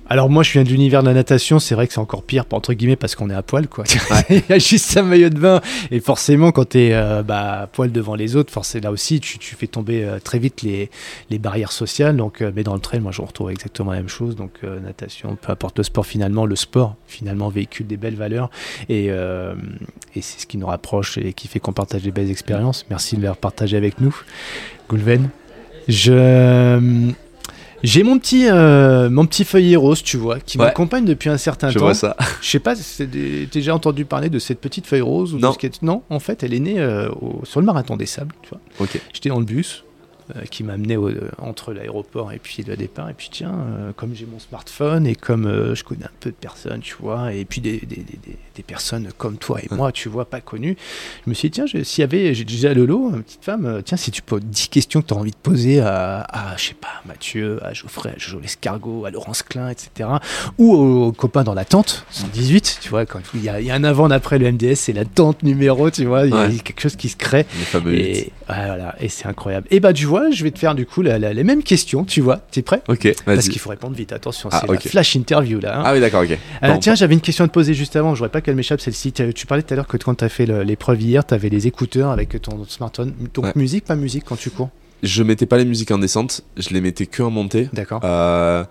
Alors 0.10 0.30
moi 0.30 0.42
je 0.42 0.54
viens 0.54 0.64
de 0.64 0.70
l'univers 0.70 1.02
de 1.02 1.08
la 1.08 1.14
natation, 1.14 1.60
c'est 1.60 1.76
vrai 1.76 1.86
que 1.88 1.94
c'est 1.94 2.00
encore 2.00 2.24
pire 2.24 2.46
entre 2.52 2.74
guillemets 2.74 2.96
parce 2.96 3.16
qu'on 3.16 3.30
est 3.30 3.36
à 3.36 3.42
poil 3.42 3.68
quoi. 3.68 3.84
Il 4.30 4.42
y 4.50 4.54
a 4.54 4.58
juste 4.58 4.96
un 4.96 5.04
maillot 5.04 5.30
de 5.30 5.40
bain 5.40 5.62
et 5.92 6.00
forcément 6.00 6.52
quand 6.52 6.70
tu 6.70 6.80
es 6.80 6.94
euh, 6.94 7.24
bah, 7.24 7.62
à 7.62 7.68
poil 7.68 7.92
devant 7.92 8.16
les 8.16 8.36
autres, 8.38 8.52
forcément 8.52 8.86
là 8.86 8.92
aussi 8.92 9.20
tu, 9.20 9.38
fais 9.56 9.68
tomber 9.68 10.06
euh, 10.06 10.20
très 10.20 10.40
vite 10.40 10.62
les, 10.62 10.90
barrières 11.40 11.72
sociales. 11.74 12.16
Donc 12.16 12.42
euh, 12.42 12.52
mais 12.56 12.64
dans 12.64 12.74
le 12.74 12.80
trail 12.80 13.02
moi 13.02 13.12
je 13.12 13.22
retrouve 13.22 13.52
exactement 13.52 13.92
la 13.92 13.98
même 13.98 14.08
chose. 14.08 14.36
Donc 14.36 14.64
natation, 14.64 15.36
peu 15.36 15.52
importe 15.52 15.78
le 15.78 15.84
sport 15.84 16.06
finalement, 16.06 16.46
le 16.46 16.56
sport 16.56 16.96
finalement 17.08 17.50
véhicule 17.50 17.88
des 17.88 17.98
belles 17.98 18.16
valeurs 18.16 18.50
et, 18.88 19.08
et 19.08 20.22
c'est 20.22 20.42
ce 20.42 20.46
qui 20.46 20.58
nous 20.58 20.68
rapproche 20.68 21.18
et 21.18 21.34
qui 21.34 21.48
fait 21.48 21.60
qu'on 21.60 21.74
partage 21.74 22.04
des 22.04 22.12
belles 22.12 22.32
expériences. 22.32 22.86
Merci 22.90 23.18
de 23.18 23.22
les 23.22 23.32
partager 23.40 23.76
avec 23.76 24.00
nous, 24.00 24.16
Goulven. 24.90 25.30
Je 25.88 27.12
j'ai 27.84 28.04
mon 28.04 28.18
petit, 28.20 28.48
euh, 28.50 29.10
mon 29.10 29.26
petit 29.26 29.44
feuillet 29.44 29.76
rose, 29.76 30.04
tu 30.04 30.18
vois, 30.18 30.40
qui 30.40 30.58
m'accompagne 30.58 31.06
depuis 31.06 31.30
un 31.30 31.38
certain 31.38 31.68
temps. 31.68 31.74
Je 31.74 31.80
vois 31.80 31.94
ça. 31.94 32.16
Je 32.42 32.50
sais 32.50 32.60
pas, 32.60 32.76
t'as 32.76 33.06
déjà 33.06 33.76
entendu 33.76 34.06
parler 34.06 34.30
de 34.30 34.40
cette 34.40 34.60
petite 34.60 34.88
feuille 34.88 35.02
rose 35.02 35.34
ou 35.34 35.40
non. 35.40 35.56
non, 35.82 36.04
en 36.10 36.20
fait, 36.20 36.44
elle 36.44 36.54
est 36.54 36.60
née 36.60 36.80
euh, 36.80 37.10
sur 37.44 37.60
le 37.60 37.66
marathon 37.66 37.98
des 37.98 38.06
sables, 38.06 38.36
tu 38.42 38.50
vois. 38.50 38.60
Ok. 38.80 39.00
J'étais 39.14 39.30
dans 39.30 39.40
le 39.40 39.46
bus, 39.46 39.84
euh, 40.36 40.42
qui 40.42 40.66
m'a 40.66 40.74
amené 40.74 40.98
entre 41.38 41.72
l'aéroport 41.72 42.34
et 42.34 42.40
puis 42.40 42.62
le 42.62 42.76
départ. 42.76 43.10
Et 43.10 43.14
puis 43.14 43.30
tiens, 43.32 43.56
euh, 43.56 43.94
comme 43.94 44.14
j'ai 44.14 44.26
mon 44.26 44.40
smartphone 44.40 45.08
et 45.08 45.16
comme 45.16 45.46
euh, 45.46 45.74
je 45.74 45.86
connais 45.86 46.04
un 46.04 46.12
peu 46.20 46.32
de 46.32 46.36
personnes, 46.36 46.82
tu 46.82 46.98
vois, 47.00 47.34
et 47.34 47.46
puis 47.46 47.62
des, 47.62 47.78
des, 47.78 48.04
des, 48.04 48.38
personnes 48.64 49.10
comme 49.18 49.38
toi 49.38 49.60
et 49.62 49.74
moi, 49.74 49.92
tu 49.92 50.10
vois, 50.10 50.26
pas 50.26 50.42
connues, 50.42 50.78
je 51.26 51.30
me 51.30 51.34
suis 51.34 51.50
dit, 51.50 51.62
tiens, 51.62 51.84
s'il 51.84 52.02
y 52.02 52.04
avait, 52.04 52.34
j'ai 52.34 52.44
déjà 52.44 52.74
Lolo, 52.74 53.12
une 53.14 53.24
petite 53.24 53.44
femme, 53.44 53.82
tiens, 53.84 53.98
si 53.98 54.12
tu 54.12 54.22
peux 54.22 54.40
10 54.40 54.70
questions 54.70 55.02
que 55.02 55.08
tu 55.08 55.14
as 55.14 55.18
envie 55.18 55.32
de 55.32 55.36
poser 55.36 55.80
à, 55.80 56.22
à, 56.22 56.58
je 56.58 56.68
sais 56.68 56.74
pas, 56.74 57.02
Mathieu, 57.06 57.60
à 57.64 57.74
Geoffrey, 57.74 58.14
à 58.16 58.20
Jojo 58.20 58.40
Lescargot, 58.40 59.06
à 59.06 59.12
Laurence 59.12 59.44
Klein, 59.44 59.70
etc., 59.70 60.10
ou 60.58 60.74
aux, 60.76 61.12
copains 61.12 61.44
dans 61.44 61.54
la 61.54 61.66
tente, 61.66 62.06
118, 62.12 62.80
tu 62.82 62.90
vois, 62.90 63.06
quand 63.06 63.20
il 63.34 63.44
y, 63.44 63.50
a, 63.50 63.62
y 63.62 63.72
a 63.72 63.76
un 63.76 63.84
avant, 63.84 64.10
après 64.10 64.40
le 64.40 64.52
MDS, 64.52 64.76
c'est 64.76 64.94
la 64.94 65.06
tente 65.06 65.44
numéro, 65.44 65.90
tu 65.90 66.06
vois, 66.06 66.26
il 66.26 66.34
y 66.34 66.38
a 66.38 66.50
quelque 66.64 66.82
chose 66.82 66.96
qui 66.96 67.10
se 67.10 67.16
crée. 67.16 67.46
et, 67.88 68.32
voilà, 68.48 68.96
et 69.00 69.10
c'est 69.10 69.28
incroyable. 69.28 69.68
Et 69.72 69.80
bah, 69.80 69.94
tu 69.94 70.06
vois, 70.06 70.32
je 70.32 70.44
vais 70.44 70.52
te 70.52 70.60
faire 70.60 70.76
du 70.76 70.86
coup 70.86 71.02
les 71.02 71.44
mêmes 71.44 71.64
questions, 71.64 72.06
tu 72.06 72.22
vois. 72.22 72.38
T'es 72.52 72.62
prêt? 72.62 72.82
Ok, 72.88 73.14
Parce 73.26 73.50
qu'il 73.50 73.60
faut 73.60 73.70
répondre 73.70 73.96
vite, 73.96 74.14
attention, 74.14 74.50
ah, 74.52 74.62
c'est 74.62 74.72
la 74.72 74.80
flash 74.80 75.16
interview 75.16 75.60
là. 75.60 75.80
Hein. 75.80 75.84
Ah 75.86 75.94
oui, 75.94 76.00
d'accord, 76.00 76.24
ok. 76.24 76.38
Euh, 76.64 76.78
tiens, 76.80 76.96
j'avais 76.96 77.14
une 77.14 77.22
question 77.22 77.46
à 77.46 77.48
te 77.48 77.54
poser 77.54 77.74
juste 77.74 77.96
avant, 77.96 78.16
je 78.16 78.20
voudrais 78.20 78.32
pas 78.32 78.42
qu'elle 78.48 78.56
m'échappe 78.56 78.80
celle-ci. 78.80 79.12
Tu 79.12 79.46
parlais 79.46 79.62
tout 79.62 79.74
à 79.74 79.76
l'heure 79.76 79.88
que 79.88 79.98
quand 79.98 80.16
tu 80.16 80.24
as 80.24 80.30
fait 80.30 80.46
l'épreuve 80.64 81.02
hier, 81.02 81.28
tu 81.28 81.34
avais 81.34 81.50
les 81.50 81.68
écouteurs 81.68 82.12
avec 82.12 82.42
ton 82.42 82.64
smartphone. 82.64 83.14
Donc 83.34 83.54
musique, 83.58 83.84
pas 83.84 83.98
musique 83.98 84.24
quand 84.26 84.38
tu 84.38 84.50
cours? 84.50 84.70
Je 85.04 85.22
mettais 85.22 85.46
pas 85.46 85.58
les 85.58 85.66
musiques 85.66 85.92
en 85.92 85.98
descente, 85.98 86.44
je 86.56 86.70
les 86.70 86.80
mettais 86.80 87.08
que 87.08 87.22
en 87.22 87.30
montée. 87.30 87.70
D'accord. 87.74 88.00
Euh, 88.06 88.64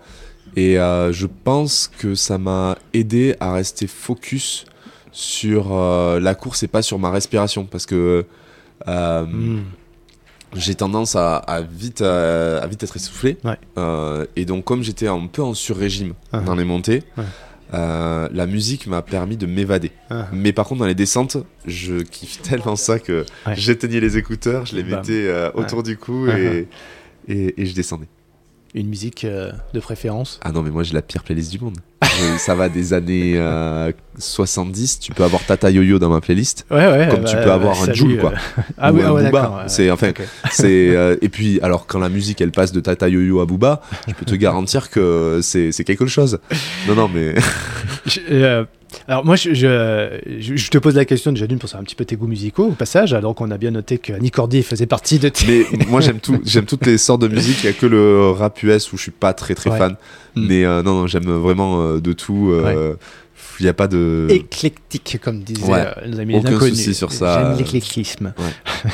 et 0.55 0.79
euh, 0.79 1.13
je 1.13 1.27
pense 1.27 1.91
que 1.99 2.15
ça 2.15 2.39
m'a 2.39 2.79
aidé 2.95 3.35
à 3.39 3.53
rester 3.53 3.85
focus 3.85 4.65
sur 5.11 5.75
la 5.75 6.33
course 6.33 6.63
et 6.63 6.67
pas 6.67 6.81
sur 6.81 6.97
ma 6.97 7.11
respiration 7.11 7.65
parce 7.65 7.85
que. 7.85 8.25
Hmm 8.87 9.59
j'ai 10.55 10.75
tendance 10.75 11.15
à, 11.15 11.43
vite, 11.69 12.01
à, 12.01 12.65
vite 12.67 12.83
être 12.83 12.95
essoufflé. 12.95 13.37
Euh, 13.77 14.25
et 14.35 14.45
donc, 14.45 14.63
comme 14.63 14.81
j'étais 14.81 15.07
un 15.07 15.27
peu 15.27 15.43
en 15.43 15.53
sur-régime 15.53 16.13
uh-huh. 16.33 16.43
dans 16.43 16.55
les 16.55 16.63
montées, 16.63 17.03
euh, 17.73 18.29
la 18.31 18.45
musique 18.45 18.87
m'a 18.87 19.01
permis 19.01 19.37
de 19.37 19.45
m'évader. 19.45 19.91
Uh-huh. 20.09 20.25
Mais 20.31 20.53
par 20.53 20.65
contre, 20.65 20.79
dans 20.79 20.87
les 20.87 20.95
descentes, 20.95 21.37
je 21.65 21.95
kiffe 22.01 22.41
tellement 22.41 22.75
ça 22.75 22.99
que 22.99 23.25
j'éteignais 23.53 23.99
les 23.99 24.17
écouteurs, 24.17 24.65
je 24.65 24.75
les 24.75 24.83
mettais 24.83 25.27
euh, 25.27 25.51
autour 25.53 25.83
du 25.83 25.97
cou 25.97 26.27
uh-huh. 26.27 26.65
et, 27.27 27.61
et 27.61 27.65
je 27.65 27.73
descendais. 27.73 28.07
Une 28.77 28.89
musique 28.89 29.25
euh, 29.25 29.51
de 29.73 29.79
préférence 29.79 30.39
Ah 30.43 30.51
non, 30.51 30.61
mais 30.61 30.69
moi 30.69 30.83
j'ai 30.83 30.93
la 30.93 31.01
pire 31.01 31.23
playlist 31.23 31.51
du 31.51 31.57
monde. 31.57 31.77
ça 32.37 32.53
va 32.53 32.69
des 32.69 32.93
années 32.93 33.33
70. 34.19 34.95
Euh, 34.95 34.97
tu 35.01 35.13
peux 35.13 35.23
avoir 35.23 35.43
Tata 35.43 35.71
Yo-Yo 35.71 35.97
dans 35.97 36.09
ma 36.09 36.21
playlist. 36.21 36.63
Ouais, 36.69 36.85
ouais. 36.85 37.07
Comme 37.09 37.23
tu 37.23 37.35
bah, 37.35 37.43
peux 37.43 37.51
avoir 37.51 37.81
un 37.81 37.91
Joule, 37.91 38.19
quoi. 38.19 38.33
ah 38.77 38.93
oui, 38.93 39.01
ouais, 39.01 39.23
d'accord. 39.23 39.63
C'est 39.65 39.89
enfin, 39.89 40.11
c'est 40.51 40.95
euh, 40.95 41.15
et 41.23 41.29
puis 41.29 41.59
alors 41.63 41.87
quand 41.87 41.97
la 41.97 42.09
musique 42.09 42.39
elle 42.39 42.51
passe 42.51 42.71
de 42.71 42.79
Tata 42.79 43.09
Yo-Yo 43.09 43.39
à 43.39 43.47
Booba, 43.47 43.81
je 44.07 44.13
peux 44.13 44.25
te 44.25 44.35
garantir 44.45 44.91
que 44.91 45.39
c'est 45.41 45.83
quelque 45.83 46.05
chose. 46.05 46.37
Non, 46.87 46.93
non, 46.93 47.09
mais. 47.11 47.33
Alors 49.07 49.25
moi, 49.25 49.35
je, 49.35 49.53
je, 49.53 50.69
te 50.69 50.77
pose 50.77 50.95
la 50.95 51.05
question 51.05 51.31
déjà 51.31 51.47
d'une 51.47 51.59
pour 51.59 51.69
savoir 51.69 51.81
un 51.81 51.85
petit 51.85 51.95
peu 51.95 52.05
tes 52.05 52.15
goûts 52.15 52.27
musicaux 52.27 52.67
au 52.67 52.71
passage. 52.71 53.13
Alors 53.13 53.35
qu'on 53.35 53.51
a 53.51 53.57
bien 53.57 53.71
noté 53.71 53.97
que 53.97 54.13
Nick 54.13 54.35
Cordy 54.35 54.63
faisait 54.63 54.85
partie 54.85 55.19
de 55.19 55.29
tes... 55.29 55.45
Mais 55.47 55.85
moi 55.87 56.01
j'aime 56.01 56.19
tout, 56.19 56.39
j'aime 56.43 56.65
toutes 56.65 56.85
les 56.85 56.97
sortes 56.97 57.21
de 57.21 57.27
musique. 57.27 57.63
Il 57.63 57.69
n'y 57.69 57.75
a 57.75 57.77
que 57.77 57.85
le 57.85 58.31
rap 58.31 58.61
US 58.63 58.91
où 58.93 58.97
je 58.97 59.03
suis 59.03 59.11
pas 59.11 59.33
très 59.33 59.55
très 59.55 59.69
fan. 59.69 59.95
Mm. 60.35 60.47
Mais 60.47 60.65
euh, 60.65 60.83
non, 60.83 61.01
non, 61.01 61.07
j'aime 61.07 61.29
vraiment 61.29 61.81
euh, 61.81 61.99
de 61.99 62.13
tout. 62.13 62.51
Euh, 62.51 62.95
il 63.59 63.63
n'y 63.63 63.69
a 63.69 63.73
pas 63.73 63.87
de. 63.87 64.27
Éclectique, 64.29 65.19
comme 65.21 65.41
disaient 65.41 65.71
euh, 65.71 66.07
nos 66.07 66.19
amis 66.19 66.35
Aucun 66.35 66.59
souci 66.59 66.93
sur 66.93 67.11
ça. 67.11 67.49
J'aime 67.49 67.57
l'éclectisme. 67.57 68.33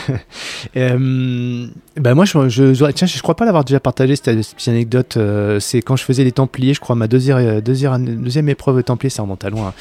euh, 0.77 1.67
bah 1.97 2.13
moi, 2.13 2.25
je, 2.25 2.49
je, 2.49 2.91
tiens, 2.91 3.07
je 3.07 3.21
crois 3.21 3.35
pas 3.35 3.45
l'avoir 3.45 3.65
déjà 3.65 3.79
partagé 3.79 4.15
cette, 4.15 4.25
petite 4.25 4.67
anecdote. 4.67 5.17
Euh, 5.17 5.59
c'est 5.59 5.81
quand 5.81 5.95
je 5.95 6.03
faisais 6.03 6.23
les 6.23 6.31
Templiers, 6.31 6.73
je 6.73 6.79
crois, 6.79 6.95
ma 6.95 7.07
deuxième, 7.07 7.37
euh, 7.37 7.61
deuxième, 7.61 8.21
deuxième 8.21 8.49
épreuve 8.49 8.77
de 8.77 8.81
Templiers, 8.81 9.09
ça 9.09 9.21
remonte 9.21 9.43
à 9.43 9.49
loin. 9.49 9.73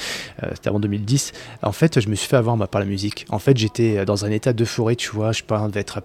Hein. 0.42 0.48
C'était 0.54 0.68
avant 0.68 0.80
2010. 0.80 1.32
En 1.62 1.72
fait, 1.72 2.00
je 2.00 2.08
me 2.08 2.14
suis 2.14 2.28
fait 2.28 2.36
avoir 2.36 2.56
par 2.68 2.80
la 2.80 2.86
musique. 2.86 3.26
En 3.30 3.38
fait, 3.38 3.56
j'étais 3.56 4.04
dans 4.04 4.24
un 4.24 4.30
état 4.30 4.52
d'euphorie, 4.52 4.96
tu 4.96 5.10
vois. 5.10 5.32
Je 5.32 5.42
devais 5.42 5.80
être 5.80 5.98
à 5.98 6.02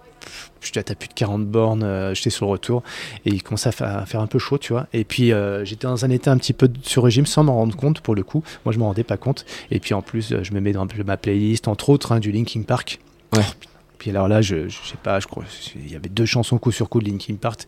j'étais 0.60 0.90
à 0.90 0.94
plus 0.94 1.08
de 1.08 1.14
40 1.14 1.46
bornes, 1.46 1.82
euh, 1.82 2.14
j'étais 2.14 2.30
sur 2.30 2.46
le 2.46 2.52
retour 2.52 2.82
et 3.24 3.30
il 3.30 3.42
commençait 3.42 3.68
à 3.68 4.06
faire, 4.06 4.20
un 4.20 4.26
peu 4.26 4.38
chaud, 4.38 4.58
tu 4.58 4.72
vois. 4.72 4.86
Et 4.92 5.04
puis 5.04 5.32
euh, 5.32 5.64
j'étais 5.64 5.86
dans 5.86 6.04
un 6.04 6.10
état 6.10 6.30
un 6.32 6.38
petit 6.38 6.52
peu 6.52 6.70
sur 6.82 7.04
régime 7.04 7.26
sans 7.26 7.44
m'en 7.44 7.54
rendre 7.54 7.76
compte 7.76 8.00
pour 8.00 8.14
le 8.14 8.22
coup. 8.22 8.42
Moi 8.64 8.72
je 8.72 8.78
m'en 8.78 8.86
rendais 8.86 9.04
pas 9.04 9.16
compte. 9.16 9.44
Et 9.70 9.80
puis 9.80 9.94
en 9.94 10.02
plus, 10.02 10.32
euh, 10.32 10.42
je 10.42 10.52
me 10.52 10.60
mets 10.60 10.72
dans 10.72 10.86
ma 11.04 11.16
playlist, 11.16 11.68
entre 11.68 11.90
autres, 11.90 12.12
hein, 12.12 12.20
du 12.20 12.32
Linkin 12.32 12.62
Park. 12.62 13.00
Ouais. 13.34 13.42
Puis 13.98 14.10
alors 14.10 14.28
là, 14.28 14.40
je, 14.42 14.68
je 14.68 14.76
sais 14.76 14.96
pas, 15.02 15.18
je 15.18 15.26
crois, 15.26 15.44
il 15.74 15.90
y 15.90 15.96
avait 15.96 16.08
deux 16.08 16.24
chansons 16.24 16.58
coup 16.58 16.70
sur 16.70 16.88
coup 16.88 17.00
de 17.00 17.08
Linkin 17.08 17.34
Park, 17.34 17.62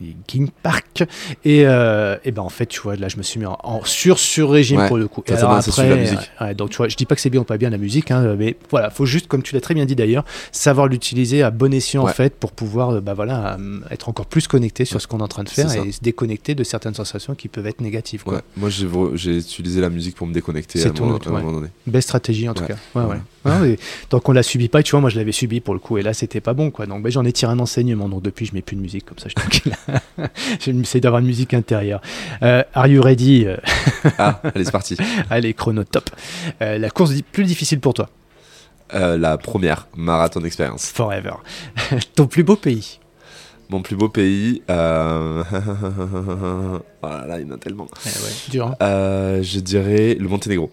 Linkin 0.00 0.46
Park, 0.62 1.04
et, 1.44 1.66
euh, 1.66 2.16
et 2.24 2.30
ben 2.30 2.42
en 2.42 2.48
fait, 2.48 2.66
tu 2.66 2.80
vois, 2.80 2.96
là, 2.96 3.08
je 3.08 3.16
me 3.16 3.22
suis 3.22 3.40
mis 3.40 3.46
en, 3.46 3.80
sur 3.84 4.18
sur 4.18 4.50
régime 4.50 4.86
pour 4.86 4.96
le 4.96 5.08
coup. 5.08 5.22
Et 5.26 5.32
alors 5.32 5.52
après, 5.52 5.88
la 5.88 5.96
musique. 5.96 6.30
donc 6.56 6.70
tu 6.70 6.76
vois, 6.76 6.88
je 6.88 6.96
dis 6.96 7.06
pas 7.06 7.14
que 7.14 7.20
c'est 7.20 7.30
bien 7.30 7.40
ou 7.40 7.44
pas 7.44 7.58
bien 7.58 7.70
la 7.70 7.78
musique, 7.78 8.10
hein, 8.10 8.36
mais 8.38 8.56
voilà, 8.70 8.90
faut 8.90 9.06
juste, 9.06 9.26
comme 9.26 9.42
tu 9.42 9.54
l'as 9.54 9.60
très 9.60 9.74
bien 9.74 9.84
dit 9.84 9.96
d'ailleurs, 9.96 10.24
savoir 10.52 10.86
l'utiliser 10.86 11.42
à 11.42 11.50
bon 11.50 11.72
escient 11.74 12.04
en 12.04 12.08
fait 12.08 12.34
pour 12.34 12.52
pouvoir, 12.52 13.02
bah 13.02 13.14
voilà, 13.14 13.58
être 13.90 14.08
encore 14.08 14.26
plus 14.26 14.46
connecté 14.46 14.84
sur 14.84 15.00
ce 15.00 15.06
qu'on 15.06 15.18
est 15.18 15.22
en 15.22 15.28
train 15.28 15.44
de 15.44 15.48
faire 15.48 15.72
et 15.72 15.92
se 15.92 16.00
déconnecter 16.00 16.54
de 16.54 16.64
certaines 16.64 16.94
sensations 16.94 17.34
qui 17.34 17.48
peuvent 17.48 17.66
être 17.66 17.80
négatives. 17.80 18.22
Quoi. 18.22 18.42
Moi, 18.56 18.70
j'ai 18.70 19.38
utilisé 19.38 19.80
la 19.80 19.90
musique 19.90 20.16
pour 20.16 20.26
me 20.26 20.32
déconnecter 20.32 20.82
à, 20.84 20.88
un 20.88 20.92
moment, 20.92 21.52
donné. 21.52 21.68
Belle 21.86 22.02
stratégie 22.02 22.48
en 22.48 22.54
tout 22.54 22.64
cas. 22.64 22.76
Ouais, 22.94 23.02
ouais. 23.44 23.78
tant 24.08 24.20
qu'on 24.20 24.32
la 24.32 24.42
subit 24.42 24.68
pas, 24.68 24.82
tu 24.82 24.92
vois, 24.92 25.00
moi 25.00 25.10
je 25.10 25.16
l'avais 25.16 25.32
subi 25.32 25.55
pour 25.60 25.74
le 25.74 25.80
coup, 25.80 25.98
et 25.98 26.02
là 26.02 26.14
c'était 26.14 26.40
pas 26.40 26.54
bon 26.54 26.70
quoi. 26.70 26.86
Donc 26.86 27.02
ben, 27.02 27.10
j'en 27.10 27.24
ai 27.24 27.32
tiré 27.32 27.52
un 27.52 27.58
enseignement. 27.58 28.08
Donc 28.08 28.22
depuis 28.22 28.46
je 28.46 28.54
mets 28.54 28.62
plus 28.62 28.76
de 28.76 28.80
musique 28.80 29.04
comme 29.04 29.18
ça, 29.18 29.28
je. 29.28 29.70
J'essaie 30.60 31.00
d'avoir 31.00 31.20
une 31.20 31.26
musique 31.26 31.54
intérieure. 31.54 32.00
Euh, 32.42 32.62
are 32.74 32.86
you 32.86 33.02
ready 33.02 33.46
Ah, 34.18 34.40
allez 34.42 34.64
c'est 34.64 34.70
parti. 34.70 34.96
allez 35.30 35.54
chrono 35.54 35.84
top. 35.84 36.10
Euh, 36.62 36.78
la 36.78 36.90
course 36.90 37.12
plus 37.32 37.44
difficile 37.44 37.80
pour 37.80 37.94
toi? 37.94 38.08
Euh, 38.94 39.18
La 39.18 39.36
première 39.36 39.88
marathon 39.96 40.40
d'expérience. 40.40 40.86
Forever. 40.86 41.34
Ton 42.14 42.26
plus 42.26 42.44
beau 42.44 42.56
pays? 42.56 43.00
Mon 43.68 43.82
plus 43.82 43.96
beau 43.96 44.08
pays. 44.08 44.62
Euh... 44.70 45.42
oh 47.02 47.06
là 47.06 47.26
là, 47.26 47.40
il 47.40 47.48
y 47.48 47.50
en 47.50 47.54
a 47.54 47.58
tellement. 47.58 47.88
Eh 48.04 48.08
ouais, 48.08 48.32
dur. 48.50 48.68
Hein. 48.68 48.76
Euh, 48.82 49.42
je 49.42 49.58
dirais 49.58 50.16
le 50.18 50.28
Monténégro. 50.28 50.70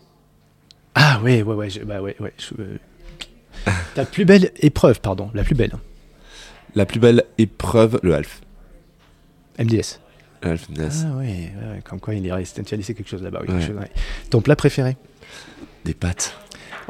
Ah 0.93 1.19
ouais, 1.23 1.41
ouais, 1.41 1.55
ouais. 1.55 1.69
Je, 1.71 1.79
bah 1.79 2.01
ouais, 2.01 2.15
ouais. 2.19 2.33
Je, 2.37 2.61
euh... 2.61 2.77
Ta 3.95 4.05
plus 4.05 4.25
belle 4.25 4.51
épreuve, 4.57 4.99
pardon, 5.01 5.29
la 5.33 5.43
plus 5.43 5.55
belle. 5.55 5.73
La 6.75 6.85
plus 6.85 6.99
belle 6.99 7.23
épreuve, 7.37 7.99
le 8.03 8.15
half. 8.15 8.41
MDS. 9.59 9.99
Le 10.41 10.51
half 10.51 10.69
MDS. 10.69 11.05
Ah 11.05 11.17
ouais, 11.17 11.51
comme 11.83 11.99
quoi 11.99 12.15
il 12.15 12.25
est 12.25 12.33
resté, 12.33 12.63
tu 12.63 12.73
as 12.73 12.77
laissé 12.77 12.93
quelque 12.93 13.09
chose 13.09 13.21
là-bas. 13.21 13.41
Oui, 13.47 13.53
ouais. 13.53 13.61
chose, 13.61 13.75
ouais. 13.75 13.91
Ton 14.29 14.41
plat 14.41 14.55
préféré? 14.55 14.97
Des 15.85 15.93
pâtes. 15.93 16.35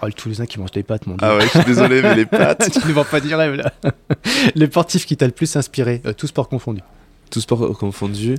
Oh, 0.02 0.08
le 0.08 0.14
Toulousain 0.14 0.46
qui 0.46 0.60
mange 0.60 0.72
des 0.72 0.84
pâtes, 0.84 1.06
mon 1.06 1.16
dieu. 1.16 1.28
Ah 1.28 1.36
ouais, 1.38 1.44
je 1.44 1.50
suis 1.50 1.66
désolé, 1.66 2.02
mais 2.02 2.16
les 2.16 2.26
pâtes. 2.26 2.70
tu 2.72 2.88
ne 2.88 2.94
vends 2.94 3.04
pas 3.04 3.20
du 3.20 3.34
rêve, 3.36 3.54
là. 3.56 3.72
les 4.56 4.66
sportifs 4.66 5.06
qui 5.06 5.18
t'a 5.18 5.26
le 5.26 5.32
plus 5.32 5.56
inspiré, 5.56 6.02
euh, 6.06 6.14
tout 6.14 6.28
sport 6.28 6.50
confondu. 6.50 6.82
Tout 7.30 7.42
sport 7.42 7.78
confondu. 7.78 8.38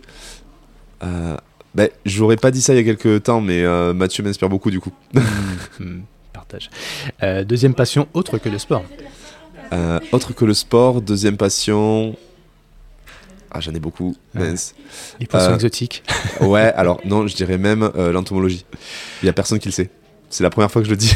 Euh, 1.02 1.36
ben, 1.74 1.88
j'aurais 2.04 2.36
pas 2.36 2.50
dit 2.50 2.62
ça 2.62 2.72
il 2.74 2.76
y 2.76 2.80
a 2.80 2.94
quelques 2.94 3.24
temps, 3.24 3.40
mais 3.40 3.62
euh, 3.64 3.92
Mathieu 3.94 4.22
m'inspire 4.22 4.48
beaucoup, 4.48 4.70
du 4.70 4.80
coup. 4.80 4.92
mmh, 5.14 5.20
mmh, 5.80 6.00
partage. 6.54 6.70
Euh, 7.22 7.44
deuxième 7.44 7.74
passion, 7.74 8.08
autre 8.14 8.38
que 8.38 8.48
le 8.48 8.58
sport 8.58 8.84
euh, 9.72 10.00
Autre 10.12 10.34
que 10.34 10.44
le 10.44 10.54
sport, 10.54 11.00
deuxième 11.00 11.36
passion. 11.36 12.16
Ah, 13.50 13.60
j'en 13.60 13.72
ai 13.72 13.80
beaucoup. 13.80 14.16
Ouais. 14.34 14.54
Les 15.20 15.26
poissons 15.26 15.54
exotiques. 15.54 16.02
ouais, 16.40 16.72
alors 16.74 17.00
non, 17.04 17.26
je 17.26 17.36
dirais 17.36 17.58
même 17.58 17.90
l'entomologie. 17.96 18.64
Il 19.22 19.26
y 19.26 19.28
a 19.28 19.32
personne 19.32 19.58
qui 19.58 19.68
le 19.68 19.72
sait. 19.72 19.90
C'est 20.28 20.42
la 20.42 20.50
première 20.50 20.70
fois 20.70 20.82
que 20.82 20.86
je 20.86 20.90
le 20.90 20.96
dis. 20.96 21.14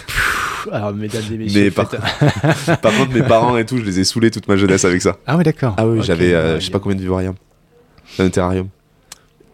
Alors, 0.73 0.93
mesdames 0.93 1.23
et 1.33 1.37
messieurs. 1.37 1.65
Mais 1.65 1.71
par, 1.71 1.89
par, 2.81 2.97
contre, 2.97 3.13
mes 3.13 3.23
parents 3.23 3.57
et 3.57 3.67
tout, 3.67 3.79
je 3.79 3.83
les 3.83 3.99
ai 4.01 4.05
saoulés 4.05 4.31
toute 4.31 4.49
ma 4.49 4.57
jeunesse 4.57 4.85
avec 4.85 5.03
ça. 5.03 5.17
Ah 5.27 5.37
oui, 5.37 5.45
d'accord. 5.45 5.75
Ah 5.77 5.87
oui, 5.87 5.99
okay, 5.99 6.07
j'avais, 6.07 6.35
euh, 6.35 6.61
je 6.61 6.67
sais 6.67 6.71
pas 6.71 6.79
combien 6.79 6.97
de 6.97 7.03
vivariums. 7.03 7.35
Un 8.19 8.29
terrarium. 8.29 8.69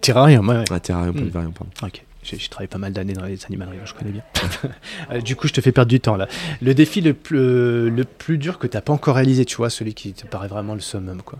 Terrarium, 0.01 0.47
ouais. 0.49 0.57
ouais. 0.57 0.65
Un 0.71 0.79
terrarium, 0.79 1.15
pas 1.15 1.21
de 1.21 1.25
vivarium, 1.27 1.53
pardon. 1.53 1.71
Ok. 1.83 2.05
J'ai 2.25 2.39
travaillé 2.49 2.69
pas 2.69 2.79
mal 2.79 2.93
d'années 2.93 3.13
dans 3.13 3.25
les 3.25 3.45
animaleries, 3.45 3.79
je 3.85 3.95
connais 3.95 4.11
bien. 4.11 5.21
du 5.21 5.37
coup, 5.37 5.47
je 5.47 5.53
te 5.53 5.61
fais 5.61 5.73
perdre 5.73 5.91
du 5.91 6.01
temps 6.01 6.17
là. 6.17 6.27
Le 6.63 6.75
défi 6.75 7.01
le 7.01 7.15
plus, 7.15 7.91
le 7.91 8.05
plus 8.05 8.39
dur 8.39 8.59
que 8.59 8.67
tu 8.67 8.77
n'as 8.77 8.81
pas 8.81 8.93
encore 8.93 9.17
réalisé, 9.17 9.45
tu 9.45 9.57
vois, 9.57 9.71
celui 9.71 9.95
qui 9.95 10.13
te 10.15 10.27
paraît 10.27 10.49
vraiment 10.49 10.75
le 10.75 10.81
summum, 10.81 11.23
quoi. 11.23 11.39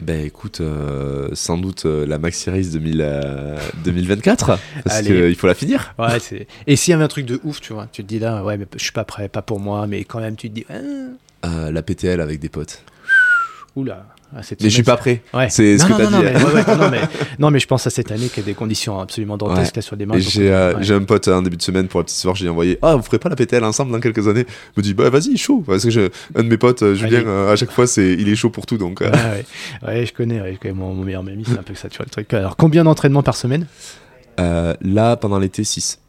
Ben 0.00 0.26
écoute, 0.26 0.60
euh, 0.60 1.28
sans 1.34 1.56
doute 1.56 1.86
euh, 1.86 2.04
la 2.04 2.18
2000, 2.18 3.00
euh, 3.00 3.58
2024, 3.84 4.58
parce 4.84 5.02
qu'il 5.02 5.36
faut 5.36 5.46
la 5.46 5.54
finir. 5.54 5.94
Ouais, 5.98 6.18
Et 6.66 6.76
s'il 6.76 6.90
y 6.90 6.94
avait 6.94 7.04
un 7.04 7.08
truc 7.08 7.26
de 7.26 7.40
ouf, 7.44 7.60
tu 7.60 7.72
vois, 7.72 7.86
tu 7.90 8.02
te 8.02 8.08
dis 8.08 8.18
là, 8.18 8.42
ouais, 8.42 8.58
mais 8.58 8.66
je 8.76 8.82
suis 8.82 8.92
pas 8.92 9.04
prêt, 9.04 9.28
pas 9.28 9.42
pour 9.42 9.60
moi, 9.60 9.86
mais 9.86 10.04
quand 10.04 10.20
même, 10.20 10.36
tu 10.36 10.50
te 10.50 10.54
dis. 10.54 10.66
Ah. 11.42 11.70
la 11.70 11.82
PTL 11.82 12.20
avec 12.20 12.40
des 12.40 12.48
potes. 12.48 12.82
Oula. 13.76 14.13
Ah, 14.36 14.40
mais 14.50 14.68
je 14.68 14.74
suis 14.74 14.82
pas 14.82 14.96
prêt. 14.96 15.22
Ouais. 15.32 15.48
C'est 15.48 15.78
ce 15.78 15.86
non, 15.86 15.96
que 15.96 16.02
t'as 16.02 16.10
non, 16.10 16.18
dit. 16.18 16.24
Mais, 16.24 16.42
ouais, 16.42 16.76
non, 16.76 16.90
mais, 16.90 17.00
non, 17.38 17.50
mais 17.52 17.60
je 17.60 17.66
pense 17.68 17.86
à 17.86 17.90
cette 17.90 18.10
année 18.10 18.26
qu'il 18.26 18.38
y 18.38 18.40
a 18.40 18.46
des 18.46 18.54
conditions 18.54 18.98
absolument 18.98 19.36
dantesques 19.36 19.80
sur 19.80 19.96
matchs. 19.96 20.22
J'ai 20.22 20.50
euh, 20.52 20.74
ouais. 20.74 20.90
un 20.90 21.04
pote 21.04 21.28
un 21.28 21.40
début 21.40 21.56
de 21.56 21.62
semaine 21.62 21.86
pour 21.86 22.00
la 22.00 22.04
petite 22.04 22.18
soirée, 22.18 22.38
j'ai 22.40 22.48
envoyé 22.48 22.76
Ah, 22.82 22.96
vous 22.96 23.02
ferez 23.02 23.20
pas 23.20 23.28
la 23.28 23.36
PTL 23.36 23.62
ensemble 23.62 23.92
dans 23.92 24.00
quelques 24.00 24.26
années? 24.26 24.44
Il 24.76 24.80
me 24.80 24.82
dit 24.82 24.92
Bah 24.92 25.08
vas-y, 25.08 25.36
chaud. 25.36 25.62
Parce 25.64 25.84
que 25.84 25.90
je, 25.90 26.10
un 26.34 26.42
de 26.42 26.48
mes 26.48 26.56
potes, 26.56 26.94
Julien, 26.94 27.22
euh, 27.26 27.52
à 27.52 27.56
chaque 27.56 27.70
fois, 27.70 27.86
c'est 27.86 28.12
il 28.12 28.28
est 28.28 28.34
chaud 28.34 28.50
pour 28.50 28.66
tout. 28.66 28.76
Donc, 28.76 29.02
euh... 29.02 29.10
ouais, 29.12 29.44
ouais. 29.86 30.06
je 30.06 30.12
connais. 30.12 30.40
Ouais, 30.40 30.54
je 30.54 30.58
connais 30.58 30.74
mon, 30.74 30.92
mon 30.94 31.04
meilleur 31.04 31.20
ami, 31.22 31.44
c'est 31.46 31.58
un 31.58 31.62
peu 31.62 31.76
ça, 31.76 31.88
tu 31.88 31.98
vois 31.98 32.06
le 32.06 32.10
truc. 32.10 32.34
Alors, 32.34 32.56
combien 32.56 32.82
d'entraînements 32.82 33.22
par 33.22 33.36
semaine? 33.36 33.68
Euh, 34.40 34.74
Là, 34.80 35.16
pendant 35.16 35.38
l'été, 35.38 35.62
6. 35.62 36.00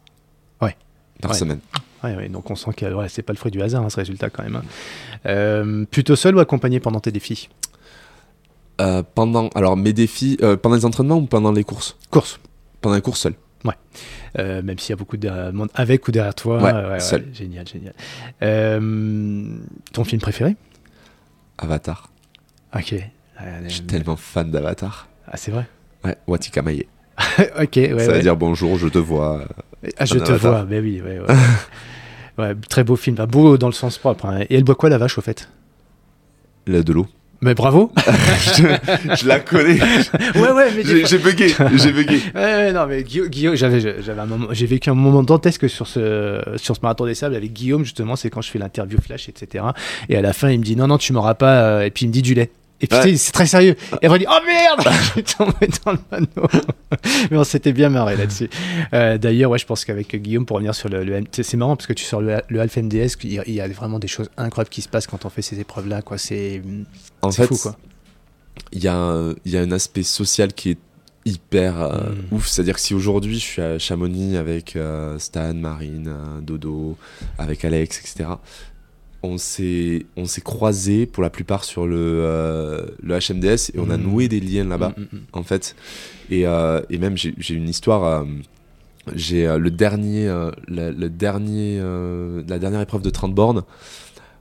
Ouais. 0.60 0.76
Par 1.22 1.36
semaine. 1.36 1.60
Ouais, 2.02 2.16
ouais, 2.16 2.28
donc 2.28 2.50
on 2.50 2.56
sent 2.56 2.72
que 2.76 2.92
ouais, 2.92 3.06
c'est 3.08 3.22
pas 3.22 3.32
le 3.32 3.38
fruit 3.38 3.52
du 3.52 3.62
hasard, 3.62 3.84
hein, 3.84 3.90
ce 3.90 3.96
résultat 3.96 4.30
quand 4.30 4.42
même. 4.42 4.60
Hein. 5.24 5.84
plutôt 5.92 6.16
seul 6.16 6.34
ou 6.34 6.40
accompagné 6.40 6.80
pendant 6.80 6.98
tes 6.98 7.12
défis? 7.12 7.48
Euh, 8.80 9.02
pendant 9.14 9.48
alors 9.54 9.76
mes 9.76 9.92
défis 9.92 10.36
euh, 10.42 10.56
pendant 10.56 10.76
les 10.76 10.84
entraînements 10.84 11.16
ou 11.16 11.26
pendant 11.26 11.52
les 11.52 11.64
courses? 11.64 11.96
Courses 12.10 12.38
pendant 12.80 12.96
les 12.96 13.02
courses 13.02 13.20
seul 13.20 13.34
ouais. 13.64 13.74
Euh, 14.38 14.62
même 14.62 14.78
s'il 14.78 14.90
y 14.90 14.92
a 14.92 14.96
beaucoup 14.96 15.16
de 15.16 15.50
monde 15.50 15.70
avec 15.74 16.06
ou 16.08 16.12
derrière 16.12 16.34
toi. 16.34 16.62
Ouais, 16.62 16.72
ouais 16.72 17.00
seul. 17.00 17.26
génial 17.32 17.66
génial. 17.66 17.94
Ton 19.92 20.04
film 20.04 20.20
préféré? 20.20 20.56
Avatar. 21.58 22.10
Ok. 22.74 22.94
Je 23.64 23.68
suis 23.68 23.82
tellement 23.82 24.16
fan 24.16 24.50
d'Avatar. 24.50 25.08
Ah 25.26 25.36
c'est 25.36 25.50
vrai? 25.50 25.66
Ouais 26.04 26.16
Watika 26.26 26.62
Maye 26.62 26.86
ok 27.38 27.76
ouais, 27.76 27.98
ça 27.98 28.12
veut 28.12 28.20
dire 28.20 28.36
bonjour 28.36 28.76
je 28.76 28.88
te 28.88 28.98
vois 28.98 29.46
ah, 29.96 30.04
je 30.04 30.18
te 30.18 30.30
Avatar. 30.32 30.38
vois 30.38 30.64
mais 30.66 30.80
oui 30.80 31.00
ouais, 31.00 31.18
ouais. 32.38 32.54
très 32.68 32.84
beau 32.84 32.94
film. 32.96 33.16
Beau 33.26 33.56
dans 33.56 33.68
le 33.68 33.72
sens 33.72 33.96
propre 33.96 34.26
hein. 34.26 34.40
et 34.50 34.56
elle 34.56 34.64
boit 34.64 34.74
quoi 34.74 34.90
la 34.90 34.98
vache 34.98 35.16
au 35.16 35.22
fait? 35.22 35.48
De 36.66 36.92
l'eau 36.92 37.06
mais 37.40 37.54
bravo 37.54 37.92
je, 37.96 38.62
je, 39.16 39.28
la 39.28 39.40
connais. 39.40 39.78
ouais 40.34 40.52
ouais 40.52 40.70
mais 40.74 41.06
j'ai 41.06 41.18
bugué, 41.18 41.54
j'ai 41.74 41.92
bugué. 41.92 42.20
ouais, 42.34 42.40
ouais, 42.40 42.72
non 42.72 42.86
mais 42.86 43.02
Guillaume, 43.02 43.28
Guillaume 43.28 43.54
j'avais 43.56 43.80
j'avais 43.80 44.20
un 44.20 44.26
moment 44.26 44.48
j'ai 44.50 44.66
vécu 44.66 44.90
un 44.90 44.94
moment 44.94 45.22
dantesque 45.22 45.68
sur 45.68 45.86
ce 45.86 46.40
sur 46.56 46.76
ce 46.76 46.80
marathon 46.82 47.06
des 47.06 47.14
sables 47.14 47.34
avec 47.34 47.52
Guillaume 47.52 47.84
justement, 47.84 48.16
c'est 48.16 48.30
quand 48.30 48.42
je 48.42 48.50
fais 48.50 48.58
l'interview 48.58 48.98
flash 49.00 49.28
etc. 49.28 49.64
Et 50.08 50.16
à 50.16 50.22
la 50.22 50.32
fin 50.32 50.50
il 50.50 50.60
me 50.60 50.64
dit 50.64 50.76
non 50.76 50.86
non 50.86 50.98
tu 50.98 51.12
m'auras 51.12 51.34
pas 51.34 51.84
et 51.86 51.90
puis 51.90 52.06
il 52.06 52.08
me 52.08 52.12
dit 52.12 52.22
du 52.22 52.34
lait. 52.34 52.50
Et 52.80 52.86
puis 52.86 52.98
ouais. 52.98 53.16
c'est 53.16 53.32
très 53.32 53.46
sérieux. 53.46 53.74
Et 54.02 54.08
on 54.08 54.16
dit 54.16 54.26
oh 54.28 54.38
merde, 54.46 54.80
je 55.00 55.12
suis 55.12 55.22
tombé 55.22 55.68
dans 55.84 55.92
le 55.92 55.98
panneau. 55.98 56.48
Mais 57.30 57.36
on 57.36 57.44
s'était 57.44 57.72
bien 57.72 57.88
marré 57.88 58.16
là-dessus. 58.16 58.50
Euh, 58.92 59.18
D'ailleurs, 59.18 59.50
ouais, 59.50 59.58
je 59.58 59.66
pense 59.66 59.84
qu'avec 59.84 60.14
Guillaume, 60.14 60.44
pour 60.44 60.56
revenir 60.56 60.74
sur 60.74 60.88
le, 60.88 61.02
le 61.04 61.22
c'est 61.30 61.56
marrant 61.56 61.76
parce 61.76 61.86
que 61.86 61.94
tu 61.94 62.04
sors 62.04 62.20
le, 62.20 62.40
le 62.48 62.60
Alpha 62.60 62.82
MDS, 62.82 63.16
il, 63.22 63.42
il 63.46 63.54
y 63.54 63.60
a 63.60 63.68
vraiment 63.68 63.98
des 63.98 64.08
choses 64.08 64.30
incroyables 64.36 64.70
qui 64.70 64.82
se 64.82 64.88
passent 64.88 65.06
quand 65.06 65.24
on 65.24 65.30
fait 65.30 65.42
ces 65.42 65.58
épreuves-là. 65.58 66.02
Quoi, 66.02 66.18
c'est 66.18 66.62
en 67.22 67.30
fait, 67.30 67.46
fou 67.46 67.56
quoi. 67.56 67.76
Il 68.72 68.82
y 68.82 68.88
a 68.88 69.32
il 69.44 69.52
y 69.52 69.56
a 69.56 69.60
un 69.60 69.72
aspect 69.72 70.02
social 70.02 70.52
qui 70.52 70.70
est 70.70 70.78
hyper 71.24 71.80
euh, 71.80 72.10
mm. 72.10 72.34
ouf. 72.34 72.46
C'est-à-dire 72.46 72.74
que 72.74 72.80
si 72.80 72.94
aujourd'hui 72.94 73.38
je 73.38 73.44
suis 73.44 73.62
à 73.62 73.78
Chamonix 73.78 74.36
avec 74.36 74.76
euh, 74.76 75.18
Stan, 75.18 75.54
Marine, 75.54 76.14
Dodo, 76.42 76.96
avec 77.38 77.64
Alex, 77.64 78.00
etc 78.00 78.36
on 79.26 79.38
s'est 79.38 80.06
on 80.16 80.24
s'est 80.24 80.40
croisés 80.40 81.06
pour 81.06 81.22
la 81.22 81.30
plupart 81.30 81.64
sur 81.64 81.86
le 81.86 81.96
euh, 81.98 82.86
le 83.02 83.18
HMDS 83.18 83.72
et 83.74 83.78
on 83.78 83.90
a 83.90 83.96
noué 83.96 84.28
des 84.28 84.40
liens 84.40 84.64
là-bas 84.64 84.94
mm, 84.96 85.18
en 85.32 85.42
fait. 85.42 85.76
Et, 86.30 86.46
euh, 86.46 86.80
et 86.90 86.98
même 86.98 87.16
j'ai 87.16 87.54
une 87.54 87.68
histoire 87.68 88.04
euh, 88.04 88.24
j'ai 89.14 89.46
le 89.46 89.70
dernier 89.70 90.26
le, 90.66 90.90
le, 90.90 91.08
dernier 91.08 91.80
la 92.48 92.58
dernière 92.58 92.80
épreuve 92.80 93.02
de 93.02 93.10
30 93.10 93.34
bornes 93.34 93.62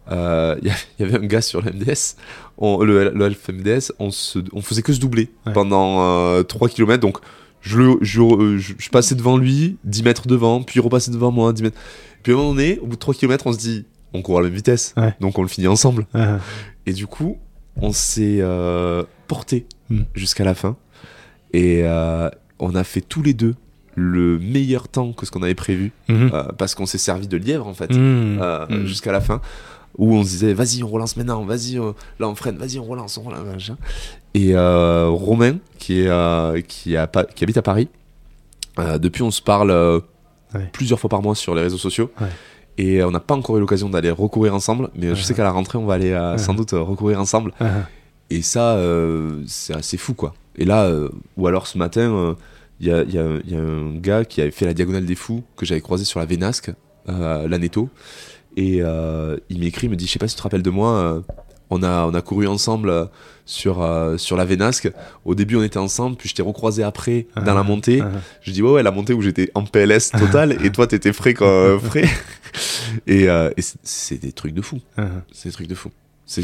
il 0.10 0.16
y, 0.64 1.02
y, 1.02 1.06
avait 1.06 1.18
un 1.18 1.26
gars 1.26 1.42
sur 1.42 1.62
le 1.62 1.72
MDS 1.72 2.16
on, 2.58 2.84
le, 2.84 3.10
le 3.10 3.30
MDS 3.30 3.92
on 4.00 4.10
se 4.12 4.40
on 4.54 4.62
faisait 4.62 4.82
que 4.82 4.94
se 4.94 5.00
doubler 5.00 5.30
ouais. 5.46 5.54
pendant 5.54 6.44
3 6.44 6.70
km 6.70 7.00
donc 7.00 7.20
je, 7.62 7.78
le, 7.78 7.98
je, 8.02 8.58
je, 8.58 8.74
je, 8.78 8.90
passais 8.90 9.16
devant 9.16 9.38
lui 9.38 9.78
10 9.84 10.04
mètres 10.04 10.28
devant 10.28 10.64
puis 10.64 10.80
il 10.80 10.82
repassait 10.82 11.12
devant 11.12 11.32
moi 11.32 11.54
10 11.54 11.64
mètres. 11.64 11.78
Puis 12.24 12.32
à 12.32 12.36
un 12.36 12.38
moment 12.40 12.52
donné 12.52 12.80
au 12.80 12.88
bout 12.88 12.96
de 12.96 13.00
3 13.00 13.14
km 13.14 13.48
on 13.48 13.54
se 13.54 13.58
dit 13.58 13.86
on 14.16 14.22
court 14.22 14.40
à 14.40 14.42
la 14.42 14.48
même 14.48 14.56
vitesse, 14.56 14.94
ouais. 14.98 15.14
donc 15.20 15.38
on 15.38 15.42
le 15.42 15.48
finit 15.48 15.68
ensemble. 15.68 16.08
Uh-huh. 16.14 16.40
Et 16.86 16.94
du 16.94 17.08
coup, 17.08 17.38
on 17.82 17.92
s'est 17.92 18.40
euh, 18.40 19.04
porté 19.28 19.66
mm. 19.90 20.02
jusqu'à 20.14 20.44
la 20.44 20.56
fin. 20.56 20.76
Et 21.54 21.82
euh, 21.84 22.30
on 22.60 22.76
a 22.76 22.84
fait 22.84 23.02
tous 23.02 23.22
les 23.22 23.34
deux 23.34 23.56
le 23.96 24.38
meilleur 24.40 24.90
temps 24.90 25.14
que 25.14 25.26
ce 25.26 25.32
qu'on 25.32 25.42
avait 25.42 25.56
prévu, 25.56 25.94
mm 26.10 26.16
-hmm. 26.16 26.34
euh, 26.34 26.44
parce 26.58 26.76
qu'on 26.76 26.86
s'est 26.86 26.98
servi 26.98 27.28
de 27.28 27.38
lièvre 27.38 27.66
en 27.68 27.74
fait, 27.74 27.92
mm. 27.92 28.86
jusqu'à 28.86 29.14
la 29.14 29.22
fin, 29.22 29.40
où 29.98 30.14
on 30.14 30.24
se 30.24 30.30
disait 30.30 30.54
vas-y, 30.54 30.84
on 30.84 30.90
relance 30.90 31.16
maintenant, 31.16 31.46
vas-y, 31.46 31.76
là 32.20 32.28
on 32.28 32.36
freine, 32.36 32.58
vas-y, 32.58 32.78
on 32.78 32.84
relance, 32.84 33.18
on 33.18 33.24
relance. 33.24 33.46
Machin. 33.46 33.78
Et 34.34 34.54
Romain, 34.56 35.60
qui, 35.80 36.02
est, 36.02 36.68
qui, 36.68 36.98
a, 36.98 37.08
qui 37.08 37.44
habite 37.44 37.58
à 37.58 37.62
Paris, 37.62 37.88
depuis 39.00 39.24
on 39.24 39.32
se 39.32 39.42
parle 39.42 39.72
ouais. 40.54 40.70
plusieurs 40.74 41.00
fois 41.00 41.10
par 41.10 41.22
mois 41.22 41.36
sur 41.36 41.56
les 41.56 41.62
réseaux 41.62 41.78
sociaux. 41.78 42.12
Ouais. 42.20 42.28
Et 42.78 43.04
on 43.04 43.12
n'a 43.12 43.20
pas 43.22 43.36
encore 43.36 43.58
eu 43.58 43.60
l'occasion 43.62 43.90
d'aller 43.90 44.12
recourir 44.12 44.54
ensemble, 44.54 44.90
mais 44.96 45.08
Uh-huh. 45.08 45.16
je 45.16 45.22
sais 45.22 45.34
qu'à 45.34 45.44
la 45.44 45.52
rentrée, 45.52 45.78
on 45.78 45.86
va 45.86 45.94
aller 45.94 46.12
euh, 46.12 46.38
sans 46.38 46.54
doute 46.54 46.72
recourir 46.72 47.20
ensemble. 47.20 47.54
Et 48.30 48.42
ça, 48.42 48.76
euh, 48.76 49.44
c'est 49.48 49.76
assez 49.76 49.98
fou, 49.98 50.14
quoi. 50.14 50.34
Et 50.58 50.66
là, 50.66 50.86
euh, 50.86 51.10
ou 51.38 51.48
alors 51.48 51.68
ce 51.68 51.78
matin, 51.78 52.36
il 52.80 52.88
y 52.88 52.92
a, 52.92 53.04
y, 53.04 53.18
a, 53.18 53.24
y, 53.46 53.56
a, 53.56 53.60
un 53.60 53.96
gars 53.96 54.26
qui 54.26 54.42
avait 54.42 54.52
fait 54.52 54.66
la 54.66 54.74
Diagonale 54.74 55.06
des 55.06 55.16
Fous, 55.16 55.44
que 55.56 55.66
j'avais 55.66 55.82
croisé 55.82 56.06
sur 56.06 56.20
la 56.20 56.26
Vénasque, 56.26 56.72
euh, 57.10 57.48
l'Aneto. 57.48 57.90
Et 58.58 58.78
il 58.78 59.60
m'écrit, 59.60 59.88
il 59.88 59.90
me 59.90 59.96
dit, 59.96 60.08
je 60.08 60.14
sais 60.14 60.20
pas 60.20 60.28
si 60.28 60.36
tu 60.36 60.40
te 60.40 60.44
rappelles 60.44 60.64
de 60.64 60.70
moi, 60.70 61.22
on, 61.70 61.84
a, 61.84 62.06
on 62.06 62.14
a 62.14 62.22
couru 62.22 62.48
ensemble 62.48 63.10
sur, 63.46 63.86
sur 64.18 64.38
la 64.38 64.46
Vénasque. 64.46 64.92
Au 65.24 65.36
début, 65.36 65.56
on 65.56 65.64
était 65.64 65.78
ensemble, 65.80 66.16
puis 66.18 66.30
je 66.30 66.36
t'ai 66.36 66.42
recroisé 66.42 66.84
après 66.84 67.28
dans 67.46 67.54
la 67.54 67.64
montée. 67.64 68.02
Je 68.42 68.52
dis, 68.52 68.62
ouais, 68.62 68.72
ouais, 68.72 68.84
la 68.84 68.92
montée 68.92 69.14
où 69.14 69.22
j'étais 69.22 69.52
en 69.56 69.64
PLS 69.66 70.12
total, 70.12 70.58
et 70.66 70.72
toi, 70.72 70.88
t'étais 70.88 71.14
frais, 71.14 71.34
quand, 71.34 71.80
frais. 71.84 72.10
Et, 73.08 73.28
euh, 73.30 73.50
et 73.58 73.62
c'est 73.84 74.18
des 74.18 74.32
trucs 74.32 74.54
de 74.54 74.62
fou. 74.62 74.80
-huh. 74.98 75.08
C'est 75.32 75.50
des 75.50 75.54
trucs 75.54 75.68
de 75.68 75.76
fou. 75.76 75.90
c'est 76.26 76.44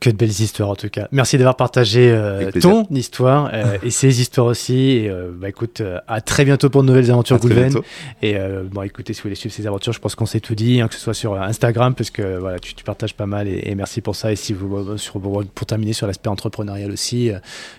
que 0.00 0.08
de 0.08 0.16
belles 0.16 0.28
histoires 0.28 0.70
en 0.70 0.74
tout 0.74 0.88
cas. 0.88 1.08
Merci 1.12 1.36
d'avoir 1.36 1.56
partagé 1.56 2.10
euh, 2.10 2.50
ton 2.52 2.86
histoire 2.90 3.50
euh, 3.52 3.76
et 3.82 3.90
ses 3.90 4.20
histoires 4.20 4.46
aussi. 4.46 4.92
Et, 4.92 5.10
euh, 5.10 5.30
bah, 5.32 5.50
écoute, 5.50 5.82
à 6.08 6.20
très 6.22 6.46
bientôt 6.46 6.70
pour 6.70 6.82
de 6.82 6.88
nouvelles 6.88 7.10
aventures 7.10 7.38
Goulven. 7.38 7.74
Et 8.22 8.36
bon, 8.70 8.82
écoutez, 8.82 9.12
si 9.12 9.20
vous 9.20 9.24
voulez 9.24 9.34
suivre 9.34 9.54
ces 9.54 9.66
aventures, 9.66 9.92
je 9.92 10.00
pense 10.00 10.14
qu'on 10.14 10.26
s'est 10.26 10.40
tout 10.40 10.54
dit, 10.54 10.80
hein, 10.80 10.88
que 10.88 10.94
ce 10.94 11.00
soit 11.00 11.14
sur 11.14 11.34
Instagram, 11.40 11.94
parce 11.94 12.10
que 12.10 12.38
voilà, 12.38 12.58
tu, 12.58 12.74
tu 12.74 12.82
partages 12.82 13.14
pas 13.14 13.26
mal 13.26 13.46
et, 13.46 13.74
merci 13.74 14.00
pour 14.00 14.16
ça. 14.16 14.32
Et 14.32 14.36
si 14.36 14.52
vous, 14.54 14.96
sur, 14.96 15.20
pour 15.20 15.66
terminer 15.66 15.92
sur 15.92 16.06
l'aspect 16.06 16.28
entrepreneurial 16.28 16.90
aussi, 16.90 17.30
vous 17.30 17.38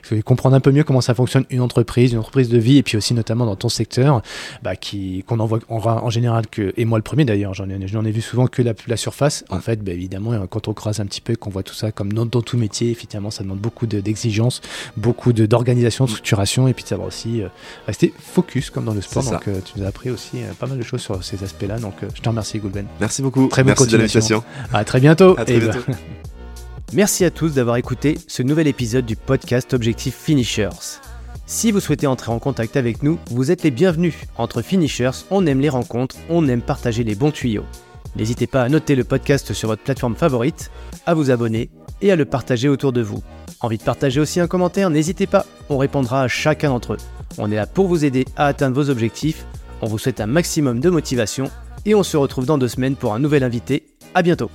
voulez 0.10 0.22
comprendre 0.22 0.56
un 0.56 0.60
peu 0.60 0.72
mieux 0.72 0.84
comment 0.84 1.02
ça 1.02 1.15
fonctionne 1.15 1.45
une 1.49 1.61
entreprise, 1.61 2.14
une 2.14 2.19
entreprise 2.19 2.49
de 2.49 2.60
vie, 2.60 2.77
et 2.77 2.84
puis 2.84 2.98
aussi 2.98 3.14
notamment 3.15 3.45
dans 3.45 3.56
ton 3.56 3.69
secteur, 3.69 4.22
bah, 4.61 4.76
qui 4.76 5.23
qu'on 5.27 5.39
en 5.39 5.45
voit 5.48 5.60
en, 5.69 5.80
en, 5.80 6.10
général 6.10 6.48
que, 6.48 6.73
et 6.77 6.85
moi 6.85 6.99
le 6.99 7.03
premier 7.03 7.26
d'ailleurs, 7.26 7.56
j'en 7.56 7.69
ai, 7.69 7.73
ai 7.73 8.11
vu 8.11 8.22
souvent 8.22 8.48
que 8.48 8.61
la, 8.61 8.73
la 8.88 8.98
surface. 8.98 9.43
En 9.49 9.60
fait, 9.60 9.84
bah, 9.84 9.91
évidemment, 9.91 10.45
quand 10.48 10.68
on 10.68 10.73
croise 10.73 10.99
un 10.99 11.06
petit 11.06 11.22
peu, 11.22 11.35
qu'on 11.35 11.49
voit 11.49 11.64
tout 11.64 11.73
ça 11.73 11.91
comme 11.91 12.10
dans, 12.13 12.41
tout 12.41 12.57
métier, 12.57 12.91
effectivement, 12.91 13.31
ça 13.31 13.43
demande 13.43 13.59
beaucoup 13.59 13.88
d'exigences, 13.88 14.61
beaucoup 14.97 15.33
d'organisation, 15.33 16.05
de 16.05 16.09
structuration, 16.09 16.67
et 16.67 16.73
puis 16.73 16.83
de 16.83 16.89
savoir 16.89 17.07
aussi 17.07 17.41
euh, 17.41 17.47
rester 17.88 18.13
focus, 18.19 18.69
comme 18.69 18.85
dans 18.85 18.93
le 18.93 19.01
sport. 19.01 19.23
Donc, 19.23 19.47
euh, 19.47 19.59
tu 19.63 19.79
nous 19.79 19.85
as 19.85 19.89
appris 19.89 20.09
aussi 20.09 20.38
euh, 20.38 20.53
pas 20.59 20.67
mal 20.67 20.77
de 20.77 20.83
choses 20.83 21.01
sur 21.01 21.23
ces 21.23 21.43
aspects-là. 21.43 21.79
Donc, 21.79 21.95
je 22.13 22.21
te 22.21 22.29
remercie, 22.29 22.59
Goulben. 22.59 22.85
Merci 22.99 23.21
beaucoup. 23.21 23.47
Très 23.47 23.63
bonne 23.63 23.75
Merci 23.77 23.83
continuation. 23.83 24.43
À 24.73 24.83
très 24.83 24.99
bientôt. 24.99 25.35
À 25.38 25.45
très 25.45 25.59
bientôt. 25.59 25.79
Merci 26.93 27.23
à 27.23 27.31
tous 27.31 27.53
d'avoir 27.53 27.77
écouté 27.77 28.17
ce 28.27 28.43
nouvel 28.43 28.67
épisode 28.67 29.05
du 29.05 29.15
podcast 29.15 29.73
Objectif 29.73 30.13
Finishers. 30.13 30.99
Si 31.45 31.71
vous 31.71 31.79
souhaitez 31.79 32.07
entrer 32.07 32.31
en 32.31 32.39
contact 32.39 32.75
avec 32.77 33.03
nous, 33.03 33.17
vous 33.29 33.51
êtes 33.51 33.63
les 33.63 33.71
bienvenus. 33.71 34.15
Entre 34.38 34.61
finishers, 34.61 35.11
on 35.31 35.45
aime 35.45 35.59
les 35.59 35.69
rencontres, 35.69 36.15
on 36.29 36.47
aime 36.47 36.61
partager 36.61 37.03
les 37.03 37.15
bons 37.15 37.31
tuyaux. 37.31 37.65
N'hésitez 38.15 38.47
pas 38.47 38.63
à 38.63 38.69
noter 38.69 38.95
le 38.95 39.03
podcast 39.03 39.53
sur 39.53 39.69
votre 39.69 39.83
plateforme 39.83 40.15
favorite, 40.15 40.71
à 41.05 41.13
vous 41.13 41.31
abonner 41.31 41.69
et 42.01 42.11
à 42.11 42.15
le 42.15 42.25
partager 42.25 42.69
autour 42.69 42.93
de 42.93 43.01
vous. 43.01 43.23
Envie 43.59 43.77
de 43.77 43.83
partager 43.83 44.19
aussi 44.19 44.39
un 44.39 44.47
commentaire 44.47 44.89
N'hésitez 44.89 45.27
pas, 45.27 45.45
on 45.69 45.77
répondra 45.77 46.23
à 46.23 46.27
chacun 46.27 46.69
d'entre 46.69 46.93
eux. 46.93 46.97
On 47.37 47.51
est 47.51 47.55
là 47.55 47.67
pour 47.67 47.87
vous 47.87 48.05
aider 48.05 48.25
à 48.35 48.47
atteindre 48.47 48.75
vos 48.75 48.89
objectifs, 48.89 49.45
on 49.81 49.87
vous 49.87 49.97
souhaite 49.97 50.21
un 50.21 50.27
maximum 50.27 50.79
de 50.79 50.89
motivation 50.89 51.49
et 51.85 51.95
on 51.95 52.03
se 52.03 52.17
retrouve 52.17 52.45
dans 52.45 52.57
deux 52.57 52.67
semaines 52.67 52.95
pour 52.95 53.13
un 53.13 53.19
nouvel 53.19 53.43
invité. 53.43 53.85
À 54.13 54.21
bientôt 54.21 54.51